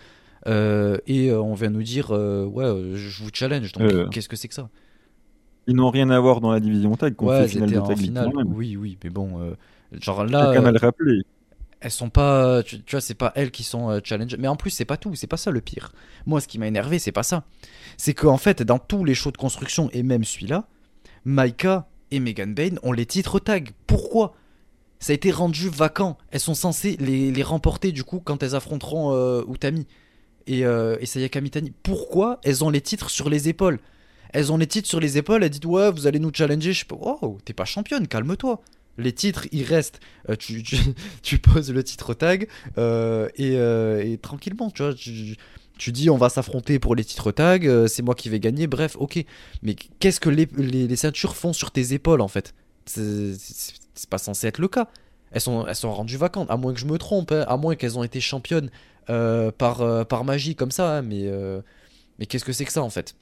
et 0.46 1.32
on 1.32 1.54
vient 1.54 1.70
nous 1.70 1.82
dire, 1.82 2.10
ouais, 2.10 2.94
je 2.94 3.22
vous 3.22 3.30
challenge. 3.32 3.72
Donc, 3.72 4.10
qu'est-ce 4.10 4.28
que 4.28 4.36
c'est 4.36 4.48
que 4.48 4.54
ça? 4.54 4.68
Ils 5.66 5.76
n'ont 5.76 5.90
rien 5.90 6.08
à 6.08 6.18
voir 6.18 6.40
dans 6.40 6.50
la 6.50 6.60
division 6.60 6.96
tag. 6.96 7.20
Ouais, 7.22 7.46
c'était 7.46 7.78
en 7.78 7.96
finale. 7.96 8.32
Oui, 8.46 8.76
oui, 8.76 8.98
mais 9.04 9.10
bon, 9.10 9.54
genre 10.00 10.24
là. 10.24 10.52
Chacun 10.52 10.66
a 10.66 10.72
le 10.72 10.78
rappelé 10.78 11.22
elles 11.80 11.90
sont 11.90 12.10
pas 12.10 12.62
tu, 12.62 12.82
vois 12.90 13.00
c'est 13.00 13.14
pas 13.14 13.32
elles 13.36 13.50
qui 13.50 13.62
sont 13.62 13.90
euh, 13.90 14.00
mais 14.38 14.48
en 14.48 14.56
plus 14.56 14.70
c'est 14.70 14.84
pas 14.84 14.96
tout 14.96 15.14
c'est 15.14 15.26
pas 15.26 15.36
ça 15.36 15.50
le 15.50 15.60
pire. 15.60 15.92
Moi 16.26 16.40
ce 16.40 16.48
qui 16.48 16.58
m'a 16.58 16.66
énervé 16.66 16.98
c'est 16.98 17.12
pas 17.12 17.22
ça. 17.22 17.44
C'est 17.96 18.14
qu'en 18.14 18.36
fait 18.36 18.62
dans 18.62 18.78
tous 18.78 19.04
les 19.04 19.14
shows 19.14 19.30
de 19.30 19.36
construction 19.36 19.88
et 19.92 20.02
même 20.02 20.24
celui-là 20.24 20.66
Maika 21.24 21.88
et 22.10 22.20
Megan 22.20 22.54
Bain 22.54 22.76
ont 22.82 22.92
les 22.92 23.06
titres 23.06 23.38
tag 23.38 23.70
pourquoi? 23.86 24.34
Ça 25.00 25.12
a 25.12 25.14
été 25.14 25.30
rendu 25.30 25.68
vacant. 25.68 26.18
Elles 26.32 26.40
sont 26.40 26.54
censées 26.54 26.96
les, 26.98 27.42
remporter 27.44 27.92
du 27.92 28.02
coup 28.02 28.18
quand 28.18 28.42
elles 28.42 28.56
affronteront 28.56 29.14
euh, 29.14 29.44
Utami 29.48 29.86
et, 30.48 30.64
euh, 30.64 30.96
et 31.00 31.06
Sayaka 31.06 31.40
Mitani 31.40 31.72
pourquoi 31.84 32.40
elles 32.42 32.64
ont 32.64 32.70
les 32.70 32.80
titres 32.80 33.10
sur 33.10 33.30
les 33.30 33.48
épaules? 33.48 33.78
Elles 34.30 34.52
ont 34.52 34.56
les 34.58 34.66
titres 34.66 34.88
sur 34.88 34.98
les 34.98 35.16
épaules 35.16 35.44
elles 35.44 35.50
disent 35.50 35.64
ouais 35.64 35.92
vous 35.92 36.08
allez 36.08 36.18
nous 36.18 36.32
challenger. 36.34 36.72
Je 36.72 36.80
sais 36.80 36.86
pas 36.86 36.96
oh 36.98 37.38
t'es 37.44 37.52
pas 37.52 37.64
championne 37.64 38.08
calme-toi 38.08 38.60
les 38.98 39.12
titres, 39.12 39.46
ils 39.52 39.64
restent. 39.64 40.00
Euh, 40.28 40.36
tu, 40.36 41.38
poses 41.38 41.72
le 41.72 41.82
titre 41.82 42.14
tag 42.14 42.48
euh, 42.76 43.28
euh, 43.40 44.02
et, 44.02 44.18
tranquillement, 44.18 44.70
tu 44.70 45.92
dis 45.92 46.10
on 46.10 46.16
va 46.16 46.28
s'affronter 46.28 46.78
pour 46.78 46.94
les 46.94 47.04
titres 47.04 47.32
tag, 47.32 47.86
c'est 47.86 48.02
moi 48.02 48.14
qui 48.14 48.28
vais 48.28 48.40
gagner, 48.40 48.66
bref, 48.66 48.96
ok. 48.98 49.24
Mais 49.62 49.74
qu'est-ce 49.74 50.20
que 50.20 50.28
les, 50.28 50.96
ceintures 50.96 51.36
font 51.36 51.52
sur 51.52 51.70
tes 51.70 51.94
épaules 51.94 52.20
en 52.20 52.28
fait? 52.28 52.54
C'est 52.84 54.10
pas 54.10 54.18
censé 54.18 54.46
être 54.48 54.58
le 54.58 54.68
cas. 54.68 54.88
Elles 55.30 55.42
sont, 55.42 55.66
elles 55.66 55.76
sont 55.76 55.92
rendues 55.92 56.16
vacantes, 56.16 56.50
à 56.50 56.56
moins 56.56 56.72
que 56.72 56.80
je 56.80 56.86
me 56.86 56.96
trompe, 56.96 57.32
hein, 57.32 57.44
à 57.48 57.56
moins 57.56 57.76
qu'elles 57.76 57.98
ont 57.98 58.02
été 58.02 58.20
championnes 58.20 58.70
par, 59.06 60.06
par 60.06 60.24
magie 60.24 60.54
comme 60.54 60.70
ça, 60.70 60.98
hein, 60.98 61.02
mais, 61.02 61.30
mais 62.18 62.26
qu'est-ce 62.26 62.44
que 62.44 62.52
c'est 62.52 62.64
que 62.64 62.72
ça 62.72 62.82
en 62.82 62.90
fait? 62.90 63.14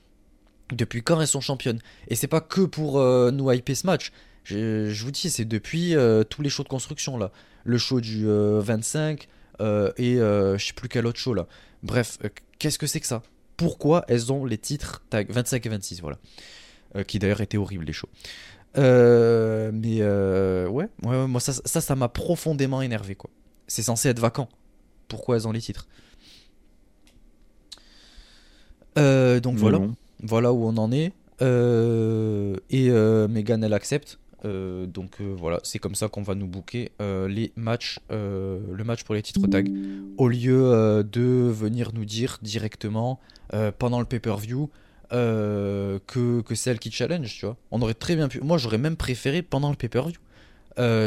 Depuis 0.72 1.02
quand 1.02 1.20
elles 1.20 1.28
sont 1.28 1.40
championnes? 1.40 1.80
Et 2.08 2.16
c'est 2.16 2.26
pas 2.26 2.40
que 2.40 2.62
pour 2.62 3.00
nous 3.32 3.52
hyper 3.52 3.76
ce 3.76 3.86
match, 3.86 4.12
je, 4.46 5.04
vous 5.04 5.10
dis, 5.10 5.28
c'est 5.28 5.44
depuis 5.44 5.96
euh, 5.96 6.22
tous 6.22 6.40
les 6.42 6.48
shows 6.48 6.62
de 6.62 6.68
construction 6.68 7.18
là. 7.18 7.32
Le 7.64 7.78
show 7.78 8.00
du 8.00 8.26
25 8.26 9.28
euh, 9.60 9.64
euh, 9.64 9.92
et 9.96 10.58
je 10.58 10.64
sais 10.64 10.72
plus 10.72 10.88
quel 10.88 11.06
autre 11.06 11.18
show 11.18 11.34
là. 11.34 11.46
Bref, 11.82 12.18
qu'est-ce 12.58 12.78
que 12.78 12.86
c'est 12.86 13.00
que 13.00 13.06
ça? 13.06 13.22
Pourquoi 13.56 14.04
elles 14.08 14.32
ont 14.32 14.44
les 14.44 14.58
titres 14.58 15.02
tag 15.10 15.30
25 15.30 15.64
et 15.64 15.68
26 15.68 16.00
voilà. 16.00 16.18
qui 17.04 17.18
d'ailleurs 17.18 17.40
étaient 17.40 17.56
horribles 17.56 17.84
les 17.84 17.92
shows. 17.92 18.08
mais 18.76 20.02
ouais, 20.02 20.88
ouais, 21.02 21.26
moi 21.26 21.40
ça, 21.40 21.52
ça, 21.64 21.96
m'a 21.96 22.08
profondément 22.08 22.82
énervé 22.82 23.16
quoi. 23.16 23.30
C'est 23.66 23.82
censé 23.82 24.08
être 24.08 24.20
vacant. 24.20 24.48
Pourquoi 25.08 25.36
elles 25.36 25.48
ont 25.48 25.52
les 25.52 25.60
titres? 25.60 25.88
Donc 28.94 29.56
voilà, 29.56 29.80
voilà 30.22 30.52
où 30.52 30.66
on 30.66 30.76
en 30.76 30.92
est. 30.92 31.12
et 31.40 32.90
Megan 33.28 33.64
elle 33.64 33.74
accepte. 33.74 34.20
Euh, 34.46 34.86
donc 34.86 35.20
euh, 35.20 35.34
voilà, 35.36 35.60
c'est 35.64 35.78
comme 35.78 35.94
ça 35.94 36.08
qu'on 36.08 36.22
va 36.22 36.34
nous 36.34 36.46
booker 36.46 36.92
euh, 37.00 37.26
les 37.26 37.52
matchs, 37.56 37.98
le 38.10 38.84
match 38.84 39.02
pour 39.04 39.14
les 39.14 39.22
titres 39.22 39.46
tag, 39.48 39.70
au 40.16 40.28
lieu 40.28 41.04
de 41.04 41.50
venir 41.50 41.90
nous 41.92 42.04
dire 42.04 42.38
directement 42.42 43.20
pendant 43.78 44.00
le 44.00 44.06
pay-per-view 44.06 44.70
que, 45.10 45.98
que 46.40 46.54
c'est 46.54 46.70
elle 46.70 46.78
qui 46.78 46.90
challenge, 46.90 47.34
tu 47.34 47.46
vois. 47.46 47.56
On 47.70 47.82
aurait 47.82 47.94
très 47.94 48.16
bien 48.16 48.28
pu. 48.28 48.40
Moi, 48.40 48.58
j'aurais 48.58 48.78
même 48.78 48.96
préféré 48.96 49.42
pendant 49.42 49.70
le 49.70 49.76
pay-per-view. 49.76 50.20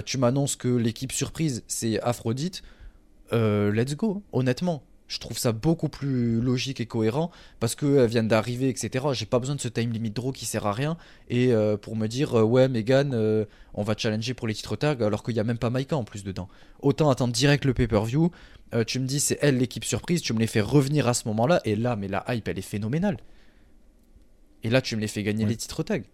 tu 0.06 0.18
m'annonces 0.18 0.56
que 0.56 0.68
l'équipe 0.68 1.12
surprise 1.12 1.64
c'est 1.68 2.00
Aphrodite. 2.02 2.62
let's 3.32 3.96
go, 3.96 4.24
honnêtement 4.32 4.84
je 5.10 5.18
trouve 5.18 5.38
ça 5.38 5.52
beaucoup 5.52 5.90
plus 5.90 6.40
logique 6.40 6.80
et 6.80 6.86
cohérent 6.86 7.32
parce 7.60 7.76
qu'elles 7.76 8.06
viennent 8.06 8.28
d'arriver, 8.28 8.70
etc. 8.70 9.08
J'ai 9.14 9.26
pas 9.26 9.40
besoin 9.40 9.56
de 9.56 9.60
ce 9.60 9.68
time 9.68 9.92
limit 9.92 10.12
draw 10.12 10.32
qui 10.32 10.46
sert 10.46 10.68
à 10.68 10.72
rien 10.72 10.98
et 11.30 11.52
euh, 11.52 11.78
pour 11.78 11.96
me 11.96 12.08
dire 12.08 12.40
euh, 12.40 12.44
ouais 12.44 12.70
Megan, 12.70 13.12
euh, 13.14 13.46
on 13.74 13.82
va 13.82 13.96
challenger 13.98 14.36
pour 14.36 14.48
les 14.48 14.54
titres 14.54 14.76
tag 14.76 15.02
alors 15.02 15.24
qu'il 15.24 15.36
y 15.36 15.40
a 15.40 15.44
même 15.44 15.58
pas 15.58 15.72
Maika 15.72 15.98
en 15.98 16.04
plus 16.04 16.24
dedans. 16.24 16.48
Autant 16.82 17.10
attendre 17.10 17.34
direct 17.34 17.66
le 17.66 17.74
pay-per-view. 17.74 18.32
tu 18.86 19.00
me 19.00 19.08
dis 19.08 19.20
c'est 19.20 19.40
elle 19.42 19.58
l'équipe 19.58 19.84
surprise, 19.84 20.22
tu 20.22 20.32
me 20.34 20.40
les 20.40 20.48
fais 20.48 20.62
revenir 20.62 21.08
à 21.08 21.16
ce 21.16 21.28
moment-là 21.30 21.60
et 21.66 21.76
là 21.76 21.96
mais 21.96 22.08
la 22.08 22.24
hype 22.30 22.48
elle 22.48 22.60
est 22.60 22.62
phénoménale. 22.62 23.18
Et 24.64 24.70
là 24.70 24.80
tu 24.80 24.96
me 24.96 25.02
les 25.02 25.08
fais 25.08 25.24
gagner 25.24 25.46
les 25.46 25.56
titres 25.56 25.82
tag. 25.82 26.06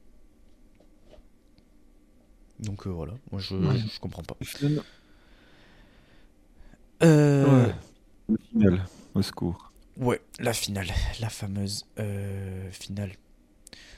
Donc 2.59 2.87
voilà, 2.87 3.11
moi 3.33 3.41
je, 3.41 3.55
je, 3.57 3.99
comprends 3.99 4.23
pas. 4.23 4.37
Euh. 7.03 7.67
La 8.29 8.37
finale, 8.37 8.85
au 9.13 9.21
secours. 9.21 9.71
Ouais, 9.97 10.21
la 10.39 10.53
finale, 10.53 10.87
la 11.21 11.29
fameuse 11.29 11.85
euh, 11.99 12.69
finale. 12.71 13.11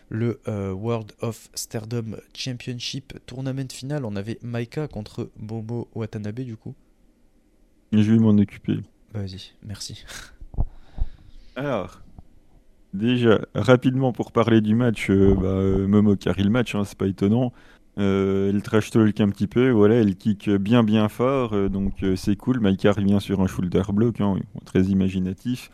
Le 0.10 0.40
euh, 0.48 0.72
World 0.72 1.14
of 1.22 1.50
Stardom 1.54 2.18
Championship 2.34 3.14
Tournament 3.26 3.68
final, 3.72 4.06
on 4.06 4.16
avait 4.16 4.38
Maika 4.42 4.88
contre 4.88 5.30
Bobo 5.38 5.90
Watanabe 5.96 6.42
du 6.42 6.56
coup. 6.56 6.76
Je 7.92 8.12
vais 8.12 8.18
m'en 8.18 8.38
occuper. 8.38 8.80
Vas-y, 9.14 9.54
merci. 9.64 10.06
Alors, 11.56 12.02
déjà, 12.94 13.40
rapidement 13.56 14.14
pour 14.14 14.32
parler 14.32 14.62
du 14.62 14.76
match, 14.76 15.10
euh, 15.10 15.34
bah, 15.36 15.88
Momo 15.88 16.16
carry 16.16 16.44
le 16.44 16.50
match, 16.50 16.76
hein, 16.76 16.84
c'est 16.86 16.98
pas 16.98 17.08
étonnant. 17.08 17.52
Euh, 17.98 18.52
elle 18.52 18.62
trash 18.62 18.92
talk 18.92 19.20
un 19.22 19.30
petit 19.30 19.48
peu, 19.48 19.72
voilà, 19.72 19.96
elle 19.96 20.16
kick 20.16 20.50
bien 20.50 20.84
bien 20.84 21.10
fort, 21.10 21.54
euh, 21.54 21.68
donc 21.68 22.04
euh, 22.04 22.16
c'est 22.16 22.36
cool. 22.36 22.60
Maïka 22.60 22.92
revient 22.92 23.18
sur 23.20 23.42
un 23.42 23.48
shoulder 23.48 23.82
block, 23.92 24.22
hein, 24.22 24.36
très 24.66 24.84
imaginatif. 24.84 25.72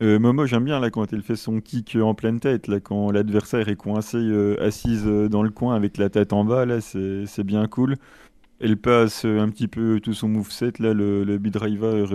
Momo, 0.00 0.44
j'aime 0.44 0.64
bien 0.64 0.80
là 0.80 0.90
quand 0.90 1.14
elle 1.14 1.22
fait 1.22 1.36
son 1.36 1.62
kick 1.62 1.96
en 1.96 2.12
pleine 2.12 2.38
tête, 2.38 2.68
là 2.68 2.78
quand 2.78 3.10
l'adversaire 3.10 3.70
est 3.70 3.76
coincé 3.76 4.18
assise 4.60 5.06
dans 5.06 5.42
le 5.42 5.48
coin 5.48 5.74
avec 5.74 5.96
la 5.96 6.10
tête 6.10 6.34
en 6.34 6.44
bas, 6.44 6.66
là 6.66 6.82
c'est 6.82 7.42
bien 7.42 7.66
cool. 7.68 7.96
Elle 8.60 8.76
passe 8.76 9.24
un 9.24 9.48
petit 9.48 9.66
peu 9.66 10.00
tout 10.00 10.12
son 10.12 10.28
moveset, 10.28 10.72
là, 10.78 10.92
le, 10.92 11.24
le 11.24 11.38
B-Driver 11.38 12.12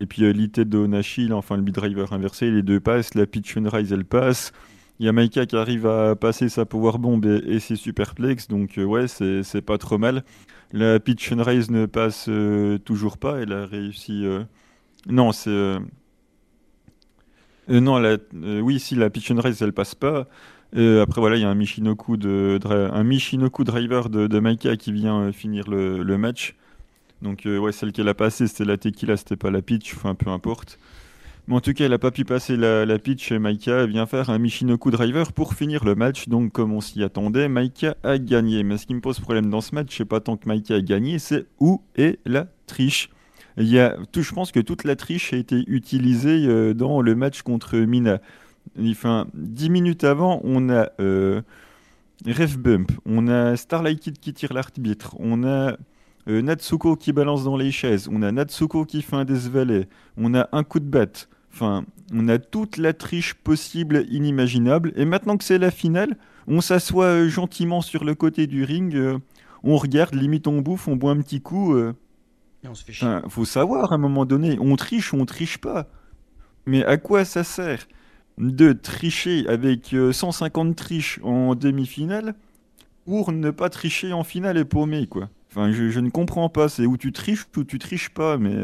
et 0.00 0.06
puis 0.06 0.32
l'IT 0.32 0.60
de 0.60 0.78
Onashi, 0.78 1.30
enfin 1.32 1.56
le 1.56 1.62
B-Driver 1.62 2.14
inversé, 2.14 2.50
les 2.50 2.62
deux 2.62 2.80
passent, 2.80 3.14
la 3.14 3.26
pitch 3.26 3.58
and 3.58 3.68
rise 3.68 3.92
elle 3.92 4.06
passe. 4.06 4.52
Il 5.00 5.06
y 5.06 5.08
a 5.08 5.12
Maika 5.12 5.46
qui 5.46 5.56
arrive 5.56 5.86
à 5.86 6.14
passer 6.14 6.50
sa 6.50 6.66
power 6.66 6.98
bomb 6.98 7.22
et, 7.24 7.58
ses 7.58 7.76
superplex, 7.76 8.48
donc 8.48 8.76
euh, 8.76 8.84
ouais, 8.84 9.08
c'est 9.08 9.62
pas 9.62 9.78
trop 9.78 9.96
mal. 9.96 10.24
La 10.74 11.00
pitch 11.00 11.32
and 11.32 11.42
raise 11.42 11.70
ne 11.70 11.86
passe 11.86 12.26
euh, 12.28 12.76
toujours 12.76 13.16
pas, 13.16 13.38
elle 13.38 13.54
a 13.54 13.64
réussi. 13.64 14.26
Euh, 14.26 14.42
non, 15.08 15.32
c'est. 15.32 15.78
non, 17.70 18.18
oui, 18.34 18.78
si 18.78 18.94
la 18.94 19.08
pitch 19.08 19.30
and 19.30 19.40
raise 19.40 19.62
elle 19.62 19.72
passe 19.72 19.94
pas. 19.94 20.26
après 20.74 21.20
voilà, 21.20 21.36
il 21.36 21.40
y 21.40 21.46
a 21.46 21.48
un 21.48 21.54
Michinoku, 21.54 22.18
driver 23.64 24.10
de, 24.10 24.38
Maika 24.38 24.76
qui 24.76 24.92
vient 24.92 25.32
finir 25.32 25.70
le, 25.70 26.16
match. 26.18 26.56
Donc 27.22 27.44
ouais, 27.46 27.72
celle 27.72 27.92
qu'elle 27.92 28.08
a 28.08 28.14
passée, 28.14 28.48
c'était 28.48 28.66
la 28.66 28.76
tequila, 28.76 29.16
c'était 29.16 29.36
pas 29.36 29.50
la 29.50 29.62
pitch, 29.62 29.94
enfin 29.94 30.14
peu 30.14 30.28
importe. 30.28 30.78
En 31.50 31.60
tout 31.60 31.72
cas, 31.72 31.84
elle 31.84 31.90
n'a 31.90 31.98
pas 31.98 32.12
pu 32.12 32.24
passer 32.24 32.56
la, 32.56 32.98
pitch. 32.98 33.32
Maika 33.32 33.84
vient 33.86 34.06
faire 34.06 34.30
un 34.30 34.38
Michinoku 34.38 34.92
Driver 34.92 35.32
pour 35.32 35.54
finir 35.54 35.84
le 35.84 35.96
match. 35.96 36.28
Donc, 36.28 36.52
comme 36.52 36.72
on 36.72 36.80
s'y 36.80 37.02
attendait, 37.02 37.48
Maika 37.48 37.96
a 38.04 38.18
gagné. 38.18 38.62
Mais 38.62 38.78
ce 38.78 38.86
qui 38.86 38.94
me 38.94 39.00
pose 39.00 39.18
problème 39.18 39.50
dans 39.50 39.60
ce 39.60 39.74
match, 39.74 39.96
c'est 39.96 40.04
pas 40.04 40.20
tant 40.20 40.36
que 40.36 40.48
Maika 40.48 40.76
a 40.76 40.80
gagné, 40.80 41.18
c'est 41.18 41.46
où 41.58 41.82
est 41.96 42.20
la 42.24 42.46
triche. 42.66 43.10
Il 43.56 43.64
y 43.64 43.80
tout, 44.12 44.22
je 44.22 44.32
pense 44.32 44.52
que 44.52 44.60
toute 44.60 44.84
la 44.84 44.94
triche 44.94 45.32
a 45.32 45.36
été 45.36 45.64
utilisée 45.66 46.46
euh, 46.46 46.72
dans 46.72 47.02
le 47.02 47.16
match 47.16 47.42
contre 47.42 47.76
Mina. 47.78 48.20
Enfin, 48.80 49.26
10 49.34 49.70
minutes 49.70 50.04
avant, 50.04 50.40
on 50.44 50.70
a 50.70 50.90
euh, 51.00 51.42
Bump, 52.58 52.92
on 53.06 53.26
a 53.26 53.56
Starlight 53.56 53.98
Kid 53.98 54.18
qui 54.18 54.32
tire 54.34 54.52
l'arbitre, 54.52 55.16
on 55.18 55.42
a 55.42 55.76
euh, 56.28 56.42
Natsuko 56.42 56.94
qui 56.94 57.12
balance 57.12 57.42
dans 57.42 57.56
les 57.56 57.72
chaises, 57.72 58.08
on 58.12 58.22
a 58.22 58.30
Natsuko 58.30 58.84
qui 58.84 59.02
fait 59.02 59.16
un 59.16 59.24
desvalet, 59.24 59.88
on 60.16 60.34
a 60.34 60.48
un 60.52 60.62
coup 60.62 60.78
de 60.78 60.84
batte. 60.84 61.28
Enfin, 61.52 61.84
on 62.12 62.28
a 62.28 62.38
toute 62.38 62.76
la 62.76 62.92
triche 62.92 63.34
possible, 63.34 64.04
inimaginable. 64.10 64.92
Et 64.96 65.04
maintenant 65.04 65.36
que 65.36 65.44
c'est 65.44 65.58
la 65.58 65.70
finale, 65.70 66.16
on 66.46 66.60
s'assoit 66.60 67.06
euh, 67.06 67.28
gentiment 67.28 67.80
sur 67.80 68.04
le 68.04 68.14
côté 68.14 68.46
du 68.46 68.64
ring. 68.64 68.94
Euh, 68.94 69.18
on 69.62 69.76
regarde, 69.76 70.14
limite 70.14 70.46
on 70.46 70.60
bouffe, 70.60 70.88
on 70.88 70.96
boit 70.96 71.12
un 71.12 71.20
petit 71.20 71.40
coup. 71.40 71.74
euh. 71.74 71.92
Et 72.64 72.68
on 72.68 72.74
se 72.74 72.84
fait 72.84 72.92
chier. 72.92 73.06
Enfin, 73.08 73.22
faut 73.28 73.44
savoir 73.44 73.92
à 73.92 73.96
un 73.96 73.98
moment 73.98 74.24
donné, 74.26 74.58
on 74.60 74.76
triche 74.76 75.12
ou 75.12 75.16
on 75.16 75.26
triche 75.26 75.58
pas. 75.58 75.88
Mais 76.66 76.84
à 76.84 76.96
quoi 76.96 77.24
ça 77.24 77.44
sert 77.44 77.86
de 78.38 78.72
tricher 78.72 79.46
avec 79.48 79.92
euh, 79.94 80.12
150 80.12 80.76
triches 80.76 81.20
en 81.22 81.54
demi-finale 81.54 82.34
pour 83.04 83.32
ne 83.32 83.50
pas 83.50 83.70
tricher 83.70 84.12
en 84.12 84.24
finale 84.24 84.56
et 84.58 84.64
paumer, 84.64 85.06
quoi? 85.06 85.28
Enfin, 85.50 85.72
je, 85.72 85.90
je 85.90 86.00
ne 86.00 86.10
comprends 86.10 86.48
pas. 86.48 86.68
C'est 86.68 86.86
où 86.86 86.96
tu 86.96 87.12
triches 87.12 87.46
ou 87.56 87.64
tu 87.64 87.78
triches 87.78 88.10
pas, 88.10 88.38
mais 88.38 88.54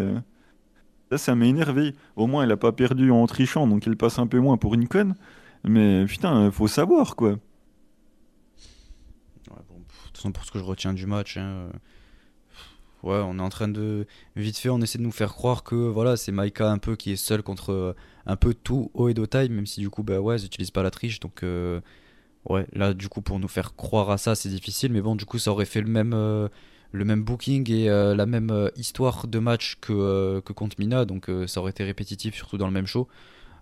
ça, 1.10 1.18
ça 1.18 1.34
m'a 1.34 1.46
énervé. 1.46 1.94
Au 2.16 2.26
moins, 2.26 2.44
elle 2.44 2.52
a 2.52 2.56
pas 2.56 2.72
perdu 2.72 3.10
en 3.10 3.26
trichant, 3.26 3.66
donc 3.66 3.86
elle 3.86 3.96
passe 3.96 4.18
un 4.18 4.26
peu 4.26 4.38
moins 4.40 4.56
pour 4.56 4.74
une 4.74 4.88
conne. 4.88 5.14
Mais 5.64 6.04
putain, 6.06 6.50
faut 6.50 6.68
savoir, 6.68 7.16
quoi. 7.16 7.30
Ouais, 7.30 7.36
bon, 9.68 9.78
de 9.78 9.84
toute 10.04 10.16
façon, 10.16 10.32
pour 10.32 10.44
ce 10.44 10.50
que 10.50 10.58
je 10.58 10.64
retiens 10.64 10.92
du 10.92 11.06
match, 11.06 11.36
hein, 11.36 11.42
euh, 11.42 11.70
ouais, 13.02 13.22
on 13.24 13.38
est 13.38 13.42
en 13.42 13.48
train 13.48 13.68
de. 13.68 14.06
Vite 14.36 14.58
fait, 14.58 14.68
on 14.68 14.80
essaie 14.80 14.98
de 14.98 15.02
nous 15.04 15.12
faire 15.12 15.34
croire 15.34 15.62
que 15.64 15.74
voilà, 15.74 16.16
c'est 16.16 16.32
Maika 16.32 16.70
un 16.70 16.78
peu 16.78 16.96
qui 16.96 17.12
est 17.12 17.16
seul 17.16 17.42
contre 17.42 17.72
euh, 17.72 17.92
un 18.26 18.36
peu 18.36 18.54
tout 18.54 18.90
haut 18.94 19.08
et 19.08 19.14
taille, 19.14 19.48
même 19.48 19.66
si 19.66 19.80
du 19.80 19.90
coup, 19.90 20.02
bah 20.02 20.20
ouais, 20.20 20.40
ils 20.40 20.46
utilisent 20.46 20.70
pas 20.70 20.82
la 20.82 20.90
triche. 20.90 21.20
Donc, 21.20 21.42
euh, 21.42 21.80
ouais, 22.48 22.66
là, 22.72 22.94
du 22.94 23.08
coup, 23.08 23.22
pour 23.22 23.38
nous 23.38 23.48
faire 23.48 23.74
croire 23.76 24.10
à 24.10 24.18
ça, 24.18 24.34
c'est 24.34 24.48
difficile. 24.48 24.92
Mais 24.92 25.00
bon, 25.00 25.16
du 25.16 25.24
coup, 25.24 25.38
ça 25.38 25.50
aurait 25.52 25.64
fait 25.64 25.80
le 25.80 25.88
même, 25.88 26.12
le 26.96 27.04
même 27.04 27.22
booking 27.22 27.70
et 27.70 27.88
euh, 27.88 28.14
la 28.14 28.26
même 28.26 28.50
euh, 28.50 28.68
histoire 28.76 29.26
de 29.26 29.38
match 29.38 29.76
que, 29.80 29.92
euh, 29.92 30.40
que 30.40 30.52
contre 30.52 30.76
Mina. 30.78 31.04
Donc, 31.04 31.30
ça 31.46 31.60
aurait 31.60 31.70
été 31.70 31.84
répétitif, 31.84 32.34
surtout 32.34 32.58
dans 32.58 32.66
le 32.66 32.72
même 32.72 32.86
show. 32.86 33.08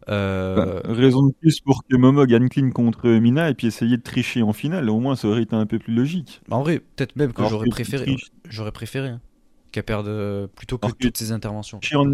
Bah, 0.06 0.82
raison 0.84 1.26
de 1.26 1.32
plus 1.32 1.60
pour 1.60 1.82
que 1.88 1.96
Momo 1.96 2.26
gagne 2.26 2.48
clean 2.48 2.70
contre 2.70 3.08
Mina 3.08 3.48
et 3.48 3.54
puis 3.54 3.66
essayer 3.66 3.96
de 3.96 4.02
tricher 4.02 4.42
en 4.42 4.52
finale. 4.52 4.90
Au 4.90 5.00
moins, 5.00 5.16
ça 5.16 5.28
aurait 5.28 5.42
été 5.42 5.56
un 5.56 5.66
peu 5.66 5.78
plus 5.78 5.94
logique. 5.94 6.40
en 6.50 6.62
vrai, 6.62 6.80
peut-être 6.80 7.16
même 7.16 7.32
que 7.32 7.42
j'aurais 7.48 7.68
préféré, 7.68 8.16
j'aurais 8.48 8.72
préféré 8.72 9.08
hein, 9.08 9.20
qu'elle 9.72 9.84
perde 9.84 10.48
plutôt 10.56 10.78
que 10.78 10.86
Alors 10.86 10.96
que- 10.98 11.04
toutes 11.04 11.16
ces 11.16 11.32
interventions. 11.32 11.78
tricher 11.78 11.96
en, 11.96 12.06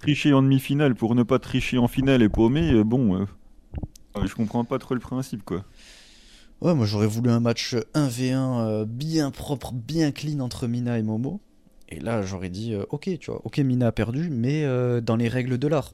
tricher 0.00 0.32
en 0.32 0.42
demi-finale 0.42 0.94
pour 0.94 1.14
ne 1.14 1.22
pas 1.22 1.38
tricher 1.38 1.78
en 1.78 1.88
finale 1.88 2.22
et 2.22 2.28
paumer, 2.28 2.82
bon, 2.84 3.26
je 4.24 4.34
comprends 4.34 4.64
pas 4.64 4.78
trop 4.78 4.94
le 4.94 5.00
principe, 5.00 5.44
quoi. 5.44 5.64
Ouais, 6.64 6.74
moi 6.74 6.86
j'aurais 6.86 7.06
voulu 7.06 7.28
un 7.28 7.40
match 7.40 7.74
1v1 7.92 8.32
euh, 8.32 8.84
bien 8.86 9.30
propre, 9.30 9.70
bien 9.74 10.12
clean 10.12 10.40
entre 10.40 10.66
Mina 10.66 10.98
et 10.98 11.02
Momo. 11.02 11.42
Et 11.90 12.00
là 12.00 12.22
j'aurais 12.22 12.48
dit, 12.48 12.72
euh, 12.72 12.86
ok, 12.88 13.18
tu 13.18 13.30
vois, 13.30 13.42
ok, 13.44 13.58
Mina 13.58 13.88
a 13.88 13.92
perdu, 13.92 14.30
mais 14.30 14.64
euh, 14.64 15.02
dans 15.02 15.16
les 15.16 15.28
règles 15.28 15.58
de 15.58 15.68
l'art. 15.68 15.92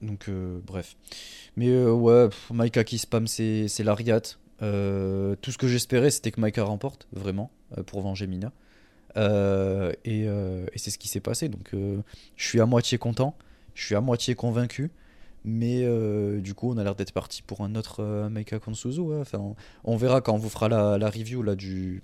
Donc, 0.00 0.30
bref. 0.64 0.96
Mais 1.56 1.84
ouais, 1.84 2.30
Maika 2.54 2.84
qui 2.84 2.96
spam 2.96 3.26
ses, 3.26 3.68
ses 3.68 3.84
lariats. 3.84 4.20
Tout 4.60 5.50
ce 5.52 5.58
que 5.58 5.68
j'espérais 5.68 6.10
c'était 6.10 6.30
que 6.30 6.40
Maika 6.40 6.64
remporte, 6.64 7.06
vraiment, 7.12 7.50
pour 7.84 8.00
venger 8.00 8.26
Mina. 8.26 8.50
Et 9.16 10.26
c'est 10.76 10.90
ce 10.90 10.96
qui 10.96 11.08
s'est 11.08 11.20
passé. 11.20 11.50
Donc 11.50 11.72
je 11.72 12.48
suis 12.48 12.60
à 12.62 12.66
moitié 12.66 12.96
content, 12.96 13.36
je 13.74 13.84
suis 13.84 13.94
à 13.94 14.00
moitié 14.00 14.34
convaincu. 14.34 14.90
Mais 15.44 15.82
euh, 15.84 16.40
du 16.40 16.54
coup, 16.54 16.70
on 16.72 16.78
a 16.78 16.84
l'air 16.84 16.94
d'être 16.94 17.12
parti 17.12 17.42
pour 17.42 17.62
un 17.62 17.74
autre 17.74 18.00
euh, 18.00 18.28
Maika 18.28 18.58
contre 18.58 18.76
Suzu. 18.76 19.00
on, 19.84 19.96
verra 19.96 20.20
quand 20.20 20.34
on 20.34 20.38
vous 20.38 20.48
fera 20.48 20.68
la, 20.68 21.08
review 21.08 21.44
du, 21.54 22.02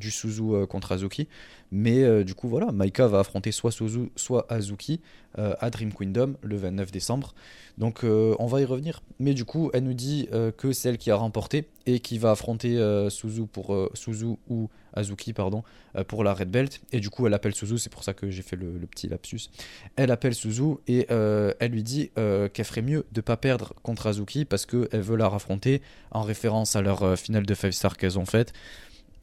Suzu 0.00 0.42
euh, 0.52 0.66
contre 0.66 0.92
Azuki. 0.92 1.28
Mais 1.70 2.02
euh, 2.02 2.24
du 2.24 2.34
coup, 2.34 2.48
voilà, 2.48 2.70
Maika 2.72 3.08
va 3.08 3.20
affronter 3.20 3.52
soit 3.52 3.72
Suzu, 3.72 4.10
soit 4.16 4.46
Azuki 4.48 5.00
à 5.34 5.70
Dream 5.70 5.94
Kingdom 5.94 6.34
le 6.42 6.56
29 6.56 6.90
décembre. 6.90 7.34
Donc, 7.78 8.04
on 8.04 8.46
va 8.46 8.60
y 8.60 8.66
revenir. 8.66 9.02
Mais 9.18 9.32
du 9.32 9.46
coup, 9.46 9.70
elle 9.72 9.84
nous 9.84 9.94
dit 9.94 10.28
que 10.58 10.72
c'est 10.72 10.90
elle 10.90 10.98
qui 10.98 11.10
a 11.10 11.16
remporté 11.16 11.68
et 11.86 12.00
qui 12.00 12.18
va 12.18 12.32
affronter 12.32 12.76
Suzu, 13.08 13.46
pour, 13.46 13.74
Suzu 13.94 14.36
ou 14.50 14.68
Azuki 14.94 15.32
pardon, 15.32 15.62
euh, 15.96 16.04
pour 16.04 16.24
la 16.24 16.34
Red 16.34 16.50
Belt. 16.50 16.80
Et 16.92 17.00
du 17.00 17.10
coup, 17.10 17.26
elle 17.26 17.34
appelle 17.34 17.54
Suzu, 17.54 17.78
c'est 17.78 17.90
pour 17.92 18.04
ça 18.04 18.14
que 18.14 18.30
j'ai 18.30 18.42
fait 18.42 18.56
le, 18.56 18.78
le 18.78 18.86
petit 18.86 19.08
lapsus. 19.08 19.48
Elle 19.96 20.10
appelle 20.10 20.34
Suzu 20.34 20.76
et 20.88 21.06
euh, 21.10 21.52
elle 21.60 21.72
lui 21.72 21.82
dit 21.82 22.10
euh, 22.18 22.48
qu'elle 22.48 22.64
ferait 22.64 22.82
mieux 22.82 23.04
de 23.12 23.20
pas 23.20 23.36
perdre 23.36 23.74
contre 23.82 24.06
Azuki 24.06 24.44
parce 24.44 24.66
qu'elle 24.66 25.00
veut 25.00 25.16
la 25.16 25.28
raffronter 25.28 25.82
en 26.10 26.22
référence 26.22 26.76
à 26.76 26.82
leur 26.82 27.18
finale 27.18 27.46
de 27.46 27.54
5 27.54 27.72
star 27.72 27.96
qu'elles 27.96 28.18
ont 28.18 28.26
faite. 28.26 28.52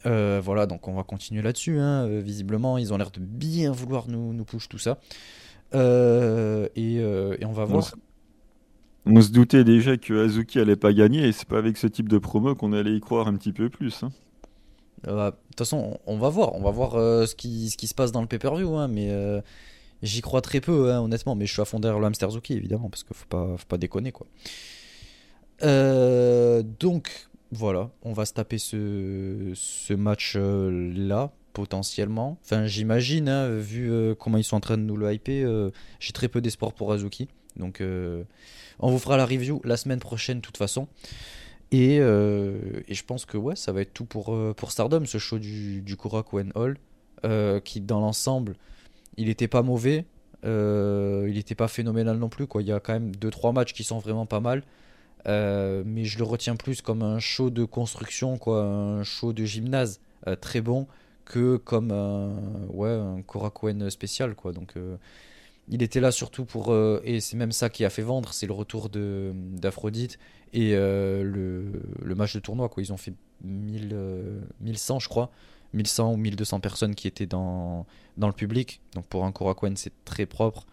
Euh, 0.05 0.39
voilà, 0.43 0.65
donc 0.65 0.87
on 0.87 0.93
va 0.93 1.03
continuer 1.03 1.41
là-dessus. 1.41 1.77
hein. 1.79 2.07
Visiblement, 2.21 2.77
ils 2.77 2.93
ont 2.93 2.97
l'air 2.97 3.11
de 3.11 3.19
bien 3.19 3.71
vouloir 3.71 4.07
nous, 4.07 4.33
nous 4.33 4.45
push 4.45 4.69
tout 4.69 4.77
ça. 4.77 4.99
Et, 5.73 5.77
et 6.95 7.45
on 7.45 7.51
va 7.51 7.65
voir. 7.65 7.91
on 9.05 9.21
se 9.21 9.29
doutait 9.31 9.63
déjà 9.63 9.97
que 9.97 10.25
Azuki 10.25 10.59
allait 10.59 10.75
pas 10.75 10.93
gagner 10.93 11.27
et 11.27 11.31
c'est 11.31 11.47
pas 11.47 11.57
avec 11.57 11.77
ce 11.77 11.87
type 11.87 12.07
de 12.09 12.17
promo 12.17 12.55
qu'on 12.55 12.73
allait 12.73 12.95
y 12.95 12.99
croire 13.01 13.27
un 13.27 13.35
petit 13.35 13.53
peu 13.53 13.69
plus. 13.69 14.03
hein. 14.03 14.11
Euh, 15.07 15.31
De 15.31 15.35
toute 15.49 15.59
façon, 15.59 15.99
on, 16.05 16.17
va 16.17 16.29
voir. 16.29 16.55
On 16.55 16.61
va 16.61 16.71
voir 16.71 16.95
euh, 16.95 17.25
ce, 17.25 17.35
qui, 17.35 17.69
ce 17.69 17.77
qui 17.77 17.87
se 17.87 17.93
passe 17.93 18.11
dans 18.11 18.21
le 18.21 18.27
pay-per-view. 18.27 18.75
hein, 18.75 18.87
mais 18.87 19.09
euh, 19.09 19.41
j'y 20.01 20.21
crois 20.21 20.41
très 20.41 20.61
peu, 20.61 20.91
hein, 20.91 21.01
honnêtement. 21.01 21.35
Mais 21.35 21.45
je 21.45 21.53
suis 21.53 21.61
à 21.61 21.65
fond 21.65 21.79
derrière 21.79 21.99
le 21.99 22.05
Hamster 22.05 22.29
Zuki, 22.29 22.53
évidemment, 22.53 22.89
parce 22.89 23.03
qu'il 23.03 23.15
faut 23.15 23.27
pas, 23.27 23.57
faut 23.57 23.67
pas 23.67 23.77
déconner, 23.77 24.11
quoi. 24.11 24.27
Donc, 25.61 27.29
voilà. 27.51 27.89
On 28.03 28.13
va 28.13 28.25
se 28.25 28.33
taper 28.33 28.57
ce, 28.57 29.51
ce 29.55 29.93
match-là, 29.93 31.31
potentiellement. 31.53 32.37
Enfin, 32.43 32.65
j'imagine, 32.65 33.29
hein, 33.29 33.49
vu 33.57 34.15
comment 34.19 34.37
ils 34.37 34.43
sont 34.43 34.57
en 34.57 34.61
train 34.61 34.77
de 34.77 34.83
nous 34.83 34.97
le 34.97 35.13
hyper, 35.13 35.71
j'ai 35.99 36.13
très 36.13 36.27
peu 36.27 36.41
d'espoir 36.41 36.73
pour 36.73 36.91
Azuki. 36.93 37.27
Donc, 37.57 37.81
on 38.79 38.91
vous 38.91 38.99
fera 38.99 39.17
la 39.17 39.25
review 39.25 39.61
la 39.65 39.75
semaine 39.75 39.99
prochaine, 39.99 40.37
de 40.37 40.41
toute 40.41 40.57
façon. 40.57 40.87
Et, 41.71 41.99
euh, 41.99 42.81
et 42.87 42.95
je 42.95 43.03
pense 43.05 43.25
que 43.25 43.37
ouais, 43.37 43.55
ça 43.55 43.71
va 43.71 43.81
être 43.81 43.93
tout 43.93 44.05
pour, 44.05 44.33
euh, 44.33 44.53
pour 44.55 44.71
Stardom, 44.71 45.05
ce 45.05 45.17
show 45.19 45.37
du, 45.37 45.81
du 45.81 45.95
Hall, 46.55 46.77
euh, 47.25 47.59
qui 47.59 47.81
dans 47.81 47.99
l'ensemble, 47.99 48.55
il 49.17 49.29
était 49.29 49.47
pas 49.47 49.61
mauvais, 49.61 50.05
il 50.43 51.37
était 51.37 51.55
pas 51.55 51.67
phénoménal 51.67 52.17
non 52.17 52.29
plus. 52.29 52.47
Quoi. 52.47 52.61
Il 52.61 52.67
y 52.67 52.71
a 52.71 52.79
quand 52.79 52.93
même 52.93 53.11
2-3 53.11 53.53
matchs 53.53 53.73
qui 53.73 53.83
sont 53.83 53.99
vraiment 53.99 54.25
pas 54.25 54.39
mal, 54.39 54.63
mais 55.25 56.05
je 56.05 56.17
le 56.17 56.23
retiens 56.23 56.55
plus 56.55 56.81
comme 56.81 57.03
un 57.03 57.19
show 57.19 57.49
de 57.49 57.65
construction, 57.65 58.37
quoi, 58.37 58.63
un 58.63 59.03
show 59.03 59.33
de 59.33 59.45
gymnase 59.45 59.99
très 60.41 60.61
bon, 60.61 60.87
que 61.25 61.57
comme 61.57 61.91
un, 61.91 62.31
ouais, 62.73 63.21
Korakuen 63.27 63.89
spécial. 63.89 64.33
Quoi. 64.33 64.53
Donc, 64.53 64.73
il 65.69 65.83
était 65.83 65.99
là 65.99 66.11
surtout 66.11 66.45
pour, 66.45 66.73
euh, 66.73 66.99
et 67.03 67.19
c'est 67.19 67.37
même 67.37 67.51
ça 67.51 67.69
qui 67.69 67.85
a 67.85 67.89
fait 67.89 68.01
vendre, 68.01 68.33
c'est 68.33 68.47
le 68.47 68.53
retour 68.53 68.89
d'Aphrodite 68.89 70.17
et 70.51 70.71
euh, 70.73 71.23
le, 71.23 72.15
match 72.15 72.33
de 72.33 72.39
tournoi. 72.39 72.69
Quoi. 72.69 72.81
Ils 72.81 72.91
ont 72.91 72.97
fait 72.97 73.13
1000, 73.43 73.91
euh, 73.93 74.41
1100, 74.61 74.99
je 74.99 75.09
crois, 75.09 75.31
1100 75.73 76.13
ou 76.13 76.17
1200 76.17 76.59
personnes 76.59 76.95
qui 76.95 77.07
étaient 77.07 77.27
dans, 77.27 77.85
le 78.17 78.31
public. 78.31 78.81
Donc 78.93 79.05
pour 79.05 79.25
un 79.25 79.31
Korakuen, 79.31 79.75
c'est 79.77 79.93
très 80.05 80.25
propre, 80.25 80.65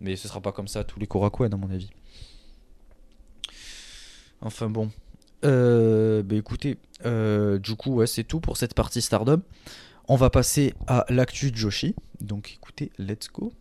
mais 0.00 0.14
ce 0.14 0.28
sera 0.28 0.40
pas 0.40 0.52
comme 0.52 0.68
ça 0.68 0.84
tous 0.84 1.00
les 1.00 1.08
Korakuen, 1.08 1.52
à 1.52 1.56
mon 1.56 1.70
avis. 1.70 1.90
Enfin 4.40 4.70
bon. 4.70 4.90
Bah 5.42 6.36
écoutez, 6.36 6.78
du 7.04 7.74
coup, 7.76 8.06
c'est 8.06 8.24
tout 8.24 8.40
pour 8.40 8.56
cette 8.56 8.74
partie 8.74 9.02
Stardom. 9.02 9.42
On 10.06 10.16
va 10.16 10.30
passer 10.30 10.74
à 10.86 11.04
l'actu 11.08 11.50
Joshi. 11.52 11.96
Donc 12.20 12.52
écoutez, 12.54 12.92
let's 12.98 13.28
go. 13.32 13.52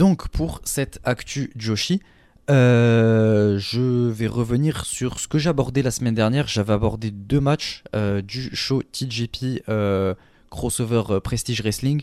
Donc 0.00 0.28
pour 0.28 0.62
cette 0.64 0.98
actu 1.04 1.52
Joshi, 1.56 2.00
euh, 2.48 3.58
je 3.58 4.08
vais 4.08 4.28
revenir 4.28 4.86
sur 4.86 5.20
ce 5.20 5.28
que 5.28 5.36
j'ai 5.36 5.50
abordé 5.50 5.82
la 5.82 5.90
semaine 5.90 6.14
dernière. 6.14 6.48
J'avais 6.48 6.72
abordé 6.72 7.10
deux 7.10 7.38
matchs 7.38 7.84
euh, 7.94 8.22
du 8.22 8.48
show 8.56 8.82
TJP 8.82 9.62
euh, 9.68 10.14
crossover 10.48 11.02
euh, 11.10 11.20
Prestige 11.20 11.60
Wrestling. 11.60 12.00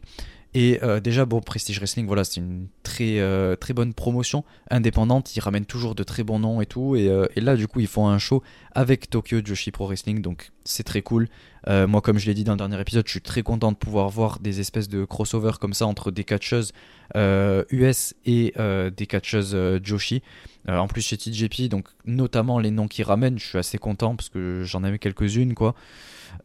Et 0.59 0.79
euh, 0.81 0.99
déjà, 0.99 1.25
bon, 1.25 1.39
Prestige 1.39 1.77
Wrestling, 1.77 2.07
voilà, 2.07 2.23
c'est 2.23 2.37
une 2.37 2.65
très, 2.81 3.19
euh, 3.19 3.55
très 3.55 3.75
bonne 3.75 3.93
promotion 3.93 4.43
indépendante. 4.71 5.35
Ils 5.35 5.39
ramènent 5.39 5.67
toujours 5.67 5.93
de 5.93 6.01
très 6.01 6.23
bons 6.23 6.39
noms 6.39 6.61
et 6.61 6.65
tout. 6.65 6.95
Et, 6.95 7.09
euh, 7.09 7.27
et 7.35 7.41
là, 7.41 7.55
du 7.55 7.67
coup, 7.67 7.79
ils 7.79 7.85
font 7.85 8.07
un 8.07 8.17
show 8.17 8.41
avec 8.71 9.07
Tokyo 9.07 9.39
Joshi 9.45 9.69
Pro 9.69 9.85
Wrestling. 9.85 10.19
Donc, 10.19 10.49
c'est 10.65 10.81
très 10.81 11.03
cool. 11.03 11.27
Moi, 11.67 11.99
comme 11.99 12.17
je 12.17 12.25
l'ai 12.25 12.33
dit 12.33 12.45
dans 12.45 12.53
le 12.53 12.57
dernier 12.57 12.79
épisode, 12.79 13.05
je 13.05 13.11
suis 13.11 13.21
très 13.21 13.43
content 13.43 13.73
de 13.73 13.77
pouvoir 13.77 14.09
voir 14.09 14.39
des 14.39 14.61
espèces 14.61 14.87
de 14.87 15.03
crossover 15.03 15.51
comme 15.59 15.73
ça 15.73 15.85
entre 15.85 16.11
des 16.11 16.23
catcheuses 16.23 16.71
US 17.13 18.13
et 18.25 18.53
des 18.95 19.05
catcheuses 19.05 19.81
Joshi. 19.83 20.23
En 20.69 20.87
plus, 20.87 21.01
chez 21.01 21.17
TJP, 21.17 21.63
donc 21.63 21.87
notamment 22.05 22.59
les 22.59 22.71
noms 22.71 22.87
qui 22.87 23.03
ramènent, 23.03 23.37
je 23.37 23.45
suis 23.45 23.57
assez 23.57 23.77
content 23.77 24.15
parce 24.15 24.29
que 24.29 24.63
j'en 24.63 24.85
avais 24.85 24.97
quelques-unes, 24.97 25.55
quoi. 25.55 25.75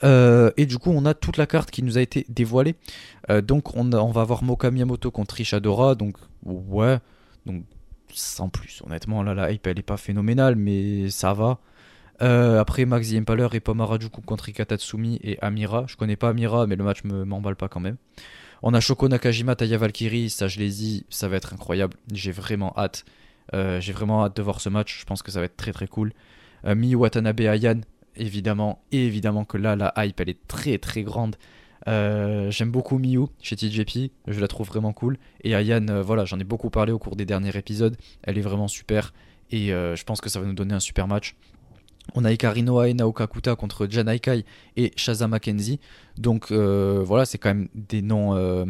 Euh, 0.05 0.51
et 0.57 0.67
du 0.67 0.79
coup, 0.79 0.91
on 0.91 1.05
a 1.05 1.15
toute 1.15 1.37
la 1.37 1.47
carte 1.47 1.71
qui 1.71 1.83
nous 1.83 1.99
a 1.99 2.01
été 2.01 2.27
dévoilée. 2.29 2.75
Euh, 3.31 3.41
donc, 3.41 3.77
on, 3.77 3.85
va 3.85 4.21
avoir 4.21 4.43
Moka 4.43 4.71
Miyamoto 4.71 5.11
contre 5.11 5.41
Ishadora. 5.41 5.95
Donc, 5.95 6.17
ouais. 6.45 6.99
Donc, 7.47 7.65
sans 8.13 8.49
plus. 8.49 8.83
Honnêtement, 8.85 9.23
là, 9.23 9.35
la 9.35 9.53
hype, 9.53 9.67
elle 9.67 9.79
est 9.79 9.83
pas 9.83 9.97
phénoménale, 9.97 10.57
mais 10.57 11.11
ça 11.11 11.33
va. 11.35 11.59
Euh, 12.21 12.61
après, 12.61 12.85
Max 12.85 13.13
Impaler 13.13 13.49
et 13.53 13.61
Pomarajuku 13.61 14.21
contre 14.23 14.49
Ikatatsumi 14.49 15.19
et 15.23 15.39
Amira. 15.41 15.85
Je 15.89 15.97
connais 15.97 16.17
pas 16.17 16.29
Amira, 16.31 16.67
mais 16.67 16.77
le 16.77 16.85
match 16.85 17.05
me 17.05 17.25
m'emballe 17.25 17.57
pas 17.57 17.69
quand 17.69 17.81
même. 17.81 17.97
On 18.63 18.75
a 18.75 18.81
Shoko 18.81 19.09
Nakajima, 19.09 19.57
Taya 19.57 19.77
Valkyrie, 19.77 20.31
ça 20.31 20.47
je 20.47 20.61
l'ai 20.61 20.69
dit, 20.69 21.05
ça 21.11 21.27
va 21.27 21.37
être 21.37 21.53
incroyable. 21.53 21.95
J'ai 22.13 22.31
vraiment 22.31 22.73
hâte. 22.77 23.05
J'ai 23.53 23.93
vraiment 23.93 24.25
hâte 24.25 24.37
de 24.37 24.43
voir 24.43 24.61
ce 24.61 24.69
match. 24.69 25.01
Je 25.01 25.05
pense 25.05 25.23
que 25.23 25.33
ça 25.33 25.41
va 25.41 25.47
être 25.47 25.57
très 25.57 25.73
très 25.73 25.89
cool. 25.89 26.13
Miyu 26.65 26.95
Watanabe 26.95 27.41
Ayan, 27.41 27.81
évidemment. 28.17 28.83
Et 28.93 29.07
évidemment 29.07 29.45
que 29.45 29.59
là, 29.59 29.77
la 29.77 29.93
hype, 29.97 30.21
elle 30.21 30.29
est 30.29 30.47
très 30.49 30.79
très 30.79 31.03
grande. 31.03 31.37
Euh, 31.89 32.51
j'aime 32.51 32.71
beaucoup 32.71 32.99
Miyu 32.99 33.27
chez 33.41 33.57
TJP, 33.57 34.13
je 34.29 34.41
la 34.41 34.49
trouve 34.49 34.69
vraiment 34.69 34.93
cool. 34.93 35.19
Et 35.43 35.55
Ayan, 35.55 36.03
voilà, 36.03 36.25
j'en 36.25 36.39
ai 36.39 36.45
beaucoup 36.45 36.71
parlé 36.71 36.93
au 36.93 36.99
cours 36.99 37.17
des 37.17 37.25
derniers 37.27 37.57
épisodes. 37.57 37.97
Elle 38.23 38.39
est 38.39 38.43
vraiment 38.43 38.69
super. 38.69 39.13
Et 39.51 39.69
je 39.69 40.05
pense 40.05 40.21
que 40.21 40.31
ça 40.31 40.41
va 40.41 40.47
nous 40.47 40.55
donner 40.55 40.75
un 40.75 40.81
super 40.81 41.09
match. 41.09 41.37
On 42.15 42.25
a 42.25 42.33
Ikari 42.33 42.63
Noah 42.63 42.89
et 42.89 42.95
Naoka 42.95 43.27
Kuta 43.27 43.57
contre 43.57 43.87
Janaikai 43.89 44.45
et 44.77 44.93
Shaza 44.97 45.29
Mackenzie. 45.29 45.79
Donc 46.19 46.51
euh, 46.51 47.03
voilà, 47.05 47.25
c'est 47.25 47.39
quand 47.39 47.51
même 47.51 47.69
des 47.75 48.03
noms 48.03 48.35
euh, 48.37 48.65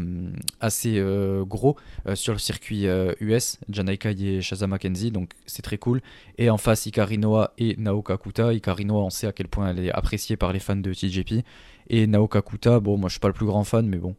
assez 0.60 0.98
euh, 0.98 1.44
gros 1.44 1.76
sur 2.14 2.34
le 2.34 2.38
circuit 2.38 2.86
US, 3.20 3.58
Janaikai 3.68 4.14
et 4.22 4.42
Shaza 4.42 4.66
Mackenzie, 4.66 5.10
donc 5.10 5.32
c'est 5.46 5.62
très 5.62 5.78
cool. 5.78 6.02
Et 6.38 6.50
en 6.50 6.58
face, 6.58 6.86
Ikari 6.86 7.18
Noah 7.18 7.52
et 7.58 7.74
Naoka 7.78 8.16
Kuta. 8.16 8.52
Ikari 8.52 8.84
Noah, 8.84 9.04
on 9.04 9.10
sait 9.10 9.26
à 9.26 9.32
quel 9.32 9.48
point 9.48 9.70
elle 9.70 9.80
est 9.80 9.92
appréciée 9.92 10.36
par 10.36 10.52
les 10.52 10.60
fans 10.60 10.76
de 10.76 10.92
TJP. 10.92 11.44
Et 11.88 12.06
Naoka 12.06 12.42
Kuta, 12.42 12.80
bon, 12.80 12.96
moi 12.96 13.08
je 13.08 13.14
suis 13.14 13.20
pas 13.20 13.28
le 13.28 13.34
plus 13.34 13.46
grand 13.46 13.64
fan, 13.64 13.86
mais 13.86 13.98
bon, 13.98 14.14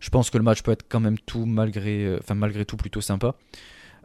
je 0.00 0.10
pense 0.10 0.30
que 0.30 0.38
le 0.38 0.44
match 0.44 0.62
peut 0.62 0.72
être 0.72 0.86
quand 0.88 1.00
même 1.00 1.18
tout 1.18 1.44
malgré, 1.44 2.16
enfin 2.18 2.34
malgré 2.34 2.64
tout 2.64 2.76
plutôt 2.76 3.00
sympa. 3.00 3.34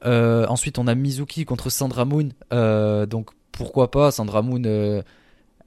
ensuite, 0.03 0.80
on 0.80 0.88
a 0.88 0.95
Mizuki 0.95 1.45
contre 1.45 1.70
Sandra 1.70 2.03
Moon. 2.03 2.30
donc 3.05 3.36
pourquoi 3.58 3.89
pas 3.89 4.12
Sandra 4.12 4.43
Moon, 4.43 4.62
euh, 4.66 5.01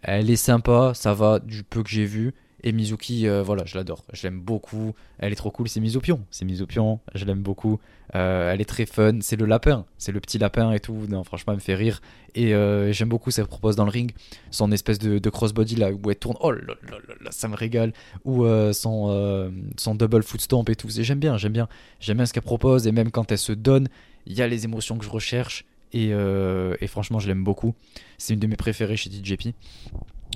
elle 0.03 0.31
est 0.31 0.37
sympa, 0.37 0.93
ça 0.95 1.13
va 1.13 1.41
du 1.41 1.65
peu 1.65 1.83
que 1.83 1.91
j'ai 1.91 2.05
vu. 2.05 2.33
Et 2.63 2.73
Mizuki, 2.73 3.27
euh, 3.27 3.43
voilà, 3.43 3.65
je 3.65 3.77
l'adore, 3.77 4.05
je 4.13 4.23
l'aime 4.23 4.39
beaucoup. 4.39 4.95
Elle 5.19 5.33
est 5.33 5.37
trop 5.37 5.51
cool, 5.51 5.69
c'est 5.69 5.81
Mizupion, 5.81 6.21
c'est 6.31 6.45
Mizupion, 6.45 7.01
je 7.15 7.25
l'aime 7.25 7.43
beaucoup. 7.43 7.81
Euh, 8.15 8.53
elle 8.53 8.61
est 8.61 8.67
très 8.67 8.87
fun, 8.87 9.19
c'est 9.23 9.37
le 9.37 9.47
lapin, 9.47 9.87
c'est 9.99 10.13
le 10.13 10.21
petit 10.21 10.39
lapin 10.39 10.71
et 10.71 10.79
tout. 10.79 11.07
Non, 11.09 11.25
franchement, 11.25 11.53
elle 11.55 11.59
me 11.59 11.63
fait 11.63 11.75
rire. 11.75 12.01
Et 12.37 12.53
j'aime 12.93 13.09
beaucoup 13.09 13.33
ce 13.33 13.37
qu'elle 13.37 13.49
propose 13.49 13.75
dans 13.75 13.85
le 13.85 13.91
ring. 13.91 14.13
Son 14.53 14.71
espèce 14.71 14.99
de, 14.99 15.31
crossbody 15.31 15.75
là 15.75 15.91
où 15.91 16.11
elle 16.11 16.17
tourne, 16.17 16.37
oh 16.41 16.53
là 16.53 16.61
là 16.89 16.99
là, 17.21 17.31
ça 17.33 17.49
me 17.49 17.57
régale. 17.57 17.93
Ou 18.25 18.47
son, 18.73 19.55
double 19.95 20.23
foot 20.23 20.43
stomp 20.43 20.69
et 20.69 20.77
tout. 20.77 20.89
J'aime 20.91 21.19
bien, 21.19 21.39
j'aime 21.39 21.53
bien. 21.53 21.69
J'aime 21.99 22.19
bien 22.19 22.27
ce 22.27 22.35
qu'elle 22.35 22.43
propose 22.43 22.87
et 22.87 22.93
même 22.93 23.11
quand 23.11 23.33
elle 23.33 23.39
se 23.39 23.53
donne, 23.53 23.89
il 24.27 24.35
y 24.35 24.43
a 24.43 24.47
les 24.47 24.65
émotions 24.65 24.99
que 24.99 25.05
je 25.05 25.11
recherche. 25.11 25.65
Euh, 25.95 26.77
et, 26.81 26.87
franchement, 26.87 27.19
je 27.19 27.29
l'aime 27.29 27.45
beaucoup. 27.45 27.75
C'est 28.19 28.35
une 28.35 28.41
de 28.41 28.47
mes 28.47 28.57
préférées 28.57 28.97
chez 28.97 29.11
DJP. 29.11 29.55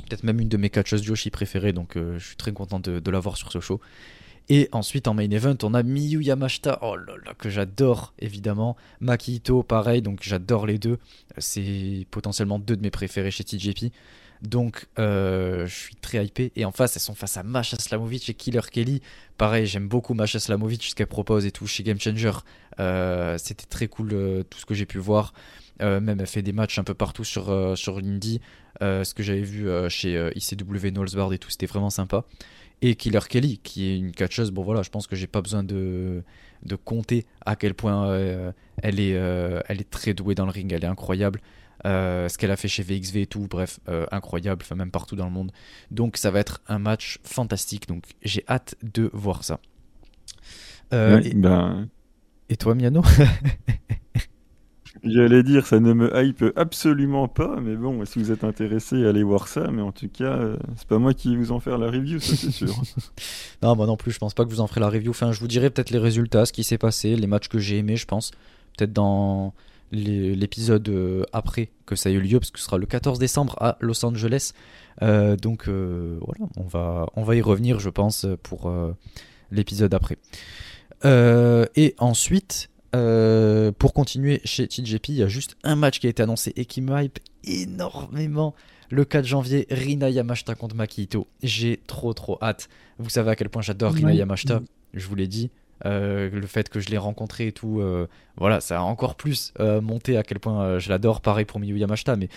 Peut-être 0.09 0.25
même 0.25 0.41
une 0.41 0.49
de 0.49 0.57
mes 0.57 0.71
catcheuses 0.71 1.03
Joshi 1.03 1.31
préférées, 1.31 1.73
donc 1.73 1.97
euh, 1.97 2.19
je 2.19 2.27
suis 2.27 2.37
très 2.37 2.53
content 2.53 2.81
de, 2.81 2.99
de 2.99 3.11
l'avoir 3.11 3.37
sur 3.37 3.53
ce 3.53 3.61
show. 3.61 3.81
Et 4.51 4.69
ensuite, 4.73 5.09
en 5.09 5.15
main 5.15 5.31
event, 5.31 5.57
on 5.63 5.73
a 5.73 5.83
Miyu 5.83 6.23
Yamashita, 6.23 6.79
oh 6.83 6.97
là 6.97 7.15
là, 7.25 7.33
que 7.39 7.49
j'adore, 7.49 8.13
évidemment. 8.19 8.77
Makito, 9.01 9.63
pareil, 9.63 10.03
donc 10.03 10.21
j'adore 10.23 10.67
les 10.67 10.79
deux. 10.79 10.99
C'est 11.39 12.07
potentiellement 12.11 12.59
deux 12.59 12.77
de 12.77 12.83
mes 12.83 12.91
préférés 12.91 13.31
chez 13.31 13.45
TJP. 13.45 13.93
Donc, 14.45 14.87
euh, 14.99 15.67
je 15.67 15.75
suis 15.75 15.97
très 15.97 16.25
hypé. 16.25 16.53
Et 16.55 16.65
en 16.65 16.73
face, 16.73 16.97
elles 16.97 17.03
sont 17.03 17.15
face 17.15 17.37
à 17.39 17.43
Masha 17.43 17.79
Slamovic 17.79 18.29
et 18.29 18.35
Killer 18.35 18.61
Kelly. 18.71 19.01
Pareil, 19.39 19.67
j'aime 19.67 19.89
beaucoup 19.89 20.13
Masha 20.13 20.39
Slamovic, 20.39 20.83
ce 20.85 20.95
qu'elle 20.95 21.07
propose 21.07 21.47
et 21.47 21.51
tout 21.51 21.67
chez 21.67 21.83
Game 21.83 21.99
Changer. 21.99 22.33
Euh, 22.79 23.39
c'était 23.39 23.65
très 23.65 23.89
cool 23.89 24.11
euh, 24.13 24.43
tout 24.43 24.59
ce 24.59 24.67
que 24.67 24.75
j'ai 24.75 24.87
pu 24.87 24.99
voir. 24.99 25.33
même 25.81 26.21
elle 26.21 26.27
fait 26.27 26.43
des 26.43 26.53
matchs 26.53 26.79
un 26.79 26.85
peu 26.85 26.95
partout 26.95 27.25
sur, 27.25 27.77
sur 27.77 28.01
l'indie. 28.01 28.41
ce 28.81 29.15
que 29.15 29.23
j'avais 29.23 29.43
vu 29.43 29.67
chez 29.89 30.31
ICW 30.35 30.91
Knowlesbard 30.91 31.33
et 31.33 31.39
tout, 31.39 31.51
c'était 31.51 31.67
vraiment 31.67 31.91
sympa. 31.91 32.25
Et 32.83 32.97
Killer 32.97 33.21
Kelly, 33.29 33.59
qui 33.59 33.89
est 33.89 33.97
une 33.97 34.13
catcheuse, 34.13 34.51
bon 34.51 34.63
voilà, 34.63 34.83
je 34.83 34.91
pense 34.91 35.07
que 35.07 35.17
j'ai 35.17 35.27
pas 35.27 35.41
besoin 35.41 35.63
de, 35.63 36.23
de 36.65 36.77
compter 36.77 37.25
à 37.47 37.57
quel 37.57 37.73
point 37.73 38.15
elle 38.83 39.01
est 39.01 39.91
très 39.91 40.13
douée 40.13 40.35
dans 40.35 40.45
le 40.45 40.53
ring, 40.53 40.71
elle 40.71 40.85
est 40.85 40.89
incroyable. 40.89 41.41
Euh, 41.87 42.29
ce 42.29 42.39
qu'elle 42.39 42.51
a 42.51 42.57
fait 42.57 42.69
chez 42.69 42.83
VXV 42.83 43.23
et 43.23 43.27
tout, 43.27 43.47
bref, 43.49 43.79
euh, 43.89 44.07
incroyable, 44.11 44.63
enfin 44.65 44.75
même 44.75 44.91
partout 44.91 45.17
dans 45.17 45.27
le 45.27 45.31
monde. 45.31 45.53
Donc 45.91 46.17
ça 46.17 46.31
va 46.31 46.41
être 46.41 46.63
un 46.67 46.79
match 46.79 47.19
fantastique, 47.25 47.87
donc 47.89 48.05
j'ai 48.23 48.43
hâte 48.49 48.75
de 48.83 49.11
voir 49.13 49.45
ça. 49.45 49.61
Euh, 50.95 51.21
et, 51.23 51.35
ben... 51.35 51.89
et, 52.49 52.57
toi, 52.57 52.75
Miano 52.75 53.03
J'allais 55.03 55.43
dire, 55.43 55.67
ça 55.67 55.81
ne 55.81 55.93
me 55.93 56.11
hype 56.17 56.45
absolument 56.57 57.29
pas, 57.29 57.61
mais 57.61 57.77
bon, 57.77 58.03
si 58.07 58.19
vous 58.19 58.33
êtes 58.33 58.45
intéressé, 58.45 59.05
allez 59.05 59.23
voir 59.23 59.49
ça. 59.49 59.71
Mais 59.71 59.83
en 59.83 59.93
tout 59.93 60.09
cas, 60.09 60.39
c'est 60.77 60.89
pas 60.89 60.99
moi 60.99 61.13
qui 61.13 61.37
vais 61.37 61.43
vous 61.43 61.53
en 61.53 61.61
faire 61.61 61.77
la 61.77 61.91
review, 61.91 62.19
ça 62.21 62.35
c'est 62.35 62.51
sûr. 62.51 62.75
non, 63.63 63.77
moi 63.77 63.87
non 63.87 63.99
plus, 63.99 64.13
je 64.13 64.19
pense 64.19 64.33
pas 64.33 64.47
que 64.47 64.49
vous 64.49 64.61
en 64.61 64.67
ferez 64.67 64.81
la 64.81 64.89
review. 64.89 65.11
Enfin, 65.11 65.33
je 65.33 65.41
vous 65.41 65.49
dirai 65.49 65.69
peut-être 65.69 65.91
les 65.91 65.99
résultats, 65.99 66.47
ce 66.47 66.55
qui 66.55 66.65
s'est 66.65 66.79
passé, 66.79 67.17
les 67.17 67.27
matchs 67.27 67.49
que 67.49 67.59
j'ai 67.59 67.77
aimés, 67.77 67.97
je 67.97 68.07
pense. 68.07 68.31
Peut-être 68.79 68.95
dans 68.95 69.53
l'épisode 69.93 70.89
euh, 70.89 71.25
après 71.33 71.71
que 71.87 71.97
ça 71.97 72.11
ait 72.11 72.15
eu 72.15 72.21
lieu, 72.21 72.39
parce 72.41 72.51
que 72.51 72.59
ce 72.59 72.65
sera 72.65 72.79
le 72.79 72.87
14 72.87 73.19
décembre 73.19 73.57
à 73.61 73.77
Los 73.81 74.05
Angeles. 74.05 74.53
Euh, 75.03 75.37
donc 75.37 75.69
euh, 75.69 76.19
voilà, 76.21 76.51
on 76.57 76.65
va, 76.65 77.07
on 77.17 77.23
va 77.23 77.37
y 77.37 77.43
revenir, 77.43 77.81
je 77.81 77.91
pense, 77.91 78.27
pour 78.43 78.73
l'épisode 79.51 79.95
après. 79.95 80.19
et 81.05 81.95
ensuite, 81.99 82.71
pour 82.93 83.95
continuer 83.95 84.41
chez 84.45 84.67
TJP, 84.67 85.09
il 85.09 85.15
y 85.17 85.23
a 85.23 85.29
juste 85.29 85.57
un 85.65 85.77
match 85.77 86.01
qui 86.01 86.07
a 86.07 86.11
été 86.11 86.23
annoncé 86.23 86.53
et 86.57 86.65
qui 86.65 86.81
me 86.81 87.03
hype 87.03 87.19
énormément. 87.45 88.55
Le 88.91 89.05
4 89.05 89.25
janvier, 89.25 89.67
Rina 89.71 90.11
Yamashita 90.11 90.55
contre 90.55 90.77
Makito. 90.77 91.27
J'ai 91.43 91.81
trop 91.87 92.13
trop 92.13 92.39
hâte. 92.43 92.69
Vous 92.99 93.11
savez 93.11 93.31
à 93.31 93.37
quel 93.37 93.49
point 93.49 93.63
j'adore 93.63 93.93
Rina 93.93 94.13
Yamashita, 94.13 94.61
je 94.93 95.07
vous 95.07 95.15
l'ai 95.15 95.27
dit. 95.27 95.51
Euh, 95.85 96.31
le 96.31 96.47
fait 96.47 96.69
que 96.69 96.81
je 96.81 96.89
l'ai 96.89 96.99
rencontré 96.99 97.49
et 97.49 97.53
tout, 97.53 97.81
euh, 97.81 98.07
voilà, 98.37 98.61
ça 98.61 98.79
a 98.79 98.83
encore 98.83 99.17
plus 99.17 99.53
euh, 99.61 99.81
monté 99.81 100.17
à 100.17 100.23
quel 100.23 100.41
point 100.41 100.79
je 100.79 100.89
l'adore. 100.89 101.21
Pareil 101.21 101.45
pour 101.45 101.61
Miyu 101.61 101.79
Yamashita, 101.79 102.17
mais 102.17 102.29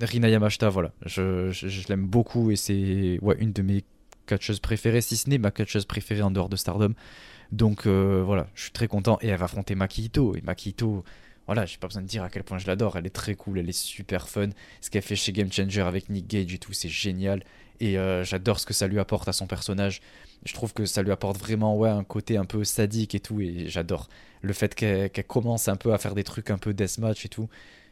Rina 0.00 0.28
Yamashita, 0.28 0.68
voilà, 0.68 0.92
je, 1.04 1.88
l'aime 1.88 2.06
beaucoup 2.06 2.50
et 2.50 2.56
c'est 2.56 3.18
ouais, 3.22 3.36
une 3.38 3.52
de 3.52 3.62
mes 3.62 3.84
catcheuses 4.26 4.60
préférées, 4.60 5.00
si 5.00 5.16
ce 5.16 5.28
n'est 5.28 5.38
ma 5.38 5.50
catcheuse 5.50 5.84
préférée 5.84 6.22
en 6.22 6.30
dehors 6.30 6.48
de 6.48 6.56
Stardom. 6.56 6.94
Donc 7.52 7.86
voilà, 7.86 8.46
je 8.54 8.62
suis 8.62 8.72
très 8.72 8.86
content 8.86 9.18
et 9.20 9.28
elle 9.28 9.38
va 9.38 9.46
affronter 9.46 9.74
Makito. 9.74 10.36
Et 10.36 10.40
Makito, 10.40 11.04
voilà, 11.46 11.66
j'ai 11.66 11.78
pas 11.78 11.88
besoin 11.88 12.02
de 12.02 12.06
dire 12.06 12.22
à 12.22 12.30
quel 12.30 12.44
point 12.44 12.58
je 12.58 12.66
l'adore. 12.68 12.96
Elle 12.96 13.06
est 13.06 13.10
très 13.10 13.34
cool, 13.34 13.58
elle 13.58 13.68
est 13.68 13.72
super 13.72 14.28
fun. 14.28 14.50
Ce 14.80 14.88
qu'elle 14.88 15.02
fait 15.02 15.16
chez 15.16 15.32
Game 15.32 15.52
Changer 15.52 15.82
avec 15.82 16.08
Nick 16.08 16.28
Gage 16.28 16.54
et 16.54 16.58
tout, 16.58 16.72
c'est 16.72 16.88
génial. 16.88 17.42
Et 17.80 17.94
j'adore 18.24 18.60
ce 18.60 18.66
que 18.66 18.74
ça 18.74 18.86
lui 18.86 18.98
apporte 18.98 19.26
à 19.28 19.32
son 19.32 19.46
personnage 19.46 20.00
je 20.44 20.54
trouve 20.54 20.72
que 20.72 20.86
ça 20.86 21.02
lui 21.02 21.12
apporte 21.12 21.38
vraiment 21.38 21.76
ouais, 21.76 21.90
un 21.90 22.04
côté 22.04 22.36
un 22.36 22.44
peu 22.44 22.64
sadique 22.64 23.14
et 23.14 23.20
tout, 23.20 23.40
et 23.40 23.68
j'adore. 23.68 24.08
Le 24.42 24.52
fait 24.52 24.74
qu'elle 24.74 25.10
commence 25.26 25.68
un 25.68 25.76
peu 25.76 25.92
à 25.92 25.98
faire 25.98 26.14
des 26.14 26.24
trucs 26.24 26.50
un 26.50 26.58
peu 26.58 26.72
deathmatch 26.72 27.26
et 27.26 27.28
tout, 27.28 27.48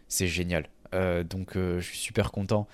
c'est 0.09 0.28
génial. 0.28 0.68
Euh, 0.95 1.22
donc 1.22 1.57
euh, 1.57 1.80
je 1.80 1.86
suis 1.86 1.99
super 1.99 2.32
content. 2.32 2.66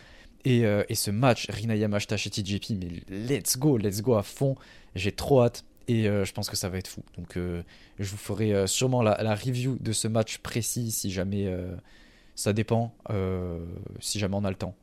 Et, 0.45 0.65
euh, 0.65 0.85
et 0.89 0.95
ce 0.95 1.11
match, 1.11 1.49
Rina 1.51 1.75
Yamashita 1.75 2.17
chez 2.17 2.31
TJP, 2.31 2.75
mais 2.81 3.03
let's 3.09 3.59
go, 3.59 3.77
let's 3.79 4.01
go 4.01 4.15
à 4.15 4.23
fond. 4.23 4.55
J'ai 4.95 5.11
trop 5.11 5.43
hâte 5.43 5.65
et 5.89 6.05
je 6.05 6.33
pense 6.33 6.49
que 6.49 6.57
ça 6.57 6.69
va 6.69 6.79
être 6.79 6.89
fou. 6.89 7.03
Donc 7.19 7.37
je 7.37 8.11
vous 8.11 8.17
ferai 8.17 8.67
sûrement 8.67 9.03
la, 9.03 9.23
la, 9.23 9.35
review 9.35 9.77
de 9.81 9.93
ce 9.93 10.09
match 10.09 10.39
précis 10.39 10.91
si 10.91 11.11
jamais 11.11 11.53
ça 12.37 12.53
dépend, 12.53 12.95
si 14.01 14.19
jamais 14.19 14.37
on 14.37 14.45
a 14.45 14.51
le 14.51 14.57
temps. 14.57 14.75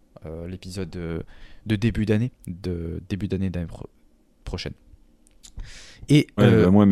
L'épisode 0.47 1.23
de, 1.65 1.75
début 1.75 2.05
d'année, 2.05 2.31
de 2.47 3.01
début 3.09 3.27
d'année 3.27 3.51
prochaine. 4.43 4.73
Et 6.09 6.27
euh, 6.39 6.65
bah, 6.65 6.71
moi, 6.71 6.85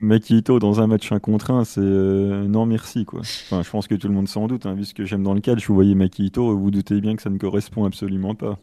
Makito 0.00 0.58
dans 0.58 0.80
un 0.80 0.86
match 0.86 1.10
1 1.10 1.18
contre 1.18 1.50
1, 1.50 1.64
c'est 1.64 1.80
euh, 1.80 2.46
non 2.46 2.66
merci 2.66 3.04
quoi. 3.04 3.20
Enfin, 3.20 3.62
je 3.62 3.70
pense 3.70 3.88
que 3.88 3.94
tout 3.94 4.08
le 4.08 4.14
monde 4.14 4.28
s'en 4.28 4.46
doute, 4.46 4.66
hein, 4.66 4.74
vu 4.74 4.84
ce 4.84 4.94
que 4.94 5.04
j'aime 5.04 5.22
dans 5.22 5.34
le 5.34 5.40
catch. 5.40 5.66
Vous 5.66 5.74
voyez 5.74 5.94
Makito, 5.94 6.54
vous, 6.54 6.62
vous 6.62 6.70
doutez 6.70 7.00
bien 7.00 7.16
que 7.16 7.22
ça 7.22 7.30
ne 7.30 7.38
correspond 7.38 7.84
absolument 7.84 8.34
pas. 8.34 8.58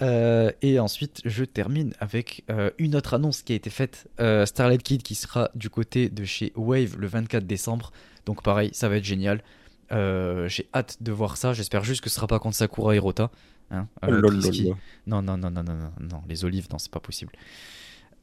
Euh, 0.00 0.50
et 0.62 0.80
ensuite, 0.80 1.20
je 1.24 1.44
termine 1.44 1.92
avec 2.00 2.44
une 2.78 2.96
autre 2.96 3.14
annonce 3.14 3.42
qui 3.42 3.52
a 3.52 3.56
été 3.56 3.70
faite. 3.70 4.08
Starlight 4.46 4.82
Kid 4.82 5.02
qui 5.02 5.14
sera 5.14 5.50
du 5.54 5.68
côté 5.68 6.08
de 6.08 6.24
chez 6.24 6.52
Wave 6.56 6.96
le 6.98 7.06
24 7.06 7.46
décembre. 7.46 7.92
Donc 8.24 8.42
pareil, 8.42 8.70
ça 8.72 8.88
va 8.88 8.96
être 8.96 9.04
génial. 9.04 9.42
J'ai 9.92 10.68
hâte 10.74 10.98
de 11.00 11.12
voir 11.12 11.36
ça. 11.36 11.52
J'espère 11.52 11.84
juste 11.84 12.00
que 12.00 12.10
ce 12.10 12.16
sera 12.16 12.26
pas 12.26 12.38
contre 12.38 12.56
Sakura 12.56 12.94
Hirota. 12.94 13.30
Hein, 13.70 13.88
oh 14.06 14.10
non, 15.06 15.22
non, 15.22 15.36
non, 15.38 15.50
non, 15.50 15.62
non, 15.62 15.74
non, 15.98 16.22
les 16.28 16.44
olives, 16.44 16.68
non, 16.70 16.78
c'est 16.78 16.90
pas 16.90 17.00
possible. 17.00 17.32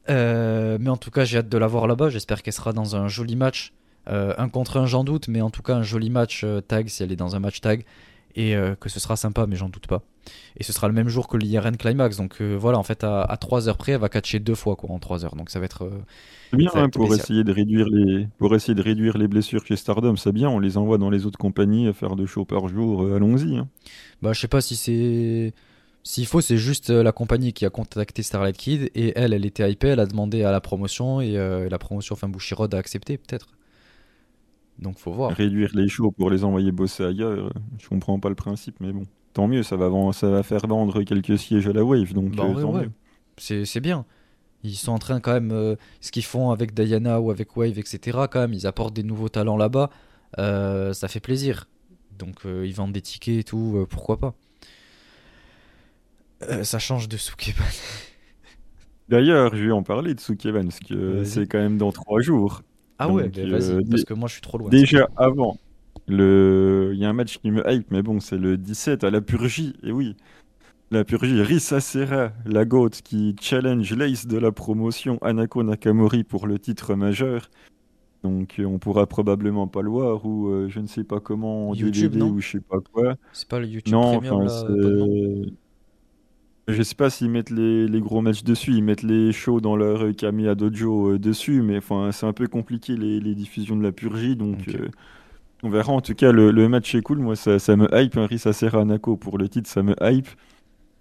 Euh, 0.08 0.78
mais 0.80 0.90
en 0.90 0.96
tout 0.96 1.10
cas, 1.10 1.24
j'ai 1.24 1.38
hâte 1.38 1.48
de 1.48 1.58
la 1.58 1.66
voir 1.66 1.86
là-bas. 1.86 2.08
J'espère 2.08 2.42
qu'elle 2.42 2.52
sera 2.52 2.72
dans 2.72 2.96
un 2.96 3.08
joli 3.08 3.36
match. 3.36 3.72
Euh, 4.08 4.34
un 4.38 4.48
contre 4.48 4.78
un, 4.78 4.86
j'en 4.86 5.04
doute, 5.04 5.28
mais 5.28 5.40
en 5.40 5.50
tout 5.50 5.62
cas, 5.62 5.74
un 5.74 5.82
joli 5.82 6.08
match 6.08 6.42
euh, 6.44 6.60
tag 6.60 6.88
si 6.88 7.02
elle 7.02 7.12
est 7.12 7.16
dans 7.16 7.36
un 7.36 7.40
match 7.40 7.60
tag. 7.60 7.84
Et 8.36 8.54
que 8.80 8.88
ce 8.88 9.00
sera 9.00 9.16
sympa, 9.16 9.46
mais 9.46 9.56
j'en 9.56 9.68
doute 9.68 9.86
pas. 9.86 10.02
Et 10.56 10.64
ce 10.64 10.72
sera 10.72 10.88
le 10.88 10.94
même 10.94 11.08
jour 11.08 11.28
que 11.28 11.36
l'IRN 11.36 11.76
Climax, 11.76 12.16
donc 12.16 12.40
voilà, 12.40 12.78
en 12.78 12.82
fait, 12.82 13.04
à, 13.04 13.36
3 13.40 13.68
heures 13.68 13.76
près, 13.76 13.92
elle 13.92 14.00
va 14.00 14.08
catcher 14.08 14.38
deux 14.38 14.54
fois 14.54 14.76
quoi, 14.76 14.90
en 14.90 14.98
3 14.98 15.24
heures, 15.24 15.36
donc 15.36 15.50
ça 15.50 15.58
va 15.58 15.64
être. 15.64 15.90
c'est 16.50 16.56
bien 16.56 16.70
hein, 16.74 16.88
pour, 16.88 17.14
essayer 17.14 17.44
de 17.44 17.52
réduire 17.52 17.86
les, 17.88 18.28
pour 18.38 18.54
essayer 18.54 18.74
de 18.74 18.82
réduire 18.82 19.18
les 19.18 19.28
blessures 19.28 19.64
chez 19.64 19.76
Stardom, 19.76 20.16
c'est 20.16 20.32
bien, 20.32 20.48
on 20.48 20.58
les 20.58 20.76
envoie 20.76 20.98
dans 20.98 21.10
les 21.10 21.26
autres 21.26 21.38
compagnies 21.38 21.88
à 21.88 21.92
faire 21.92 22.16
deux 22.16 22.26
shows 22.26 22.44
par 22.44 22.68
jour, 22.68 23.02
allons-y. 23.14 23.56
Hein. 23.56 23.68
Bah, 24.22 24.32
je 24.32 24.40
sais 24.40 24.48
pas 24.48 24.60
si 24.60 24.76
c'est. 24.76 25.52
S'il 26.02 26.26
faut, 26.26 26.40
c'est 26.40 26.56
juste 26.56 26.88
la 26.88 27.12
compagnie 27.12 27.52
qui 27.52 27.66
a 27.66 27.70
contacté 27.70 28.22
Starlight 28.22 28.56
Kid 28.56 28.90
et 28.94 29.12
elle, 29.16 29.34
elle 29.34 29.44
était 29.44 29.70
hypée, 29.70 29.88
elle 29.88 30.00
a 30.00 30.06
demandé 30.06 30.44
à 30.44 30.50
la 30.50 30.60
promotion 30.60 31.20
et 31.20 31.32
la 31.32 31.78
promotion, 31.78 32.14
enfin 32.14 32.28
Bushirod 32.28 32.74
a 32.74 32.78
accepté 32.78 33.18
peut-être. 33.18 33.48
Donc 34.80 34.98
faut 34.98 35.12
voir. 35.12 35.32
Réduire 35.32 35.70
les 35.74 35.88
shows 35.88 36.10
pour 36.10 36.30
les 36.30 36.42
envoyer 36.42 36.72
bosser 36.72 37.04
ailleurs, 37.04 37.30
euh, 37.30 37.50
je 37.78 37.88
comprends 37.88 38.18
pas 38.18 38.30
le 38.30 38.34
principe, 38.34 38.76
mais 38.80 38.92
bon. 38.92 39.06
Tant 39.32 39.46
mieux, 39.46 39.62
ça 39.62 39.76
va, 39.76 39.88
ça 40.12 40.28
va 40.28 40.42
faire 40.42 40.66
vendre 40.66 41.02
quelques 41.02 41.38
sièges 41.38 41.68
à 41.68 41.72
la 41.72 41.84
Wave, 41.84 42.12
donc 42.14 42.34
bah, 42.34 42.44
euh, 42.44 42.88
C'est 43.36 43.80
bien. 43.80 44.04
Ils 44.64 44.74
sont 44.74 44.90
en 44.92 44.98
train 44.98 45.20
quand 45.20 45.32
même, 45.32 45.52
euh, 45.52 45.76
ce 46.00 46.10
qu'ils 46.10 46.24
font 46.24 46.50
avec 46.50 46.74
Diana 46.74 47.20
ou 47.20 47.30
avec 47.30 47.56
Wave, 47.56 47.78
etc. 47.78 48.18
Quand 48.30 48.40
même, 48.40 48.52
ils 48.52 48.66
apportent 48.66 48.94
des 48.94 49.04
nouveaux 49.04 49.28
talents 49.28 49.56
là-bas. 49.56 49.90
ça 50.36 51.08
fait 51.08 51.20
plaisir. 51.20 51.68
Donc 52.18 52.40
ils 52.44 52.74
vendent 52.74 52.92
des 52.92 53.00
tickets 53.00 53.38
et 53.38 53.44
tout, 53.44 53.86
pourquoi 53.88 54.18
pas. 54.18 54.34
ça 56.64 56.78
change 56.78 57.08
de 57.08 57.16
Sukeban. 57.16 57.64
D'ailleurs, 59.08 59.54
je 59.54 59.64
vais 59.64 59.72
en 59.72 59.82
parler 59.82 60.14
de 60.14 60.20
Sukeban, 60.20 60.64
parce 60.64 60.80
que 60.80 61.22
c'est 61.24 61.46
quand 61.46 61.58
même 61.58 61.78
dans 61.78 61.92
trois 61.92 62.20
jours. 62.20 62.62
Ah 63.00 63.08
ouais, 63.08 63.30
bah, 63.30 63.40
vas-y, 63.46 63.72
euh, 63.72 63.80
parce 63.90 64.04
que 64.04 64.12
moi 64.12 64.28
je 64.28 64.34
suis 64.34 64.42
trop 64.42 64.58
loin. 64.58 64.68
Déjà 64.68 65.08
avant, 65.16 65.58
le... 66.06 66.90
il 66.92 67.00
y 67.00 67.04
a 67.06 67.08
un 67.08 67.14
match 67.14 67.38
qui 67.38 67.50
me 67.50 67.62
hype, 67.66 67.90
mais 67.90 68.02
bon, 68.02 68.20
c'est 68.20 68.36
le 68.36 68.58
17 68.58 69.04
à 69.04 69.10
la 69.10 69.22
Purgie, 69.22 69.74
et 69.82 69.90
oui. 69.90 70.16
La 70.90 71.04
Purgie, 71.04 71.40
Risa 71.40 71.80
Serra, 71.80 72.32
la 72.44 72.64
GOAT, 72.66 72.90
qui 73.02 73.34
challenge 73.40 73.94
l'ace 73.94 74.26
de 74.26 74.36
la 74.36 74.52
promotion 74.52 75.18
Anako 75.22 75.62
Nakamori 75.62 76.24
pour 76.24 76.46
le 76.46 76.58
titre 76.58 76.94
majeur. 76.94 77.48
Donc 78.22 78.56
euh, 78.58 78.64
on 78.64 78.78
pourra 78.78 79.06
probablement 79.06 79.66
pas 79.66 79.80
le 79.80 79.88
voir 79.88 80.26
ou 80.26 80.48
euh, 80.48 80.68
je 80.68 80.80
ne 80.80 80.86
sais 80.86 81.04
pas 81.04 81.20
comment 81.20 81.74
YouTube, 81.74 82.12
DVD 82.12 82.30
ou 82.30 82.40
je 82.40 82.50
sais 82.50 82.60
pas 82.60 82.80
quoi. 82.92 83.14
C'est 83.32 83.48
pas 83.48 83.60
le 83.60 83.66
YouTube 83.66 83.94
non, 83.94 84.18
Premium 84.18 84.44
là, 84.44 84.64
je 86.72 86.82
sais 86.82 86.94
pas 86.94 87.10
s'ils 87.10 87.30
mettent 87.30 87.50
les, 87.50 88.00
gros 88.00 88.20
matchs 88.20 88.42
dessus, 88.42 88.72
ils 88.72 88.82
mettent 88.82 89.02
les 89.02 89.32
shows 89.32 89.60
dans 89.60 89.76
leur 89.76 90.04
euh, 90.04 90.12
Kamiya 90.12 90.54
Dojo 90.54 91.12
euh, 91.12 91.18
dessus, 91.18 91.62
mais 91.62 91.78
enfin 91.78 92.10
c'est 92.12 92.26
un 92.26 92.32
peu 92.32 92.48
compliqué 92.48 92.96
les, 92.96 93.34
diffusions 93.34 93.76
de 93.76 93.82
la 93.82 93.92
purgie, 93.92 94.36
donc 94.36 94.68
euh, 94.68 94.88
on 95.62 95.70
verra. 95.70 95.92
En 95.92 96.00
tout 96.00 96.14
cas, 96.14 96.32
le, 96.32 96.68
match 96.68 96.94
est 96.94 97.02
cool, 97.02 97.18
moi 97.18 97.36
ça, 97.36 97.52
me 97.76 97.88
hype. 97.92 98.16
Un 98.16 98.26
Risa 98.26 98.52
Nako 98.84 99.16
pour 99.16 99.38
le 99.38 99.48
titre, 99.48 99.68
ça 99.68 99.82
me 99.82 99.94
hype. 100.00 100.28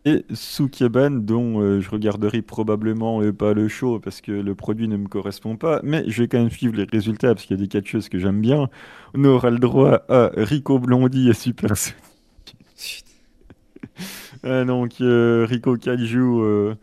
Et 0.05 0.25
Sukeban, 0.33 1.11
dont 1.11 1.81
je 1.81 1.89
regarderai 1.89 2.41
probablement 2.41 3.21
pas 3.33 3.53
le 3.53 3.67
show 3.67 3.99
parce 3.99 4.21
que 4.21 4.31
le 4.31 4.55
produit 4.55 4.87
ne 4.87 4.95
me 4.95 5.07
correspond 5.07 5.57
pas, 5.57 5.81
mais 5.83 6.05
je 6.07 6.21
vais 6.21 6.29
quand 6.29 6.39
même 6.39 6.49
suivre 6.49 6.75
les 6.77 6.85
résultats 6.85 7.35
parce 7.35 7.45
qu'il 7.45 7.57
y 7.57 7.59
a 7.59 7.63
des 7.63 7.67
catcheuses 7.67 8.07
que 8.07 8.17
j'aime 8.17 8.39
bien. 8.39 8.69
On 9.13 9.25
aura 9.25 9.49
le 9.49 9.59
droit 9.59 10.03
à 10.07 10.31
Rico 10.37 10.79
Blondie 10.79 11.29
et 11.29 11.33
Super 11.33 11.75
euh, 14.45 15.45
Riko 15.47 15.77
Kaiju, 15.77 16.41
euh, 16.41 16.75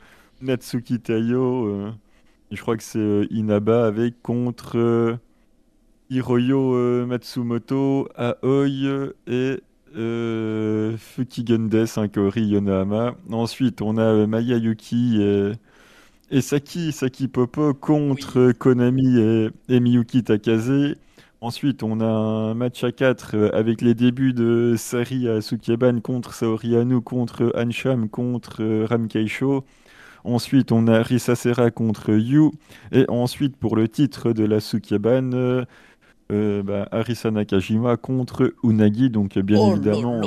Natsuki 0.43 1.01
Tayo, 1.01 1.67
euh, 1.67 1.93
je 2.51 2.61
crois 2.61 2.77
que 2.77 2.83
c'est 2.83 3.27
Inaba 3.31 3.87
avec 3.87 4.23
contre 4.23 5.19
Hiroyo 6.11 7.07
Matsumoto, 7.07 8.09
Aoi 8.17 9.13
et 9.27 9.61
Fukigendes, 10.99 11.87
Kori 12.13 12.47
Yonahama. 12.47 13.17
Ensuite, 13.31 13.83
on 13.83 13.97
a 13.99 14.27
Maya 14.27 14.57
Yuki 14.57 15.21
et, 16.31 16.41
Saki, 16.41 16.93
Saki 16.93 17.29
Popo 17.29 17.75
contre 17.75 18.53
Konami 18.53 19.19
et, 19.19 19.49
et 19.69 19.81
Miyuki 19.81 20.23
Takase. 20.25 20.97
Ensuite, 21.47 21.85
on 21.85 22.01
a 22.01 22.07
un 22.07 22.55
match 22.55 22.83
à 22.83 22.91
4 22.91 23.31
euh, 23.37 23.51
avec 23.53 23.81
les 23.81 23.95
débuts 23.95 24.33
de 24.33 24.75
Sari 24.77 25.29
à 25.29 25.41
Sukeban 25.41 26.01
contre 26.01 26.35
Saori 26.35 26.75
Anu, 26.75 27.01
contre 27.01 27.53
Ansham, 27.57 28.09
contre 28.09 28.65
euh, 28.65 28.85
Ramkeisho. 28.85 29.65
Ensuite, 30.25 30.73
on 30.73 30.89
a 30.89 31.01
Risasera 31.05 31.71
contre 31.71 32.11
Yu. 32.11 32.51
Et 32.91 33.05
ensuite, 33.09 33.57
pour 33.57 33.77
le 33.77 33.87
titre 33.87 34.33
de 34.33 34.45
la 34.45 34.59
Sukeban, 34.59 35.31
euh, 36.33 36.63
bah, 36.65 36.89
Arisa 36.91 37.31
Nakajima 37.31 37.97
contre 37.97 38.53
Unagi. 38.65 39.09
Donc, 39.09 39.39
bien 39.39 39.61
oh 39.61 39.71
évidemment, 39.71 40.23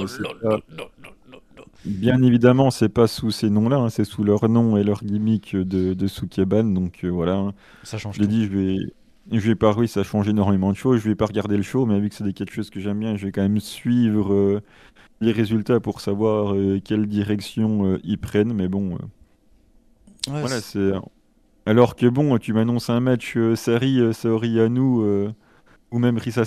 Bien 1.83 2.23
évidemment, 2.23 2.71
c'est 2.71 2.87
pas 2.87 3.07
sous 3.07 3.31
ces 3.31 3.49
noms-là, 3.49 3.77
hein, 3.77 3.89
c'est 3.89 4.05
sous 4.05 4.23
leur 4.23 4.47
nom 4.47 4.77
et 4.77 4.83
leur 4.85 5.03
gimmick 5.03 5.53
de, 5.53 5.93
de 5.93 6.07
Sukeban. 6.07 6.63
Donc 6.63 7.03
voilà. 7.03 7.35
Hein. 7.35 7.53
Ça 7.83 7.97
change. 7.97 8.15
Je 8.15 8.21
l'ai 8.21 8.27
dit, 8.27 8.45
je 8.45 8.51
vais, 8.57 8.93
je 9.31 9.47
vais 9.47 9.55
pas, 9.55 9.73
oui, 9.73 9.87
ça 9.87 10.03
change 10.03 10.27
énormément 10.27 10.71
de 10.71 10.77
choses. 10.77 11.01
Je 11.01 11.09
vais 11.09 11.15
pas 11.15 11.25
regarder 11.25 11.57
le 11.57 11.63
show, 11.63 11.85
mais 11.85 11.99
vu 11.99 12.09
que 12.09 12.15
c'est 12.15 12.33
quelque 12.33 12.53
chose 12.53 12.69
que 12.69 12.79
j'aime 12.79 12.99
bien, 12.99 13.15
je 13.15 13.25
vais 13.25 13.31
quand 13.31 13.41
même 13.41 13.59
suivre 13.59 14.33
euh, 14.33 14.61
les 15.21 15.31
résultats 15.31 15.79
pour 15.79 16.01
savoir 16.01 16.55
euh, 16.55 16.79
quelle 16.83 17.05
direction 17.05 17.85
euh, 17.85 17.99
ils 18.03 18.17
prennent. 18.17 18.53
Mais 18.53 18.67
bon, 18.67 18.97
voilà, 20.27 20.61
c'est. 20.61 20.91
Alors 21.65 21.95
que 21.95 22.07
bon, 22.07 22.37
tu 22.39 22.53
m'annonces 22.53 22.89
un 22.89 22.99
match 22.99 23.37
Sari, 23.55 24.01
Saori 24.13 24.59
Anu 24.59 25.33
ou 25.91 25.97
même 25.97 26.17
Risa 26.17 26.43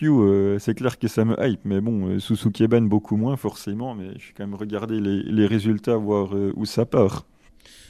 You, 0.00 0.58
c'est 0.60 0.74
clair 0.74 0.98
que 0.98 1.08
ça 1.08 1.24
me 1.24 1.34
hype. 1.44 1.64
Mais 1.64 1.80
bon, 1.80 2.20
Suzuki 2.20 2.68
Ban 2.68 2.82
beaucoup 2.82 3.16
moins 3.16 3.36
forcément, 3.36 3.94
mais 3.94 4.10
je 4.18 4.28
vais 4.28 4.34
quand 4.36 4.46
même 4.46 4.54
regarder 4.54 5.00
les, 5.00 5.22
les 5.24 5.46
résultats, 5.46 5.96
voir 5.96 6.32
où 6.54 6.64
ça 6.64 6.86
part. 6.86 7.26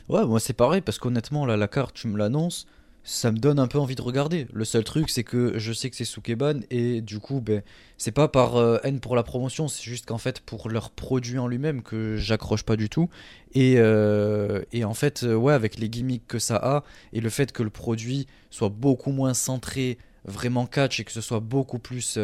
Ouais, 0.09 0.25
moi 0.27 0.41
c'est 0.41 0.55
pareil 0.55 0.81
parce 0.81 0.99
qu'honnêtement, 0.99 1.45
là, 1.45 1.59
la 1.59 1.69
carte, 1.69 1.95
tu 1.95 2.09
me 2.09 2.17
l'annonces 2.17 2.67
ça 3.05 3.33
me 3.33 3.39
donne 3.39 3.59
un 3.59 3.67
peu 3.67 3.79
envie 3.79 3.95
de 3.95 4.03
regarder. 4.03 4.47
Le 4.53 4.65
seul 4.65 4.85
truc, 4.85 5.11
c'est 5.11 5.25
que 5.25 5.59
je 5.59 5.73
sais 5.73 5.91
que 5.91 5.97
c'est 5.97 6.05
Sukeban 6.05 6.61
et 6.71 7.01
du 7.01 7.19
coup, 7.19 7.41
ben, 7.41 7.63
c'est 7.99 8.13
pas 8.13 8.29
par 8.29 8.57
euh, 8.57 8.79
haine 8.85 9.01
pour 9.01 9.17
la 9.17 9.23
promotion, 9.23 9.69
c'est 9.69 9.83
juste 9.83 10.07
qu'en 10.07 10.19
fait, 10.19 10.41
pour 10.41 10.69
leur 10.69 10.91
produit 10.91 11.39
en 11.39 11.49
lui-même, 11.49 11.83
que 11.83 12.17
j'accroche 12.17 12.63
pas 12.63 12.77
du 12.77 12.89
tout. 12.89 13.09
Et, 13.55 13.75
euh, 13.79 14.63
et 14.73 14.85
en 14.85 14.95
fait, 14.95 15.25
euh, 15.25 15.35
ouais, 15.35 15.53
avec 15.53 15.79
les 15.79 15.89
gimmicks 15.89 16.27
que 16.27 16.39
ça 16.39 16.57
a 16.57 16.85
et 17.13 17.21
le 17.21 17.31
fait 17.31 17.53
que 17.53 17.63
le 17.63 17.71
produit 17.71 18.27
soit 18.51 18.69
beaucoup 18.69 19.11
moins 19.11 19.35
centré 19.35 19.99
vraiment 20.25 20.67
catch 20.67 21.01
et 21.01 21.05
que 21.05 21.13
ce 21.13 21.21
soit 21.21 21.41
beaucoup 21.41 21.79
plus 21.79 22.19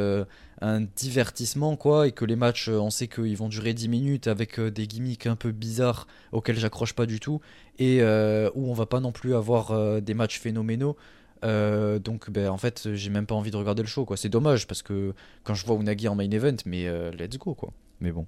un 0.61 0.81
divertissement 0.81 1.77
quoi 1.77 2.07
et 2.07 2.13
que 2.13 2.25
les 2.25 2.37
matchs 2.37 2.69
on 2.69 2.91
sait 2.91 3.09
qu'ils 3.09 3.37
vont 3.37 3.49
durer 3.49 3.75
10 3.75 3.89
minutes 3.89 4.27
avec 4.29 4.61
des 4.61 4.87
gimmicks 4.87 5.27
un 5.27 5.37
peu 5.37 5.51
bizarres 5.51 6.07
auxquels 6.33 6.59
j'accroche 6.59 6.93
pas 6.93 7.07
du 7.07 7.19
tout 7.19 7.41
et 7.79 7.99
euh, 8.03 8.51
où 8.55 8.71
on 8.71 8.75
va 8.75 8.87
pas 8.87 9.01
non 9.01 9.13
plus 9.13 9.35
avoir 9.35 9.71
euh, 9.71 10.01
des 10.01 10.15
matchs 10.15 10.39
phénoménaux. 10.39 10.97
Euh, 11.45 12.01
donc 12.01 12.31
ben, 12.31 12.49
en 12.49 12.59
fait 12.59 12.95
j'ai 12.95 13.11
même 13.11 13.27
pas 13.27 13.37
envie 13.37 13.53
de 13.53 13.57
regarder 13.57 13.83
le 13.83 13.89
show 13.89 14.05
quoi. 14.05 14.17
C'est 14.17 14.29
dommage 14.29 14.67
parce 14.67 14.83
que 14.83 15.15
quand 15.45 15.55
je 15.55 15.65
vois 15.65 15.77
Unagi 15.77 16.09
en 16.09 16.15
main 16.15 16.31
event, 16.31 16.57
mais 16.67 16.87
let's 17.13 17.39
go 17.39 17.55
quoi. 17.55 17.73
Mais 18.01 18.13
bon. 18.13 18.27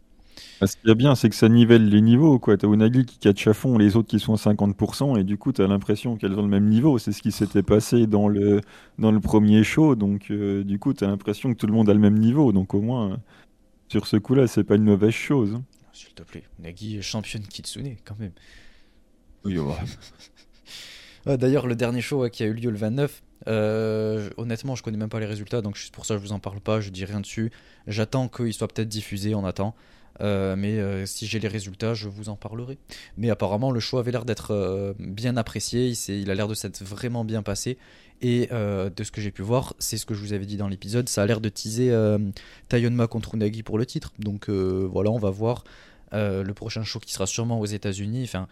Ah, 0.60 0.66
ce 0.66 0.76
qui 0.76 0.90
est 0.90 0.94
bien, 0.94 1.14
c'est 1.14 1.30
que 1.30 1.34
ça 1.34 1.48
nivelle 1.48 1.88
les 1.88 2.00
niveaux. 2.00 2.38
quoi. 2.38 2.56
T'as 2.56 2.68
Unagi 2.68 3.06
qui 3.06 3.18
catch 3.18 3.46
à 3.46 3.54
fond, 3.54 3.78
les 3.78 3.96
autres 3.96 4.08
qui 4.08 4.20
sont 4.20 4.34
à 4.34 4.36
50%, 4.36 5.18
et 5.18 5.24
du 5.24 5.38
coup, 5.38 5.52
t'as 5.52 5.66
l'impression 5.66 6.16
qu'elles 6.16 6.38
ont 6.38 6.42
le 6.42 6.48
même 6.48 6.66
niveau. 6.68 6.98
C'est 6.98 7.12
ce 7.12 7.22
qui 7.22 7.32
s'était 7.32 7.62
passé 7.62 8.06
dans 8.06 8.28
le, 8.28 8.60
dans 8.98 9.10
le 9.10 9.20
premier 9.20 9.64
show. 9.64 9.94
Donc, 9.94 10.30
du 10.30 10.78
coup, 10.78 10.92
t'as 10.92 11.06
l'impression 11.06 11.52
que 11.52 11.58
tout 11.58 11.66
le 11.66 11.72
monde 11.72 11.88
a 11.88 11.94
le 11.94 12.00
même 12.00 12.18
niveau. 12.18 12.52
Donc, 12.52 12.74
au 12.74 12.80
moins, 12.82 13.20
sur 13.88 14.06
ce 14.06 14.16
coup-là, 14.16 14.46
c'est 14.46 14.64
pas 14.64 14.76
une 14.76 14.84
mauvaise 14.84 15.12
chose. 15.12 15.60
S'il 15.92 16.14
te 16.14 16.22
plaît, 16.22 16.44
Unagi 16.58 17.02
championne 17.02 17.42
Kitsune, 17.42 17.96
quand 18.04 18.18
même. 18.18 18.32
Oui, 19.44 19.56
D'ailleurs, 21.26 21.66
le 21.66 21.74
dernier 21.74 22.00
show 22.00 22.28
qui 22.28 22.42
a 22.42 22.46
eu 22.46 22.54
lieu 22.54 22.70
le 22.70 22.76
29, 22.76 23.22
euh, 23.48 24.30
honnêtement, 24.36 24.74
je 24.74 24.82
connais 24.82 24.96
même 24.96 25.08
pas 25.08 25.20
les 25.20 25.26
résultats, 25.26 25.62
donc 25.62 25.78
pour 25.92 26.04
ça 26.04 26.16
je 26.16 26.20
vous 26.20 26.32
en 26.32 26.38
parle 26.38 26.60
pas, 26.60 26.80
je 26.80 26.90
dis 26.90 27.04
rien 27.04 27.20
dessus. 27.20 27.50
J'attends 27.86 28.28
qu'il 28.28 28.52
soit 28.52 28.68
peut-être 28.68 28.88
diffusé, 28.88 29.34
on 29.34 29.44
attend. 29.44 29.74
Euh, 30.20 30.56
mais 30.56 30.78
euh, 30.78 31.06
si 31.06 31.26
j'ai 31.26 31.38
les 31.38 31.48
résultats, 31.48 31.94
je 31.94 32.08
vous 32.08 32.28
en 32.28 32.36
parlerai. 32.36 32.78
Mais 33.16 33.30
apparemment, 33.30 33.70
le 33.70 33.80
show 33.80 33.98
avait 33.98 34.12
l'air 34.12 34.24
d'être 34.24 34.94
bien 34.98 35.36
apprécié, 35.36 35.88
il, 35.88 36.20
il 36.20 36.30
a 36.30 36.34
l'air 36.34 36.48
de 36.48 36.54
s'être 36.54 36.82
vraiment 36.82 37.24
bien 37.24 37.42
passé. 37.42 37.78
Et 38.22 38.48
de 38.48 39.02
ce 39.02 39.10
que 39.10 39.22
j'ai 39.22 39.30
pu 39.30 39.40
voir, 39.40 39.74
c'est 39.78 39.96
ce 39.96 40.04
que 40.04 40.12
je 40.12 40.20
vous 40.20 40.34
avais 40.34 40.44
dit 40.44 40.58
dans 40.58 40.68
l'épisode, 40.68 41.08
ça 41.08 41.22
a 41.22 41.26
l'air 41.26 41.40
de 41.40 41.48
teaser 41.48 41.90
Tayonma 42.68 43.06
contre 43.06 43.34
Unagi 43.34 43.62
pour 43.62 43.78
le 43.78 43.86
titre. 43.86 44.12
Donc 44.18 44.50
voilà, 44.50 45.10
on 45.10 45.18
va 45.18 45.30
voir 45.30 45.64
le 46.12 46.52
prochain 46.52 46.84
show 46.84 46.98
qui 46.98 47.14
sera 47.14 47.26
sûrement 47.26 47.58
aux 47.60 47.66
États-Unis. 47.66 48.24
Enfin, 48.24 48.46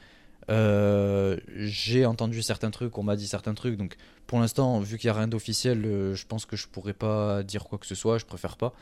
euh, 0.51 1.37
j'ai 1.57 2.07
entendu 2.07 2.43
certains 2.43 2.71
trucs, 2.71 2.97
on 2.97 3.03
m'a 3.03 3.17
dit 3.17 3.27
certains 3.27 3.55
trucs, 3.55 3.77
donc 3.77 3.97
pour 4.27 4.41
l'instant, 4.41 4.81
vu 4.81 4.97
qu'il 4.97 5.11
n'y 5.11 5.17
a 5.17 5.19
rien 5.19 5.29
d'officiel, 5.29 5.85
euh, 5.85 6.15
je 6.15 6.27
pense 6.27 6.47
que 6.47 6.57
je 6.57 6.69
pourrais 6.69 6.95
pas 6.95 7.43
dire 7.43 7.65
quoi 7.65 7.79
que 7.79 7.87
ce 7.87 7.95
soit, 7.95 8.19
je 8.19 8.25
préfère 8.25 8.57
pas. 8.57 8.73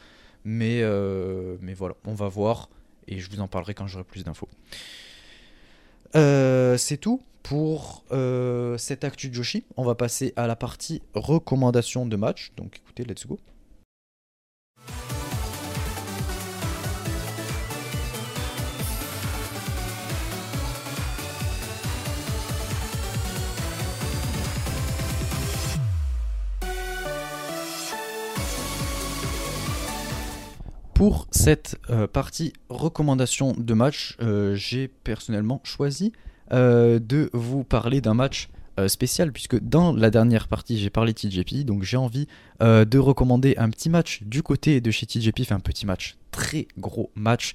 Mais, 0.44 0.80
euh, 0.82 1.56
mais 1.60 1.74
voilà, 1.74 1.96
on 2.04 2.14
va 2.14 2.28
voir 2.28 2.68
et 3.08 3.18
je 3.18 3.30
vous 3.30 3.40
en 3.40 3.48
parlerai 3.48 3.74
quand 3.74 3.86
j'aurai 3.86 4.04
plus 4.04 4.24
d'infos. 4.24 4.48
c'est 6.14 6.98
tout 6.98 7.22
pour 7.42 8.04
cette 8.78 9.04
actu 9.04 9.32
Joshi. 9.32 9.64
On 9.76 9.84
va 9.84 9.94
passer 9.94 10.32
à 10.36 10.46
la 10.46 10.56
partie 10.56 11.02
recommandation 11.14 12.06
de 12.06 12.16
match. 12.16 12.52
Donc 12.56 12.76
écoutez, 12.76 13.04
let's 13.04 13.26
go. 13.26 13.38
Pour 30.96 31.26
cette 31.30 31.78
partie 32.14 32.54
recommandation 32.70 33.54
de 33.58 33.74
match, 33.74 34.16
j'ai 34.54 34.88
personnellement 34.88 35.60
choisi 35.62 36.12
de 36.50 37.28
vous 37.34 37.64
parler 37.64 38.00
d'un 38.00 38.14
match 38.14 38.48
spécial 38.88 39.30
puisque 39.30 39.60
dans 39.60 39.92
la 39.92 40.10
dernière 40.10 40.48
partie 40.48 40.78
j'ai 40.78 40.88
parlé 40.88 41.12
TJP 41.12 41.66
donc 41.66 41.82
j'ai 41.82 41.98
envie 41.98 42.28
de 42.60 42.98
recommander 42.98 43.56
un 43.58 43.68
petit 43.68 43.90
match 43.90 44.22
du 44.22 44.42
côté 44.42 44.80
de 44.80 44.90
chez 44.90 45.04
TJP, 45.04 45.40
enfin 45.42 45.56
un 45.56 45.60
petit 45.60 45.84
match, 45.84 46.16
très 46.30 46.66
gros 46.78 47.10
match 47.14 47.52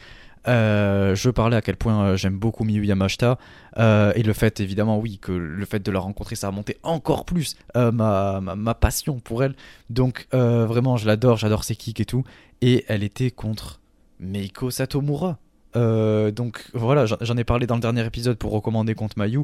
euh, 0.47 1.15
je 1.15 1.29
parlais 1.29 1.55
à 1.55 1.61
quel 1.61 1.75
point 1.75 2.03
euh, 2.03 2.17
j'aime 2.17 2.37
beaucoup 2.37 2.63
Miyu 2.63 2.85
Yamashita. 2.85 3.37
Euh, 3.77 4.11
et 4.15 4.23
le 4.23 4.33
fait 4.33 4.59
évidemment 4.59 4.99
oui 4.99 5.17
que 5.19 5.31
le 5.31 5.65
fait 5.65 5.79
de 5.79 5.91
la 5.91 5.99
rencontrer 5.99 6.35
ça 6.35 6.47
a 6.47 6.51
monté 6.51 6.77
encore 6.83 7.25
plus 7.25 7.55
ma, 7.75 8.41
ma, 8.41 8.73
passion 8.73 9.19
pour 9.19 9.43
elle. 9.43 9.55
Donc 9.89 10.27
vraiment 10.31 10.97
je 10.97 11.07
l'adore 11.07 11.37
j'adore 11.37 11.63
ses 11.63 11.75
kicks 11.75 11.99
et 11.99 12.05
tout. 12.05 12.23
Et 12.61 12.85
elle 12.87 13.03
était 13.03 13.31
contre 13.31 13.79
Meiko 14.19 14.69
Satomura 14.69 15.39
donc 15.75 16.65
voilà 16.73 17.05
j'en 17.05 17.37
ai 17.37 17.43
parlé 17.43 17.67
dans 17.67 17.75
le 17.75 17.81
dernier 17.81 18.05
épisode 18.05 18.37
pour 18.37 18.51
recommander 18.51 18.95
contre 18.95 19.17
Mayu 19.17 19.43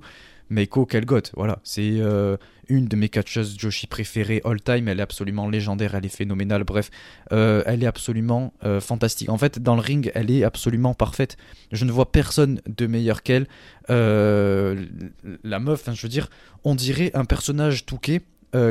Meiko 0.50 0.86
Kelgot, 0.86 1.22
voilà, 1.36 1.60
c'est 1.64 1.98
euh, 2.00 2.38
une 2.70 2.88
de 2.88 2.96
mes 2.96 3.10
catcheuses 3.10 3.58
Joshi 3.58 3.88
préférées 3.88 4.42
all 4.46 4.62
time. 4.62 4.88
Elle 4.88 5.00
est 5.00 5.04
absolument 5.04 5.50
légendaire, 5.50 5.96
elle 5.96 6.06
est 6.06 6.16
phénoménale. 6.16 6.64
Bref, 6.64 6.90
euh, 7.32 7.64
elle 7.66 7.84
est 7.84 7.88
absolument 7.88 8.54
euh, 8.64 8.80
fantastique. 8.80 9.30
En 9.30 9.38
fait, 9.38 9.60
dans 9.60 9.76
le 9.76 9.82
ring, 9.82 10.12
elle 10.16 10.32
est 10.32 10.44
absolument 10.44 10.94
parfaite. 10.94 11.38
Je 11.72 11.86
ne 11.86 11.92
vois 11.92 12.12
personne 12.12 12.62
de 12.66 12.88
meilleur 12.88 13.24
qu'elle. 13.24 13.48
la 13.90 15.60
meuf, 15.60 15.90
je 15.94 16.02
veux 16.02 16.10
dire, 16.10 16.30
on 16.64 16.76
dirait 16.76 17.12
un 17.14 17.26
personnage 17.26 17.86
touqué. 17.86 18.22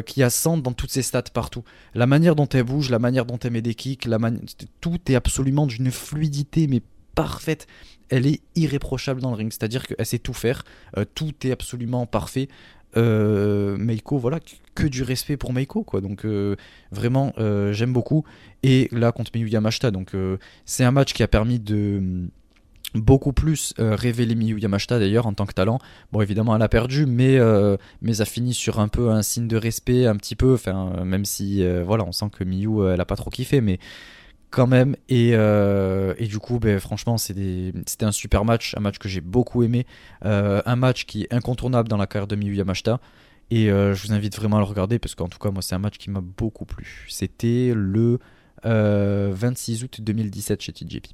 qui 0.06 0.22
a 0.22 0.30
100 0.30 0.58
dans 0.58 0.72
toutes 0.72 0.90
ses 0.90 1.02
stats 1.02 1.30
partout. 1.32 1.62
La 1.94 2.06
manière 2.06 2.34
dont 2.34 2.48
elle 2.48 2.64
bouge, 2.64 2.90
la 2.90 2.98
manière 2.98 3.24
dont 3.24 3.38
elle 3.38 3.52
met 3.52 3.62
des 3.62 3.74
kicks, 3.74 4.06
la 4.06 4.18
tout 4.80 4.98
est 5.08 5.14
absolument 5.14 5.66
d'une 5.66 5.92
fluidité 5.92 6.66
mais 6.66 6.82
parfaite 7.16 7.66
elle 8.08 8.26
est 8.26 8.40
irréprochable 8.54 9.20
dans 9.20 9.30
le 9.30 9.36
ring, 9.36 9.52
c'est-à-dire 9.52 9.86
qu'elle 9.86 10.06
sait 10.06 10.18
tout 10.18 10.32
faire, 10.32 10.64
euh, 10.96 11.04
tout 11.14 11.32
est 11.44 11.52
absolument 11.52 12.06
parfait. 12.06 12.48
Euh, 12.96 13.76
Meiko, 13.76 14.16
voilà, 14.16 14.38
que 14.74 14.86
du 14.86 15.02
respect 15.02 15.36
pour 15.36 15.52
Meiko, 15.52 15.82
quoi. 15.82 16.00
Donc 16.00 16.24
euh, 16.24 16.56
vraiment, 16.92 17.32
j'aime 17.72 17.92
beaucoup. 17.92 18.24
Et 18.62 18.88
là 18.92 19.12
contre 19.12 19.32
Miyu 19.34 19.48
Yamashita, 19.48 19.90
donc 19.90 20.12
c'est 20.64 20.84
un 20.84 20.92
match 20.92 21.12
qui 21.12 21.22
a 21.22 21.28
permis 21.28 21.58
de 21.58 22.00
mm, 22.00 22.28
beaucoup 22.94 23.32
plus 23.32 23.74
révéler 23.78 24.34
Miyu 24.34 24.58
Yamashita 24.58 24.98
d'ailleurs 24.98 25.26
en 25.26 25.34
tant 25.34 25.46
que 25.46 25.52
talent. 25.52 25.78
Bon 26.12 26.22
évidemment 26.22 26.56
elle 26.56 26.62
a 26.62 26.68
perdu 26.68 27.04
mais 27.06 27.38
mais 28.00 28.14
ça 28.14 28.24
finit 28.24 28.54
sur 28.54 28.80
un 28.80 28.88
peu 28.88 29.10
un 29.10 29.22
signe 29.22 29.48
de 29.48 29.56
respect 29.56 30.06
un 30.06 30.16
petit 30.16 30.36
peu 30.36 30.54
enfin 30.54 31.04
même 31.04 31.26
si 31.26 31.62
voilà 31.82 32.04
on 32.04 32.12
sent 32.12 32.30
que 32.32 32.44
Miyu 32.44 32.88
elle 32.88 33.00
a 33.00 33.04
pas 33.04 33.16
trop 33.16 33.30
kiffé 33.30 33.60
mais 33.60 33.78
quand 34.56 34.66
même. 34.66 34.96
Et, 35.10 35.32
euh, 35.34 36.14
et 36.16 36.26
du 36.26 36.38
coup, 36.38 36.58
ben, 36.58 36.80
franchement, 36.80 37.18
c'était 37.18 37.72
un 38.00 38.10
super 38.10 38.46
match, 38.46 38.74
un 38.76 38.80
match 38.80 38.98
que 38.98 39.06
j'ai 39.06 39.20
beaucoup 39.20 39.62
aimé, 39.62 39.86
euh, 40.24 40.62
un 40.64 40.76
match 40.76 41.04
qui 41.04 41.24
est 41.24 41.34
incontournable 41.34 41.88
dans 41.88 41.98
la 41.98 42.06
carrière 42.06 42.26
de 42.26 42.36
Miyu 42.36 42.56
Yamashita. 42.56 42.98
Et 43.50 43.70
euh, 43.70 43.94
je 43.94 44.06
vous 44.06 44.14
invite 44.14 44.34
vraiment 44.34 44.56
à 44.56 44.60
le 44.60 44.64
regarder 44.64 44.98
parce 44.98 45.14
qu'en 45.14 45.28
tout 45.28 45.38
cas, 45.38 45.50
moi, 45.50 45.60
c'est 45.60 45.74
un 45.74 45.78
match 45.78 45.98
qui 45.98 46.08
m'a 46.10 46.22
beaucoup 46.22 46.64
plu. 46.64 47.06
C'était 47.08 47.72
le 47.76 48.18
26 48.64 49.84
août 49.84 50.00
2017 50.00 50.62
chez 50.62 50.72
TJP. 50.72 51.08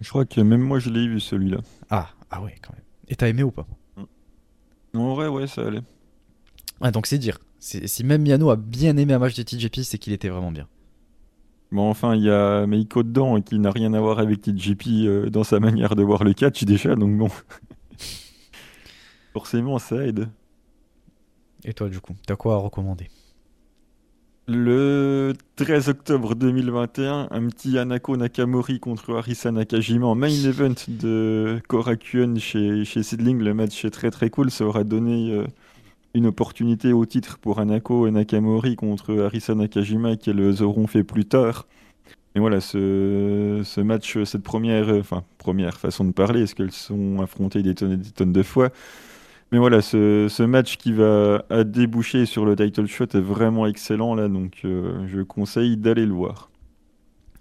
Je 0.00 0.08
crois 0.08 0.24
que 0.24 0.40
même 0.40 0.62
moi, 0.62 0.78
je 0.78 0.88
l'ai 0.88 1.06
vu 1.06 1.20
celui-là. 1.20 1.58
Ah, 1.90 2.08
ah 2.30 2.42
ouais, 2.42 2.56
quand 2.62 2.72
même. 2.72 2.82
Et 3.08 3.14
t'as 3.14 3.28
aimé 3.28 3.42
ou 3.42 3.50
pas? 3.50 3.66
En 4.94 5.14
vrai, 5.14 5.28
ouais, 5.28 5.46
ça 5.46 5.66
allait. 5.66 5.82
Ah, 6.80 6.90
donc 6.90 7.06
c'est 7.06 7.18
dire. 7.18 7.38
Si 7.60 8.02
même 8.02 8.22
Miano 8.22 8.50
a 8.50 8.56
bien 8.56 8.96
aimé 8.96 9.12
un 9.12 9.18
match 9.18 9.36
de 9.36 9.42
TJP, 9.42 9.82
c'est 9.82 9.98
qu'il 9.98 10.14
était 10.14 10.30
vraiment 10.30 10.50
bien. 10.50 10.66
Bon, 11.72 11.88
enfin, 11.88 12.14
il 12.14 12.22
y 12.22 12.30
a 12.30 12.66
Meiko 12.66 13.02
dedans 13.02 13.40
qui 13.40 13.58
n'a 13.58 13.70
rien 13.70 13.94
à 13.94 14.00
voir 14.00 14.18
avec 14.18 14.42
TJP 14.42 15.06
euh, 15.06 15.30
dans 15.30 15.42
sa 15.42 15.58
manière 15.58 15.96
de 15.96 16.02
voir 16.02 16.22
le 16.22 16.34
catch 16.34 16.64
déjà, 16.64 16.94
donc 16.94 17.16
bon. 17.16 17.28
Forcément, 19.32 19.78
ça 19.78 20.04
aide. 20.04 20.28
Et 21.64 21.72
toi, 21.72 21.88
du 21.88 21.98
coup, 21.98 22.12
t'as 22.26 22.36
quoi 22.36 22.56
à 22.56 22.58
recommander? 22.58 23.08
Le 24.48 25.32
13 25.56 25.88
octobre 25.88 26.34
2021, 26.34 27.28
un 27.30 27.46
petit 27.46 27.78
Anako 27.78 28.18
Nakamori 28.18 28.78
contre 28.78 29.14
Arisa 29.14 29.50
Nakajima 29.50 30.06
en 30.06 30.14
main 30.14 30.28
event 30.28 30.74
de 30.88 31.58
Korakuen 31.68 32.38
chez, 32.38 32.84
chez 32.84 33.02
Sidling. 33.02 33.38
Le 33.38 33.54
match 33.54 33.82
est 33.86 33.90
très 33.90 34.10
très 34.10 34.28
cool, 34.28 34.50
ça 34.50 34.66
aura 34.66 34.84
donné. 34.84 35.32
Euh, 35.32 35.46
une 36.14 36.26
opportunité 36.26 36.92
au 36.92 37.06
titre 37.06 37.38
pour 37.38 37.58
Anako 37.58 38.06
et 38.06 38.10
Nakamori 38.10 38.76
contre 38.76 39.18
Arisa 39.22 39.54
Nakajima 39.54 40.16
qu'elles 40.16 40.62
auront 40.62 40.86
fait 40.86 41.04
plus 41.04 41.24
tard. 41.24 41.66
Et 42.34 42.40
voilà, 42.40 42.60
ce, 42.60 43.80
match, 43.80 44.22
cette 44.24 44.42
première, 44.42 44.88
enfin, 44.88 45.22
première 45.38 45.78
façon 45.78 46.04
de 46.04 46.12
parler, 46.12 46.42
est-ce 46.42 46.54
qu'elles 46.54 46.72
sont 46.72 47.20
affrontées 47.20 47.62
des 47.62 47.74
tonnes 47.74 47.92
et 47.92 47.96
des 47.98 48.10
tonnes 48.10 48.32
de 48.32 48.42
fois? 48.42 48.70
Mais 49.50 49.58
voilà, 49.58 49.82
ce, 49.82 50.28
ce 50.30 50.42
match 50.42 50.78
qui 50.78 50.92
va 50.92 51.44
à 51.50 51.62
déboucher 51.62 52.24
sur 52.24 52.46
le 52.46 52.56
title 52.56 52.86
shot 52.86 53.04
est 53.12 53.20
vraiment 53.20 53.66
excellent 53.66 54.14
là, 54.14 54.28
donc 54.28 54.60
euh, 54.64 55.06
je 55.08 55.20
conseille 55.20 55.76
d'aller 55.76 56.06
le 56.06 56.14
voir. 56.14 56.50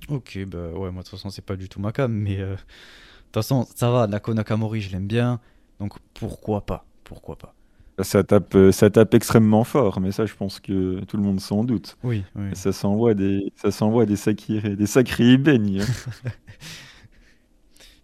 Ok, 0.10 0.39
bah 0.45 0.72
ouais, 0.73 0.91
moi 0.91 1.03
de 1.03 1.07
toute 1.07 1.11
façon, 1.11 1.30
c'est 1.30 1.45
pas 1.45 1.56
du 1.56 1.69
tout 1.69 1.80
ma 1.80 1.93
cam, 1.93 2.11
mais 2.11 2.41
euh, 2.41 2.56
de 2.56 2.57
toute 2.57 3.34
façon, 3.34 3.65
ça 3.76 3.91
va, 3.91 4.07
Nako 4.07 4.34
Nakamori, 4.34 4.81
je 4.81 4.91
l'aime 4.91 5.07
bien, 5.07 5.39
donc 5.80 5.93
pourquoi 6.14 6.65
pas 6.65 6.85
Pourquoi 7.06 7.38
pas 7.38 7.56
ça 8.03 8.23
tape, 8.23 8.56
euh, 8.56 8.72
ça 8.72 8.90
tape 8.90 9.14
extrêmement 9.14 9.64
fort, 9.64 9.99
mais 9.99 10.11
ça, 10.11 10.26
je 10.26 10.34
pense 10.36 10.60
que 10.60 11.03
tout 11.06 11.18
le 11.18 11.23
monde 11.23 11.40
s'en 11.40 11.64
doute. 11.64 11.98
Oui, 12.03 12.23
Ça 12.53 12.72
s'envoie 12.72 13.14
des, 13.14 13.52
ça 13.56 13.72
s'envoie 13.72 14.06
des 14.06 14.15
sacrés, 14.15 14.76
des 14.76 14.86
sacrés. 14.86 15.40
Hein. 15.48 15.78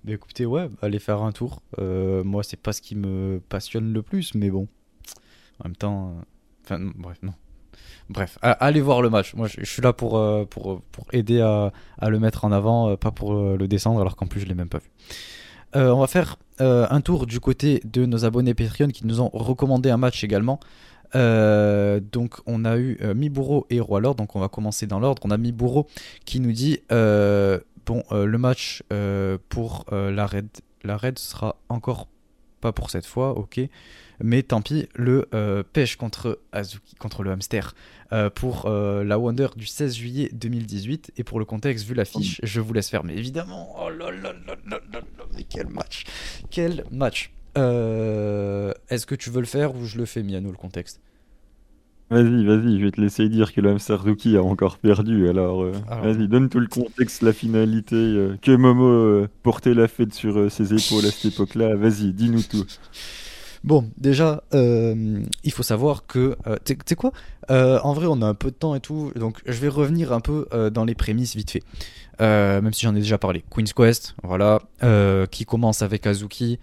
mais 0.04 0.14
écoutez, 0.14 0.46
ouais, 0.46 0.70
allez 0.82 1.00
faire 1.00 1.22
un 1.22 1.32
tour. 1.32 1.62
Euh, 1.80 2.24
moi, 2.24 2.44
c'est 2.44 2.60
pas 2.60 2.74
ce 2.74 2.82
qui 2.82 2.96
me 2.96 3.42
passionne 3.50 3.94
le 3.94 4.02
plus, 4.02 4.36
mais 4.36 4.50
bon, 4.50 4.68
en 5.60 5.70
même 5.70 5.76
temps, 5.76 6.10
euh, 6.10 6.22
enfin, 6.66 6.92
bref, 6.96 7.20
non. 7.22 7.34
Bref, 8.10 8.40
allez 8.42 8.80
voir 8.80 9.02
le 9.02 9.10
match. 9.10 9.34
Moi, 9.34 9.48
je, 9.48 9.66
suis 9.66 9.82
là 9.82 9.92
pour, 9.92 10.12
pour, 10.48 10.82
pour 10.82 11.08
aider 11.12 11.42
à, 11.42 11.74
à, 11.98 12.10
le 12.10 12.20
mettre 12.20 12.46
en 12.46 12.54
avant, 12.54 12.96
pas 12.96 13.12
pour 13.12 13.34
le 13.34 13.68
descendre, 13.68 14.00
alors 14.00 14.16
qu'en 14.16 14.28
plus, 14.28 14.40
je 14.40 14.46
l'ai 14.46 14.56
même 14.56 14.70
pas 14.70 14.78
vu. 14.78 14.90
Euh, 15.78 15.92
on 15.92 16.00
va 16.00 16.08
faire 16.08 16.38
euh, 16.60 16.88
un 16.90 17.02
tour 17.02 17.28
du 17.28 17.40
côté 17.40 17.82
de 17.86 18.06
nos 18.06 18.26
abonnés 18.26 18.56
Patreon 18.56 18.88
qui 18.88 19.06
nous 19.06 19.22
ont 19.22 19.30
recommandé 19.32 19.90
un 19.92 19.98
match 19.98 20.24
également. 20.24 20.60
Euh, 21.16 22.02
donc 22.12 22.36
on 22.48 22.66
a 22.66 22.78
eu 22.78 23.00
Miburo 23.16 23.66
et 23.70 23.80
Roi 23.80 24.02
Lord, 24.02 24.16
donc 24.16 24.36
on 24.36 24.40
va 24.40 24.50
commencer 24.50 24.88
dans 24.88 25.00
l'ordre. 25.00 25.22
On 25.26 25.32
a 25.32 25.38
Miburo 25.38 25.88
qui 26.26 26.40
nous 26.40 26.52
dit 26.52 26.80
bon 26.90 28.04
le 28.12 28.38
match 28.38 28.84
pour 29.50 29.86
la 29.92 30.26
raid, 30.26 30.50
la 30.84 30.98
raid 30.98 31.20
sera 31.20 31.56
encore 31.70 32.08
pas 32.62 32.72
pour 32.72 32.90
cette 32.90 33.06
fois, 33.06 33.38
ok. 33.38 33.60
Mais 34.20 34.42
tant 34.42 34.62
pis, 34.62 34.88
le 34.96 35.28
pêche 35.74 35.96
contre 35.96 36.40
Azuki, 36.52 36.96
contre 36.96 37.24
le 37.24 37.32
hamster, 37.32 37.74
euh, 38.14 38.30
pour 38.30 38.68
euh, 38.68 39.04
la 39.04 39.20
Wonder 39.20 39.48
du 39.58 39.66
16 39.66 39.96
juillet 39.96 40.30
2018. 40.32 41.12
Et 41.18 41.24
pour 41.24 41.40
le 41.40 41.46
contexte, 41.46 41.86
vu 41.86 41.94
l'affiche, 41.94 42.40
je 42.42 42.62
vous 42.62 42.74
laisse 42.74 42.90
faire. 42.90 43.04
Mais 43.04 43.16
évidemment, 43.16 43.76
oh 43.78 43.90
là 43.90 44.12
là 44.12 44.34
là 44.46 44.56
là 44.66 44.80
là 44.94 45.02
mais 45.36 45.44
quel 45.44 45.68
match 45.68 46.06
Quel 46.50 46.86
match 46.90 47.32
euh, 47.58 48.74
Est-ce 48.90 49.06
que 49.06 49.16
tu 49.16 49.30
veux 49.30 49.42
le 49.42 49.48
faire 49.48 49.76
ou 49.76 49.86
je 49.86 49.98
le 49.98 50.06
fais, 50.06 50.24
Miano, 50.24 50.52
le 50.52 50.58
contexte? 50.58 51.02
Vas-y, 52.10 52.46
vas-y, 52.46 52.80
je 52.80 52.86
vais 52.86 52.92
te 52.92 53.02
laisser 53.02 53.28
dire 53.28 53.54
que 53.54 53.60
le 53.60 53.72
hamster 53.72 54.02
Rookie 54.02 54.38
a 54.38 54.44
encore 54.44 54.78
perdu. 54.78 55.28
Alors, 55.28 55.66
vas-y, 56.02 56.28
donne 56.30 56.48
tout 56.48 56.60
le 56.60 56.68
contexte, 56.68 57.22
la 57.22 57.34
finalité, 57.34 57.96
que 58.42 58.56
Momo 58.56 59.28
portait 59.44 59.74
la 59.74 59.90
fête 59.90 60.14
sur 60.14 60.50
ses 60.50 60.74
épaules 60.74 61.06
à 61.06 61.12
cette 61.12 61.34
époque-là. 61.34 61.76
Vas-y, 61.76 62.14
dis-nous 62.14 62.44
tout. 62.44 62.66
Bon, 63.64 63.90
déjà, 63.98 64.44
euh, 64.54 65.20
il 65.44 65.52
faut 65.52 65.64
savoir 65.64 66.06
que, 66.06 66.38
euh, 66.48 66.56
tu 66.64 66.78
sais 66.86 66.96
quoi? 66.96 67.12
Euh, 67.50 67.80
En 67.84 67.92
vrai, 67.92 68.06
on 68.08 68.22
a 68.22 68.26
un 68.26 68.34
peu 68.34 68.50
de 68.52 68.56
temps 68.56 68.76
et 68.76 68.80
tout, 68.80 69.12
donc 69.18 69.42
je 69.46 69.60
vais 69.60 69.68
revenir 69.68 70.14
un 70.14 70.22
peu 70.22 70.48
dans 70.72 70.86
les 70.86 70.96
prémices 70.96 71.36
vite 71.36 71.52
fait. 71.52 71.64
même 72.20 72.72
si 72.74 72.84
j'en 72.86 72.96
ai 72.96 73.00
déjà 73.00 73.18
parlé. 73.18 73.44
Queen's 73.50 73.74
Quest, 73.74 74.16
voilà, 74.24 74.62
qui 75.32 75.46
commence 75.46 75.82
avec 75.82 76.08
Azuki, 76.08 76.60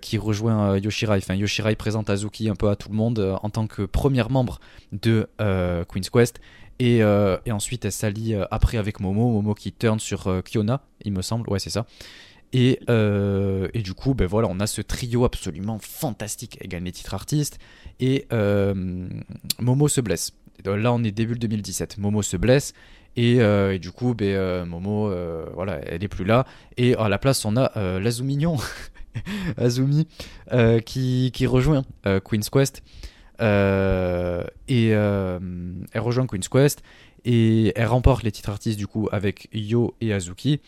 qui 0.00 0.18
rejoint 0.18 0.78
Yoshirai. 0.78 1.18
Enfin, 1.18 1.34
Yoshirai 1.34 1.76
présente 1.76 2.10
Azuki 2.10 2.48
un 2.48 2.54
peu 2.54 2.68
à 2.70 2.76
tout 2.76 2.88
le 2.88 2.94
monde 2.94 3.36
en 3.42 3.50
tant 3.50 3.66
que 3.66 3.82
première 3.82 4.30
membre 4.30 4.60
de 4.92 5.28
Queen's 5.88 6.10
Quest. 6.10 6.40
Et, 6.78 6.98
et, 6.98 7.52
ensuite, 7.52 7.84
elle 7.84 7.92
s'allie 7.92 8.34
après 8.50 8.78
avec 8.78 9.00
Momo, 9.00 9.30
Momo 9.30 9.54
qui 9.54 9.72
turn 9.72 10.00
sur 10.00 10.42
Kiona, 10.44 10.82
il 11.04 11.12
me 11.12 11.22
semble, 11.22 11.48
ouais, 11.50 11.58
c'est 11.58 11.70
ça. 11.70 11.86
Euh, 12.54 13.68
et, 13.74 13.82
du 13.82 13.94
coup, 13.94 14.14
ben 14.14 14.26
voilà, 14.26 14.48
on 14.50 14.60
a 14.60 14.66
ce 14.66 14.82
trio 14.82 15.24
absolument 15.24 15.78
fantastique. 15.78 16.58
Elle 16.60 16.68
gagne 16.68 16.84
les 16.84 16.92
titres 16.92 17.14
artistes. 17.14 17.58
Et 18.00 18.26
euh, 18.32 19.08
Momo 19.58 19.88
se 19.88 20.00
blesse. 20.00 20.32
Là, 20.64 20.92
on 20.92 21.02
est 21.02 21.12
début 21.12 21.34
2017. 21.34 21.98
Momo 21.98 22.22
se 22.22 22.36
blesse. 22.36 22.74
Et, 23.16 23.40
euh, 23.40 23.78
du 23.78 23.90
coup, 23.90 24.14
ben, 24.14 24.64
Momo, 24.64 25.12
voilà, 25.54 25.80
elle 25.86 26.04
est 26.04 26.08
plus 26.08 26.24
là. 26.24 26.46
Et 26.76 26.94
à 26.94 27.08
la 27.08 27.18
place, 27.18 27.44
on 27.44 27.56
a 27.56 27.98
l'Azumignon, 27.98 28.56
Azumi, 29.56 30.06
qui, 30.84 31.30
qui, 31.32 31.46
rejoint 31.46 31.84
Queen's 32.24 32.50
Quest. 32.50 32.82
et 33.40 34.88
elle 34.88 36.00
rejoint 36.00 36.26
Queen's 36.26 36.48
Quest. 36.48 36.82
Et 37.24 37.72
elle 37.76 37.86
remporte 37.86 38.24
les 38.24 38.32
titres 38.32 38.50
artistes 38.50 38.78
du 38.78 38.86
coup 38.86 39.08
avec 39.12 39.48
Yo 39.52 39.94
et 40.00 40.12
Azuki. 40.12 40.60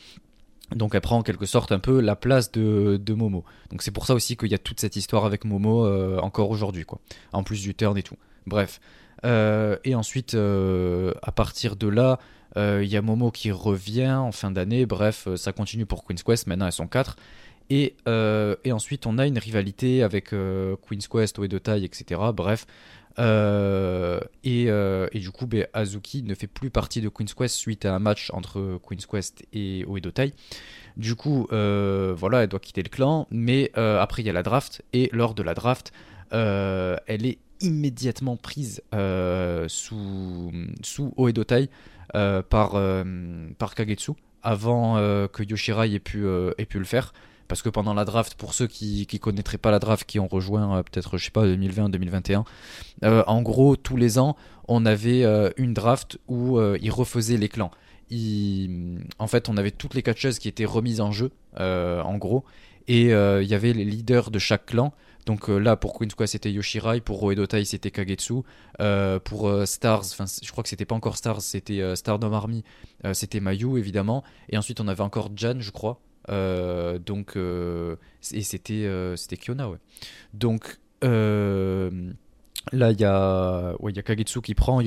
Donc 0.74 0.94
elle 0.94 1.00
prend 1.00 1.18
en 1.18 1.22
quelque 1.22 1.46
sorte 1.46 1.72
un 1.72 1.78
peu 1.78 2.00
la 2.00 2.16
place 2.16 2.50
de, 2.52 3.00
Momo. 3.14 3.44
Donc 3.70 3.82
c'est 3.82 3.90
pour 3.90 4.06
ça 4.06 4.14
aussi 4.14 4.36
qu'il 4.36 4.50
y 4.50 4.54
a 4.54 4.58
toute 4.58 4.80
cette 4.80 4.96
histoire 4.96 5.24
avec 5.24 5.44
Momo 5.44 5.86
euh, 5.86 6.18
encore 6.20 6.50
aujourd'hui, 6.50 6.84
quoi. 6.84 7.00
En 7.32 7.42
plus 7.42 7.60
du 7.62 7.74
turn 7.74 7.96
et 7.96 8.02
tout. 8.02 8.16
Bref. 8.46 8.80
Euh, 9.24 9.76
et 9.84 9.94
ensuite, 9.94 10.34
euh, 10.34 11.12
à 11.22 11.32
partir 11.32 11.76
de 11.76 11.88
là, 11.88 12.18
il 12.56 12.86
y 12.86 12.96
a 12.96 13.02
Momo 13.02 13.32
qui 13.32 13.50
revient 13.50 14.12
en 14.12 14.30
fin 14.30 14.52
d'année. 14.52 14.86
Bref, 14.86 15.28
ça 15.34 15.52
continue 15.52 15.86
pour 15.86 16.04
Queen's 16.04 16.22
Quest. 16.22 16.46
Maintenant, 16.46 16.66
elles 16.66 16.72
sont 16.72 16.86
4. 16.86 17.16
Et, 17.70 17.96
et 18.06 18.72
ensuite, 18.72 19.06
on 19.06 19.18
a 19.18 19.26
une 19.26 19.38
rivalité 19.38 20.02
avec 20.02 20.30
Queen's 20.30 21.08
Quest, 21.08 21.38
Oedotai, 21.38 21.82
etc. 21.84 22.20
Bref, 22.34 22.66
euh, 23.18 24.20
euh, 24.46 25.08
et, 25.12 25.18
du 25.20 25.30
coup, 25.30 25.46
ben, 25.46 25.66
Azuki 25.72 26.22
ne 26.22 26.34
fait 26.34 26.46
plus 26.46 26.70
partie 26.70 27.00
de 27.00 27.08
Queen's 27.08 27.34
Quest 27.34 27.54
suite 27.54 27.84
à 27.84 27.94
un 27.94 27.98
match 27.98 28.30
entre 28.32 28.78
Queen's 28.86 29.06
Quest 29.06 29.44
et 29.52 29.84
Oedotai. 29.86 30.32
Du 30.96 31.14
coup, 31.14 31.46
euh, 31.52 32.14
voilà, 32.16 32.42
elle 32.42 32.48
doit 32.48 32.60
quitter 32.60 32.82
le 32.82 32.88
clan. 32.88 33.26
Mais 33.30 33.70
après, 33.74 34.22
il 34.22 34.26
y 34.26 34.30
a 34.30 34.32
la 34.32 34.42
draft. 34.42 34.82
Et 34.92 35.10
lors 35.12 35.34
de 35.34 35.42
la 35.42 35.54
draft, 35.54 35.92
elle 36.30 37.26
est 37.26 37.38
immédiatement 37.60 38.36
prise 38.36 38.82
sous, 39.68 40.52
sous 40.82 41.14
Oedotai 41.16 41.68
par, 42.12 42.76
par 43.58 43.74
Kagetsu 43.74 44.12
avant 44.42 44.96
que 45.28 45.42
Yoshirai 45.42 45.94
ait 45.94 45.98
pu 45.98 46.18
le 46.20 46.84
faire 46.84 47.12
parce 47.48 47.62
que 47.62 47.68
pendant 47.68 47.94
la 47.94 48.04
draft, 48.04 48.34
pour 48.34 48.54
ceux 48.54 48.66
qui 48.66 49.06
ne 49.12 49.18
connaîtraient 49.18 49.58
pas 49.58 49.70
la 49.70 49.78
draft, 49.78 50.06
qui 50.06 50.18
ont 50.18 50.28
rejoint 50.28 50.78
euh, 50.78 50.82
peut-être, 50.82 51.18
je 51.18 51.24
sais 51.24 51.30
pas, 51.30 51.46
2020-2021, 51.46 52.44
euh, 53.04 53.22
en 53.26 53.42
gros, 53.42 53.76
tous 53.76 53.96
les 53.96 54.18
ans, 54.18 54.36
on 54.68 54.86
avait 54.86 55.24
euh, 55.24 55.50
une 55.56 55.74
draft 55.74 56.18
où 56.28 56.60
ils 56.60 56.90
refaisaient 56.90 57.36
les 57.36 57.48
clans. 57.48 57.70
en 59.18 59.26
fait, 59.26 59.48
on 59.48 59.56
avait 59.56 59.70
toutes 59.70 59.94
les 59.94 60.02
catcheuses 60.02 60.38
qui 60.38 60.48
étaient 60.48 60.64
remises 60.64 61.00
en 61.00 61.12
jeu, 61.12 61.30
en 61.58 62.16
gros, 62.16 62.44
et 62.88 63.10
il 63.10 63.48
y 63.48 63.54
avait 63.54 63.72
les 63.72 63.84
leaders 63.84 64.30
de 64.30 64.38
chaque 64.38 64.66
clan. 64.66 64.92
Donc 65.26 65.48
là, 65.48 65.76
pour 65.76 65.98
Queen's 65.98 66.14
c'était 66.26 66.52
Yoshirai, 66.52 67.00
pour 67.00 67.18
Roedotai, 67.18 67.64
c'était 67.64 67.90
Kagetsu, 67.90 68.42
pour 69.24 69.66
Stars, 69.66 70.00
enfin, 70.00 70.24
je 70.42 70.50
crois 70.50 70.62
que 70.62 70.68
c'était 70.68 70.84
pas 70.84 70.94
encore 70.94 71.16
Stars, 71.16 71.42
c'était 71.42 71.94
Stardom 71.96 72.32
Army, 72.32 72.64
c'était 73.12 73.40
Mayu, 73.40 73.78
évidemment, 73.78 74.22
et 74.48 74.56
ensuite 74.56 74.80
on 74.80 74.88
avait 74.88 75.02
encore 75.02 75.30
Jan, 75.34 75.60
je 75.60 75.70
crois, 75.70 76.00
donc, 76.28 77.36
euh, 77.36 77.96
et 78.32 78.42
c'était 78.42 78.84
euh, 78.86 79.16
c'était 79.16 79.36
Kiona, 79.36 79.68
ouais. 79.68 79.78
Donc, 80.32 80.78
là, 81.02 82.90
il 82.92 83.00
y, 83.00 83.04
a, 83.04 83.74
ouais, 83.80 83.92
y 83.92 83.98
a 83.98 84.02
Kagetsu 84.02 84.40
qui 84.40 84.54
prend 84.54 84.80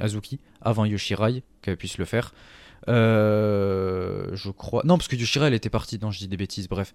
Azuki 0.00 0.40
avant 0.60 0.84
Yoshirai, 0.84 1.42
qu'elle 1.62 1.76
puisse 1.76 1.98
le 1.98 2.04
faire. 2.04 2.34
je 2.88 4.50
crois. 4.50 4.82
Non, 4.84 4.98
parce 4.98 5.08
que 5.08 5.16
Yoshirai, 5.16 5.46
elle 5.48 5.54
était 5.54 5.70
partie. 5.70 5.98
Non, 6.00 6.10
je 6.10 6.18
dis 6.18 6.28
des 6.28 6.36
bêtises, 6.36 6.68
bref. 6.68 6.92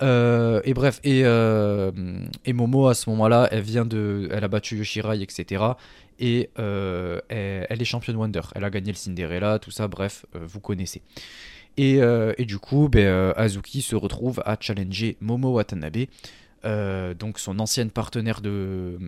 et 0.00 0.74
bref, 0.74 1.00
et, 1.04 1.20
et 1.20 2.52
Momo, 2.52 2.88
à 2.88 2.94
ce 2.94 3.10
moment-là, 3.10 3.48
elle 3.50 3.62
vient 3.62 3.84
de. 3.84 4.28
Elle 4.32 4.44
a 4.44 4.48
battu 4.48 4.76
Yoshirai, 4.78 5.20
etc. 5.20 5.64
Et 6.18 6.48
elle, 6.56 7.22
elle, 7.28 7.82
est 7.82 7.84
championne 7.84 8.16
Wonder. 8.16 8.40
Elle 8.54 8.64
a 8.64 8.70
gagné 8.70 8.92
le 8.92 8.96
Cinderella, 8.96 9.58
tout 9.58 9.70
ça, 9.70 9.88
bref, 9.88 10.24
vous 10.32 10.60
connaissez. 10.60 11.02
Euh, 11.80 12.34
et, 12.38 12.44
du 12.44 12.58
coup, 12.58 12.88
ben, 12.88 13.06
euh, 13.06 13.32
Azuki 13.36 13.82
se 13.82 13.96
retrouve 13.96 14.42
à 14.44 14.56
challenger 14.60 15.16
Momo 15.20 15.52
Watanabe, 15.52 16.06
euh, 16.66 17.14
donc 17.14 17.38
son 17.38 17.58
ancienne 17.58 17.90
partenaire 17.90 18.42
de, 18.42 18.98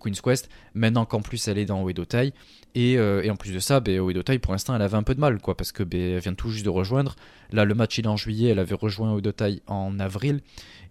Queen's 0.00 0.20
Quest, 0.20 0.48
maintenant 0.74 1.06
qu'en 1.06 1.20
plus 1.20 1.48
elle 1.48 1.58
est 1.58 1.64
dans 1.64 1.82
Oedotai. 1.82 2.32
Et, 2.76 2.92
et 2.92 3.30
en 3.30 3.36
plus 3.36 3.52
de 3.52 3.58
ça, 3.58 3.80
ben, 3.80 4.00
Oedotai 4.00 4.38
pour 4.38 4.52
l'instant 4.52 4.74
elle 4.74 4.82
avait 4.82 4.96
un 4.96 5.02
peu 5.02 5.14
de 5.14 5.20
mal, 5.20 5.38
parce 5.40 5.72
que 5.72 5.82
ben, 5.82 6.18
vient 6.18 6.34
tout 6.34 6.50
juste 6.50 6.64
de 6.64 6.70
rejoindre. 6.70 7.16
Là, 7.52 7.64
le 7.64 7.74
match 7.74 7.98
est 7.98 8.06
en 8.06 8.16
juillet, 8.16 8.50
elle 8.50 8.58
avait 8.58 8.74
rejoint 8.74 9.12
Oedotai 9.14 9.62
en 9.66 9.98
avril. 9.98 10.40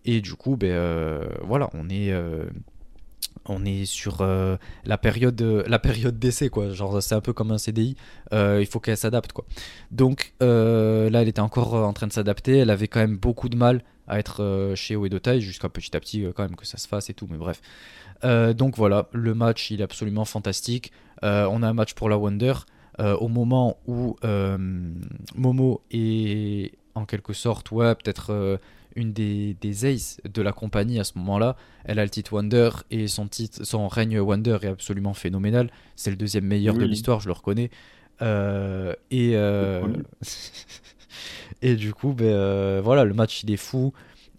Et 0.05 0.19
du 0.19 0.33
coup, 0.33 0.57
voilà, 0.59 1.69
on 1.73 1.89
est 1.89 2.13
on 3.47 3.65
est 3.65 3.85
sur 3.85 4.21
euh, 4.21 4.57
la 4.85 4.97
période 4.97 5.41
la 5.67 5.79
période 5.79 6.17
d'essai 6.19 6.49
quoi. 6.49 6.69
Genre 6.71 7.01
c'est 7.01 7.15
un 7.15 7.21
peu 7.21 7.33
comme 7.33 7.51
un 7.51 7.57
CDI 7.57 7.95
euh, 8.33 8.59
il 8.61 8.67
faut 8.67 8.79
qu'elle 8.79 8.97
s'adapte 8.97 9.33
quoi. 9.33 9.45
Donc 9.91 10.33
euh, 10.41 11.09
là 11.09 11.21
elle 11.21 11.27
était 11.27 11.41
encore 11.41 11.73
en 11.73 11.93
train 11.93 12.07
de 12.07 12.13
s'adapter. 12.13 12.57
Elle 12.57 12.69
avait 12.69 12.87
quand 12.87 12.99
même 12.99 13.17
beaucoup 13.17 13.49
de 13.49 13.57
mal 13.57 13.83
à 14.07 14.19
être 14.19 14.73
chez 14.75 14.95
Oedotai 14.95 15.39
jusqu'à 15.39 15.69
petit 15.69 15.95
à 15.95 15.99
petit 15.99 16.25
quand 16.35 16.43
même 16.43 16.55
que 16.55 16.65
ça 16.65 16.77
se 16.77 16.87
fasse 16.87 17.09
et 17.09 17.13
tout 17.13 17.27
mais 17.29 17.37
bref. 17.37 17.61
Donc 18.55 18.77
voilà. 18.77 19.09
Le 19.11 19.33
match 19.33 19.71
il 19.71 19.81
est 19.81 19.83
absolument 19.83 20.25
fantastique. 20.25 20.91
On 21.21 21.63
a 21.63 21.67
un 21.67 21.73
match 21.73 21.93
pour 21.93 22.09
la 22.09 22.17
Wonder. 22.17 22.53
Au 22.99 23.27
moment 23.27 23.77
où 23.87 24.15
Momo 25.35 25.81
est 25.91 26.73
en 26.95 27.05
quelque 27.05 27.33
sorte 27.33 27.71
ouais 27.71 27.95
peut-être 27.95 28.59
une 28.95 29.13
des, 29.13 29.55
des 29.59 29.85
aces 29.85 30.19
de 30.31 30.41
la 30.41 30.51
compagnie 30.51 30.99
à 30.99 31.03
ce 31.03 31.17
moment-là. 31.17 31.55
Elle 31.85 31.99
a 31.99 32.03
le 32.03 32.09
titre 32.09 32.33
Wonder 32.33 32.69
et 32.91 33.07
son, 33.07 33.27
titre, 33.27 33.63
son 33.63 33.87
règne 33.87 34.19
Wonder 34.19 34.57
est 34.61 34.67
absolument 34.67 35.13
phénoménal. 35.13 35.69
C'est 35.95 36.09
le 36.09 36.17
deuxième 36.17 36.45
meilleur 36.45 36.75
de 36.75 36.85
l'histoire, 36.85 37.19
je 37.19 37.27
le 37.27 37.33
reconnais. 37.33 37.69
Euh, 38.21 38.93
et, 39.11 39.31
euh, 39.35 39.85
et 41.61 41.75
du 41.75 41.93
coup, 41.93 42.13
ben, 42.13 42.25
euh, 42.25 42.81
voilà, 42.83 43.03
le 43.03 43.13
match 43.13 43.43
il 43.43 43.51
est 43.51 43.57
fou. 43.57 43.93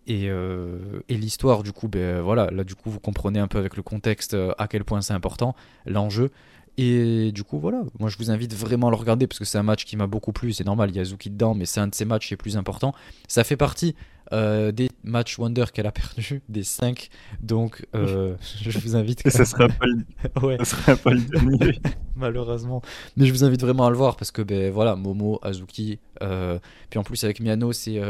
Et, 0.06 0.26
et 0.26 1.16
l'histoire, 1.16 1.62
du 1.62 1.72
coup, 1.72 1.88
ben, 1.88 2.20
voilà, 2.20 2.50
là, 2.50 2.62
du 2.62 2.74
coup, 2.74 2.90
vous 2.90 3.00
comprenez 3.00 3.38
un 3.38 3.48
peu 3.48 3.56
avec 3.56 3.74
le 3.74 3.82
contexte 3.82 4.36
à 4.58 4.68
quel 4.68 4.84
point 4.84 5.00
c'est 5.00 5.14
important, 5.14 5.54
l'enjeu. 5.86 6.30
Et 6.76 7.30
du 7.32 7.44
coup, 7.44 7.58
voilà, 7.58 7.82
moi 8.00 8.08
je 8.08 8.18
vous 8.18 8.30
invite 8.30 8.54
vraiment 8.54 8.88
à 8.88 8.90
le 8.90 8.96
regarder 8.96 9.26
parce 9.26 9.38
que 9.38 9.44
c'est 9.44 9.58
un 9.58 9.62
match 9.62 9.84
qui 9.84 9.96
m'a 9.96 10.06
beaucoup 10.06 10.32
plu. 10.32 10.52
C'est 10.52 10.64
normal, 10.64 10.90
il 10.90 10.96
y 10.96 11.00
a 11.00 11.04
Zuki 11.04 11.30
dedans, 11.30 11.54
mais 11.54 11.66
c'est 11.66 11.80
un 11.80 11.86
de 11.86 11.94
ses 11.94 12.04
matchs 12.04 12.30
les 12.30 12.36
plus 12.36 12.56
importants. 12.56 12.94
Ça 13.28 13.44
fait 13.44 13.56
partie 13.56 13.94
euh, 14.32 14.72
des 14.72 14.88
matchs 15.02 15.38
Wonder 15.38 15.66
qu'elle 15.72 15.86
a 15.86 15.92
perdu, 15.92 16.42
des 16.48 16.64
5. 16.64 17.08
Donc, 17.40 17.86
euh, 17.94 18.36
je 18.62 18.78
vous 18.78 18.96
invite. 18.96 19.24
Et 19.26 19.30
ça 19.30 19.44
sera 19.44 19.68
pas 19.68 19.86
le, 19.86 20.04
ouais. 20.46 20.64
sera 20.64 20.96
pas 20.96 21.10
le 21.10 21.20
dernier. 21.20 21.78
Malheureusement. 22.16 22.82
Mais 23.16 23.26
je 23.26 23.32
vous 23.32 23.44
invite 23.44 23.60
vraiment 23.60 23.86
à 23.86 23.90
le 23.90 23.96
voir 23.96 24.16
parce 24.16 24.30
que, 24.30 24.42
ben 24.42 24.72
voilà, 24.72 24.96
Momo, 24.96 25.38
Azuki, 25.42 25.98
euh, 26.22 26.58
puis 26.90 26.98
en 26.98 27.02
plus 27.02 27.22
avec 27.24 27.40
Miano, 27.40 27.72
c'est 27.72 28.00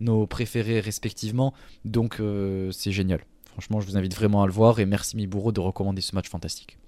nos 0.00 0.26
préférés 0.26 0.80
respectivement. 0.80 1.54
Donc, 1.84 2.20
c'est 2.70 2.92
génial. 2.92 3.20
Franchement, 3.52 3.80
je 3.80 3.86
vous 3.86 3.96
invite 3.96 4.14
vraiment 4.14 4.42
à 4.42 4.46
le 4.46 4.52
voir 4.52 4.78
et 4.78 4.86
merci 4.86 5.16
Miburo 5.16 5.50
de 5.52 5.60
recommander 5.60 6.00
ce 6.00 6.14
match 6.14 6.28
fantastique. 6.28 6.78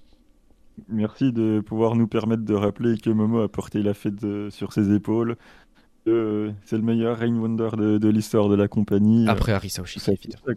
Merci 0.89 1.31
de 1.31 1.59
pouvoir 1.59 1.95
nous 1.95 2.07
permettre 2.07 2.43
de 2.43 2.53
rappeler 2.53 2.97
que 2.97 3.09
Momo 3.09 3.41
a 3.41 3.49
porté 3.49 3.83
la 3.83 3.93
fête 3.93 4.25
sur 4.49 4.73
ses 4.73 4.93
épaules, 4.93 5.37
euh, 6.07 6.51
c'est 6.65 6.77
le 6.77 6.81
meilleur 6.81 7.19
Rain 7.19 7.35
Wonder 7.35 7.69
de, 7.77 8.09
l'histoire 8.09 8.49
de 8.49 8.55
la 8.55 8.67
compagnie. 8.67 9.29
Après 9.29 9.51
Arisa 9.51 9.83
Oshiki, 9.83 10.33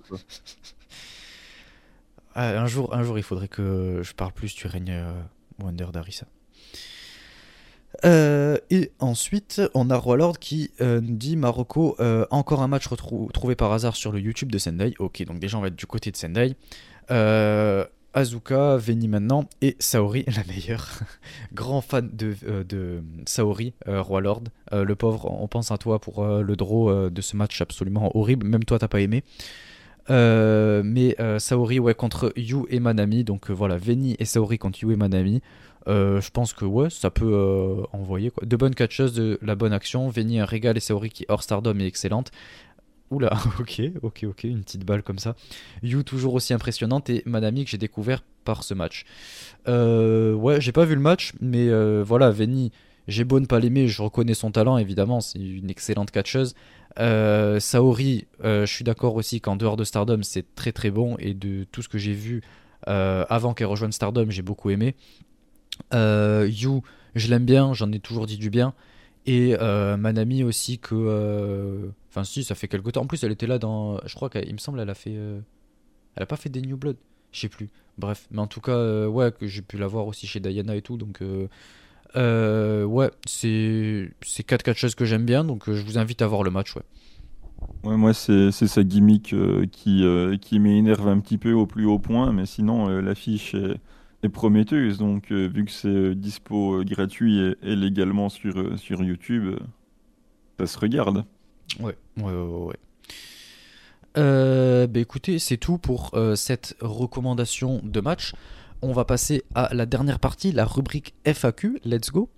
ah, 2.34 2.60
un, 2.60 2.66
jour, 2.66 2.94
un 2.94 3.02
jour, 3.02 3.18
il 3.18 3.22
faudrait 3.22 3.48
que 3.48 4.00
je 4.02 4.14
parle 4.14 4.32
plus 4.32 4.54
du 4.54 4.66
Rain 4.66 4.88
euh, 4.88 5.12
Wonder 5.62 5.88
d'Arisa. 5.92 6.24
Euh, 8.04 8.58
et 8.70 8.90
ensuite, 8.98 9.62
on 9.74 9.90
a 9.90 9.96
Roi 9.96 10.16
Lord 10.16 10.38
qui 10.38 10.70
nous 10.80 11.16
dit 11.16 11.36
Marocco, 11.36 11.96
encore 12.30 12.62
un 12.62 12.68
match 12.68 12.88
trouvé 13.32 13.54
par 13.54 13.72
hasard 13.72 13.96
sur 13.96 14.12
le 14.12 14.20
YouTube 14.20 14.50
de 14.50 14.56
Sendai. 14.58 14.94
Ok, 14.98 15.22
donc 15.24 15.38
déjà 15.38 15.58
on 15.58 15.60
va 15.60 15.68
être 15.68 15.76
du 15.76 15.86
côté 15.86 16.10
de 16.10 16.16
Sendai. 16.16 16.56
Azuka, 18.14 18.76
Veni 18.76 19.08
maintenant, 19.08 19.44
et 19.60 19.76
Saori, 19.80 20.24
la 20.36 20.44
meilleure. 20.44 20.88
Grand 21.52 21.80
fan 21.80 22.08
de, 22.12 22.34
euh, 22.46 23.00
Saori, 23.26 23.74
euh, 23.88 24.00
Roi 24.00 24.20
Lord. 24.20 24.44
Euh, 24.72 24.84
le 24.84 24.94
pauvre, 24.94 25.30
on 25.30 25.48
pense 25.48 25.72
à 25.72 25.78
toi 25.78 25.98
pour 25.98 26.24
le 26.24 26.56
draw 26.56 27.10
de 27.10 27.20
ce 27.20 27.36
match 27.36 27.60
absolument 27.60 28.16
horrible. 28.16 28.46
Même 28.46 28.64
toi, 28.64 28.78
t'as 28.78 28.88
pas 28.88 29.00
aimé. 29.00 29.24
mais 30.08 31.16
Saori, 31.38 31.80
ouais, 31.80 31.94
contre 31.94 32.32
Yu 32.36 32.64
et 32.70 32.78
Manami. 32.78 33.24
Donc 33.24 33.50
voilà, 33.50 33.76
Veni 33.76 34.16
et 34.18 34.24
Saori 34.24 34.58
contre 34.58 34.82
Yu 34.82 34.92
et 34.92 34.96
Manami. 34.96 35.42
je 35.86 36.30
pense 36.30 36.52
que 36.52 36.64
ouais, 36.64 36.90
ça 36.90 37.10
peut 37.10 37.82
envoyer 37.92 38.30
quoi. 38.30 38.46
De 38.46 38.56
bonnes 38.56 38.74
catcheuses, 38.76 39.14
de 39.14 39.38
la 39.42 39.56
bonne 39.56 39.72
action. 39.72 40.08
Veni 40.08 40.38
un 40.38 40.44
régal 40.44 40.76
et 40.76 40.80
Saori 40.80 41.10
qui 41.10 41.26
hors 41.28 41.42
Stardom 41.42 41.78
est 41.80 41.86
excellente. 41.86 42.30
Oula, 43.10 43.32
ok, 43.60 43.82
ok, 44.02 44.24
ok, 44.28 44.44
une 44.44 44.62
petite 44.62 44.84
balle 44.84 45.02
comme 45.02 45.18
ça. 45.18 45.36
You 45.82 46.02
toujours 46.02 46.34
aussi 46.34 46.54
impressionnante 46.54 47.10
et 47.10 47.22
Manami 47.26 47.64
que 47.64 47.70
j'ai 47.70 47.78
découvert 47.78 48.22
par 48.44 48.64
ce 48.64 48.74
match. 48.74 49.04
Euh, 49.68 50.32
ouais, 50.34 50.60
j'ai 50.60 50.72
pas 50.72 50.84
vu 50.84 50.94
le 50.94 51.00
match, 51.00 51.32
mais 51.40 51.68
euh, 51.68 52.02
voilà, 52.06 52.30
Veni, 52.30 52.72
j'ai 53.06 53.24
beau 53.24 53.40
ne 53.40 53.46
pas 53.46 53.60
l'aimer, 53.60 53.88
je 53.88 54.02
reconnais 54.02 54.34
son 54.34 54.50
talent 54.50 54.78
évidemment, 54.78 55.20
c'est 55.20 55.38
une 55.38 55.70
excellente 55.70 56.10
catcheuse. 56.10 56.54
Euh, 56.98 57.60
Saori, 57.60 58.26
je 58.42 58.66
suis 58.66 58.84
d'accord 58.84 59.16
aussi 59.16 59.40
qu'en 59.40 59.56
dehors 59.56 59.76
de 59.76 59.84
Stardom, 59.84 60.22
c'est 60.22 60.54
très 60.54 60.72
très 60.72 60.90
bon 60.90 61.16
et 61.18 61.34
de 61.34 61.64
tout 61.64 61.82
ce 61.82 61.88
que 61.88 61.98
j'ai 61.98 62.14
vu 62.14 62.42
avant 62.86 63.54
qu'elle 63.54 63.66
rejoigne 63.66 63.92
Stardom, 63.92 64.26
j'ai 64.30 64.42
beaucoup 64.42 64.70
aimé. 64.70 64.94
you, 65.92 66.82
je 67.14 67.28
l'aime 67.28 67.44
bien, 67.44 67.74
j'en 67.74 67.92
ai 67.92 68.00
toujours 68.00 68.26
dit 68.26 68.38
du 68.38 68.48
bien. 68.48 68.72
Et 69.26 69.56
Manami 69.58 70.42
aussi 70.42 70.78
que 70.78 71.92
Enfin, 72.14 72.22
si, 72.22 72.44
ça 72.44 72.54
fait 72.54 72.68
quelque 72.68 72.90
temps. 72.90 73.02
En 73.02 73.06
plus, 73.06 73.24
elle 73.24 73.32
était 73.32 73.48
là 73.48 73.58
dans. 73.58 73.98
Je 74.06 74.14
crois 74.14 74.30
qu'il 74.30 74.52
me 74.52 74.58
semble, 74.58 74.78
elle 74.78 74.88
a 74.88 74.94
fait. 74.94 75.16
Euh, 75.16 75.40
elle 76.14 76.22
a 76.22 76.26
pas 76.26 76.36
fait 76.36 76.48
des 76.48 76.62
New 76.62 76.76
Blood. 76.76 76.96
Je 77.32 77.40
sais 77.40 77.48
plus. 77.48 77.70
Bref. 77.98 78.28
Mais 78.30 78.38
en 78.38 78.46
tout 78.46 78.60
cas, 78.60 78.76
euh, 78.76 79.08
ouais, 79.08 79.32
que 79.32 79.48
j'ai 79.48 79.62
pu 79.62 79.78
la 79.78 79.88
voir 79.88 80.06
aussi 80.06 80.28
chez 80.28 80.38
Diana 80.38 80.76
et 80.76 80.82
tout. 80.82 80.96
Donc, 80.96 81.22
euh, 81.22 82.84
ouais, 82.84 83.10
c'est 83.26 84.12
quatre 84.46 84.62
catcheuses 84.62 84.94
que 84.94 85.04
j'aime 85.04 85.24
bien, 85.24 85.42
donc 85.42 85.64
je 85.66 85.82
vous 85.82 85.98
invite 85.98 86.22
à 86.22 86.28
voir 86.28 86.44
le 86.44 86.52
match. 86.52 86.76
Ouais. 86.76 86.82
Ouais, 87.82 87.96
moi, 87.96 88.14
c'est 88.14 88.52
sa 88.52 88.84
gimmick 88.84 89.34
qui, 89.72 90.04
qui 90.40 90.60
m'énerve 90.60 91.08
un 91.08 91.18
petit 91.18 91.38
peu 91.38 91.52
au 91.52 91.66
plus 91.66 91.84
haut 91.84 91.98
point, 91.98 92.32
mais 92.32 92.46
sinon, 92.46 92.86
l'affiche 93.00 93.56
est, 93.56 93.80
est, 94.22 94.28
prometteuse. 94.28 94.98
Donc, 94.98 95.32
vu 95.32 95.64
que 95.64 95.72
c'est 95.72 96.14
dispo 96.14 96.84
gratuit 96.84 97.40
et, 97.40 97.56
et, 97.62 97.74
légalement 97.74 98.28
sur, 98.28 98.78
sur 98.78 99.02
YouTube, 99.02 99.56
ça 100.60 100.66
se 100.68 100.78
regarde. 100.78 101.24
Ouais, 101.80 101.96
ouais, 102.18 102.32
ouais. 102.32 102.66
ouais. 102.66 102.76
Euh, 104.16 104.86
bah 104.86 105.00
écoutez, 105.00 105.38
c'est 105.38 105.56
tout 105.56 105.78
pour 105.78 106.10
euh, 106.14 106.36
cette 106.36 106.76
recommandation 106.80 107.80
de 107.82 108.00
match. 108.00 108.32
On 108.82 108.92
va 108.92 109.04
passer 109.04 109.42
à 109.54 109.74
la 109.74 109.86
dernière 109.86 110.20
partie, 110.20 110.52
la 110.52 110.64
rubrique 110.64 111.14
FAQ. 111.24 111.80
Let's 111.84 112.10
go. 112.10 112.30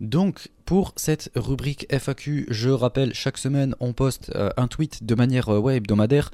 Donc, 0.00 0.48
pour 0.64 0.92
cette 0.96 1.30
rubrique 1.34 1.86
FAQ, 1.90 2.46
je 2.48 2.70
rappelle, 2.70 3.14
chaque 3.14 3.38
semaine, 3.38 3.74
on 3.80 3.92
poste 3.92 4.32
euh, 4.34 4.50
un 4.56 4.66
tweet 4.68 5.04
de 5.04 5.14
manière 5.14 5.48
ouais, 5.48 5.76
hebdomadaire 5.76 6.30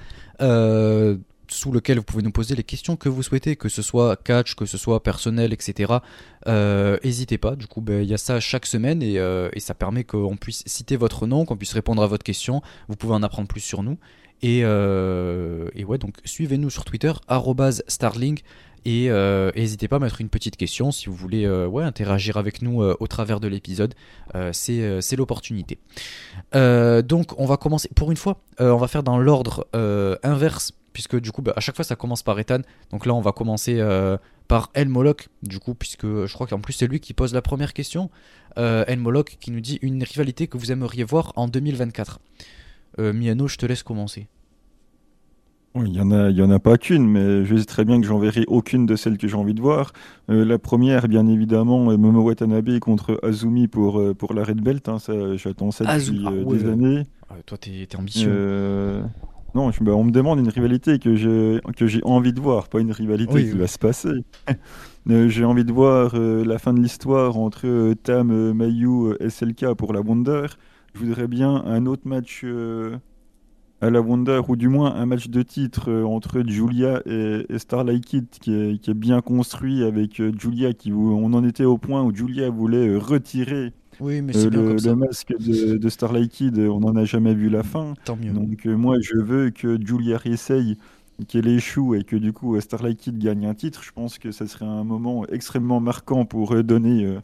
sous 1.53 1.73
lequel 1.73 1.99
vous 1.99 2.05
pouvez 2.05 2.23
nous 2.23 2.31
poser 2.31 2.55
les 2.55 2.63
questions 2.63 2.97
que 2.97 3.09
vous 3.09 3.23
souhaitez, 3.23 3.57
que 3.57 3.69
ce 3.69 3.83
soit 3.83 4.17
catch, 4.17 4.55
que 4.55 4.67
ce 4.67 4.79
soit 4.79 5.03
personnel, 5.03 5.53
etc. 5.53 5.95
Euh, 6.47 6.97
n'hésitez 7.05 7.39
pas, 7.39 7.57
du 7.57 7.67
coup, 7.67 7.81
ben, 7.81 8.03
il 8.03 8.09
y 8.09 8.15
a 8.15 8.19
ça 8.19 8.41
chaque 8.41 8.67
semaine 8.67 9.01
euh, 9.03 9.51
et, 9.53 9.61
ça 9.61 9.75
permet 9.75 10.05
qu'on 10.05 10.37
puisse 10.37 10.63
citer 10.67 10.97
votre 10.97 11.27
nom, 11.27 11.45
qu'on 11.45 11.57
puisse 11.57 11.73
répondre 11.73 12.03
à 12.03 12.07
votre 12.07 12.25
question. 12.25 12.63
Vous 12.89 12.97
pouvez 12.97 13.15
en 13.15 13.23
apprendre 13.23 13.49
plus 13.49 13.61
sur 13.61 13.83
nous. 13.83 13.99
Et, 14.43 14.61
euh, 14.65 15.69
ouais, 15.87 15.99
donc 15.99 16.15
suivez-nous 16.25 16.71
sur 16.71 16.85
Twitter, 16.85 17.13
Starling. 17.89 18.41
Et 18.85 19.09
n'hésitez 19.57 19.89
pas 19.89 19.97
à 19.97 19.99
mettre 19.99 20.21
une 20.21 20.29
petite 20.29 20.57
question 20.57 20.91
si 20.91 21.07
vous 21.07 21.15
voulez 21.15 21.49
ouais, 21.49 21.85
interagir 21.85 22.37
avec 22.37 22.63
nous 22.63 22.83
au 22.83 23.07
travers 23.07 23.41
de 23.41 23.49
l'épisode. 23.49 23.95
c'est 24.53 25.17
l'opportunité. 25.17 25.79
donc 26.53 27.39
on 27.39 27.47
va 27.47 27.57
commencer, 27.57 27.89
pour 27.95 28.11
une 28.11 28.17
fois, 28.17 28.41
on 28.59 28.77
va 28.77 28.89
faire 28.89 29.03
dans 29.03 29.19
l'ordre 29.19 29.67
inverse 30.23 30.73
puisque 30.93 31.19
du 31.19 31.33
coup, 31.33 31.43
bah, 31.43 31.53
à 31.57 31.61
chaque 31.61 31.77
fois, 31.77 31.85
ça 31.85 31.97
commence 31.97 32.23
par 32.23 32.39
Ethan. 32.39 32.61
Donc 32.91 33.07
là, 33.07 33.15
on 33.15 33.21
va 33.21 33.33
commencer 33.33 33.77
euh, 33.79 34.17
par 34.49 34.71
El 34.75 34.89
Moloch, 34.89 35.29
du 35.43 35.59
coup, 35.59 35.75
puisque 35.75 36.07
je 36.07 36.33
crois 36.33 36.47
qu'en 36.47 36.61
plus, 36.61 36.73
c'est 36.73 36.87
lui 36.87 37.01
qui 37.01 37.15
pose 37.15 37.33
la 37.33 37.43
première 37.43 37.73
question. 37.73 38.11
Euh, 38.59 38.85
El 38.87 38.99
Moloch 38.99 39.37
qui 39.41 39.51
nous 39.51 39.61
dit 39.61 39.79
une 39.83 40.03
rivalité 40.03 40.47
que 40.47 40.59
vous 40.59 40.73
aimeriez 40.73 41.05
voir 41.05 41.33
en 41.37 41.49
2024. 41.49 42.21
Euh, 42.99 43.13
Miano, 43.13 43.49
je 43.49 43.57
te 43.57 43.67
laisse 43.67 43.83
commencer. 43.83 44.27
Il 45.77 45.85
n'y 45.85 46.01
en, 46.01 46.11
a, 46.11 46.31
y 46.31 46.43
en 46.43 46.51
a 46.51 46.59
pas 46.59 46.77
qu'une, 46.79 47.07
mais 47.07 47.45
je 47.45 47.57
sais 47.57 47.65
très 47.65 47.85
bien 47.85 48.01
que 48.01 48.07
j'enverrai 48.07 48.45
aucune 48.49 48.87
de 48.87 48.97
celles 48.97 49.19
que 49.19 49.29
j'ai 49.29 49.37
envie 49.37 49.55
de 49.55 49.61
voir. 49.61 49.93
Euh, 50.29 50.45
la 50.45 50.59
première, 50.59 51.07
bien 51.07 51.29
évidemment, 51.29 51.97
Momo 51.97 52.23
Watanabe 52.23 52.81
contre 52.81 53.21
Azumi 53.23 53.69
pour, 53.69 54.03
pour 54.17 54.35
la 54.35 54.43
Red 54.43 54.61
Belt. 54.61 54.89
Hein, 54.89 54.97
J'attends 55.37 55.71
ça 55.71 55.85
depuis 55.85 56.25
ah 56.27 56.33
des 56.33 56.69
années. 56.69 57.05
toi, 57.47 57.57
t'es 57.57 57.83
es 57.83 57.97
ambitieux. 57.97 59.03
Non, 59.55 59.71
bah, 59.81 59.93
on 59.93 60.05
me 60.05 60.13
demande 60.13 60.39
une 60.39 60.49
rivalité 60.49 60.99
que 60.99 61.17
j'ai 61.17 61.61
que 61.77 61.87
j'ai 61.87 62.01
envie 62.05 62.33
de 62.33 62.41
voir, 62.41 62.69
pas 62.69 62.81
une 62.81 62.93
rivalité 62.93 63.45
qui 63.51 63.59
va 63.59 63.67
se 63.67 63.79
passer. 63.79 64.25
Euh, 65.09 65.31
j'ai 65.31 65.47
envie 65.47 65.65
de 65.65 65.73
voir 65.73 66.13
euh, 66.15 66.45
la 66.45 66.59
fin 66.59 66.75
de 66.75 66.79
l'histoire 66.79 67.39
entre 67.39 67.67
euh, 67.67 67.95
Tam, 67.95 68.53
Mayu, 68.53 69.15
SLK 69.27 69.73
pour 69.73 69.95
la 69.95 70.03
Wonder. 70.03 70.45
Je 70.93 71.01
voudrais 71.01 71.27
bien 71.27 71.65
un 71.65 71.87
autre 71.87 72.03
match 72.05 72.45
à 73.81 73.91
la 73.91 74.01
Wonder, 74.01 74.41
ou 74.49 74.57
du 74.57 74.69
moins 74.69 74.95
un 74.95 75.07
match 75.07 75.29
de 75.29 75.43
titre 75.43 75.91
entre 76.05 76.43
Julia 76.47 77.03
et, 77.07 77.47
Starlight 77.57 78.05
Kid 78.05 78.27
qui 78.31 78.53
est, 78.53 78.79
qui 78.79 78.91
est, 78.91 78.95
bien 78.95 79.21
construit 79.21 79.85
avec 79.85 80.21
Julia 80.39 80.73
qui 80.75 80.93
on 80.93 81.33
en 81.33 81.45
était 81.45 81.65
au 81.65 81.79
point 81.79 82.03
où 82.03 82.15
Julia 82.15 82.51
voulait 82.51 82.97
retirer 82.97 83.73
oui, 84.01 84.23
mais 84.23 84.33
c'est 84.33 84.49
bien 84.49 84.63
le, 84.63 84.69
comme 84.69 84.79
ça. 84.79 84.91
le 84.91 84.97
masque 84.97 85.35
de, 85.39 85.89
Starlight 85.89 86.31
Kid, 86.31 86.59
on 86.59 86.81
n'en 86.81 86.97
a 86.97 87.05
jamais 87.05 87.35
vu 87.35 87.49
la 87.49 87.63
fin. 87.63 87.95
Tant 88.05 88.17
mieux. 88.17 88.33
Donc 88.33 88.67
euh, 88.67 88.75
moi, 88.75 88.97
je 89.01 89.17
veux 89.17 89.51
que 89.51 89.79
Julia 89.79 90.19
essaye 90.25 90.79
qu'elle 91.29 91.49
échoue 91.49 91.95
et 91.95 92.03
que 92.03 92.17
du 92.17 92.33
coup 92.33 92.59
Starlight 92.59 92.99
Kid 92.99 93.19
gagne 93.19 93.47
un 93.47 93.55
titre. 93.55 93.83
Je 93.83 93.93
pense 93.93 94.19
que 94.19 94.33
ça 94.33 94.47
serait 94.47 94.65
un 94.65 94.85
moment 94.85 95.27
extrêmement 95.27 95.81
marquant 95.81 96.25
pour 96.25 96.55
euh, 96.55 96.63
donner 96.63 97.05
euh, 97.05 97.21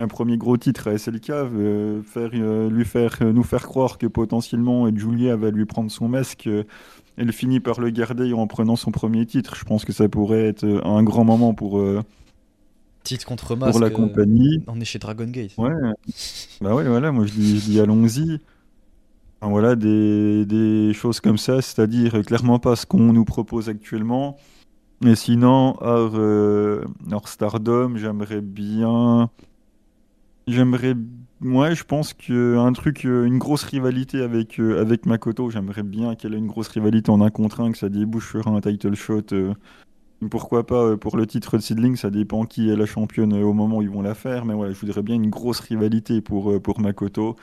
un 0.00 0.08
premier 0.08 0.36
gros 0.36 0.56
titre 0.56 0.88
à 0.88 0.96
SLK, 0.96 1.26
faire, 2.04 2.30
lui 2.70 2.84
faire, 2.84 3.16
nous 3.20 3.42
faire 3.42 3.66
croire 3.66 3.98
que 3.98 4.06
potentiellement 4.06 4.88
Julia 4.94 5.36
va 5.36 5.50
lui 5.50 5.64
prendre 5.64 5.90
son 5.90 6.08
masque. 6.08 6.48
elle 7.16 7.32
finit 7.32 7.60
par 7.60 7.80
le 7.80 7.90
garder 7.90 8.32
en 8.32 8.46
prenant 8.46 8.76
son 8.76 8.90
premier 8.92 9.26
titre. 9.26 9.56
Je 9.56 9.64
pense 9.64 9.84
que 9.84 9.92
ça 9.92 10.08
pourrait 10.08 10.46
être 10.46 10.64
un 10.84 11.02
grand 11.02 11.24
moment 11.24 11.52
pour 11.54 11.80
Titre 13.08 13.26
contre 13.26 13.56
masque. 13.56 13.72
Pour 13.72 13.80
la 13.80 13.90
compagnie. 13.90 14.62
on 14.66 14.80
est 14.80 14.84
chez 14.84 14.98
Dragon 14.98 15.26
Gate. 15.26 15.56
Ouais. 15.56 15.70
bah 16.60 16.74
ouais, 16.74 16.84
voilà, 16.84 17.12
moi 17.12 17.26
je 17.26 17.32
dis, 17.32 17.80
allons-y. 17.80 18.38
voilà, 19.40 19.76
des, 19.76 20.44
des, 20.44 20.92
choses 20.92 21.20
comme 21.20 21.38
ça, 21.38 21.62
c'est-à-dire 21.62 22.22
clairement 22.24 22.58
pas 22.58 22.76
ce 22.76 22.86
qu'on 22.86 23.12
nous 23.12 23.24
propose 23.24 23.68
actuellement. 23.68 24.36
Mais 25.00 25.14
sinon, 25.14 25.76
hors, 25.80 26.12
euh, 26.16 26.84
Stardom, 27.24 27.96
j'aimerais 27.96 28.40
bien. 28.40 29.30
J'aimerais. 30.48 30.94
Ouais, 31.40 31.76
je 31.76 31.84
pense 31.84 32.14
qu'un 32.14 32.72
truc, 32.72 33.04
euh, 33.04 33.24
une 33.24 33.38
grosse 33.38 33.62
rivalité 33.62 34.22
avec, 34.22 34.58
euh, 34.58 34.80
avec 34.80 35.06
Makoto, 35.06 35.50
j'aimerais 35.50 35.84
bien 35.84 36.16
qu'elle 36.16 36.34
ait 36.34 36.38
une 36.38 36.48
grosse 36.48 36.68
rivalité 36.68 37.10
en 37.10 37.20
un 37.20 37.30
contre 37.30 37.60
un, 37.60 37.70
que 37.70 37.78
ça 37.78 37.88
débouche 37.88 38.30
sur 38.30 38.48
un 38.48 38.60
title 38.60 38.96
shot 38.96 39.54
pourquoi 40.26 40.66
pas 40.66 40.82
euh, 40.82 40.96
pour 40.96 41.16
le 41.16 41.26
titre 41.26 41.56
de 41.56 41.62
Seedling, 41.62 41.96
ça 41.96 42.10
dépend 42.10 42.44
qui 42.44 42.70
est 42.70 42.76
la 42.76 42.86
championne 42.86 43.32
euh, 43.34 43.44
au 43.44 43.52
moment 43.52 43.78
où 43.78 43.82
ils 43.82 43.90
vont 43.90 44.02
la 44.02 44.14
faire, 44.14 44.44
mais 44.44 44.54
voilà, 44.54 44.72
je 44.72 44.80
voudrais 44.80 45.02
bien 45.02 45.14
une 45.14 45.30
grosse 45.30 45.60
rivalité 45.60 46.20
pour, 46.20 46.50
euh, 46.50 46.60
pour 46.60 46.80
Makoto. 46.80 47.36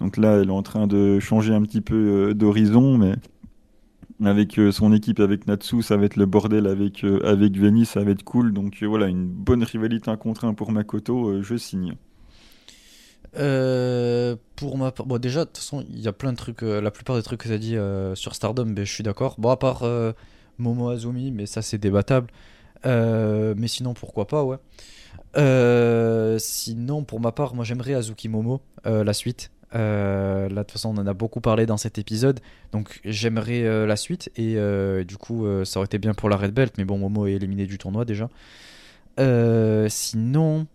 Donc 0.00 0.16
là, 0.16 0.38
elle 0.40 0.48
est 0.48 0.52
en 0.52 0.62
train 0.62 0.86
de 0.86 1.18
changer 1.20 1.54
un 1.54 1.62
petit 1.62 1.80
peu 1.80 2.34
d'horizon, 2.34 2.98
mais 2.98 3.14
avec 4.24 4.60
son 4.72 4.92
équipe, 4.92 5.20
avec 5.20 5.46
Natsu, 5.46 5.82
ça 5.82 5.96
va 5.96 6.06
être 6.06 6.16
le 6.16 6.26
bordel 6.26 6.66
avec, 6.66 7.04
avec 7.04 7.56
Venice, 7.56 7.90
ça 7.90 8.02
va 8.02 8.10
être 8.10 8.24
cool. 8.24 8.52
Donc 8.52 8.82
voilà, 8.82 9.06
une 9.06 9.26
bonne 9.26 9.62
rivalité 9.62 10.10
un 10.10 10.16
contre 10.16 10.44
un 10.44 10.54
pour 10.54 10.72
Makoto, 10.72 11.42
je 11.42 11.56
signe. 11.56 11.94
Pour 13.32 14.78
ma 14.78 14.92
part, 14.92 15.06
bon 15.06 15.18
déjà, 15.18 15.40
de 15.40 15.44
toute 15.46 15.58
façon, 15.58 15.84
il 15.88 16.00
y 16.00 16.08
a 16.08 16.12
plein 16.12 16.32
de 16.32 16.36
trucs, 16.36 16.62
la 16.62 16.90
plupart 16.90 17.16
des 17.16 17.22
trucs 17.22 17.40
que 17.40 17.48
tu 17.48 17.54
as 17.54 17.58
dit 17.58 17.76
sur 18.14 18.34
Stardom, 18.34 18.66
ben, 18.66 18.84
je 18.84 18.92
suis 18.92 19.04
d'accord. 19.04 19.36
Bon, 19.38 19.50
à 19.50 19.56
part 19.56 19.84
Momo 20.58 20.88
Azumi, 20.88 21.30
mais 21.30 21.46
ça 21.46 21.62
c'est 21.62 21.78
débattable. 21.78 22.28
Euh, 22.86 23.54
mais 23.56 23.68
sinon, 23.68 23.94
pourquoi 23.94 24.26
pas, 24.26 24.42
ouais. 24.44 24.56
Euh, 25.36 26.38
sinon, 26.38 27.04
pour 27.04 27.20
ma 27.20 27.32
part, 27.32 27.54
moi 27.54 27.64
j'aimerais 27.64 27.94
Azuki 27.94 28.28
Momo, 28.28 28.60
euh, 28.86 29.04
la 29.04 29.12
suite. 29.12 29.50
là, 29.72 30.48
de 30.48 30.54
toute 30.60 30.72
façon, 30.72 30.90
on 30.90 31.00
en 31.00 31.06
a 31.06 31.14
beaucoup 31.14 31.40
parlé 31.40 31.64
dans 31.66 31.78
cet 31.78 31.98
épisode, 31.98 32.40
donc 32.72 33.00
j'aimerais 33.04 33.86
la 33.86 33.96
suite. 33.96 34.30
Et 34.36 34.56
du 35.04 35.16
coup, 35.16 35.46
ça 35.64 35.78
aurait 35.78 35.86
été 35.86 35.98
bien 35.98 36.14
pour 36.14 36.28
la 36.28 36.36
Red 36.36 36.52
Belt, 36.52 36.74
mais 36.78 36.84
bon, 36.84 36.98
Momo 36.98 37.26
est 37.26 37.32
éliminé 37.32 37.66
du 37.66 37.78
tournoi 37.78 38.04
déjà. 38.04 38.28
sinon, 39.88 40.66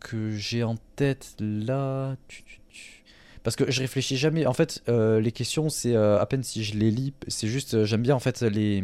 que 0.00 0.30
j'ai 0.30 0.62
en 0.62 0.76
tête 0.96 1.36
là. 1.38 2.16
Parce 3.42 3.56
que 3.56 3.70
je 3.70 3.80
réfléchis 3.80 4.16
jamais. 4.16 4.46
En 4.46 4.52
fait, 4.52 4.82
euh, 4.88 5.20
les 5.20 5.32
questions, 5.32 5.70
c'est 5.70 5.96
euh, 5.96 6.20
à 6.20 6.26
peine 6.26 6.42
si 6.42 6.64
je 6.64 6.76
les 6.76 6.90
lis. 6.90 7.14
C'est 7.28 7.48
juste, 7.48 7.74
euh, 7.74 7.84
j'aime 7.84 8.02
bien 8.02 8.14
en 8.14 8.18
fait 8.18 8.42
les, 8.42 8.82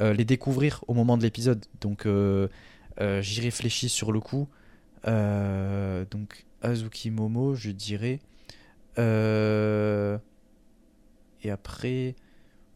les 0.00 0.24
découvrir 0.24 0.84
au 0.88 0.94
moment 0.94 1.16
de 1.16 1.22
l'épisode. 1.22 1.64
Donc, 1.80 2.08
j'y 3.20 3.40
réfléchis 3.40 3.88
sur 3.88 4.12
le 4.12 4.20
coup. 4.20 4.48
donc, 5.04 6.46
Azuki 6.62 7.10
Momo, 7.10 7.54
je 7.54 7.70
dirais. 7.70 8.20
Et 8.96 9.02
après, 11.50 12.14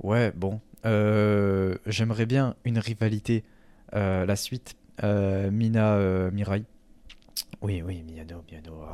ouais, 0.03 0.33
bon. 0.37 0.61
J'aimerais 0.85 2.27
bien 2.27 2.55
une 2.65 2.79
rivalité. 2.79 3.43
la 3.93 4.37
suite. 4.37 4.77
Mina 5.03 6.31
Mirai. 6.31 6.65
Oui, 7.61 7.83
oui, 7.85 8.03
Miyano, 8.03 8.43
Miyano. 8.49 8.85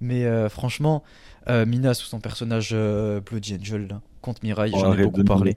Mais 0.00 0.24
euh, 0.24 0.48
franchement, 0.48 1.02
euh, 1.48 1.66
Mina 1.66 1.94
sous 1.94 2.06
son 2.06 2.20
personnage 2.20 2.70
euh, 2.72 3.20
Bloody 3.20 3.56
Angel 3.56 4.00
contre 4.20 4.40
Mirai, 4.42 4.70
oh, 4.72 4.78
j'en 4.78 4.94
ai 4.94 5.04
beaucoup 5.04 5.24
parlé. 5.24 5.56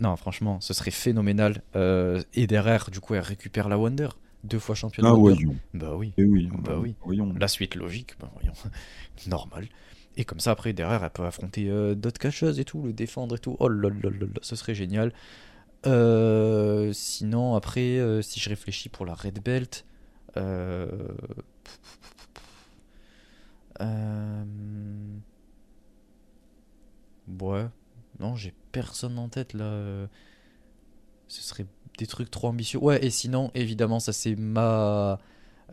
Non, 0.00 0.16
franchement, 0.16 0.60
ce 0.60 0.72
serait 0.72 0.90
phénoménal. 0.90 1.62
et 1.74 2.46
derrière, 2.46 2.90
du 2.90 3.00
coup, 3.00 3.14
elle 3.14 3.20
récupère 3.20 3.68
la 3.68 3.78
Wonder, 3.78 4.08
deux 4.44 4.58
fois 4.58 4.74
championne 4.74 5.06
ah, 5.06 5.14
Wonder. 5.14 5.46
Bah 5.74 5.94
oui. 5.94 6.12
Et 6.16 6.24
oui. 6.24 6.48
Bah 6.64 6.76
oui. 6.78 6.94
Voyons. 7.04 7.34
La 7.38 7.48
suite 7.48 7.74
logique, 7.74 8.14
bah 8.18 8.30
voyons. 8.34 8.54
Normal. 9.26 9.66
Et 10.16 10.24
comme 10.24 10.40
ça, 10.40 10.50
après, 10.50 10.72
derrière, 10.72 11.04
elle 11.04 11.10
peut 11.10 11.24
affronter 11.24 11.70
d'autres 11.94 12.18
cacheuses 12.18 12.58
et 12.58 12.64
tout, 12.64 12.82
le 12.82 12.92
défendre 12.92 13.36
et 13.36 13.38
tout. 13.38 13.56
Oh 13.60 13.68
là 13.68 13.90
là 13.90 14.10
là 14.10 14.26
ce 14.40 14.56
serait 14.56 14.74
génial. 14.74 15.12
sinon, 16.94 17.54
après, 17.54 18.00
si 18.22 18.40
je 18.40 18.48
réfléchis 18.48 18.88
pour 18.88 19.04
la 19.04 19.14
Red 19.14 19.42
Belt, 19.44 19.84
Euh... 20.36 21.08
Ouais. 27.40 27.66
Non, 28.18 28.34
j'ai 28.36 28.52
personne 28.72 29.18
en 29.18 29.28
tête 29.28 29.54
là. 29.54 29.64
euh. 29.64 30.06
Ce 31.28 31.42
serait 31.42 31.66
des 31.98 32.06
trucs 32.06 32.30
trop 32.30 32.48
ambitieux. 32.48 32.78
Ouais, 32.80 33.04
et 33.04 33.10
sinon, 33.10 33.50
évidemment, 33.54 34.00
ça 34.00 34.12
c'est 34.12 34.34
ma 34.36 35.18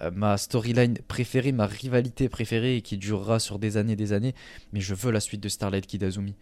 euh, 0.01 0.11
ma 0.11 0.38
storyline 0.38 0.97
préférée, 1.07 1.51
ma 1.51 1.65
rivalité 1.65 2.29
préférée 2.29 2.77
et 2.77 2.81
qui 2.81 2.97
durera 2.97 3.39
sur 3.39 3.59
des 3.59 3.77
années 3.77 3.95
des 3.95 4.13
années. 4.13 4.35
Mais 4.73 4.79
je 4.81 4.93
veux 4.93 5.11
la 5.11 5.19
suite 5.19 5.41
de 5.41 5.49
Starlight 5.49 5.88
Kid 5.88 6.03
Azumi. 6.03 6.35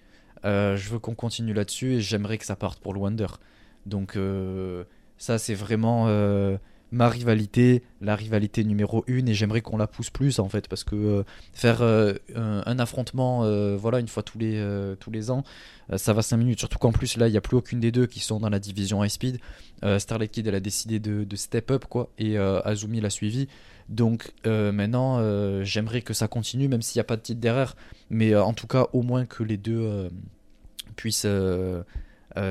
Euh, 0.43 0.75
je 0.75 0.89
veux 0.89 0.99
qu'on 0.99 1.15
continue 1.15 1.53
là-dessus 1.53 1.93
et 1.95 2.01
j'aimerais 2.01 2.37
que 2.37 2.45
ça 2.45 2.55
parte 2.55 2.79
pour 2.81 2.93
le 2.93 2.99
Wonder. 2.99 3.27
Donc 3.85 4.15
euh, 4.17 4.83
ça 5.17 5.37
c'est 5.37 5.53
vraiment 5.55 6.07
euh, 6.07 6.57
ma 6.95 7.09
rivalité, 7.09 7.84
la 7.99 8.15
rivalité 8.15 8.63
numéro 8.63 9.03
une 9.07 9.27
et 9.27 9.34
j'aimerais 9.34 9.59
qu'on 9.59 9.76
la 9.76 9.85
pousse 9.85 10.09
plus 10.09 10.39
en 10.39 10.47
fait 10.47 10.69
parce 10.69 10.85
que 10.85 10.95
euh, 10.95 11.23
faire 11.51 11.81
euh, 11.81 12.13
un, 12.35 12.80
affrontement 12.80 13.43
euh, 13.43 13.76
voilà 13.76 13.99
une 13.99 14.07
fois 14.07 14.23
tous 14.23 14.39
les 14.39 15.31
ans 15.31 15.43
ça 15.97 16.13
va 16.13 16.22
5 16.22 16.38
minutes. 16.38 16.59
Surtout 16.59 16.80
qu'en 16.80 16.93
plus 16.93 17.17
là 17.17 17.27
il 17.27 17.31
n'y 17.31 17.38
a 17.38 17.41
plus 17.41 17.57
aucune 17.57 17.81
des 17.81 17.91
deux 17.91 18.07
qui 18.07 18.22
sont 18.22 18.39
dans 18.39 18.49
la 18.49 18.59
division 18.59 19.03
high 19.03 19.11
speed. 19.11 19.39
Starlight 19.97 20.31
Kid 20.31 20.47
elle 20.47 20.55
a 20.55 20.59
décidé 20.61 20.99
de, 20.99 21.35
step 21.35 21.69
up 21.69 21.85
quoi 21.85 22.09
et 22.17 22.38
Azumi 22.38 23.01
l'a 23.01 23.09
suivi. 23.09 23.47
Donc 23.89 24.31
maintenant 24.45 25.19
j'aimerais 25.63 26.01
que 26.01 26.13
ça 26.13 26.27
continue 26.30 26.69
même 26.69 26.81
s'il 26.81 26.97
n'y 26.99 27.01
a 27.01 27.05
pas 27.05 27.17
de 27.17 27.22
titre 27.22 27.41
derrière. 27.41 27.76
Mais 28.09 28.35
en 28.35 28.53
tout 28.53 28.67
cas 28.67 28.88
au 28.93 29.03
moins 29.03 29.26
que 29.26 29.43
les 29.43 29.57
deux 29.57 30.09
puissent 30.95 31.27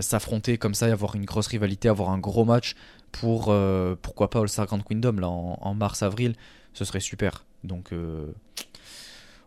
s'affronter 0.00 0.58
comme 0.58 0.74
ça 0.74 0.88
et 0.88 0.92
avoir 0.92 1.16
une 1.16 1.24
grosse 1.24 1.48
rivalité 1.48 1.88
avoir 1.88 2.10
un 2.10 2.18
gros 2.18 2.44
match 2.44 2.76
pour 3.20 3.46
euh, 3.48 3.94
pourquoi 4.00 4.28
pas 4.28 4.40
All 4.40 4.48
Star 4.48 4.66
Grand 4.66 4.80
Kingdom 4.80 5.12
là 5.12 5.28
en, 5.28 5.56
en 5.60 5.74
mars 5.74 6.02
avril 6.02 6.34
ce 6.72 6.84
serait 6.84 7.00
super. 7.00 7.44
Donc 7.62 7.92
euh, 7.92 8.32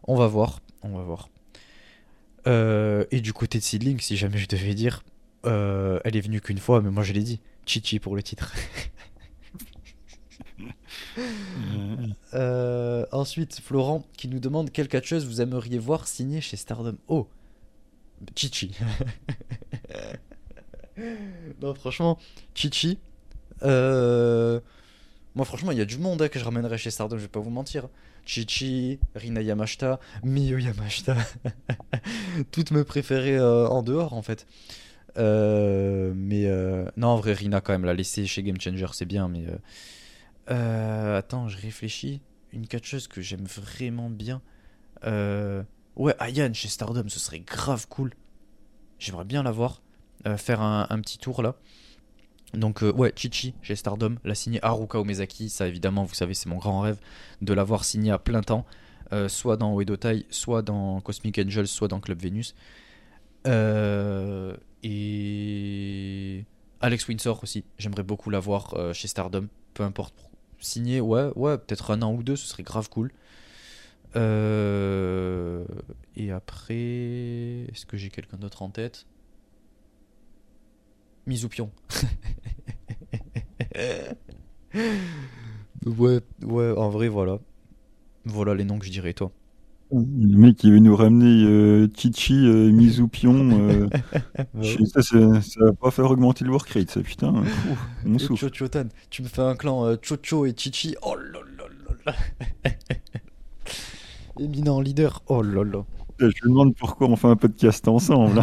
on 0.04 0.16
va 0.16 0.28
voir 0.28 0.62
on 0.84 0.90
va 0.90 1.04
voir. 1.04 1.30
Euh, 2.48 3.04
et 3.12 3.20
du 3.20 3.34
côté 3.34 3.58
de 3.60 3.64
Seedling 3.64 4.00
si 4.00 4.16
jamais 4.16 4.38
je 4.38 4.48
devais 4.48 4.74
dire 4.74 5.04
elle 5.44 6.18
est 6.18 6.22
venue 6.22 6.42
qu'une 6.42 6.58
fois 6.58 6.82
mais 6.82 6.90
moi 6.90 7.04
je 7.04 7.14
l'ai 7.14 7.24
dit. 7.24 7.40
Chichi 7.66 8.00
pour 8.00 8.16
le 8.16 8.24
titre. 8.24 8.54
Ensuite 13.12 13.60
Florent 13.62 14.06
qui 14.18 14.28
nous 14.28 14.40
demande 14.40 14.72
quelle 14.72 14.88
catcheuse 14.88 15.26
vous 15.26 15.42
aimeriez 15.42 15.80
voir 15.80 16.08
signer 16.08 16.42
chez 16.42 16.58
Stardom. 16.58 16.96
Oh 17.08 17.28
Chichi. 18.36 18.72
Non 21.62 21.76
franchement 21.76 22.18
Chichi 22.56 22.98
euh, 23.64 24.60
moi 25.36 25.46
franchement 25.46 25.72
il 25.72 25.78
y 25.78 25.82
a 25.82 25.86
du 25.86 25.98
monde 25.98 26.22
hein, 26.22 26.28
que 26.30 26.40
je 26.40 26.44
ramènerais 26.44 26.78
chez 26.78 26.92
Stardom 26.92 27.18
je 27.18 27.24
vais 27.24 27.28
pas 27.28 27.40
vous 27.40 27.50
mentir. 27.50 27.88
Chichi, 28.26 29.00
Rina 29.16 29.42
Yamashita, 29.42 30.02
Miyu 30.24 30.62
Yamashita. 30.62 31.16
Toutes 32.52 32.72
mes 32.72 32.84
préférées 32.84 33.38
euh, 33.38 33.68
en 33.68 33.84
dehors 33.84 34.14
en 34.14 34.22
fait. 34.22 34.46
Euh, 35.18 36.14
mais 36.16 36.48
non 36.98 37.08
en 37.08 37.16
vrai 37.18 37.34
Rina 37.34 37.62
quand 37.62 37.74
même 37.74 37.86
la 37.86 37.94
laisser 37.94 38.26
chez 38.28 38.44
Game 38.44 38.60
Changer 38.60 38.88
c'est 38.94 39.06
bien 39.06 39.30
mais 39.30 39.46
attends 40.48 41.48
je 41.48 41.58
réfléchis. 41.58 42.22
Une 42.54 42.66
catcheuse 42.66 43.08
que 43.08 43.22
j'aime 43.22 43.46
vraiment 43.46 44.10
bien 44.10 44.42
ouais 45.04 46.16
Ayan 46.20 46.54
chez 46.54 46.68
Stardom 46.68 47.10
ce 47.10 47.20
serait 47.20 47.40
grave 47.40 47.88
cool. 47.88 48.14
J'aimerais 49.00 49.26
bien 49.26 49.44
la 49.44 49.52
voir 49.52 49.82
faire 50.38 50.62
un 50.62 51.00
petit 51.02 51.18
tour 51.18 51.42
là 51.42 51.56
donc 52.54 52.84
euh, 52.84 52.92
ouais, 52.94 53.12
Chichi 53.16 53.54
chez 53.62 53.76
Stardom, 53.76 54.16
l'a 54.24 54.36
signé 54.36 54.60
Haruka 54.64 55.00
Omezaki, 55.00 55.50
ça 55.50 55.68
évidemment, 55.68 56.04
vous 56.04 56.16
savez, 56.16 56.34
c'est 56.34 56.48
mon 56.48 56.58
grand 56.58 56.82
rêve 56.82 57.00
de 57.42 57.54
l'avoir 57.54 57.84
signé 57.84 58.12
à 58.12 58.20
plein 58.20 58.42
temps, 58.42 58.66
euh, 59.12 59.28
soit 59.28 59.58
dans 59.58 59.78
Uedo-Tai, 59.80 60.26
soit 60.30 60.62
dans 60.62 61.02
Cosmic 61.02 61.40
Angels, 61.40 61.68
soit 61.68 61.88
dans 61.88 62.00
Club 62.00 62.22
Venus. 62.22 62.56
Euh, 63.48 64.56
et 64.84 66.46
Alex 66.82 67.08
Windsor 67.08 67.42
aussi, 67.44 67.64
j'aimerais 67.78 68.04
beaucoup 68.04 68.30
l'avoir 68.30 68.76
chez 68.94 69.08
Stardom, 69.08 69.48
peu 69.74 69.84
importe. 69.84 70.14
Signé, 70.60 71.02
ouais, 71.02 71.30
ouais, 71.36 71.58
peut-être 71.58 71.92
un 71.92 72.02
an 72.02 72.14
ou 72.14 72.24
deux, 72.24 72.36
ce 72.36 72.48
serait 72.48 72.64
grave 72.64 72.90
cool. 72.90 73.12
Et 74.16 74.20
après, 76.32 76.76
est-ce 76.76 77.86
que 77.86 77.98
j'ai 77.98 78.10
quelqu'un 78.10 78.38
d'autre 78.38 78.62
en 78.62 78.70
tête? 78.70 79.06
Misupion. 81.28 81.70
ouais, 85.86 86.22
ouais, 86.44 86.74
en 86.78 86.90
vrai, 86.90 87.10
voilà. 87.10 87.40
Voilà 88.26 88.56
les 88.56 88.64
noms 88.64 88.80
que 88.80 88.86
je 88.86 88.92
dirais, 88.92 89.14
toi. 89.14 89.32
Le 89.92 90.38
mec 90.38 90.58
qui 90.58 90.70
veut 90.70 90.80
nous 90.80 90.96
ramener 90.96 91.46
euh, 91.46 91.88
Chichi, 91.96 92.34
euh, 92.34 92.72
Mizoupion, 92.72 93.70
euh, 93.70 93.88
ça, 94.86 95.02
ça, 95.02 95.42
ça 95.42 95.64
va 95.64 95.72
pas 95.72 95.92
faire 95.92 96.12
augmenter 96.12 96.44
le 96.44 96.52
work 96.52 96.70
rate, 96.72 96.92
ça 96.92 97.02
putain. 97.02 97.34
Ouf, 98.06 98.30
on 98.30 98.36
tu 99.10 99.24
me 99.24 99.28
fais 99.30 99.42
un 99.42 99.56
clan 99.56 99.86
euh, 99.86 99.96
Chocho 100.02 100.46
et 100.46 100.54
Chichi. 100.58 100.96
Oh 101.04 101.16
là 101.16 101.40
là 101.58 101.64
là 102.06 102.14
là. 102.66 102.72
Éminent 104.40 104.82
leader. 104.82 105.24
Oh 105.28 105.42
là 105.42 105.64
là. 105.64 105.86
Je 106.20 106.26
me 106.26 106.50
demande 106.50 106.76
pourquoi 106.76 107.08
on 107.08 107.16
fait 107.16 107.28
un 107.28 107.38
podcast 107.38 107.88
ensemble. 107.88 108.42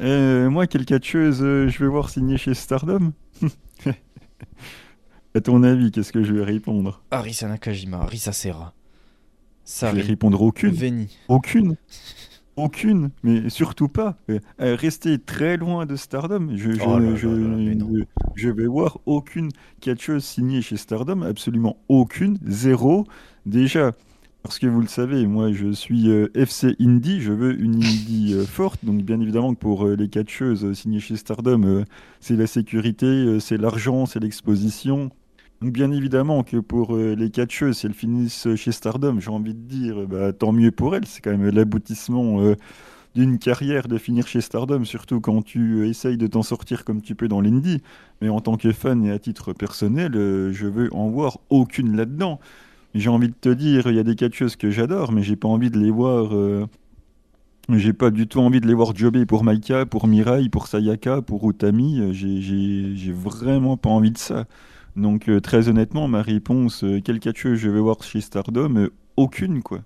Euh, 0.00 0.48
moi, 0.50 0.66
quelle 0.66 0.84
catcheuse 0.86 1.42
euh, 1.42 1.68
je 1.68 1.78
vais 1.78 1.88
voir 1.90 2.08
signer 2.10 2.36
chez 2.38 2.54
Stardom 2.54 3.12
À 5.34 5.40
ton 5.40 5.62
avis, 5.62 5.92
qu'est-ce 5.92 6.12
que 6.12 6.24
je 6.24 6.32
vais 6.34 6.42
répondre? 6.44 7.02
Arisa 7.10 7.46
Nakajima, 7.48 8.04
Risa 8.06 8.32
Serra. 8.32 8.74
Je 9.64 9.70
Sari. 9.72 9.96
vais 9.98 10.02
répondre 10.02 10.40
aucune. 10.42 10.72
Veni. 10.72 11.16
Aucune. 11.28 11.76
Aucune, 12.56 13.10
mais 13.22 13.48
surtout 13.48 13.88
pas. 13.88 14.16
Euh, 14.28 14.40
restez 14.58 15.18
très 15.18 15.56
loin 15.56 15.86
de 15.86 15.94
Stardom. 15.96 16.48
Je, 16.56 16.72
je, 16.72 16.80
Oh 16.84 16.98
là 16.98 17.14
je- 17.14 17.28
là 17.28 17.74
je- 17.78 18.04
je 18.34 18.48
vais 18.50 18.66
voir 18.66 18.98
aucune 19.06 19.50
catcheuse 19.80 20.24
signée 20.24 20.60
chez 20.60 20.76
Stardom, 20.76 21.22
absolument 21.22 21.76
aucune, 21.88 22.38
zéro. 22.44 23.06
Déjà, 23.46 23.92
parce 24.42 24.58
que 24.58 24.66
vous 24.66 24.80
le 24.80 24.86
savez, 24.86 25.26
moi 25.26 25.52
je 25.52 25.70
suis 25.70 26.08
euh, 26.08 26.28
FC 26.34 26.74
Indie, 26.80 27.20
je 27.20 27.32
veux 27.32 27.60
une 27.60 27.76
Indie 27.76 28.32
euh, 28.34 28.44
forte, 28.44 28.84
donc 28.84 29.02
bien 29.02 29.20
évidemment 29.20 29.54
que 29.54 29.60
pour 29.60 29.86
euh, 29.86 29.96
les 29.96 30.08
catcheuses 30.08 30.72
signées 30.72 31.00
chez 31.00 31.16
Stardom, 31.16 31.84
c'est 32.20 32.36
la 32.36 32.46
sécurité, 32.46 33.38
c'est 33.40 33.58
l'argent, 33.58 34.06
c'est 34.06 34.20
l'exposition. 34.20 35.10
Donc 35.60 35.72
bien 35.72 35.92
évidemment 35.92 36.42
que 36.42 36.56
pour 36.56 36.96
les 36.96 37.30
catcheuses, 37.30 37.78
si 37.78 37.86
elles 37.86 37.92
finissent 37.92 38.48
chez 38.56 38.72
Stardom, 38.72 39.20
j'ai 39.20 39.30
envie 39.30 39.52
de 39.52 39.60
dire, 39.60 40.06
bah, 40.08 40.32
tant 40.32 40.52
mieux 40.52 40.70
pour 40.70 40.96
elles. 40.96 41.06
C'est 41.06 41.20
quand 41.20 41.36
même 41.36 41.50
l'aboutissement 41.50 42.54
d'une 43.14 43.38
carrière 43.38 43.86
de 43.86 43.98
finir 43.98 44.26
chez 44.26 44.40
Stardom, 44.40 44.84
surtout 44.84 45.20
quand 45.20 45.42
tu 45.42 45.86
essayes 45.86 46.16
de 46.16 46.26
t'en 46.26 46.42
sortir 46.42 46.86
comme 46.86 47.02
tu 47.02 47.14
peux 47.14 47.28
dans 47.28 47.42
l'indie. 47.42 47.82
Mais 48.22 48.30
en 48.30 48.40
tant 48.40 48.56
que 48.56 48.72
fan 48.72 49.04
et 49.04 49.10
à 49.10 49.18
titre 49.18 49.52
personnel, 49.52 50.12
je 50.14 50.66
veux 50.66 50.88
en 50.94 51.10
voir 51.10 51.40
aucune 51.50 51.94
là-dedans. 51.94 52.40
J'ai 52.94 53.08
envie 53.10 53.28
de 53.28 53.34
te 53.34 53.48
dire, 53.48 53.88
il 53.90 53.96
y 53.96 53.98
a 53.98 54.02
des 54.04 54.16
catcheuses 54.16 54.56
que 54.56 54.70
j'adore, 54.70 55.12
mais 55.12 55.22
j'ai 55.22 55.36
pas 55.36 55.48
envie 55.48 55.70
de 55.70 55.78
les 55.78 55.90
voir. 55.90 56.34
euh, 56.34 56.66
J'ai 57.68 57.92
pas 57.92 58.10
du 58.10 58.26
tout 58.26 58.40
envie 58.40 58.60
de 58.60 58.66
les 58.66 58.74
voir 58.74 58.96
jobber 58.96 59.26
pour 59.26 59.44
Maika, 59.44 59.86
pour 59.86 60.06
Mirai, 60.08 60.48
pour 60.48 60.66
Sayaka, 60.66 61.22
pour 61.22 61.48
Utami. 61.48 62.00
Euh, 62.00 62.12
J'ai- 62.12 63.12
vraiment 63.12 63.76
pas 63.76 63.90
envie 63.90 64.10
de 64.10 64.18
ça. 64.18 64.46
Donc 64.96 65.28
euh, 65.28 65.40
très 65.40 65.68
honnêtement, 65.68 66.08
ma 66.08 66.22
réponse, 66.22 66.82
euh, 66.84 67.00
quel 67.04 67.20
catcheuse 67.20 67.58
je 67.58 67.68
vais 67.70 67.80
voir 67.80 68.02
chez 68.02 68.20
Stardom, 68.20 68.88
aucune 69.16 69.62
quoi. 69.62 69.82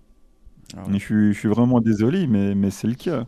Ah 0.76 0.86
ouais. 0.89 0.98
Je 0.98 1.05
suis, 1.05 1.35
je 1.35 1.39
suis 1.39 1.48
vraiment 1.48 1.81
désolé, 1.81 2.26
mais, 2.26 2.55
mais 2.55 2.70
c'est 2.70 2.89
le 2.89 2.94
cas. 2.94 3.26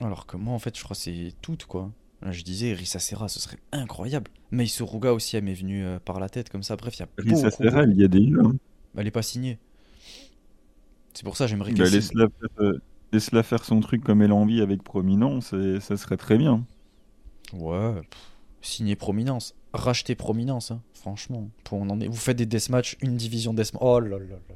Alors 0.00 0.26
que 0.26 0.36
moi, 0.36 0.52
en 0.54 0.58
fait, 0.58 0.76
je 0.76 0.82
crois 0.82 0.96
que 0.96 1.00
c'est 1.02 1.32
toutes, 1.42 1.64
quoi. 1.66 1.90
Je 2.28 2.42
disais, 2.42 2.72
Risa 2.74 2.98
Serra, 2.98 3.28
ce 3.28 3.40
serait 3.40 3.58
incroyable. 3.72 4.30
Mais 4.50 4.64
Isuruga 4.64 5.12
aussi, 5.14 5.36
elle 5.36 5.44
m'est 5.44 5.54
venue 5.54 5.84
euh, 5.84 5.98
par 5.98 6.20
la 6.20 6.28
tête, 6.28 6.50
comme 6.50 6.62
ça. 6.62 6.76
Bref, 6.76 6.96
il 6.98 7.30
y 7.30 7.32
a. 7.32 7.50
Serra, 7.50 7.84
il 7.84 7.98
y 7.98 8.04
a 8.04 8.08
des 8.08 8.30
hein. 8.38 8.52
Elle 8.96 9.06
est 9.06 9.10
pas 9.12 9.22
signée. 9.22 9.58
C'est 11.14 11.24
pour 11.24 11.36
ça, 11.36 11.46
j'aimerais 11.46 11.72
Bah, 11.72 11.84
qu'elle 11.84 11.88
signe. 11.88 11.96
laisse-la 11.96 12.26
faire, 12.28 12.48
euh, 12.60 12.78
laisse-la 13.12 13.42
faire 13.42 13.64
son 13.64 13.80
truc 13.80 14.02
comme 14.04 14.22
elle 14.22 14.30
a 14.32 14.34
envie 14.34 14.60
avec 14.60 14.82
Prominence, 14.82 15.52
et 15.52 15.80
ça 15.80 15.96
serait 15.96 16.16
très 16.16 16.38
bien. 16.38 16.64
Ouais, 17.52 17.94
pff, 17.94 18.20
signer 18.62 18.96
Prominence. 18.96 19.54
Racheter 19.72 20.14
Prominence, 20.14 20.70
hein, 20.72 20.82
franchement. 20.94 21.50
Pour 21.64 21.78
on 21.78 21.88
en 21.90 22.00
est... 22.00 22.08
Vous 22.08 22.16
faites 22.16 22.36
des 22.36 22.46
deathmatchs, 22.46 22.96
une 23.02 23.16
division 23.16 23.54
deathmatch. 23.54 23.82
Oh 23.82 24.00
là 24.00 24.08
là 24.10 24.18
là 24.18 24.26
là. 24.48 24.54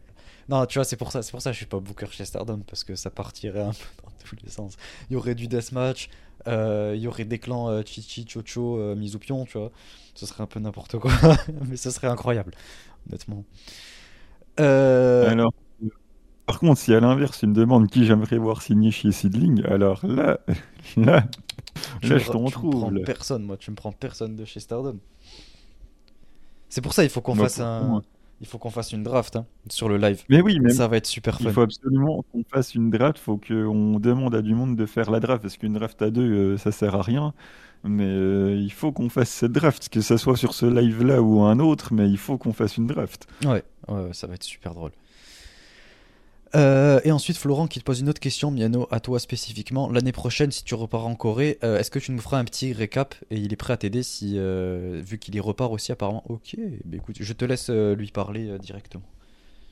Non, 0.48 0.66
tu 0.66 0.78
vois, 0.78 0.84
c'est 0.84 0.96
pour 0.96 1.10
ça, 1.10 1.22
c'est 1.22 1.30
pour 1.30 1.40
ça 1.40 1.50
que 1.50 1.54
je 1.54 1.58
suis 1.58 1.66
pas 1.66 1.80
booker 1.80 2.06
chez 2.10 2.24
Stardom, 2.24 2.60
parce 2.66 2.84
que 2.84 2.94
ça 2.96 3.10
partirait 3.10 3.62
un 3.62 3.70
peu 3.72 4.02
dans 4.04 4.10
tous 4.24 4.36
les 4.44 4.50
sens. 4.50 4.76
Il 5.08 5.14
y 5.14 5.16
aurait 5.16 5.34
du 5.34 5.48
deathmatch, 5.48 6.08
il 6.46 7.00
y 7.00 7.06
aurait 7.08 7.24
des 7.24 7.38
clans 7.38 7.68
euh, 7.70 7.82
Chichi, 7.84 8.26
Chocho, 8.28 8.78
euh, 8.78 8.94
Mizupion, 8.96 9.44
tu 9.46 9.58
vois. 9.58 9.72
Ce 10.14 10.26
serait 10.26 10.42
un 10.42 10.46
peu 10.46 10.60
n'importe 10.60 10.98
quoi, 10.98 11.12
mais 11.68 11.76
ce 11.76 11.90
serait 11.90 12.06
incroyable, 12.08 12.52
honnêtement. 13.08 13.44
Euh, 14.60 15.30
Alors, 15.30 15.52
euh, 15.82 15.88
par 16.46 16.58
contre, 16.60 16.80
si 16.80 16.94
à 16.94 17.00
l'inverse, 17.00 17.38
tu 17.40 17.46
me 17.46 17.54
demandes 17.54 17.88
qui 17.90 18.06
j'aimerais 18.06 18.38
voir 18.38 18.62
signer 18.62 18.90
chez 18.90 19.12
Seedling, 19.12 19.64
alors 19.66 20.06
là, 20.06 20.40
là, 20.96 21.26
tu 22.00 22.00
là, 22.02 22.18
me 22.18 22.18
je 22.18 22.30
t'en 22.30 22.44
tu 22.44 22.60
me 22.62 22.70
prends 22.70 22.90
trouve. 22.90 22.92
personne, 22.92 23.42
moi, 23.44 23.56
tu 23.56 23.70
me 23.70 23.76
prends 23.76 23.92
personne 23.92 24.36
de 24.36 24.44
chez 24.44 24.60
Stardom. 24.60 25.00
C'est 26.68 26.80
pour 26.80 26.92
ça 26.94 27.04
il 27.04 27.10
faut 27.10 27.20
qu'on 27.22 27.34
Bah, 27.34 27.48
fasse 27.48 27.60
un, 27.60 27.80
moi. 27.80 28.02
Il 28.44 28.46
faut 28.46 28.58
qu'on 28.58 28.70
fasse 28.70 28.92
une 28.92 29.02
draft 29.02 29.36
hein, 29.36 29.46
sur 29.70 29.88
le 29.88 29.96
live. 29.96 30.22
Mais 30.28 30.42
oui, 30.42 30.60
mais 30.60 30.70
Ça 30.74 30.86
va 30.86 30.98
être 30.98 31.06
super 31.06 31.38
il 31.40 31.44
fun. 31.44 31.52
faut 31.52 31.62
absolument 31.62 32.22
qu'on 32.30 32.44
fasse 32.44 32.74
une 32.74 32.90
draft. 32.90 33.18
faut 33.18 33.38
qu'on 33.38 33.98
demande 33.98 34.34
à 34.34 34.42
du 34.42 34.54
monde 34.54 34.76
de 34.76 34.84
faire 34.84 35.10
la 35.10 35.18
draft. 35.18 35.40
Parce 35.40 35.56
qu'une 35.56 35.72
draft 35.72 36.02
à 36.02 36.10
deux, 36.10 36.30
euh, 36.54 36.58
ça 36.58 36.70
sert 36.70 36.94
à 36.94 37.00
rien. 37.02 37.32
Mais 37.84 38.04
euh, 38.04 38.54
il 38.60 38.70
faut 38.72 38.92
qu'on 38.92 39.08
fasse 39.08 39.30
cette 39.30 39.52
draft, 39.52 39.88
que 39.88 40.02
ça 40.02 40.18
soit 40.18 40.36
sur 40.36 40.52
ce 40.52 40.66
live-là 40.66 41.22
ou 41.22 41.40
un 41.42 41.58
autre, 41.58 41.94
mais 41.94 42.08
il 42.08 42.18
faut 42.18 42.36
qu'on 42.38 42.52
fasse 42.52 42.76
une 42.76 42.86
draft. 42.86 43.26
Ouais, 43.44 43.62
ça 44.12 44.26
va 44.26 44.34
être 44.34 44.42
super 44.42 44.74
drôle. 44.74 44.92
Euh, 46.54 47.00
et 47.04 47.10
ensuite, 47.10 47.36
Florent 47.36 47.66
qui 47.66 47.80
te 47.80 47.84
pose 47.84 48.00
une 48.00 48.08
autre 48.08 48.20
question, 48.20 48.52
Miano, 48.52 48.86
à 48.92 49.00
toi 49.00 49.18
spécifiquement. 49.18 49.90
L'année 49.90 50.12
prochaine, 50.12 50.52
si 50.52 50.62
tu 50.62 50.74
repars 50.74 51.06
en 51.06 51.16
Corée, 51.16 51.58
euh, 51.64 51.78
est-ce 51.78 51.90
que 51.90 51.98
tu 51.98 52.12
nous 52.12 52.20
feras 52.20 52.38
un 52.38 52.44
petit 52.44 52.72
récap 52.72 53.16
et 53.30 53.38
il 53.38 53.52
est 53.52 53.56
prêt 53.56 53.72
à 53.72 53.76
t'aider 53.76 54.04
si, 54.04 54.34
euh, 54.36 55.02
vu 55.04 55.18
qu'il 55.18 55.34
y 55.34 55.40
repart 55.40 55.72
aussi 55.72 55.90
apparemment? 55.90 56.22
Ok, 56.28 56.56
bah 56.84 56.96
écoute, 56.96 57.16
je 57.18 57.32
te 57.32 57.44
laisse 57.44 57.70
lui 57.70 58.10
parler 58.12 58.56
directement. 58.60 59.02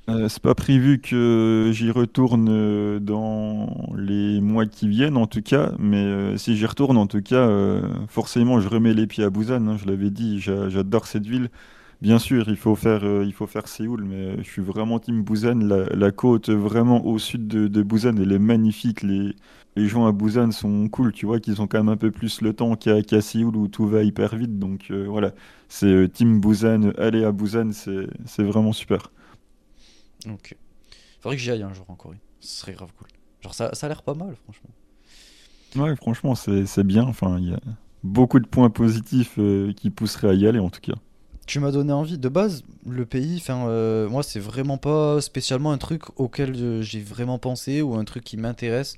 C'est 0.09 0.43
pas 0.43 0.55
prévu 0.55 1.01
que 1.01 1.71
j'y 1.73 1.91
retourne 1.91 2.99
dans 2.99 3.93
les 3.97 4.41
mois 4.41 4.67
qui 4.67 4.89
viennent, 4.89 5.17
en 5.17 5.27
tout 5.27 5.43
cas. 5.43 5.73
Mais 5.79 6.37
si 6.37 6.57
j'y 6.57 6.67
retourne, 6.67 6.97
en 6.99 7.07
tout 7.07 7.23
cas, 7.23 7.49
forcément, 8.09 8.61
je 8.61 8.69
remets 8.69 8.95
les 8.95 9.07
pieds 9.07 9.25
à 9.25 9.31
Busan. 9.31 9.69
hein, 9.69 9.77
je 9.79 9.87
l'avais 9.87 10.11
dit, 10.11 10.41
j'a- 10.41 10.69
j'adore 10.69 11.07
cette 11.07 11.27
ville. 11.27 11.51
Bien 12.03 12.19
sûr, 12.19 12.49
il 12.49 12.57
faut 12.57 12.75
faire, 12.75 13.05
euh, 13.05 13.25
il 13.25 13.33
faut 13.33 13.47
faire 13.47 13.69
Séoul, 13.69 14.03
mais 14.03 14.37
je 14.39 14.51
suis 14.51 14.61
vraiment 14.61 14.99
team 14.99 15.23
Busan. 15.23 15.61
La, 15.61 15.85
la 15.95 16.11
côte 16.11 16.51
vraiment 16.51 17.07
au 17.07 17.17
sud 17.21 17.47
de, 17.47 17.69
de 17.69 17.83
Busan, 17.85 18.17
elle 18.17 18.33
est 18.33 18.41
magnifique. 18.41 19.03
Les, 19.03 19.37
les 19.77 19.87
gens 19.87 20.07
à 20.07 20.11
Busan 20.11 20.51
sont 20.51 20.89
cool, 20.89 21.13
tu 21.13 21.27
vois, 21.27 21.39
qu'ils 21.39 21.63
ont 21.63 21.69
quand 21.69 21.79
même 21.79 21.89
un 21.89 21.97
peu 21.97 22.11
plus 22.11 22.41
le 22.41 22.55
temps 22.55 22.75
qu'à 22.75 23.21
Séoul 23.21 23.55
où 23.55 23.69
tout 23.69 23.87
va 23.87 24.03
hyper 24.03 24.35
vite. 24.35 24.59
Donc 24.59 24.91
euh, 24.91 25.07
voilà, 25.09 25.33
c'est 25.69 25.87
euh, 25.87 26.09
team 26.09 26.41
Busan. 26.41 26.91
Aller 26.99 27.23
à 27.23 27.31
Busan, 27.31 27.71
c'est 27.71 28.43
vraiment 28.43 28.73
super. 28.73 29.13
Ok. 30.29 30.57
Faudrait 31.21 31.37
que 31.37 31.43
j'y 31.43 31.53
aille 31.53 31.63
un 31.63 31.73
jour 31.73 31.89
en 31.89 31.95
Corée. 31.95 32.19
Ce 32.41 32.63
serait 32.63 32.73
grave 32.73 32.91
cool. 32.99 33.07
Genre, 33.43 33.55
ça, 33.55 33.73
ça 33.75 33.87
a 33.87 33.89
l'air 33.89 34.03
pas 34.03 34.15
mal, 34.15 34.35
franchement. 34.43 34.71
Ouais, 35.77 35.95
franchement, 35.95 36.35
c'est 36.35 36.67
c'est 36.67 36.85
bien. 36.85 37.05
Enfin, 37.05 37.39
il 37.39 37.51
y 37.51 37.55
a 37.55 37.61
beaucoup 38.03 38.41
de 38.41 38.47
points 38.49 38.71
positifs 38.71 39.37
euh, 39.39 39.73
qui 39.73 39.91
pousseraient 39.91 40.31
à 40.31 40.35
y 40.35 40.49
aller, 40.49 40.59
en 40.59 40.69
tout 40.69 40.81
cas. 40.81 40.95
Tu 41.47 41.59
m'as 41.59 41.73
donné 41.73 41.93
envie. 41.93 42.19
De 42.19 42.29
base, 42.29 42.63
le 42.87 43.05
pays, 43.05 43.43
euh, 43.51 44.09
moi, 44.09 44.23
c'est 44.23 44.41
vraiment 44.41 44.79
pas 44.79 45.21
spécialement 45.21 45.73
un 45.73 45.79
truc 45.79 46.19
auquel 46.19 46.55
euh, 46.57 46.83
j'ai 46.83 47.01
vraiment 47.01 47.39
pensé 47.39 47.83
ou 47.83 47.95
un 47.95 48.05
truc 48.05 48.25
qui 48.25 48.37
m'intéresse. 48.37 48.97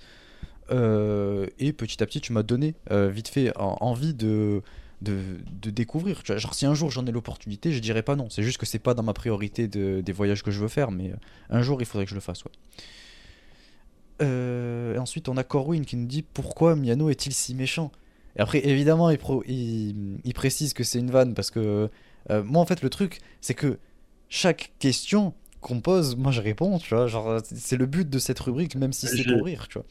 Euh, 0.71 1.47
et 1.59 1.73
petit 1.73 2.03
à 2.03 2.07
petit, 2.07 2.21
tu 2.21 2.33
m'as 2.33 2.43
donné 2.43 2.75
vite 2.91 3.29
fait 3.29 3.57
en- 3.59 3.79
envie 3.81 4.15
de, 4.15 4.63
découvrir. 5.01 6.23
Genre, 6.25 6.55
si 6.55 6.67
un 6.67 6.75
jour 6.75 6.91
j'en 6.91 7.05
ai 7.07 7.13
l'opportunité, 7.13 7.73
je 7.73 7.79
dirais 7.81 8.03
pas 8.03 8.17
non. 8.17 8.29
C'est 8.31 8.43
juste 8.43 8.59
que 8.59 8.67
c'est 8.67 8.79
pas 8.79 8.95
dans 8.95 9.03
ma 9.03 9.15
priorité 9.15 9.67
de- 9.67 10.01
des 10.03 10.13
voyages 10.13 10.43
que 10.43 10.51
je 10.51 10.61
veux 10.61 10.69
faire, 10.69 10.91
mais 10.91 11.13
un 11.51 11.63
jour, 11.63 11.81
il 11.81 11.87
faudrait 11.87 12.05
que 12.05 12.11
je 12.11 12.15
le 12.15 12.21
fasse. 12.21 12.45
Et 14.21 14.99
ensuite, 14.99 15.29
on 15.29 15.37
a 15.37 15.45
Corwin 15.45 15.85
qui 15.85 15.97
nous 15.97 16.07
dit 16.07 16.23
pourquoi 16.23 16.77
Miano 16.77 17.11
est-il 17.11 17.33
si 17.33 17.55
méchant? 17.55 17.91
Et 18.37 18.41
après, 18.41 18.67
évidemment, 18.67 19.11
il 19.11 20.35
précise 20.35 20.73
que 20.73 20.85
c'est 20.85 20.99
une 20.99 21.11
vanne 21.11 21.35
parce 21.35 21.51
que 21.51 21.91
euh, 22.31 22.43
moi, 22.43 22.63
en 22.63 22.67
fait, 22.67 22.83
le 22.83 22.91
truc, 22.91 23.21
c'est 23.41 23.55
que 23.55 23.79
chaque 24.29 24.73
question 24.79 25.35
qu'on 25.61 25.81
pose, 25.81 26.17
moi, 26.17 26.33
je 26.33 26.41
réponds, 26.41 26.79
tu 26.79 26.95
vois. 26.95 27.07
Genre, 27.07 27.41
c'est 27.45 27.77
le 27.77 27.87
but 27.87 28.09
de 28.09 28.19
cette 28.19 28.39
rubrique, 28.41 28.77
même 28.77 28.93
si 28.93 29.07
c'est 29.07 29.25
pour 29.25 29.45
rire, 29.45 29.67
tu 29.69 29.79
vois. 29.79 29.87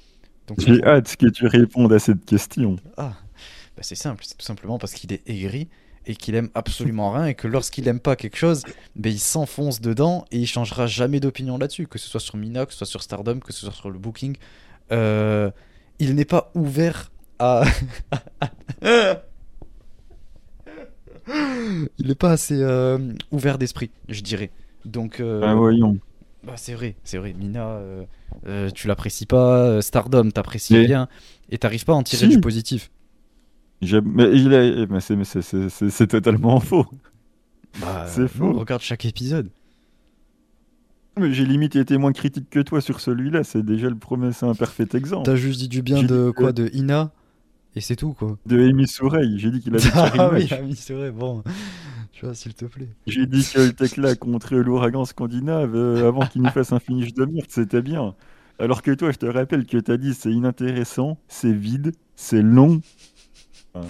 Donc, 0.47 0.59
J'ai 0.59 0.75
c'est- 0.75 0.83
hâte 0.85 1.15
que 1.15 1.27
tu 1.27 1.47
répondes 1.47 1.93
à 1.93 1.99
cette 1.99 2.25
question. 2.25 2.75
ah, 2.97 3.13
bah, 3.75 3.81
c'est 3.81 3.95
simple, 3.95 4.23
c'est 4.27 4.37
tout 4.37 4.45
simplement 4.45 4.77
parce 4.77 4.93
qu'il 4.93 5.11
est 5.13 5.27
aigri 5.27 5.69
et 6.05 6.15
qu'il 6.15 6.35
aime 6.35 6.49
absolument 6.53 7.11
rien 7.13 7.27
et 7.27 7.33
que 7.33 7.47
lorsqu'il 7.47 7.87
aime 7.87 8.01
pas 8.01 8.15
quelque 8.17 8.35
chose, 8.35 8.63
ben, 8.97 9.09
il 9.11 9.19
s'enfonce 9.19 9.79
dedans 9.79 10.25
et 10.31 10.37
il 10.39 10.45
changera 10.47 10.85
jamais 10.85 11.21
d'opinion 11.21 11.57
là-dessus, 11.57 11.87
que 11.87 11.97
ce 11.97 12.09
soit 12.09 12.19
sur 12.19 12.35
Mina, 12.35 12.65
que 12.65 12.73
ce 12.73 12.79
soit 12.79 12.87
sur 12.87 13.01
Stardom, 13.01 13.39
que 13.39 13.53
ce 13.53 13.61
soit 13.61 13.71
sur 13.73 13.89
le 13.89 13.97
Booking. 13.97 14.35
Euh, 14.91 15.49
il 15.99 16.13
n'est 16.15 16.25
pas 16.25 16.51
ouvert 16.55 17.09
à. 17.39 17.63
il 21.97 22.07
n'est 22.07 22.15
pas 22.15 22.31
assez 22.31 22.57
euh, 22.61 22.97
ouvert 23.31 23.57
d'esprit, 23.57 23.89
je 24.09 24.21
dirais. 24.21 24.51
Donc, 24.85 25.19
euh, 25.19 25.41
Ah, 25.43 25.55
voyons. 25.55 25.97
bah, 26.43 26.53
c'est 26.57 26.73
vrai, 26.73 26.95
c'est 27.03 27.17
vrai. 27.17 27.33
Mina, 27.37 27.79
euh, 28.47 28.69
tu 28.75 28.87
l'apprécies 28.87 29.25
pas. 29.25 29.81
Stardom, 29.81 30.29
t'apprécies 30.31 30.73
Mais- 30.73 30.85
bien. 30.85 31.07
Et 31.49 31.57
t'arrives 31.57 31.85
pas 31.85 31.93
à 31.93 31.95
en 31.95 32.03
tirer 32.03 32.25
Si. 32.27 32.35
du 32.35 32.41
positif. 32.41 32.89
Mais 33.81 34.29
il 34.33 34.87
mais 34.89 34.99
c'est 35.01 36.07
totalement 36.07 36.59
faux. 36.61 36.85
Bah, 37.81 38.05
C'est 38.07 38.27
faux. 38.27 38.53
Regarde 38.53 38.81
chaque 38.81 39.05
épisode. 39.05 39.49
Mais 41.19 41.31
J'ai 41.31 41.45
limite 41.45 41.75
été 41.75 41.97
moins 41.97 42.11
critique 42.13 42.49
que 42.49 42.59
toi 42.59 42.81
sur 42.81 42.99
celui-là. 42.99 43.43
C'est 43.43 43.63
déjà 43.63 43.89
le 43.89 43.95
premier, 43.95 44.31
c'est 44.31 44.45
un 44.45 44.55
parfait 44.55 44.87
exemple. 44.93 45.25
T'as 45.25 45.35
juste 45.35 45.59
dit 45.59 45.67
du 45.67 45.81
bien 45.81 46.01
de 46.03 46.31
quoi 46.31 46.53
De 46.53 46.69
Ina? 46.73 47.11
Et 47.75 47.81
c'est 47.81 47.95
tout 47.95 48.13
quoi. 48.13 48.37
De 48.45 48.59
Amy 48.59 48.87
Soureille, 48.87 49.37
j'ai 49.39 49.51
dit 49.51 49.59
qu'il 49.61 49.73
avait 49.75 49.81
tiré 49.91 50.11
Ah 50.19 50.29
oui, 50.33 50.75
c'est 50.75 50.93
vrai. 50.93 51.11
Bon, 51.11 51.43
tu 52.11 52.25
vois, 52.25 52.35
s'il 52.35 52.53
te 52.53 52.65
plaît. 52.65 52.89
J'ai 53.07 53.25
dit 53.25 53.43
que 53.51 53.59
le 53.59 53.73
Tekla 53.73 54.15
contre 54.15 54.55
l'ouragan 54.55 55.05
scandinave, 55.05 55.75
euh, 55.75 56.07
avant 56.07 56.25
qu'il 56.27 56.41
nous 56.41 56.49
fasse 56.51 56.71
un 56.71 56.79
finish 56.79 57.13
de 57.13 57.25
merde, 57.25 57.47
c'était 57.49 57.81
bien. 57.81 58.15
Alors 58.59 58.81
que 58.83 58.91
toi, 58.91 59.11
je 59.11 59.17
te 59.17 59.25
rappelle 59.25 59.65
que 59.65 59.77
t'as 59.77 59.97
dit 59.97 60.13
c'est 60.13 60.31
inintéressant, 60.31 61.17
c'est 61.27 61.51
vide, 61.53 61.93
c'est 62.15 62.41
long. 62.43 62.81
Enfin, 63.73 63.87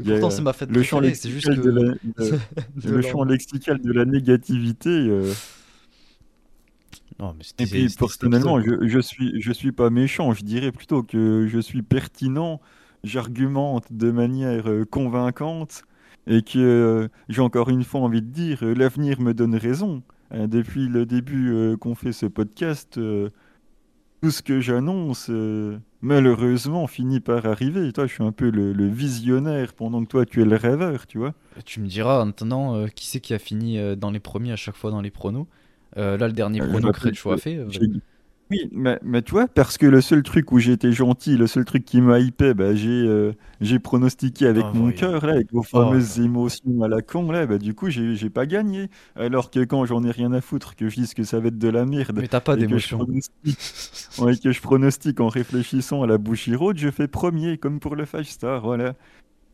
Mais 0.00 0.10
a, 0.10 0.18
pourtant, 0.18 0.30
c'est 0.30 0.42
ma 0.42 0.52
fête 0.52 0.70
le 0.70 0.82
champ 0.82 0.96
préférée. 0.98 1.14
C'est 1.14 1.30
juste 1.30 1.46
lexical 1.46 1.64
que. 1.64 1.70
de 1.70 1.80
la- 1.80 1.94
de- 2.82 2.88
de 2.88 2.90
le 2.96 3.02
champ 3.02 3.22
lexical 3.24 3.80
de 3.80 3.92
la 3.92 4.04
négativité. 4.04 4.90
euh, 4.90 5.32
Non, 7.20 7.34
mais 7.38 7.44
c'était- 7.44 7.62
Et 7.64 7.66
puis 7.68 7.94
personnellement, 7.96 8.60
je, 8.60 8.88
je 8.88 8.98
suis 8.98 9.40
je 9.40 9.52
suis 9.52 9.70
pas 9.70 9.90
méchant, 9.90 10.32
je 10.34 10.42
dirais 10.42 10.72
plutôt 10.72 11.04
que 11.04 11.46
je 11.48 11.58
suis 11.60 11.82
pertinent, 11.82 12.60
j'argumente 13.04 13.92
de 13.92 14.10
manière 14.10 14.68
euh, 14.68 14.84
convaincante 14.84 15.82
et 16.26 16.42
que 16.42 16.58
euh, 16.58 17.08
j'ai 17.28 17.42
encore 17.42 17.68
une 17.68 17.84
fois 17.84 18.00
envie 18.00 18.22
de 18.22 18.30
dire, 18.30 18.58
euh, 18.62 18.74
l'avenir 18.74 19.20
me 19.20 19.32
donne 19.34 19.54
raison. 19.54 20.02
Euh, 20.32 20.46
depuis 20.46 20.88
le 20.88 21.06
début 21.06 21.76
qu'on 21.80 21.94
fait 21.94 22.12
ce 22.12 22.26
podcast, 22.26 22.98
tout 24.24 24.30
ce 24.30 24.40
que 24.40 24.58
j'annonce, 24.58 25.26
euh, 25.28 25.78
malheureusement, 26.00 26.86
finit 26.86 27.20
par 27.20 27.44
arriver. 27.44 27.92
Toi, 27.92 28.06
je 28.06 28.14
suis 28.14 28.24
un 28.24 28.32
peu 28.32 28.48
le, 28.48 28.72
le 28.72 28.86
visionnaire 28.88 29.74
pendant 29.74 30.02
que 30.02 30.08
toi, 30.08 30.24
tu 30.24 30.40
es 30.40 30.46
le 30.46 30.56
rêveur, 30.56 31.06
tu 31.06 31.18
vois. 31.18 31.34
quoi. 31.52 31.62
Tu 31.62 31.78
me 31.80 31.86
diras 31.86 32.20
euh, 32.74 32.88
qui 32.88 33.06
c'est 33.06 33.20
qui 33.20 33.34
a 33.34 33.38
fini 33.38 33.78
euh, 33.78 33.96
dans 33.96 34.10
les 34.10 34.20
premiers 34.20 34.52
à 34.52 34.56
chaque 34.56 34.76
fois 34.76 34.90
dans 34.90 35.02
les 35.02 35.10
pronos. 35.10 35.46
Là, 35.94 36.16
le 36.16 36.32
dernier 36.32 36.60
prono 36.60 36.90
que 36.90 36.96
rappelle 36.96 37.10
Redshow 37.10 37.32
a 37.32 37.36
que 37.36 37.40
fait. 37.42 37.66
Oui, 38.50 38.68
mais, 38.72 38.98
mais 39.02 39.22
tu 39.22 39.32
vois, 39.32 39.48
parce 39.48 39.78
que 39.78 39.86
le 39.86 40.02
seul 40.02 40.22
truc 40.22 40.52
où 40.52 40.58
j'ai 40.58 40.72
été 40.72 40.92
gentil, 40.92 41.36
le 41.38 41.46
seul 41.46 41.64
truc 41.64 41.82
qui 41.84 42.02
m'a 42.02 42.18
hypé, 42.20 42.52
bah, 42.52 42.74
j'ai 42.74 42.90
euh, 42.90 43.32
j'ai 43.62 43.78
pronostiqué 43.78 44.46
avec 44.46 44.66
Ah, 44.66 44.72
mon 44.74 44.92
voyons. 44.92 44.92
cœur, 44.92 45.24
là, 45.26 45.32
avec 45.32 45.50
vos 45.50 45.62
Oh, 45.72 46.02
fameuses 46.02 46.20
émotions 46.20 46.82
à 46.82 46.88
la 46.88 47.00
con, 47.00 47.30
là, 47.32 47.46
bah, 47.46 47.56
du 47.56 47.74
coup, 47.74 47.88
j'ai 47.88 48.14
j'ai 48.14 48.28
pas 48.28 48.44
gagné. 48.44 48.90
Alors 49.16 49.50
que 49.50 49.60
quand 49.64 49.86
j'en 49.86 50.04
ai 50.04 50.10
rien 50.10 50.30
à 50.34 50.42
foutre, 50.42 50.76
que 50.76 50.90
je 50.90 50.94
dise 50.96 51.14
que 51.14 51.24
ça 51.24 51.40
va 51.40 51.48
être 51.48 51.58
de 51.58 51.68
la 51.68 51.86
merde, 51.86 52.22
Mais 52.22 52.28
t'as 52.28 52.40
pas 52.40 52.56
et 52.56 52.64
que 52.66 52.76
je 52.76 52.88
d'émotion. 52.88 52.88
pronostique, 52.90 53.58
ouais, 54.18 54.36
que 54.36 54.52
je 54.52 54.60
pronostique 54.60 55.20
en 55.20 55.28
réfléchissant 55.28 56.02
à 56.02 56.06
la 56.06 56.18
Bushiroad, 56.18 56.76
je 56.78 56.90
fais 56.90 57.08
premier, 57.08 57.56
comme 57.58 57.80
pour 57.80 57.96
le 57.96 58.04
5 58.04 58.24
star, 58.26 58.62
voilà. 58.62 58.94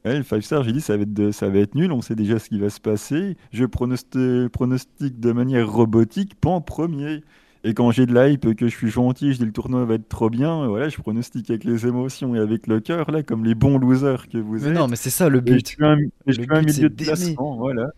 Ouais, 0.07 0.17
le 0.19 0.25
5 0.25 0.43
star, 0.43 0.63
j'ai 0.65 0.73
dit 0.73 0.81
ça 0.81 0.97
va 0.97 1.03
être 1.03 1.13
de- 1.13 1.31
ça 1.31 1.49
va 1.51 1.59
être 1.59 1.75
nul, 1.75 1.93
on 1.93 2.01
sait 2.01 2.15
déjà 2.15 2.39
ce 2.39 2.49
qui 2.49 2.59
va 2.59 2.71
se 2.71 2.81
passer. 2.81 3.37
Je 3.53 3.65
pronosti- 3.67 4.49
pronostique 4.51 5.21
de 5.21 5.33
manière 5.33 5.71
robotique, 5.71 6.35
pas 6.41 6.51
en 6.51 6.61
premier. 6.63 7.23
Et 7.65 7.75
quand 7.75 7.91
j'ai 7.91 8.07
de 8.07 8.13
la 8.15 8.29
hype, 8.29 8.55
que 8.55 8.69
je 8.69 8.75
suis 8.77 8.91
gentil, 8.91 9.33
je 9.35 9.39
dis 9.39 9.45
le 9.45 9.53
tournoi 9.53 9.85
va 9.85 9.95
être 9.95 10.09
trop 10.09 10.31
bien, 10.31 10.67
voilà, 10.69 10.89
je 10.89 10.97
pronostique 10.99 11.51
avec 11.51 11.65
les 11.65 11.87
émotions 11.87 12.35
et 12.35 12.39
avec 12.39 12.67
le 12.67 12.81
cœur, 12.81 13.11
là, 13.11 13.23
comme 13.23 13.45
les 13.45 13.55
bons 13.55 13.79
losers 13.79 14.29
que 14.29 14.39
vous 14.39 14.61
Mais 14.61 14.69
êtes. 14.69 14.73
non, 14.73 14.89
mais 14.89 14.97
c'est 14.97 15.11
ça 15.11 15.29
le 15.29 15.41
Et 15.47 15.59
je 15.59 15.61
but. 15.61 15.67
suis 15.67 15.85
un, 15.85 15.99
et 15.99 16.33
je 16.33 16.41
suis 16.41 16.47
un 16.49 16.63
but, 16.63 16.63
milieu 16.63 16.89
de 16.89 16.95
classement, 16.97 17.57
voilà. 17.57 17.93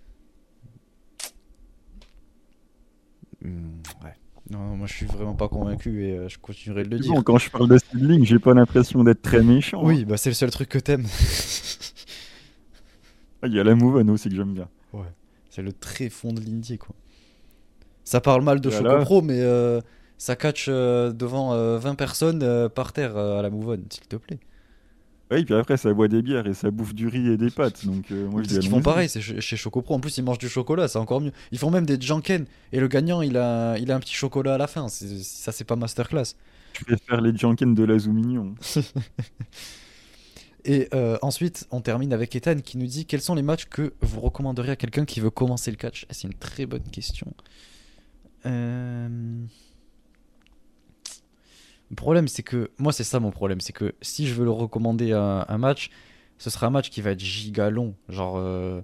Hmm, 3.41 3.83
ouais. 4.05 4.15
Non, 4.51 4.77
moi 4.77 4.87
je 4.87 4.93
suis 4.95 5.07
vraiment 5.07 5.35
pas 5.35 5.49
convaincu 5.49 6.05
et 6.05 6.17
euh, 6.19 6.29
je 6.29 6.39
continuerai 6.39 6.85
de 6.85 6.91
le 6.91 6.99
dire. 6.99 7.15
Bon, 7.15 7.23
quand 7.23 7.39
je 7.39 7.51
parle 7.51 7.69
de 7.69 7.79
Sidling, 7.79 8.25
j'ai 8.25 8.39
pas 8.39 8.55
l'impression 8.55 9.03
d'être 9.05 9.23
très 9.23 9.43
méchant. 9.43 9.91
hein. 9.91 9.95
Oui, 9.95 10.05
bah 10.05 10.17
c'est 10.17 10.31
le 10.31 10.35
seul 10.35 10.51
truc 10.51 10.69
que 10.69 10.79
t'aimes. 10.79 11.07
Ah, 13.43 13.47
Il 13.49 13.55
y 13.55 13.61
a 13.61 13.65
la 13.65 13.75
Mouven 13.75 14.09
aussi 14.11 14.29
que 14.29 14.35
j'aime 14.37 14.55
bien. 14.55 14.69
c'est 15.51 15.63
le 15.63 15.73
très 15.73 16.09
fond 16.09 16.33
de 16.33 16.41
l'indie 16.41 16.79
quoi. 16.79 16.95
Ça 18.05 18.21
parle 18.21 18.43
mal 18.43 18.61
de 18.61 18.69
Voilà. 18.69 18.91
Chocopro, 18.91 19.23
mais 19.23 19.41
euh, 19.41 19.81
ça 20.19 20.37
catch 20.37 20.67
euh, 20.69 21.13
devant 21.13 21.53
euh, 21.53 21.79
20 21.79 21.95
personnes 21.95 22.43
euh, 22.43 22.69
par 22.69 22.93
terre 22.93 23.17
à 23.17 23.43
la 23.43 23.51
Move 23.51 23.71
On, 23.71 23.83
s'il 23.91 24.07
te 24.07 24.17
plaît. 24.17 24.39
Oui, 25.31 25.45
puis 25.45 25.55
après, 25.55 25.79
ça 25.79 25.93
boit 25.95 26.09
des 26.09 26.21
bières 26.21 26.47
et 26.47 26.53
ça 26.53 26.71
bouffe 26.71 26.95
du 26.95 27.09
riz 27.09 27.29
et 27.29 27.39
des 27.39 27.49
pâtes. 27.49 27.87
Donc, 27.87 28.11
moi, 28.11 28.43
je 28.43 28.49
qu'ils 28.49 28.69
font 28.69 28.83
pareil 28.83 29.09
c'est 29.09 29.21
chez 29.21 29.57
Chocopro. 29.57 29.95
En 29.95 30.01
plus, 30.01 30.19
ils 30.19 30.23
mangent 30.23 30.39
du 30.39 30.49
chocolat, 30.49 30.89
c'est 30.89 30.99
encore 30.99 31.23
mieux. 31.23 31.33
Ils 31.53 31.59
font 31.59 31.71
même 31.71 31.87
des 31.87 31.99
janken 31.99 32.45
et 32.73 32.81
le 32.81 32.87
gagnant, 32.87 33.23
il 33.23 33.39
a, 33.39 33.79
il 33.79 33.91
a 33.91 33.97
un 33.97 34.01
petit 34.01 34.15
chocolat 34.15 34.55
à 34.55 34.59
la 34.59 34.67
fin. 34.67 34.89
Ça, 34.89 35.53
c'est 35.53 35.65
pas 35.65 35.77
masterclass. 35.77 36.35
Je 36.79 36.85
préfère 36.85 37.21
les 37.21 37.37
Janken 37.37 37.75
de 37.75 37.85
la 37.85 37.99
Zoumignon. 37.99 38.55
Et 40.65 40.89
euh, 40.95 41.19
ensuite, 41.23 41.67
on 41.71 41.81
termine 41.81 42.13
avec 42.13 42.37
Ethan 42.37 42.61
qui 42.61 42.79
nous 42.79 42.87
dit 42.87 43.05
quels 43.05 43.21
sont 43.21 43.35
les 43.35 43.43
matchs 43.43 43.65
que 43.65 43.95
vous 44.01 44.21
recommanderiez 44.21 44.73
à 44.73 44.77
quelqu'un 44.77 45.05
qui 45.05 45.21
veut 45.21 45.31
commencer 45.31 45.71
le 45.71 45.77
catch? 45.77 46.07
C'est 46.11 46.29
une 46.29 46.35
très 46.35 46.67
bonne 46.67 46.85
question. 46.85 47.35
Euh, 48.47 49.47
le 51.91 51.97
problème, 51.97 52.29
c'est 52.29 52.43
que 52.43 52.71
moi, 52.79 52.93
c'est 52.93 53.05
ça 53.05 53.21
mon 53.21 53.31
problème, 53.31 53.61
c'est 53.61 53.73
que 53.73 53.95
si 54.01 54.27
je 54.27 54.35
veux 54.35 54.45
le 54.45 54.51
recommander 54.51 55.13
un, 55.13 55.45
un 55.49 55.59
match, 55.59 55.91
ce 56.39 56.51
sera 56.51 56.67
un 56.67 56.71
match 56.71 56.91
qui 56.91 57.01
va 57.03 57.11
être 57.11 57.21
giga 57.21 57.71
long. 57.71 57.95
Genre, 58.09 58.37
euh, 58.39 58.81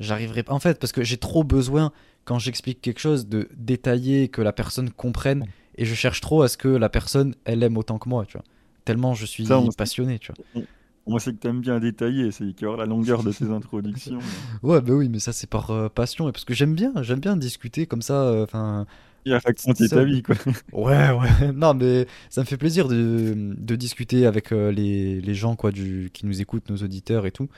j'arriverai 0.00 0.42
pas. 0.44 0.52
En 0.54 0.60
fait, 0.60 0.78
parce 0.80 0.92
que 0.92 1.04
j'ai 1.04 1.18
trop 1.18 1.44
besoin 1.44 1.92
quand 2.24 2.38
j'explique 2.38 2.80
quelque 2.82 3.00
chose 3.00 3.28
de 3.28 3.48
détailler, 3.56 4.28
que 4.28 4.42
la 4.42 4.52
personne 4.52 4.90
comprenne, 4.90 5.46
et 5.76 5.84
je 5.86 5.94
cherche 5.94 6.20
trop 6.20 6.42
à 6.42 6.48
ce 6.48 6.56
que 6.58 6.68
la 6.68 6.88
personne 6.88 7.34
elle 7.44 7.62
aime 7.62 7.78
autant 7.78 7.98
que 7.98 8.08
moi, 8.08 8.26
tu 8.26 8.34
vois. 8.38 8.44
Tellement 8.84 9.14
je 9.14 9.26
suis 9.26 9.46
Ça, 9.46 9.58
on- 9.58 9.70
passionné, 9.70 10.18
tu 10.18 10.32
vois. 10.32 10.62
Moi, 11.08 11.20
c'est 11.20 11.32
que 11.32 11.38
t'aimes 11.38 11.60
bien 11.60 11.80
détailler, 11.80 12.30
c'est 12.32 12.52
qu'il 12.54 12.62
y 12.62 12.66
aura 12.66 12.76
la 12.78 12.86
longueur 12.86 13.24
de 13.24 13.32
tes 13.32 13.46
introductions. 13.50 14.28
Ouais, 14.62 14.80
bah 14.80 14.92
oui, 14.94 15.08
mais 15.08 15.18
ça 15.20 15.32
c'est 15.32 15.48
par 15.48 15.70
euh, 15.70 15.88
passion 15.88 16.28
et 16.28 16.32
parce 16.32 16.44
que 16.44 16.54
j'aime 16.54 16.74
bien, 16.74 16.92
j'aime 17.02 17.20
bien 17.20 17.36
discuter 17.36 17.86
comme 17.86 18.02
ça. 18.02 18.22
euh, 18.24 18.44
Enfin, 18.44 18.86
Et 19.24 19.32
à 19.32 19.38
raconter 19.38 19.88
ta 19.90 20.04
vie, 20.04 20.22
quoi. 20.22 20.36
ouais, 20.72 21.10
ouais. 21.10 21.52
Non, 21.54 21.74
mais 21.74 22.06
ça 22.30 22.40
me 22.42 22.46
fait 22.46 22.56
plaisir 22.56 22.88
de, 22.88 23.54
de 23.56 23.76
discuter 23.76 24.26
avec 24.26 24.52
euh, 24.52 24.70
les, 24.72 25.20
les 25.20 25.34
gens 25.34 25.56
quoi, 25.56 25.72
du, 25.72 26.10
qui 26.12 26.26
nous 26.26 26.40
écoutent, 26.40 26.68
nos 26.70 26.76
auditeurs 26.78 27.26
et 27.26 27.32
tout. 27.32 27.48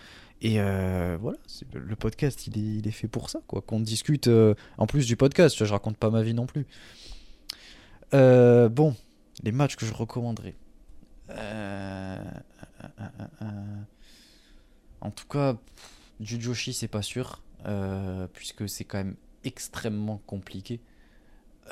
Et 0.43 0.61
euh, 0.61 1.19
voilà, 1.21 1.39
le 1.75 1.97
podcast, 1.97 2.47
il 2.47 2.59
est, 2.59 2.79
il 2.81 2.89
est 2.89 2.93
fait 2.93 3.09
pour 3.09 3.31
ça, 3.31 3.41
quoi. 3.47 3.61
Qu'on 3.63 3.81
discute 3.81 4.29
euh, 4.29 4.55
en 4.79 4.87
plus 4.87 5.07
du 5.07 5.17
podcast. 5.17 5.65
Je 5.65 5.73
raconte 5.73 5.97
pas 5.99 6.11
ma 6.11 6.23
vie 6.23 6.35
non 6.35 6.47
plus. 6.47 6.67
Euh, 8.15 8.69
bon, 8.69 8.95
les 9.43 9.53
matchs 9.53 9.77
que 9.77 9.87
je 9.87 9.93
recommanderais. 9.95 10.55
Euh, 12.83 12.87
euh, 13.01 13.25
euh. 13.43 13.83
En 15.01 15.11
tout 15.11 15.27
cas, 15.27 15.57
du 16.21 16.41
Joshi, 16.41 16.73
c'est 16.73 16.89
pas 16.89 17.03
sûr, 17.03 17.43
puisque 18.35 18.69
c'est 18.69 18.85
quand 18.85 18.99
même 18.99 19.17
extrêmement 19.45 20.21
compliqué. 20.27 20.81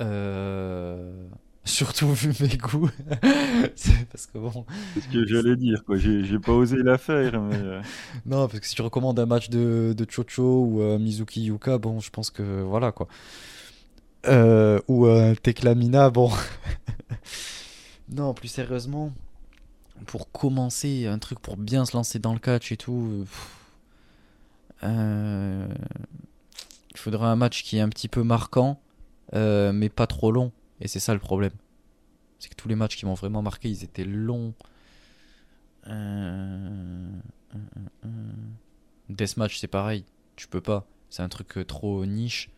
Euh, 0.01 1.28
Surtout 1.64 2.12
vu 2.14 2.32
mes 2.40 2.56
goûts. 2.56 2.89
C'est 3.76 4.09
parce 4.09 4.26
que 4.26 4.39
bon. 4.39 4.64
C'est 4.94 5.01
ce 5.02 5.09
que 5.09 5.26
j'allais 5.26 5.55
dire, 5.55 5.85
quoi. 5.85 5.98
J'ai 5.98 6.39
pas 6.39 6.52
osé 6.52 6.78
la 6.82 6.97
faire, 6.97 7.40
mais. 7.43 7.59
Non, 8.26 8.48
parce 8.48 8.60
que 8.60 8.66
si 8.66 8.74
tu 8.74 8.80
recommandes 8.80 9.18
un 9.20 9.26
match 9.26 9.51
de, 9.51 9.94
de 9.97 10.06
Chocho 10.10 10.64
ou 10.64 10.80
euh, 10.80 10.98
Mizuki 10.98 11.43
Yuka, 11.43 11.76
bon, 11.76 12.01
je 12.01 12.10
pense 12.10 12.30
que 12.30 12.62
voilà 12.62 12.90
quoi. 12.90 13.06
Euh, 14.26 14.80
ou 14.89 15.06
euh, 15.06 15.35
Teklamina, 15.35 16.09
bon. 16.10 16.30
non, 18.09 18.32
plus 18.35 18.48
sérieusement, 18.48 19.12
pour 20.06 20.30
commencer, 20.30 21.06
un 21.06 21.18
truc 21.18 21.40
pour 21.40 21.56
bien 21.56 21.84
se 21.84 21.96
lancer 21.96 22.18
dans 22.18 22.32
le 22.32 22.38
catch 22.38 22.72
et 22.72 22.76
tout, 22.76 23.26
euh, 24.82 25.68
il 26.90 26.96
faudrait 26.96 27.26
un 27.26 27.36
match 27.36 27.62
qui 27.62 27.78
est 27.78 27.80
un 27.80 27.88
petit 27.88 28.08
peu 28.08 28.22
marquant, 28.22 28.80
euh, 29.34 29.72
mais 29.72 29.88
pas 29.88 30.06
trop 30.06 30.32
long. 30.32 30.52
Et 30.80 30.88
c'est 30.88 31.00
ça 31.00 31.12
le 31.14 31.20
problème. 31.20 31.52
C'est 32.38 32.48
que 32.48 32.54
tous 32.54 32.68
les 32.68 32.76
matchs 32.76 32.96
qui 32.96 33.06
m'ont 33.06 33.14
vraiment 33.14 33.42
marqué, 33.42 33.68
ils 33.68 33.82
étaient 33.82 34.04
longs. 34.04 34.54
Euh... 35.88 37.10
Deathmatch, 39.08 39.58
c'est 39.58 39.66
pareil. 39.68 40.04
Tu 40.36 40.46
peux 40.46 40.60
pas. 40.60 40.86
C'est 41.10 41.22
un 41.22 41.28
truc 41.28 41.58
trop 41.66 42.04
niche. 42.06 42.50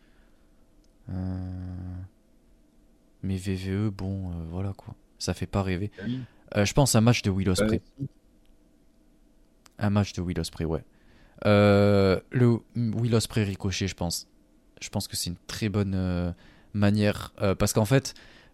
Mais 3.23 3.37
VVE, 3.37 3.89
bon, 3.89 4.29
voilà 4.49 4.73
quoi. 4.73 4.95
Ça 5.17 5.33
fait 5.33 5.47
pas 5.47 5.63
rêver. 5.63 5.91
Euh, 6.57 6.65
je 6.65 6.73
pense 6.73 6.95
à 6.95 6.99
un 6.99 7.01
match 7.01 7.21
de 7.21 7.29
Will 7.29 7.49
Ospreay. 7.49 7.81
Un 9.79 9.89
match 9.89 10.13
de 10.13 10.21
Will 10.21 10.39
Ospreay, 10.39 10.65
ouais. 10.65 10.83
Euh, 11.45 12.19
le 12.31 12.59
Will 12.75 13.15
Ospreay 13.15 13.43
Ricochet, 13.43 13.87
je 13.87 13.95
pense. 13.95 14.27
Je 14.81 14.89
pense 14.89 15.07
que 15.07 15.15
c'est 15.15 15.29
une 15.29 15.37
très 15.47 15.69
bonne 15.69 15.93
euh, 15.95 16.31
manière. 16.73 17.33
euh, 17.41 17.55
parce 17.55 17.73
qu'en 17.73 17.85
fait, 17.85 18.13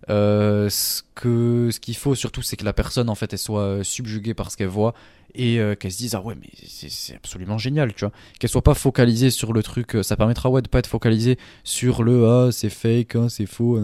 euh, 0.09 0.69
ce 0.69 1.01
que 1.15 1.69
ce 1.71 1.79
qu'il 1.79 1.95
faut 1.95 2.15
surtout, 2.15 2.41
c'est 2.41 2.55
que 2.55 2.65
la 2.65 2.73
personne, 2.73 3.09
en 3.09 3.15
fait, 3.15 3.33
elle 3.33 3.39
soit 3.39 3.61
euh, 3.61 3.83
subjuguée 3.83 4.33
par 4.33 4.51
ce 4.51 4.57
qu'elle 4.57 4.67
voit 4.67 4.93
et 5.35 5.59
euh, 5.59 5.75
qu'elle 5.75 5.91
se 5.91 5.97
dise 5.97 6.15
ah 6.15 6.21
ouais 6.21 6.35
mais 6.39 6.47
c'est 6.67 7.15
absolument 7.15 7.57
génial 7.57 7.93
tu 7.93 8.05
vois. 8.05 8.13
Qu'elle 8.39 8.49
soit 8.49 8.63
pas 8.63 8.73
focalisée 8.73 9.29
sur 9.29 9.51
le 9.51 9.61
truc 9.61 9.97
ça 10.01 10.15
permettra 10.15 10.49
ouais 10.49 10.61
de 10.61 10.69
pas 10.69 10.79
être 10.79 10.87
focalisée 10.87 11.37
sur 11.65 12.01
le 12.01 12.25
ah 12.27 12.49
c'est 12.51 12.69
fake 12.69 13.15
hein, 13.15 13.27
c'est 13.29 13.45
faux 13.45 13.77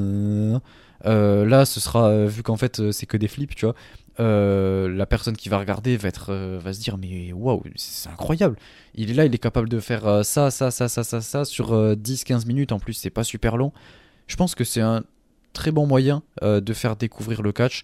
là 1.03 1.65
ce 1.65 1.79
sera 1.79 2.25
vu 2.25 2.43
qu'en 2.43 2.55
fait 2.55 2.91
c'est 2.91 3.05
que 3.05 3.17
des 3.17 3.27
flips 3.27 3.55
tu 3.55 3.65
vois 3.65 3.75
la 4.17 5.05
personne 5.05 5.35
qui 5.35 5.49
va 5.49 5.59
regarder 5.59 5.97
va 5.97 6.07
être 6.07 6.33
va 6.33 6.73
se 6.73 6.79
dire 6.79 6.97
mais 6.97 7.33
waouh 7.33 7.61
c'est 7.75 8.09
incroyable. 8.09 8.55
Il 8.95 9.11
est 9.11 9.13
là 9.13 9.25
il 9.25 9.35
est 9.35 9.37
capable 9.37 9.67
de 9.67 9.81
faire 9.81 10.23
ça 10.23 10.49
ça 10.49 10.71
ça 10.71 10.87
ça 10.87 11.03
ça 11.03 11.21
ça 11.21 11.45
sur 11.45 11.75
10-15 11.75 12.47
minutes. 12.47 12.71
En 12.71 12.79
plus 12.79 12.93
c'est 12.93 13.09
pas 13.11 13.25
super 13.25 13.57
long. 13.57 13.73
Je 14.27 14.37
pense 14.37 14.55
que 14.55 14.63
c'est 14.63 14.81
un 14.81 15.03
très 15.53 15.71
bon 15.71 15.87
moyen 15.87 16.23
euh, 16.41 16.59
de 16.59 16.73
faire 16.73 16.95
découvrir 16.95 17.41
le 17.41 17.51
catch 17.51 17.83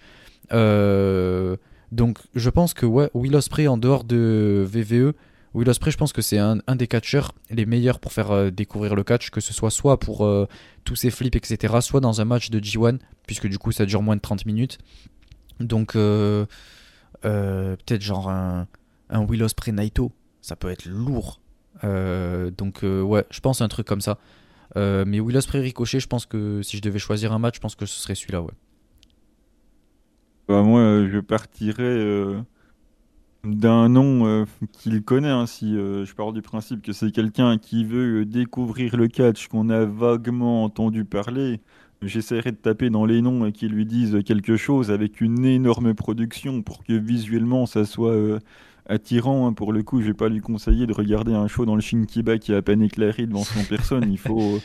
Euh, 0.51 1.57
donc 1.91 2.17
je 2.33 2.49
pense 2.49 2.73
que 2.73 2.87
ouais, 2.87 3.09
Will 3.13 3.35
Ospreay 3.35 3.67
en 3.67 3.77
dehors 3.77 4.03
de 4.03 4.65
VVE, 4.67 5.13
Will 5.53 5.69
Ospreay 5.69 5.91
je 5.91 5.97
pense 5.97 6.11
que 6.11 6.23
c'est 6.23 6.39
un, 6.39 6.57
des 6.75 6.87
catcheurs 6.87 7.33
les 7.51 7.67
meilleurs 7.67 7.99
pour 7.99 8.13
faire 8.13 8.31
euh, 8.31 8.49
découvrir 8.49 8.95
le 8.95 9.03
catch, 9.03 9.29
que 9.29 9.41
ce 9.41 9.53
soit 9.53 9.69
soit 9.69 9.99
pour 9.99 10.27
tous 10.85 10.95
ses 10.95 11.11
flips 11.11 11.35
etc, 11.35 11.81
soit 11.81 11.99
dans 11.99 12.19
un 12.19 12.25
match 12.25 12.49
de 12.49 12.59
G1, 12.59 12.97
puisque 13.27 13.47
du 13.47 13.59
coup 13.59 13.71
ça 13.71 13.85
dure 13.85 14.01
moins 14.01 14.15
de 14.15 14.21
30 14.21 14.45
minutes. 14.47 14.79
Donc 15.59 15.93
peut-être 17.21 18.01
genre 18.01 18.29
un, 18.29 18.67
un 19.09 19.21
Will 19.21 19.43
Ospreay 19.43 19.71
Naito, 19.71 20.11
ça 20.41 20.55
peut 20.55 20.71
être 20.71 20.85
lourd. 20.85 21.41
Donc 21.83 22.79
ouais, 22.83 23.25
je 23.29 23.39
pense 23.39 23.61
un 23.61 23.67
truc 23.67 23.85
comme 23.85 24.01
ça. 24.01 24.17
Euh, 24.77 25.03
mais 25.07 25.19
Will 25.19 25.37
Ospreay 25.37 25.61
Ricochet, 25.61 25.99
je 25.99 26.07
pense 26.07 26.25
que 26.25 26.61
si 26.61 26.77
je 26.77 26.81
devais 26.81 26.99
choisir 26.99 27.33
un 27.33 27.39
match, 27.39 27.55
je 27.55 27.59
pense 27.61 27.75
que 27.75 27.85
ce 27.85 27.99
serait 27.99 28.15
celui-là, 28.15 28.41
ouais. 28.41 28.53
Bah, 30.47 30.63
moi, 30.63 30.79
euh, 30.81 31.09
je 31.11 31.19
partirais 31.19 31.83
euh, 31.83 32.41
d'un 33.43 33.89
nom 33.89 34.45
qu'il 34.73 35.03
connaît. 35.03 35.29
hein, 35.29 35.45
si 35.45 35.73
je 35.75 36.13
pars 36.13 36.33
du 36.33 36.41
principe 36.41 36.81
que 36.81 36.91
c'est 36.93 37.11
quelqu'un 37.11 37.57
qui 37.57 37.85
veut 37.85 38.25
découvrir 38.25 38.97
le 38.97 39.07
catch, 39.07 39.47
qu'on 39.47 39.69
a 39.69 39.85
vaguement 39.85 40.63
entendu 40.63 41.05
parler, 41.05 41.61
j'essaierai 42.01 42.51
de 42.51 42.57
taper 42.57 42.89
dans 42.89 43.05
les 43.05 43.21
noms 43.21 43.51
qui 43.51 43.67
lui 43.69 43.85
disent 43.85 44.19
quelque 44.25 44.57
chose 44.57 44.91
avec 44.91 45.21
une 45.21 45.45
énorme 45.45 45.93
production 45.93 46.61
pour 46.63 46.83
que 46.83 46.93
visuellement 46.93 47.65
ça 47.65 47.85
soit 47.85 48.39
attirant. 48.89 49.47
hein. 49.47 49.53
Pour 49.53 49.73
le 49.73 49.83
coup, 49.83 50.01
je 50.01 50.07
vais 50.07 50.13
pas 50.13 50.29
lui 50.29 50.41
conseiller 50.41 50.87
de 50.87 50.93
regarder 50.93 51.33
un 51.33 51.47
show 51.47 51.65
dans 51.65 51.75
le 51.75 51.81
Shinkiba 51.81 52.37
qui 52.39 52.51
est 52.53 52.55
à 52.55 52.61
peine 52.61 52.81
éclairé 52.81 53.27
devant 53.27 53.45
100 53.45 53.63
personnes. 53.69 54.11
Il 54.11 54.17
faut, 54.19 54.63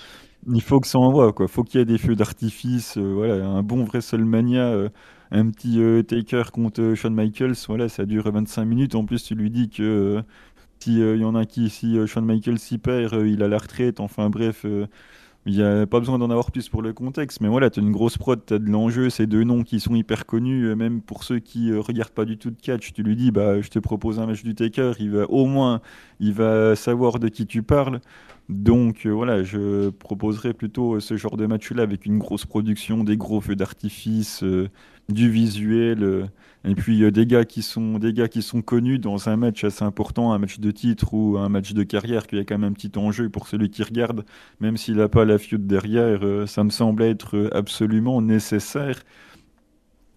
il 0.52 0.62
faut 0.62 0.80
que 0.80 0.86
ça 0.86 0.98
envoie, 0.98 1.32
quoi. 1.32 1.48
Faut 1.48 1.64
qu'il 1.64 1.78
y 1.80 1.82
ait 1.82 1.86
des 1.86 1.98
feux 1.98 2.16
d'artifice, 2.16 2.96
euh, 2.98 3.12
voilà, 3.14 3.46
un 3.46 3.62
bon 3.62 3.84
WrestleMania. 3.84 4.66
euh, 4.68 4.88
un 5.30 5.50
petit 5.50 5.80
euh, 5.80 6.02
Taker 6.02 6.44
contre 6.52 6.80
euh, 6.82 6.94
Shawn 6.94 7.14
Michaels, 7.14 7.54
voilà, 7.66 7.88
ça 7.88 8.04
dure 8.06 8.30
25 8.30 8.64
minutes. 8.66 8.94
En 8.94 9.04
plus, 9.04 9.24
tu 9.24 9.34
lui 9.34 9.50
dis 9.50 9.68
que 9.70 9.82
euh, 9.82 10.22
si 10.80 11.02
euh, 11.02 11.16
il 11.16 11.22
y 11.22 11.24
en 11.24 11.34
a 11.34 11.46
qui, 11.46 11.70
si 11.70 11.96
Shawn 12.06 12.24
Michaels 12.26 12.58
s'y 12.58 12.78
perd, 12.78 13.14
il 13.26 13.42
a 13.42 13.48
la 13.48 13.58
retraite. 13.58 14.00
Enfin 14.00 14.30
bref, 14.30 14.66
il 15.46 15.56
n'y 15.56 15.62
a 15.62 15.86
pas 15.86 15.98
besoin 15.98 16.18
d'en 16.18 16.30
avoir 16.30 16.50
plus 16.50 16.68
pour 16.68 16.80
le 16.80 16.92
contexte. 16.92 17.40
Mais 17.40 17.48
voilà, 17.48 17.68
tu 17.68 17.80
as 17.80 17.82
une 17.82 17.92
grosse 17.92 18.16
prod, 18.16 18.40
tu 18.44 18.54
as 18.54 18.58
de 18.58 18.68
l'enjeu, 18.68 19.10
c'est 19.10 19.26
deux 19.26 19.44
noms 19.44 19.62
qui 19.62 19.78
sont 19.78 19.94
hyper 19.94 20.24
connus, 20.24 20.64
euh, 20.64 20.74
même 20.74 21.02
pour 21.02 21.22
ceux 21.22 21.38
qui 21.38 21.70
euh, 21.70 21.80
regardent 21.80 22.10
pas 22.10 22.24
du 22.24 22.38
tout 22.38 22.50
de 22.50 22.60
catch. 22.60 22.92
Tu 22.92 23.02
lui 23.02 23.14
dis, 23.14 23.30
bah, 23.30 23.60
je 23.60 23.68
te 23.68 23.78
propose 23.78 24.18
un 24.20 24.26
match 24.26 24.42
du 24.42 24.54
Taker, 24.54 24.92
il 25.00 25.10
va 25.10 25.30
au 25.30 25.46
moins, 25.46 25.80
il 26.20 26.32
va 26.32 26.76
savoir 26.76 27.18
de 27.18 27.28
qui 27.28 27.46
tu 27.46 27.62
parles. 27.62 28.00
Donc 28.50 29.06
euh, 29.06 29.10
voilà, 29.10 29.42
je 29.42 29.88
proposerais 29.88 30.52
plutôt 30.52 30.96
euh, 30.96 31.00
ce 31.00 31.16
genre 31.16 31.36
de 31.38 31.46
match-là 31.46 31.82
avec 31.82 32.04
une 32.04 32.18
grosse 32.18 32.44
production, 32.44 33.02
des 33.02 33.16
gros 33.16 33.40
feux 33.40 33.56
d'artifice, 33.56 34.42
euh, 34.42 34.68
du 35.08 35.30
visuel, 35.30 36.28
et 36.64 36.74
puis 36.74 37.10
des 37.12 37.26
gars 37.26 37.44
qui 37.44 37.62
sont 37.62 37.98
des 37.98 38.12
gars 38.14 38.28
qui 38.28 38.42
sont 38.42 38.62
connus 38.62 38.98
dans 38.98 39.28
un 39.28 39.36
match 39.36 39.64
assez 39.64 39.84
important, 39.84 40.32
un 40.32 40.38
match 40.38 40.60
de 40.60 40.70
titre 40.70 41.12
ou 41.14 41.38
un 41.38 41.48
match 41.48 41.72
de 41.72 41.82
carrière, 41.82 42.26
qu'il 42.26 42.38
y 42.38 42.40
a 42.40 42.44
quand 42.44 42.58
même 42.58 42.70
un 42.70 42.74
petit 42.74 42.92
enjeu 42.98 43.28
pour 43.28 43.46
celui 43.48 43.70
qui 43.70 43.82
regarde, 43.82 44.24
même 44.60 44.76
s'il 44.78 44.96
n'a 44.96 45.08
pas 45.08 45.24
la 45.26 45.38
feud 45.38 45.66
derrière, 45.66 46.48
ça 46.48 46.64
me 46.64 46.70
semble 46.70 47.02
être 47.02 47.50
absolument 47.52 48.22
nécessaire. 48.22 49.02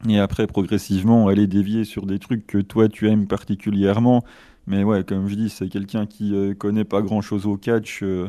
Et 0.08 0.20
après, 0.20 0.48
progressivement, 0.48 1.28
aller 1.28 1.48
dévier 1.48 1.84
sur 1.84 2.06
des 2.06 2.20
trucs 2.20 2.46
que 2.46 2.60
toi 2.60 2.88
tu 2.88 3.10
aimes 3.10 3.28
particulièrement. 3.28 4.24
Mais 4.68 4.84
ouais, 4.84 5.04
comme 5.04 5.28
je 5.28 5.36
dis, 5.36 5.50
c'est 5.50 5.70
quelqu'un 5.70 6.06
qui 6.06 6.36
euh, 6.36 6.54
connaît 6.54 6.84
pas 6.86 7.02
grand-chose 7.02 7.46
au 7.48 7.58
catch. 7.58 8.04
euh, 8.04 8.28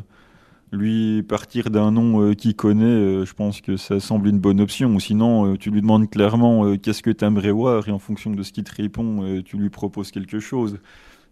lui, 0.72 1.22
partir 1.24 1.70
d'un 1.70 1.92
nom 1.92 2.22
euh, 2.22 2.34
qu'il 2.34 2.56
connaît, 2.56 2.84
euh, 2.84 3.24
je 3.26 3.34
pense 3.34 3.60
que 3.62 3.76
ça 3.76 4.00
semble 4.00 4.28
une 4.28 4.38
bonne 4.40 4.60
option. 4.60 4.98
Sinon, 4.98 5.56
tu 5.56 5.70
lui 5.70 5.80
demandes 5.82 6.10
clairement 6.10 6.76
qu'est-ce 6.76 7.02
que 7.02 7.10
tu 7.10 7.24
aimerais 7.24 7.52
voir, 7.52 7.88
et 7.88 7.92
en 7.92 7.98
fonction 8.00 8.30
de 8.32 8.42
ce 8.42 8.52
qu'il 8.52 8.64
te 8.64 8.74
répond, 8.74 9.42
tu 9.44 9.56
lui 9.58 9.70
proposes 9.70 10.10
quelque 10.12 10.40
chose. 10.40 10.78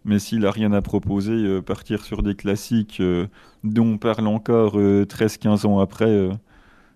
Mais 0.05 0.19
s'il 0.19 0.45
a 0.45 0.51
rien 0.51 0.71
à 0.73 0.81
proposer, 0.81 1.61
partir 1.63 2.03
sur 2.05 2.23
des 2.23 2.35
classiques 2.35 3.01
dont 3.63 3.87
on 3.87 3.97
parle 3.97 4.27
encore 4.27 4.79
euh, 4.79 5.05
13-15 5.05 5.65
ans 5.67 5.79
après, 5.79 6.29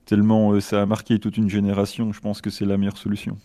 tellement 0.05 0.59
ça 0.61 0.81
a 0.81 0.85
marqué 0.85 1.19
toute 1.19 1.37
une 1.37 1.49
génération, 1.49 2.13
je 2.13 2.21
pense 2.21 2.41
que 2.41 2.49
c'est 2.49 2.65
la 2.65 2.77
meilleure 2.77 2.97
solution. 2.97 3.37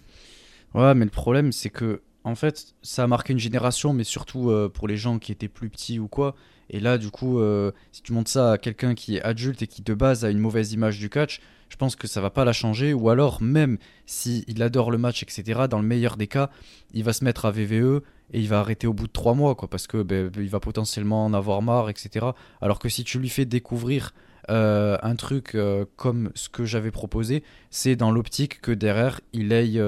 Ouais, 0.75 0.95
mais 0.95 1.05
le 1.05 1.11
problème, 1.11 1.53
c'est 1.53 1.71
que, 1.71 2.03
en 2.27 2.35
fait, 2.35 2.75
ça 2.83 3.05
a 3.05 3.07
marqué 3.07 3.33
une 3.33 3.39
génération, 3.39 3.93
mais 3.93 4.03
surtout 4.03 4.51
euh, 4.51 4.69
pour 4.69 4.89
les 4.89 4.97
gens 4.97 5.21
qui 5.21 5.31
étaient 5.31 5.49
plus 5.49 5.71
petits 5.71 6.01
ou 6.01 6.09
quoi. 6.09 6.35
Et 6.71 6.81
là, 6.81 6.99
du 6.99 7.13
coup, 7.13 7.39
euh, 7.39 7.71
si 7.93 8.03
tu 8.03 8.13
montres 8.13 8.31
ça 8.31 8.51
à 8.51 8.59
quelqu'un 8.59 8.97
qui 8.97 9.17
est 9.17 9.23
adulte 9.23 9.63
et 9.63 9.69
qui 9.69 9.81
de 9.81 9.95
base 9.95 10.25
a 10.25 10.31
une 10.31 10.41
mauvaise 10.41 10.73
image 10.73 10.99
du 10.99 11.09
catch, 11.09 11.41
je 11.69 11.77
pense 11.77 11.95
que 11.95 12.09
ça 12.09 12.21
va 12.21 12.31
pas 12.31 12.45
la 12.45 12.53
changer. 12.53 12.93
Ou 12.93 13.11
alors, 13.11 13.41
même 13.43 13.79
s'il 14.07 14.61
adore 14.61 14.91
le 14.91 14.99
match, 14.99 15.23
etc., 15.23 15.67
dans 15.71 15.79
le 15.79 15.87
meilleur 15.87 16.17
des 16.17 16.27
cas, 16.27 16.51
il 16.93 17.05
va 17.05 17.13
se 17.13 17.23
mettre 17.23 17.45
à 17.45 17.53
VVE 17.53 18.03
et 18.33 18.41
il 18.41 18.49
va 18.49 18.59
arrêter 18.59 18.89
au 18.89 18.93
bout 18.93 19.07
de 19.07 19.13
trois 19.13 19.35
mois, 19.35 19.55
quoi, 19.55 19.71
parce 19.71 19.87
que 19.87 20.03
ben, 20.03 20.29
il 20.37 20.49
va 20.49 20.59
potentiellement 20.59 21.25
en 21.25 21.33
avoir 21.33 21.63
marre, 21.63 21.91
etc. 21.91 22.27
Alors 22.61 22.81
que 22.81 22.89
si 22.89 23.05
tu 23.05 23.21
lui 23.21 23.29
fais 23.29 23.45
découvrir 23.45 24.15
euh, 24.51 24.99
un 25.01 25.15
truc 25.15 25.57
comme 25.95 26.33
ce 26.35 26.49
que 26.49 26.65
j'avais 26.65 26.91
proposé, 26.91 27.45
c'est 27.71 27.95
dans 27.95 28.11
l'optique 28.11 28.61
que 28.61 28.73
derrière, 28.73 29.21
il 29.33 29.53
aille 29.53 29.81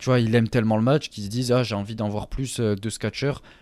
tu 0.00 0.06
vois, 0.06 0.18
il 0.18 0.34
aime 0.34 0.48
tellement 0.48 0.78
le 0.78 0.82
match 0.82 1.10
qu'il 1.10 1.24
se 1.24 1.28
dit 1.28 1.52
ah 1.52 1.62
j'ai 1.62 1.74
envie 1.74 1.94
d'en 1.94 2.08
voir 2.08 2.28
plus 2.28 2.58
euh, 2.58 2.74
de 2.74 2.88
ce 2.88 2.98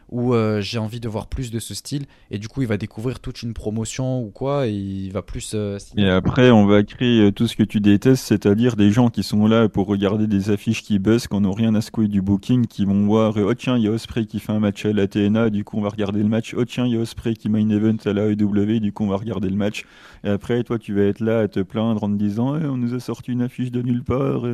ou 0.09 0.35
euh, 0.35 0.61
j'ai 0.61 0.79
envie 0.79 1.01
de 1.01 1.09
voir 1.09 1.27
plus 1.27 1.51
de 1.51 1.59
ce 1.59 1.75
style 1.75 2.05
et 2.31 2.39
du 2.39 2.47
coup 2.47 2.63
il 2.63 2.69
va 2.69 2.77
découvrir 2.77 3.19
toute 3.19 3.43
une 3.43 3.53
promotion 3.53 4.23
ou 4.23 4.31
quoi 4.31 4.69
et 4.69 4.71
il 4.71 5.11
va 5.11 5.23
plus. 5.23 5.53
Euh, 5.55 5.79
et 5.97 6.09
après 6.09 6.53
on 6.53 6.65
va 6.65 6.85
créer 6.85 7.33
tout 7.33 7.49
ce 7.49 7.57
que 7.57 7.65
tu 7.65 7.81
détestes, 7.81 8.25
c'est-à-dire 8.25 8.77
des 8.77 8.93
gens 8.93 9.11
qui 9.11 9.25
sont 9.25 9.49
là 9.49 9.69
pour 9.69 9.89
regarder 9.89 10.29
des 10.29 10.51
affiches 10.51 10.85
qui 10.85 11.01
buzzent, 11.01 11.27
qui 11.27 11.41
n'ont 11.41 11.53
rien 11.53 11.75
à 11.75 11.81
secouer 11.81 12.07
du 12.07 12.23
booking, 12.23 12.69
qui 12.69 12.85
vont 12.85 13.05
voir 13.05 13.35
oh 13.37 13.55
tiens 13.55 13.77
il 13.77 13.83
y 13.83 13.89
a 13.89 13.91
Osprey 13.91 14.25
qui 14.25 14.39
fait 14.39 14.53
un 14.53 14.61
match 14.61 14.87
à 14.87 14.93
la 14.93 15.09
TNA, 15.09 15.51
du 15.51 15.65
coup 15.65 15.77
on 15.77 15.83
va 15.83 15.89
regarder 15.89 16.21
le 16.21 16.29
match. 16.29 16.55
Oh 16.57 16.65
tiens 16.65 16.87
il 16.87 16.95
y 16.95 16.97
a 16.97 17.01
Osprey 17.01 17.35
qui 17.35 17.49
main 17.49 17.69
event 17.69 17.97
à 18.05 18.13
la 18.13 18.27
AEW, 18.27 18.79
du 18.79 18.93
coup 18.93 19.03
on 19.03 19.09
va 19.09 19.17
regarder 19.17 19.51
le 19.51 19.57
match. 19.57 19.87
Et 20.23 20.29
après 20.29 20.63
toi 20.63 20.79
tu 20.79 20.95
vas 20.95 21.03
être 21.03 21.21
là 21.21 21.41
à 21.41 21.49
te 21.49 21.59
plaindre 21.59 22.05
en 22.05 22.09
te 22.09 22.17
disant 22.17 22.57
eh, 22.57 22.65
on 22.67 22.77
nous 22.77 22.95
a 22.95 23.01
sorti 23.01 23.33
une 23.33 23.43
affiche 23.43 23.73
de 23.73 23.83
nulle 23.83 24.05
part. 24.05 24.45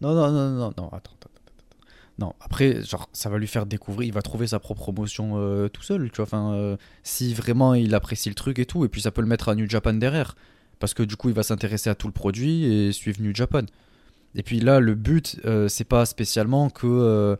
Non, 0.00 0.14
non, 0.14 0.30
non, 0.30 0.50
non, 0.50 0.72
non, 0.76 0.88
attends, 0.88 1.12
attends, 1.16 1.30
Non, 2.18 2.34
après, 2.40 2.82
genre, 2.82 3.08
ça 3.12 3.28
va 3.28 3.38
lui 3.38 3.46
faire 3.46 3.66
découvrir, 3.66 4.08
il 4.08 4.12
va 4.12 4.22
trouver 4.22 4.46
sa 4.46 4.58
propre 4.58 4.80
promotion 4.80 5.32
euh, 5.36 5.68
tout 5.68 5.82
seul, 5.82 6.10
tu 6.10 6.16
vois. 6.16 6.24
Enfin, 6.24 6.54
euh, 6.54 6.76
si 7.02 7.34
vraiment 7.34 7.74
il 7.74 7.94
apprécie 7.94 8.28
le 8.28 8.34
truc 8.34 8.58
et 8.58 8.66
tout, 8.66 8.84
et 8.84 8.88
puis 8.88 9.02
ça 9.02 9.10
peut 9.10 9.20
le 9.20 9.26
mettre 9.26 9.48
à 9.48 9.54
New 9.54 9.68
Japan 9.68 9.94
derrière. 9.94 10.34
Parce 10.78 10.94
que 10.94 11.02
du 11.02 11.16
coup, 11.16 11.28
il 11.28 11.34
va 11.34 11.42
s'intéresser 11.42 11.90
à 11.90 11.94
tout 11.94 12.06
le 12.06 12.14
produit 12.14 12.64
et 12.64 12.92
suivre 12.92 13.20
New 13.20 13.34
Japan. 13.34 13.62
Et 14.34 14.42
puis 14.42 14.60
là, 14.60 14.80
le 14.80 14.94
but, 14.94 15.38
euh, 15.44 15.68
c'est 15.68 15.84
pas 15.84 16.06
spécialement 16.06 16.70
que. 16.70 17.36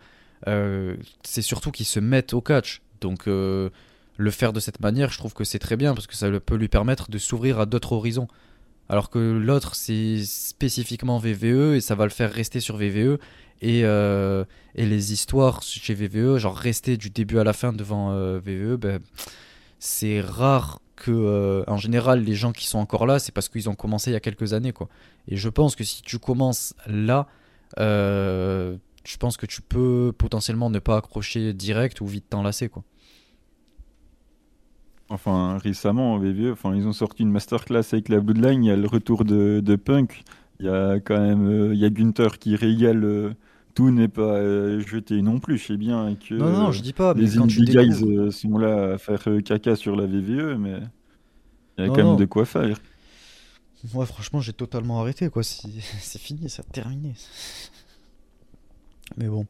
c'est 1.22 1.42
surtout 1.42 1.70
qu'il 1.70 1.86
se 1.86 2.00
mette 2.00 2.34
au 2.34 2.42
catch. 2.42 2.82
Donc, 3.00 3.26
le 3.26 4.30
faire 4.30 4.52
de 4.52 4.60
cette 4.60 4.80
manière, 4.80 5.10
je 5.10 5.16
trouve 5.16 5.32
que 5.32 5.44
c'est 5.44 5.58
très 5.58 5.76
bien 5.76 5.94
parce 5.94 6.06
que 6.06 6.14
ça 6.14 6.28
peut 6.40 6.56
lui 6.56 6.68
permettre 6.68 7.10
de 7.10 7.16
s'ouvrir 7.16 7.58
à 7.58 7.64
d'autres 7.64 7.92
horizons. 7.92 8.28
Alors 8.90 9.08
que 9.08 9.20
l'autre, 9.20 9.76
c'est 9.76 10.24
spécifiquement 10.24 11.18
VVE 11.20 11.76
et 11.76 11.80
ça 11.80 11.94
va 11.94 12.02
le 12.02 12.10
faire 12.10 12.32
rester 12.32 12.58
sur 12.58 12.76
VVE. 12.76 13.18
Et, 13.62 13.84
euh, 13.84 14.44
et 14.74 14.84
les 14.84 15.12
histoires 15.12 15.62
chez 15.62 15.94
VVE, 15.94 16.38
genre 16.38 16.56
rester 16.56 16.96
du 16.96 17.08
début 17.08 17.38
à 17.38 17.44
la 17.44 17.52
fin 17.52 17.72
devant 17.72 18.10
euh, 18.10 18.40
VVE, 18.40 18.74
ben, 18.78 18.98
c'est 19.78 20.20
rare 20.20 20.80
que, 20.96 21.12
euh, 21.12 21.62
en 21.68 21.76
général, 21.76 22.24
les 22.24 22.34
gens 22.34 22.50
qui 22.50 22.66
sont 22.66 22.80
encore 22.80 23.06
là, 23.06 23.20
c'est 23.20 23.30
parce 23.30 23.48
qu'ils 23.48 23.68
ont 23.68 23.76
commencé 23.76 24.10
il 24.10 24.14
y 24.14 24.16
a 24.16 24.20
quelques 24.20 24.54
années. 24.54 24.72
Quoi. 24.72 24.88
Et 25.28 25.36
je 25.36 25.48
pense 25.48 25.76
que 25.76 25.84
si 25.84 26.02
tu 26.02 26.18
commences 26.18 26.74
là, 26.88 27.28
je 27.78 29.16
pense 29.20 29.36
que 29.36 29.46
tu 29.46 29.62
peux 29.62 30.12
potentiellement 30.18 30.68
ne 30.68 30.80
pas 30.80 30.96
accrocher 30.96 31.52
direct 31.52 32.00
ou 32.00 32.08
vite 32.08 32.28
t'enlacer. 32.28 32.68
Quoi. 32.68 32.82
Enfin, 35.12 35.58
récemment, 35.58 36.18
VVE, 36.18 36.52
enfin, 36.52 36.72
ils 36.74 36.86
ont 36.86 36.92
sorti 36.92 37.24
une 37.24 37.32
masterclass 37.32 37.82
avec 37.92 38.08
la 38.08 38.20
Bloodline. 38.20 38.62
Il 38.62 38.68
y 38.68 38.70
a 38.70 38.76
le 38.76 38.86
retour 38.86 39.24
de, 39.24 39.60
de 39.60 39.76
Punk. 39.76 40.22
Il 40.60 40.66
y 40.66 40.68
a 40.68 41.00
quand 41.00 41.18
même 41.18 41.48
euh, 41.48 41.74
il 41.74 41.80
y 41.80 41.84
a 41.84 41.90
Gunther 41.90 42.38
qui 42.38 42.54
régale. 42.54 43.04
Euh, 43.04 43.34
tout 43.74 43.90
n'est 43.90 44.08
pas 44.08 44.22
euh, 44.22 44.80
jeté 44.80 45.20
non 45.20 45.40
plus. 45.40 45.58
Je 45.58 45.66
sais 45.68 45.76
bien 45.76 46.16
que 46.16 46.34
non, 46.34 46.50
non, 46.50 46.72
je 46.72 46.80
dis 46.82 46.92
pas, 46.92 47.14
les 47.14 47.38
Indie 47.38 47.64
Guys 47.64 48.30
sont 48.30 48.58
là 48.58 48.94
à 48.94 48.98
faire 48.98 49.24
caca 49.44 49.74
sur 49.74 49.96
la 49.96 50.06
VVE, 50.06 50.56
mais 50.58 50.80
il 51.78 51.84
y 51.84 51.86
a 51.86 51.88
quand 51.88 52.04
même 52.04 52.16
de 52.16 52.24
quoi 52.24 52.44
faire. 52.44 52.78
Moi, 53.94 54.06
franchement, 54.06 54.40
j'ai 54.40 54.52
totalement 54.52 55.00
arrêté. 55.00 55.28
quoi. 55.28 55.42
C'est 55.44 56.20
fini, 56.20 56.48
ça 56.48 56.62
a 56.68 56.72
terminé. 56.72 57.14
Mais 59.16 59.26
bon. 59.26 59.46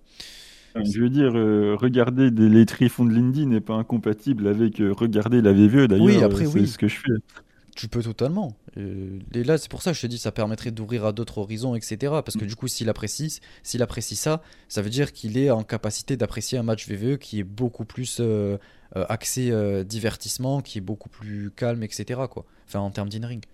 Je 0.76 1.00
veux 1.00 1.10
dire, 1.10 1.32
euh, 1.34 1.76
regarder 1.76 2.30
des, 2.30 2.48
les 2.48 2.66
tréfonds 2.66 3.04
de 3.04 3.14
Lindy 3.14 3.46
n'est 3.46 3.60
pas 3.60 3.74
incompatible 3.74 4.46
avec 4.48 4.80
euh, 4.80 4.92
regarder 4.92 5.42
la 5.42 5.52
VVE 5.52 5.86
d'ailleurs. 5.86 6.06
Oui, 6.06 6.22
après, 6.22 6.46
c'est 6.46 6.66
ce 6.66 6.78
que 6.78 6.88
je 6.88 6.96
fais. 6.96 7.38
Tu 7.76 7.88
peux 7.88 8.02
totalement. 8.02 8.56
et 8.76 9.44
là, 9.44 9.56
c'est 9.56 9.70
pour 9.70 9.80
ça 9.80 9.92
que 9.92 9.96
je 9.96 10.02
te 10.02 10.06
dis, 10.06 10.18
ça 10.18 10.32
permettrait 10.32 10.70
d'ouvrir 10.70 11.06
à 11.06 11.12
d'autres 11.12 11.38
horizons, 11.38 11.74
etc. 11.74 11.96
Parce 12.24 12.36
que 12.36 12.44
du 12.44 12.54
coup, 12.54 12.68
s'il 12.68 12.88
apprécie, 12.88 13.40
s'il 13.62 13.82
apprécie 13.82 14.16
ça, 14.16 14.42
ça 14.68 14.82
veut 14.82 14.90
dire 14.90 15.12
qu'il 15.12 15.38
est 15.38 15.50
en 15.50 15.62
capacité 15.62 16.16
d'apprécier 16.16 16.58
un 16.58 16.62
match 16.62 16.88
VVE 16.88 17.16
qui 17.16 17.40
est 17.40 17.44
beaucoup 17.44 17.84
plus 17.84 18.18
euh, 18.20 18.58
axé 18.92 19.52
divertissement, 19.84 20.60
qui 20.60 20.78
est 20.78 20.82
beaucoup 20.82 21.08
plus 21.08 21.50
calme, 21.56 21.82
etc. 21.82 22.20
Quoi. 22.30 22.44
Enfin, 22.66 22.80
en 22.80 22.90
termes 22.90 23.08
d'in-ring. 23.08 23.44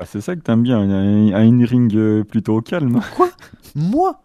Ah, 0.00 0.06
c'est 0.06 0.22
ça 0.22 0.34
que 0.34 0.40
t'aimes 0.40 0.62
bien, 0.62 0.78
un, 0.80 1.34
in-ring 1.34 1.94
euh, 1.94 2.24
plutôt 2.24 2.62
calme. 2.62 3.02
Quoi? 3.16 3.28
Moi? 3.74 4.22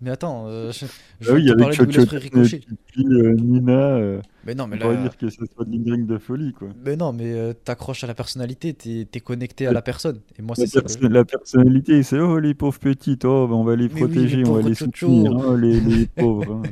Mais 0.00 0.10
attends, 0.10 0.46
euh, 0.46 0.70
je, 0.70 0.86
je 1.20 1.32
ah 1.32 1.34
oui, 1.34 1.50
avec 1.50 1.72
Chocho 1.72 2.06
puis 2.06 3.04
euh, 3.04 3.34
Nina. 3.34 3.96
Euh, 3.96 4.22
mais 4.46 4.54
non, 4.54 4.68
mais 4.68 4.78
là... 4.78 4.94
dire 4.94 5.16
que 5.16 5.28
ce 5.28 5.44
soit 5.44 5.64
de 5.64 5.72
l'in-ring 5.72 6.06
de 6.06 6.18
folie, 6.18 6.52
quoi. 6.52 6.68
Mais 6.84 6.94
non, 6.94 7.12
mais 7.12 7.52
t'accroches 7.64 8.04
à 8.04 8.06
la 8.06 8.14
personnalité, 8.14 8.74
t'es 8.74 9.08
es 9.12 9.20
connecté 9.20 9.66
à 9.66 9.72
la 9.72 9.82
personne. 9.82 10.20
Et 10.38 10.42
moi, 10.42 10.54
c'est 10.54 10.72
la, 11.02 11.08
la 11.08 11.24
personnalité, 11.24 12.04
c'est 12.04 12.20
oh 12.20 12.38
les 12.38 12.54
pauvres 12.54 12.78
petites, 12.78 13.24
oh 13.24 13.48
ben, 13.48 13.56
on 13.56 13.64
va 13.64 13.74
les 13.74 13.88
protéger, 13.88 14.44
on 14.46 14.52
va 14.52 14.62
les 14.62 14.76
soutenir, 14.76 15.32
oh 15.32 15.56
les, 15.56 15.80
les 15.80 16.06
pauvres. 16.16 16.62
Hein. 16.64 16.70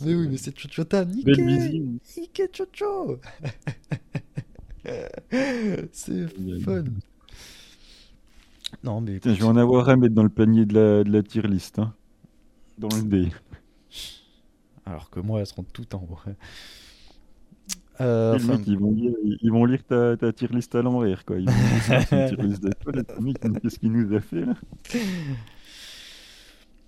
mais 0.00 0.14
oui, 0.14 0.28
mais 0.30 0.38
c'est 0.38 0.58
Chochota, 0.58 1.04
Nique 1.04 1.26
Nique 1.26 2.42
Chocho 2.50 3.20
C'est 5.92 6.26
fun. 6.64 6.84
Non, 8.82 9.00
mais. 9.00 9.20
je 9.24 9.30
vais 9.30 9.42
en 9.44 9.56
avoir 9.56 9.88
à 9.88 9.96
mettre 9.96 10.14
dans 10.14 10.22
le 10.22 10.28
panier 10.28 10.66
de 10.66 10.74
la, 10.74 11.04
de 11.04 11.10
la 11.10 11.22
tier 11.22 11.42
list. 11.42 11.78
Hein. 11.78 11.94
Dans 12.78 12.88
le 12.88 13.02
D. 13.02 13.28
Alors 14.86 15.10
que 15.10 15.20
moi, 15.20 15.40
elles 15.40 15.46
seront 15.46 15.64
toutes 15.72 15.94
en 15.94 16.06
haut. 16.10 16.18
Euh, 18.00 18.36
ils, 18.66 18.76
vont 18.76 18.90
lire, 18.90 19.12
ils 19.22 19.52
vont 19.52 19.64
lire 19.64 19.84
ta, 19.84 20.16
ta 20.16 20.32
tier 20.32 20.48
list 20.48 20.74
à 20.74 20.82
l'envers. 20.82 21.24
Quoi. 21.24 21.38
Ils 21.38 21.48
vont 21.48 21.54
Qu'est-ce 23.62 23.78
qu'il 23.78 23.92
nous 23.92 24.14
a 24.14 24.20
fait 24.20 24.44
là? 24.44 24.54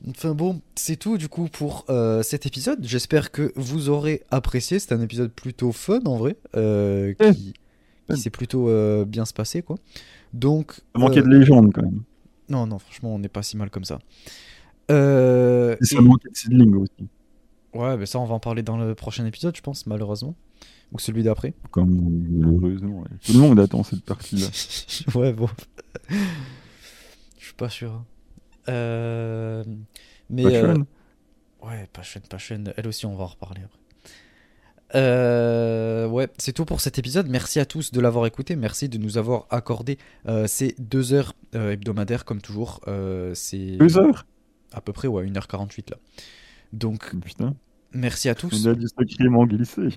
Enfin 0.08 0.34
bon, 0.34 0.60
c'est 0.74 0.96
tout 0.96 1.16
du 1.16 1.28
coup 1.28 1.48
pour 1.48 1.84
euh, 1.88 2.22
cet 2.22 2.46
épisode. 2.46 2.78
J'espère 2.82 3.30
que 3.30 3.52
vous 3.56 3.88
aurez 3.88 4.22
apprécié. 4.30 4.78
C'est 4.78 4.92
un 4.92 5.00
épisode 5.00 5.32
plutôt 5.32 5.72
fun 5.72 6.00
en 6.04 6.16
vrai, 6.16 6.36
euh, 6.54 7.14
qui, 7.14 7.54
qui 8.08 8.16
s'est 8.20 8.30
plutôt 8.30 8.68
euh, 8.68 9.04
bien 9.04 9.24
se 9.24 9.32
passer 9.32 9.62
quoi. 9.62 9.76
Donc. 10.32 10.72
Ça 10.72 11.00
manquait 11.00 11.22
de 11.22 11.26
euh, 11.26 11.38
légende 11.38 11.72
quand 11.72 11.82
même. 11.82 12.02
Non, 12.48 12.66
non, 12.66 12.78
franchement, 12.78 13.14
on 13.14 13.18
n'est 13.18 13.28
pas 13.28 13.42
si 13.42 13.56
mal 13.56 13.70
comme 13.70 13.84
ça. 13.84 13.98
Euh, 14.90 15.76
et 15.80 15.84
ça 15.84 16.00
manquait 16.00 16.30
de 16.30 16.36
seedling 16.36 16.74
aussi. 16.76 17.08
Ouais, 17.74 17.96
mais 17.96 18.06
ça, 18.06 18.18
on 18.18 18.24
va 18.24 18.34
en 18.34 18.40
parler 18.40 18.62
dans 18.62 18.76
le 18.76 18.94
prochain 18.94 19.26
épisode, 19.26 19.56
je 19.56 19.62
pense, 19.62 19.86
malheureusement. 19.86 20.34
Ou 20.92 20.98
celui 20.98 21.24
d'après. 21.24 21.52
Comme 21.72 22.42
heureusement. 22.44 23.04
Tout 23.24 23.32
le 23.32 23.40
monde 23.40 23.58
attend 23.58 23.82
cette 23.82 24.04
partie-là. 24.04 24.46
ouais, 25.20 25.32
bon. 25.32 25.48
Je 26.08 27.44
suis 27.44 27.54
pas 27.54 27.68
sûr. 27.68 28.04
Euh... 28.68 29.64
Mais. 30.30 30.44
Passion. 30.44 30.68
Euh... 30.68 31.66
Ouais, 31.66 31.88
Passion, 31.92 32.20
Passion. 32.28 32.64
Elle 32.76 32.86
aussi, 32.86 33.04
on 33.06 33.16
va 33.16 33.24
en 33.24 33.28
reparler 33.28 33.62
après. 33.64 33.78
Euh, 34.94 36.06
ouais, 36.06 36.28
c'est 36.38 36.52
tout 36.52 36.64
pour 36.64 36.80
cet 36.80 36.98
épisode. 36.98 37.28
Merci 37.28 37.58
à 37.60 37.66
tous 37.66 37.92
de 37.92 38.00
l'avoir 38.00 38.26
écouté. 38.26 38.56
Merci 38.56 38.88
de 38.88 38.98
nous 38.98 39.18
avoir 39.18 39.46
accordé 39.50 39.98
euh, 40.28 40.46
ces 40.46 40.74
deux 40.78 41.12
heures 41.12 41.34
euh, 41.54 41.72
hebdomadaires, 41.72 42.24
comme 42.24 42.40
toujours. 42.40 42.80
c'est 43.34 43.76
deux 43.76 43.98
heures? 43.98 44.26
À 44.72 44.80
peu 44.80 44.92
près, 44.92 45.08
ouais, 45.08 45.26
1h48 45.26 45.90
là. 45.90 45.96
Donc, 46.72 47.14
Putain. 47.24 47.54
Merci 47.92 48.28
à 48.28 48.34
tous. 48.34 48.66
On 48.66 48.70
a 48.70 48.74
du 48.74 48.86
sacrément 48.88 49.46
glissé. 49.46 49.88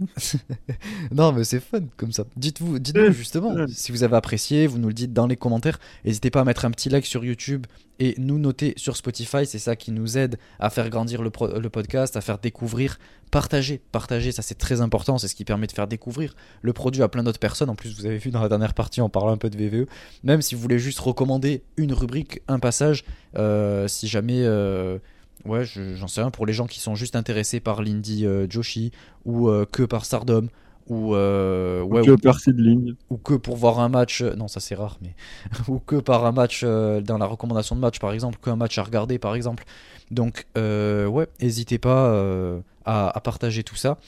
non, 1.11 1.31
mais 1.31 1.43
c'est 1.43 1.59
fun 1.59 1.81
comme 1.97 2.11
ça. 2.11 2.23
Dites-vous, 2.37 2.79
dites-nous 2.79 3.11
justement 3.11 3.53
si 3.67 3.91
vous 3.91 4.03
avez 4.03 4.15
apprécié, 4.15 4.67
vous 4.67 4.77
nous 4.77 4.87
le 4.87 4.93
dites 4.93 5.13
dans 5.13 5.27
les 5.27 5.35
commentaires. 5.35 5.79
N'hésitez 6.05 6.29
pas 6.29 6.41
à 6.41 6.43
mettre 6.43 6.65
un 6.65 6.71
petit 6.71 6.89
like 6.89 7.05
sur 7.05 7.25
YouTube 7.25 7.65
et 7.99 8.15
nous 8.17 8.39
noter 8.39 8.73
sur 8.77 8.95
Spotify. 8.95 9.45
C'est 9.45 9.59
ça 9.59 9.75
qui 9.75 9.91
nous 9.91 10.17
aide 10.17 10.37
à 10.59 10.69
faire 10.69 10.89
grandir 10.89 11.21
le, 11.21 11.31
le 11.59 11.69
podcast, 11.69 12.15
à 12.15 12.21
faire 12.21 12.37
découvrir, 12.37 12.99
partager. 13.31 13.81
Partager, 13.91 14.31
ça 14.31 14.41
c'est 14.41 14.57
très 14.57 14.81
important. 14.81 15.17
C'est 15.17 15.27
ce 15.27 15.35
qui 15.35 15.45
permet 15.45 15.67
de 15.67 15.71
faire 15.71 15.87
découvrir 15.87 16.35
le 16.61 16.73
produit 16.73 17.03
à 17.03 17.09
plein 17.09 17.23
d'autres 17.23 17.39
personnes. 17.39 17.69
En 17.69 17.75
plus, 17.75 17.95
vous 17.95 18.05
avez 18.05 18.17
vu 18.17 18.31
dans 18.31 18.41
la 18.41 18.49
dernière 18.49 18.73
partie, 18.73 19.01
on 19.01 19.09
parle 19.09 19.31
un 19.31 19.37
peu 19.37 19.49
de 19.49 19.57
VVE. 19.57 19.87
Même 20.23 20.41
si 20.41 20.55
vous 20.55 20.61
voulez 20.61 20.79
juste 20.79 20.99
recommander 20.99 21.63
une 21.75 21.93
rubrique, 21.93 22.41
un 22.47 22.59
passage, 22.59 23.03
euh, 23.35 23.87
si 23.87 24.07
jamais. 24.07 24.43
Euh, 24.43 24.99
Ouais, 25.45 25.63
j'en 25.65 26.07
sais 26.07 26.21
rien. 26.21 26.31
Pour 26.31 26.45
les 26.45 26.53
gens 26.53 26.67
qui 26.67 26.79
sont 26.79 26.95
juste 26.95 27.15
intéressés 27.15 27.59
par 27.59 27.81
l'indie 27.81 28.25
euh, 28.25 28.47
Joshi 28.49 28.91
ou 29.25 29.49
euh, 29.49 29.65
que 29.69 29.83
par 29.83 30.05
Stardom 30.05 30.47
ou 30.87 31.13
euh, 31.13 31.81
ouais, 31.83 32.03
que 32.03 32.15
par 32.19 32.39
ligne 32.47 32.95
ou 33.11 33.17
que 33.17 33.35
pour 33.35 33.55
voir 33.57 33.79
un 33.79 33.89
match 33.89 34.23
non 34.23 34.47
ça 34.47 34.59
c'est 34.59 34.73
rare 34.73 34.97
mais 35.03 35.13
ou 35.67 35.77
que 35.77 35.97
par 35.97 36.25
un 36.25 36.31
match 36.31 36.63
dans 36.63 37.19
la 37.19 37.27
recommandation 37.27 37.75
de 37.75 37.81
match 37.81 37.99
par 37.99 38.11
exemple 38.11 38.39
qu'un 38.43 38.55
match 38.55 38.77
à 38.77 38.83
regarder 38.83 39.19
par 39.19 39.35
exemple. 39.35 39.65
Donc 40.09 40.47
ouais 40.55 41.27
n'hésitez 41.41 41.77
pas 41.77 42.53
à, 42.85 43.15
à, 43.15 43.19
partager 43.21 43.63
tout 43.63 43.75
ça 43.75 43.99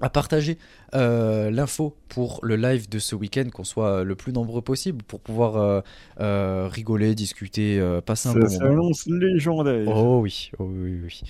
à 0.00 0.10
partager 0.10 0.58
euh, 0.94 1.50
l'info 1.50 1.96
pour 2.08 2.40
le 2.42 2.56
live 2.56 2.88
de 2.88 2.98
ce 2.98 3.14
week-end, 3.14 3.48
qu'on 3.52 3.64
soit 3.64 4.04
le 4.04 4.14
plus 4.14 4.32
nombreux 4.32 4.62
possible 4.62 5.02
pour 5.02 5.20
pouvoir 5.20 5.56
euh, 5.56 5.80
euh, 6.20 6.68
rigoler, 6.70 7.14
discuter, 7.14 7.80
passer 8.04 8.28
un 8.28 8.34
bon 8.34 8.40
moment. 8.40 8.66
annonce 8.66 9.06
légendaire. 9.06 9.88
Oh 9.88 10.20
oui, 10.20 10.50
oh 10.58 10.68
oui, 10.68 11.00
oui. 11.04 11.22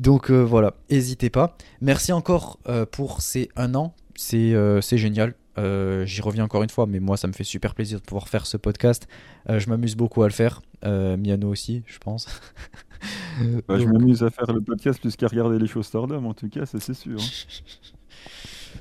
Donc 0.00 0.30
voilà, 0.30 0.74
n'hésitez 0.90 1.30
pas. 1.30 1.56
Merci 1.80 2.12
encore 2.12 2.58
pour 2.90 3.20
ces 3.20 3.48
un 3.56 3.74
an, 3.74 3.94
c'est 4.14 4.56
génial. 4.92 5.34
J'y 5.56 6.20
reviens 6.20 6.44
encore 6.44 6.62
une 6.62 6.70
fois, 6.70 6.86
mais 6.86 7.00
moi 7.00 7.16
ça 7.16 7.28
me 7.28 7.32
fait 7.32 7.44
super 7.44 7.74
plaisir 7.74 8.00
de 8.00 8.04
pouvoir 8.04 8.28
faire 8.28 8.46
ce 8.46 8.56
podcast. 8.56 9.06
je 9.48 9.68
m'amuse 9.68 9.96
beaucoup 9.96 10.22
à 10.22 10.26
le 10.26 10.32
faire. 10.32 10.62
Miano 10.84 11.48
aussi, 11.48 11.82
je 11.86 11.98
pense. 11.98 12.26
Bah, 13.68 13.78
je 13.78 13.84
m'amuse 13.84 14.22
à 14.24 14.30
faire 14.30 14.52
le 14.52 14.60
podcast 14.60 15.00
plus 15.00 15.14
qu'à 15.16 15.28
regarder 15.28 15.58
les 15.58 15.66
choses 15.66 15.86
Stardom, 15.86 16.24
en 16.24 16.34
tout 16.34 16.48
cas, 16.48 16.66
ça 16.66 16.80
c'est 16.80 16.94
sûr. 16.94 17.20
Hein. 17.20 17.88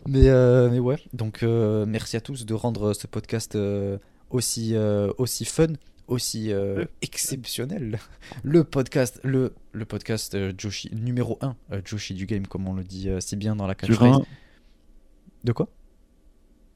Mais, 0.07 0.29
euh, 0.29 0.69
mais 0.69 0.79
ouais, 0.79 0.97
donc 1.11 1.43
euh, 1.43 1.85
merci 1.85 2.15
à 2.15 2.21
tous 2.21 2.45
de 2.45 2.53
rendre 2.53 2.93
ce 2.93 3.07
podcast 3.07 3.55
euh, 3.55 3.97
aussi, 4.29 4.73
aussi 5.17 5.43
fun, 5.43 5.73
aussi 6.07 6.51
exceptionnel. 7.01 7.99
Le 8.43 8.63
podcast, 8.63 9.19
le, 9.23 9.53
le 9.73 9.85
podcast 9.85 10.37
Joshi, 10.57 10.89
numéro 10.95 11.37
1, 11.41 11.55
Joshi 11.83 12.13
du 12.13 12.25
game, 12.25 12.47
comme 12.47 12.67
on 12.69 12.73
le 12.73 12.83
dit 12.83 13.09
si 13.19 13.35
bien 13.35 13.57
dans 13.57 13.67
la 13.67 13.75
catchphrase. 13.75 14.21
De 15.43 15.51
quoi? 15.51 15.67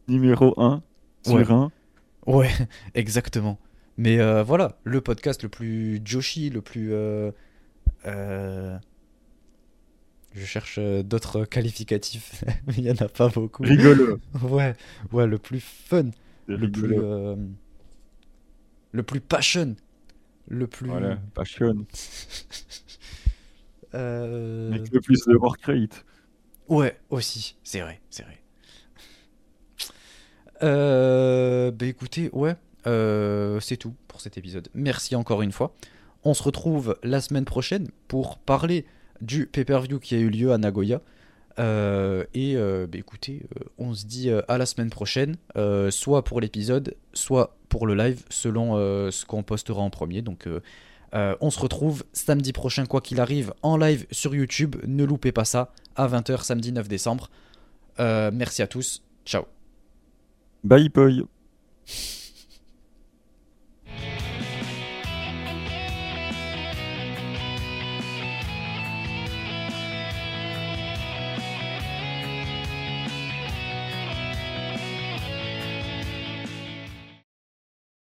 Numéro 0.10 0.54
1 0.60 0.84
sur 1.24 1.36
ouais. 1.36 1.50
1. 1.50 1.72
Ouais, 2.28 2.50
exactement. 2.96 3.58
Mais 3.96 4.44
voilà, 4.44 4.78
le 4.84 5.00
podcast 5.00 5.44
le 5.44 5.50
plus 5.50 6.02
Joshi, 6.04 6.50
le 6.50 6.62
plus. 6.62 6.94
Je 10.34 10.46
cherche 10.46 10.78
euh, 10.80 11.04
d'autres 11.04 11.46
qualificatifs, 11.46 12.44
mais 12.68 12.74
il 12.78 12.84
n'y 12.84 12.92
en 12.92 12.96
a 12.96 13.10
pas 13.10 13.30
beaucoup. 13.30 13.64
Rigolo. 13.64 14.20
ouais, 14.44 14.76
ouais, 15.12 15.28
le 15.28 15.38
plus 15.38 15.60
fun. 15.60 16.12
Le 16.48 16.70
plus, 16.70 16.98
euh, 16.98 17.36
le 18.92 19.04
plus 19.04 19.22
passion. 19.22 19.76
Le 20.48 20.68
plus. 20.68 20.88
Voilà, 20.88 21.18
passion. 21.34 21.74
euh... 23.94 24.72
Avec 24.74 24.92
le 24.92 25.02
plus 25.02 25.26
de 25.26 25.36
Warcraft. 25.36 26.06
Ouais, 26.68 26.98
aussi, 27.10 27.56
c'est 27.64 27.82
vrai, 27.82 28.00
c'est 28.10 28.24
vrai. 28.24 28.42
Euh, 30.64 31.72
bah 31.72 31.86
écoutez, 31.86 32.30
ouais, 32.34 32.56
euh, 32.88 33.60
c'est 33.60 33.78
tout 33.78 33.94
pour 34.08 34.22
cet 34.22 34.38
épisode. 34.38 34.70
Merci 34.74 35.16
encore 35.16 35.42
une 35.42 35.52
fois. 35.52 35.74
On 36.24 36.34
se 36.34 36.44
retrouve 36.44 36.98
la 37.04 37.20
semaine 37.20 37.46
prochaine 37.46 37.90
pour 38.08 38.38
parler 38.38 38.86
du 39.22 39.46
pay-per-view 39.46 40.00
qui 40.00 40.16
a 40.16 40.18
eu 40.18 40.30
lieu 40.30 40.52
à 40.52 40.58
Nagoya. 40.58 41.02
Euh, 41.60 42.24
et 42.34 42.56
euh, 42.56 42.88
bah, 42.88 42.98
écoutez, 42.98 43.44
euh, 43.56 43.64
on 43.78 43.94
se 43.94 44.06
dit 44.06 44.30
à 44.48 44.58
la 44.58 44.66
semaine 44.66 44.90
prochaine, 44.90 45.38
soit 45.90 46.24
pour 46.24 46.42
l'épisode, 46.42 46.96
soit 47.14 47.56
pour 47.70 47.88
le 47.88 47.96
live, 47.96 48.24
selon 48.30 48.76
ce 49.12 49.26
qu'on 49.26 49.44
postera 49.44 49.82
en 49.82 49.90
premier. 49.90 50.22
Donc 50.22 50.48
on 51.14 51.50
se 51.50 51.60
retrouve 51.60 52.04
samedi 52.14 52.54
prochain, 52.54 52.86
quoi 52.86 53.02
qu'il 53.02 53.20
arrive, 53.20 53.54
en 53.62 53.78
live 53.78 54.06
sur 54.12 54.36
YouTube. 54.36 54.76
Ne 54.86 55.04
loupez 55.04 55.32
pas 55.32 55.46
ça, 55.46 55.72
à 55.96 56.08
20h 56.08 56.44
samedi 56.44 56.72
9 56.72 56.88
décembre. 56.88 57.30
merci 58.00 58.62
à 58.62 58.68
tous, 58.68 59.04
ciao. 59.26 59.44
Bye 60.64 60.90
bye. 60.90 61.24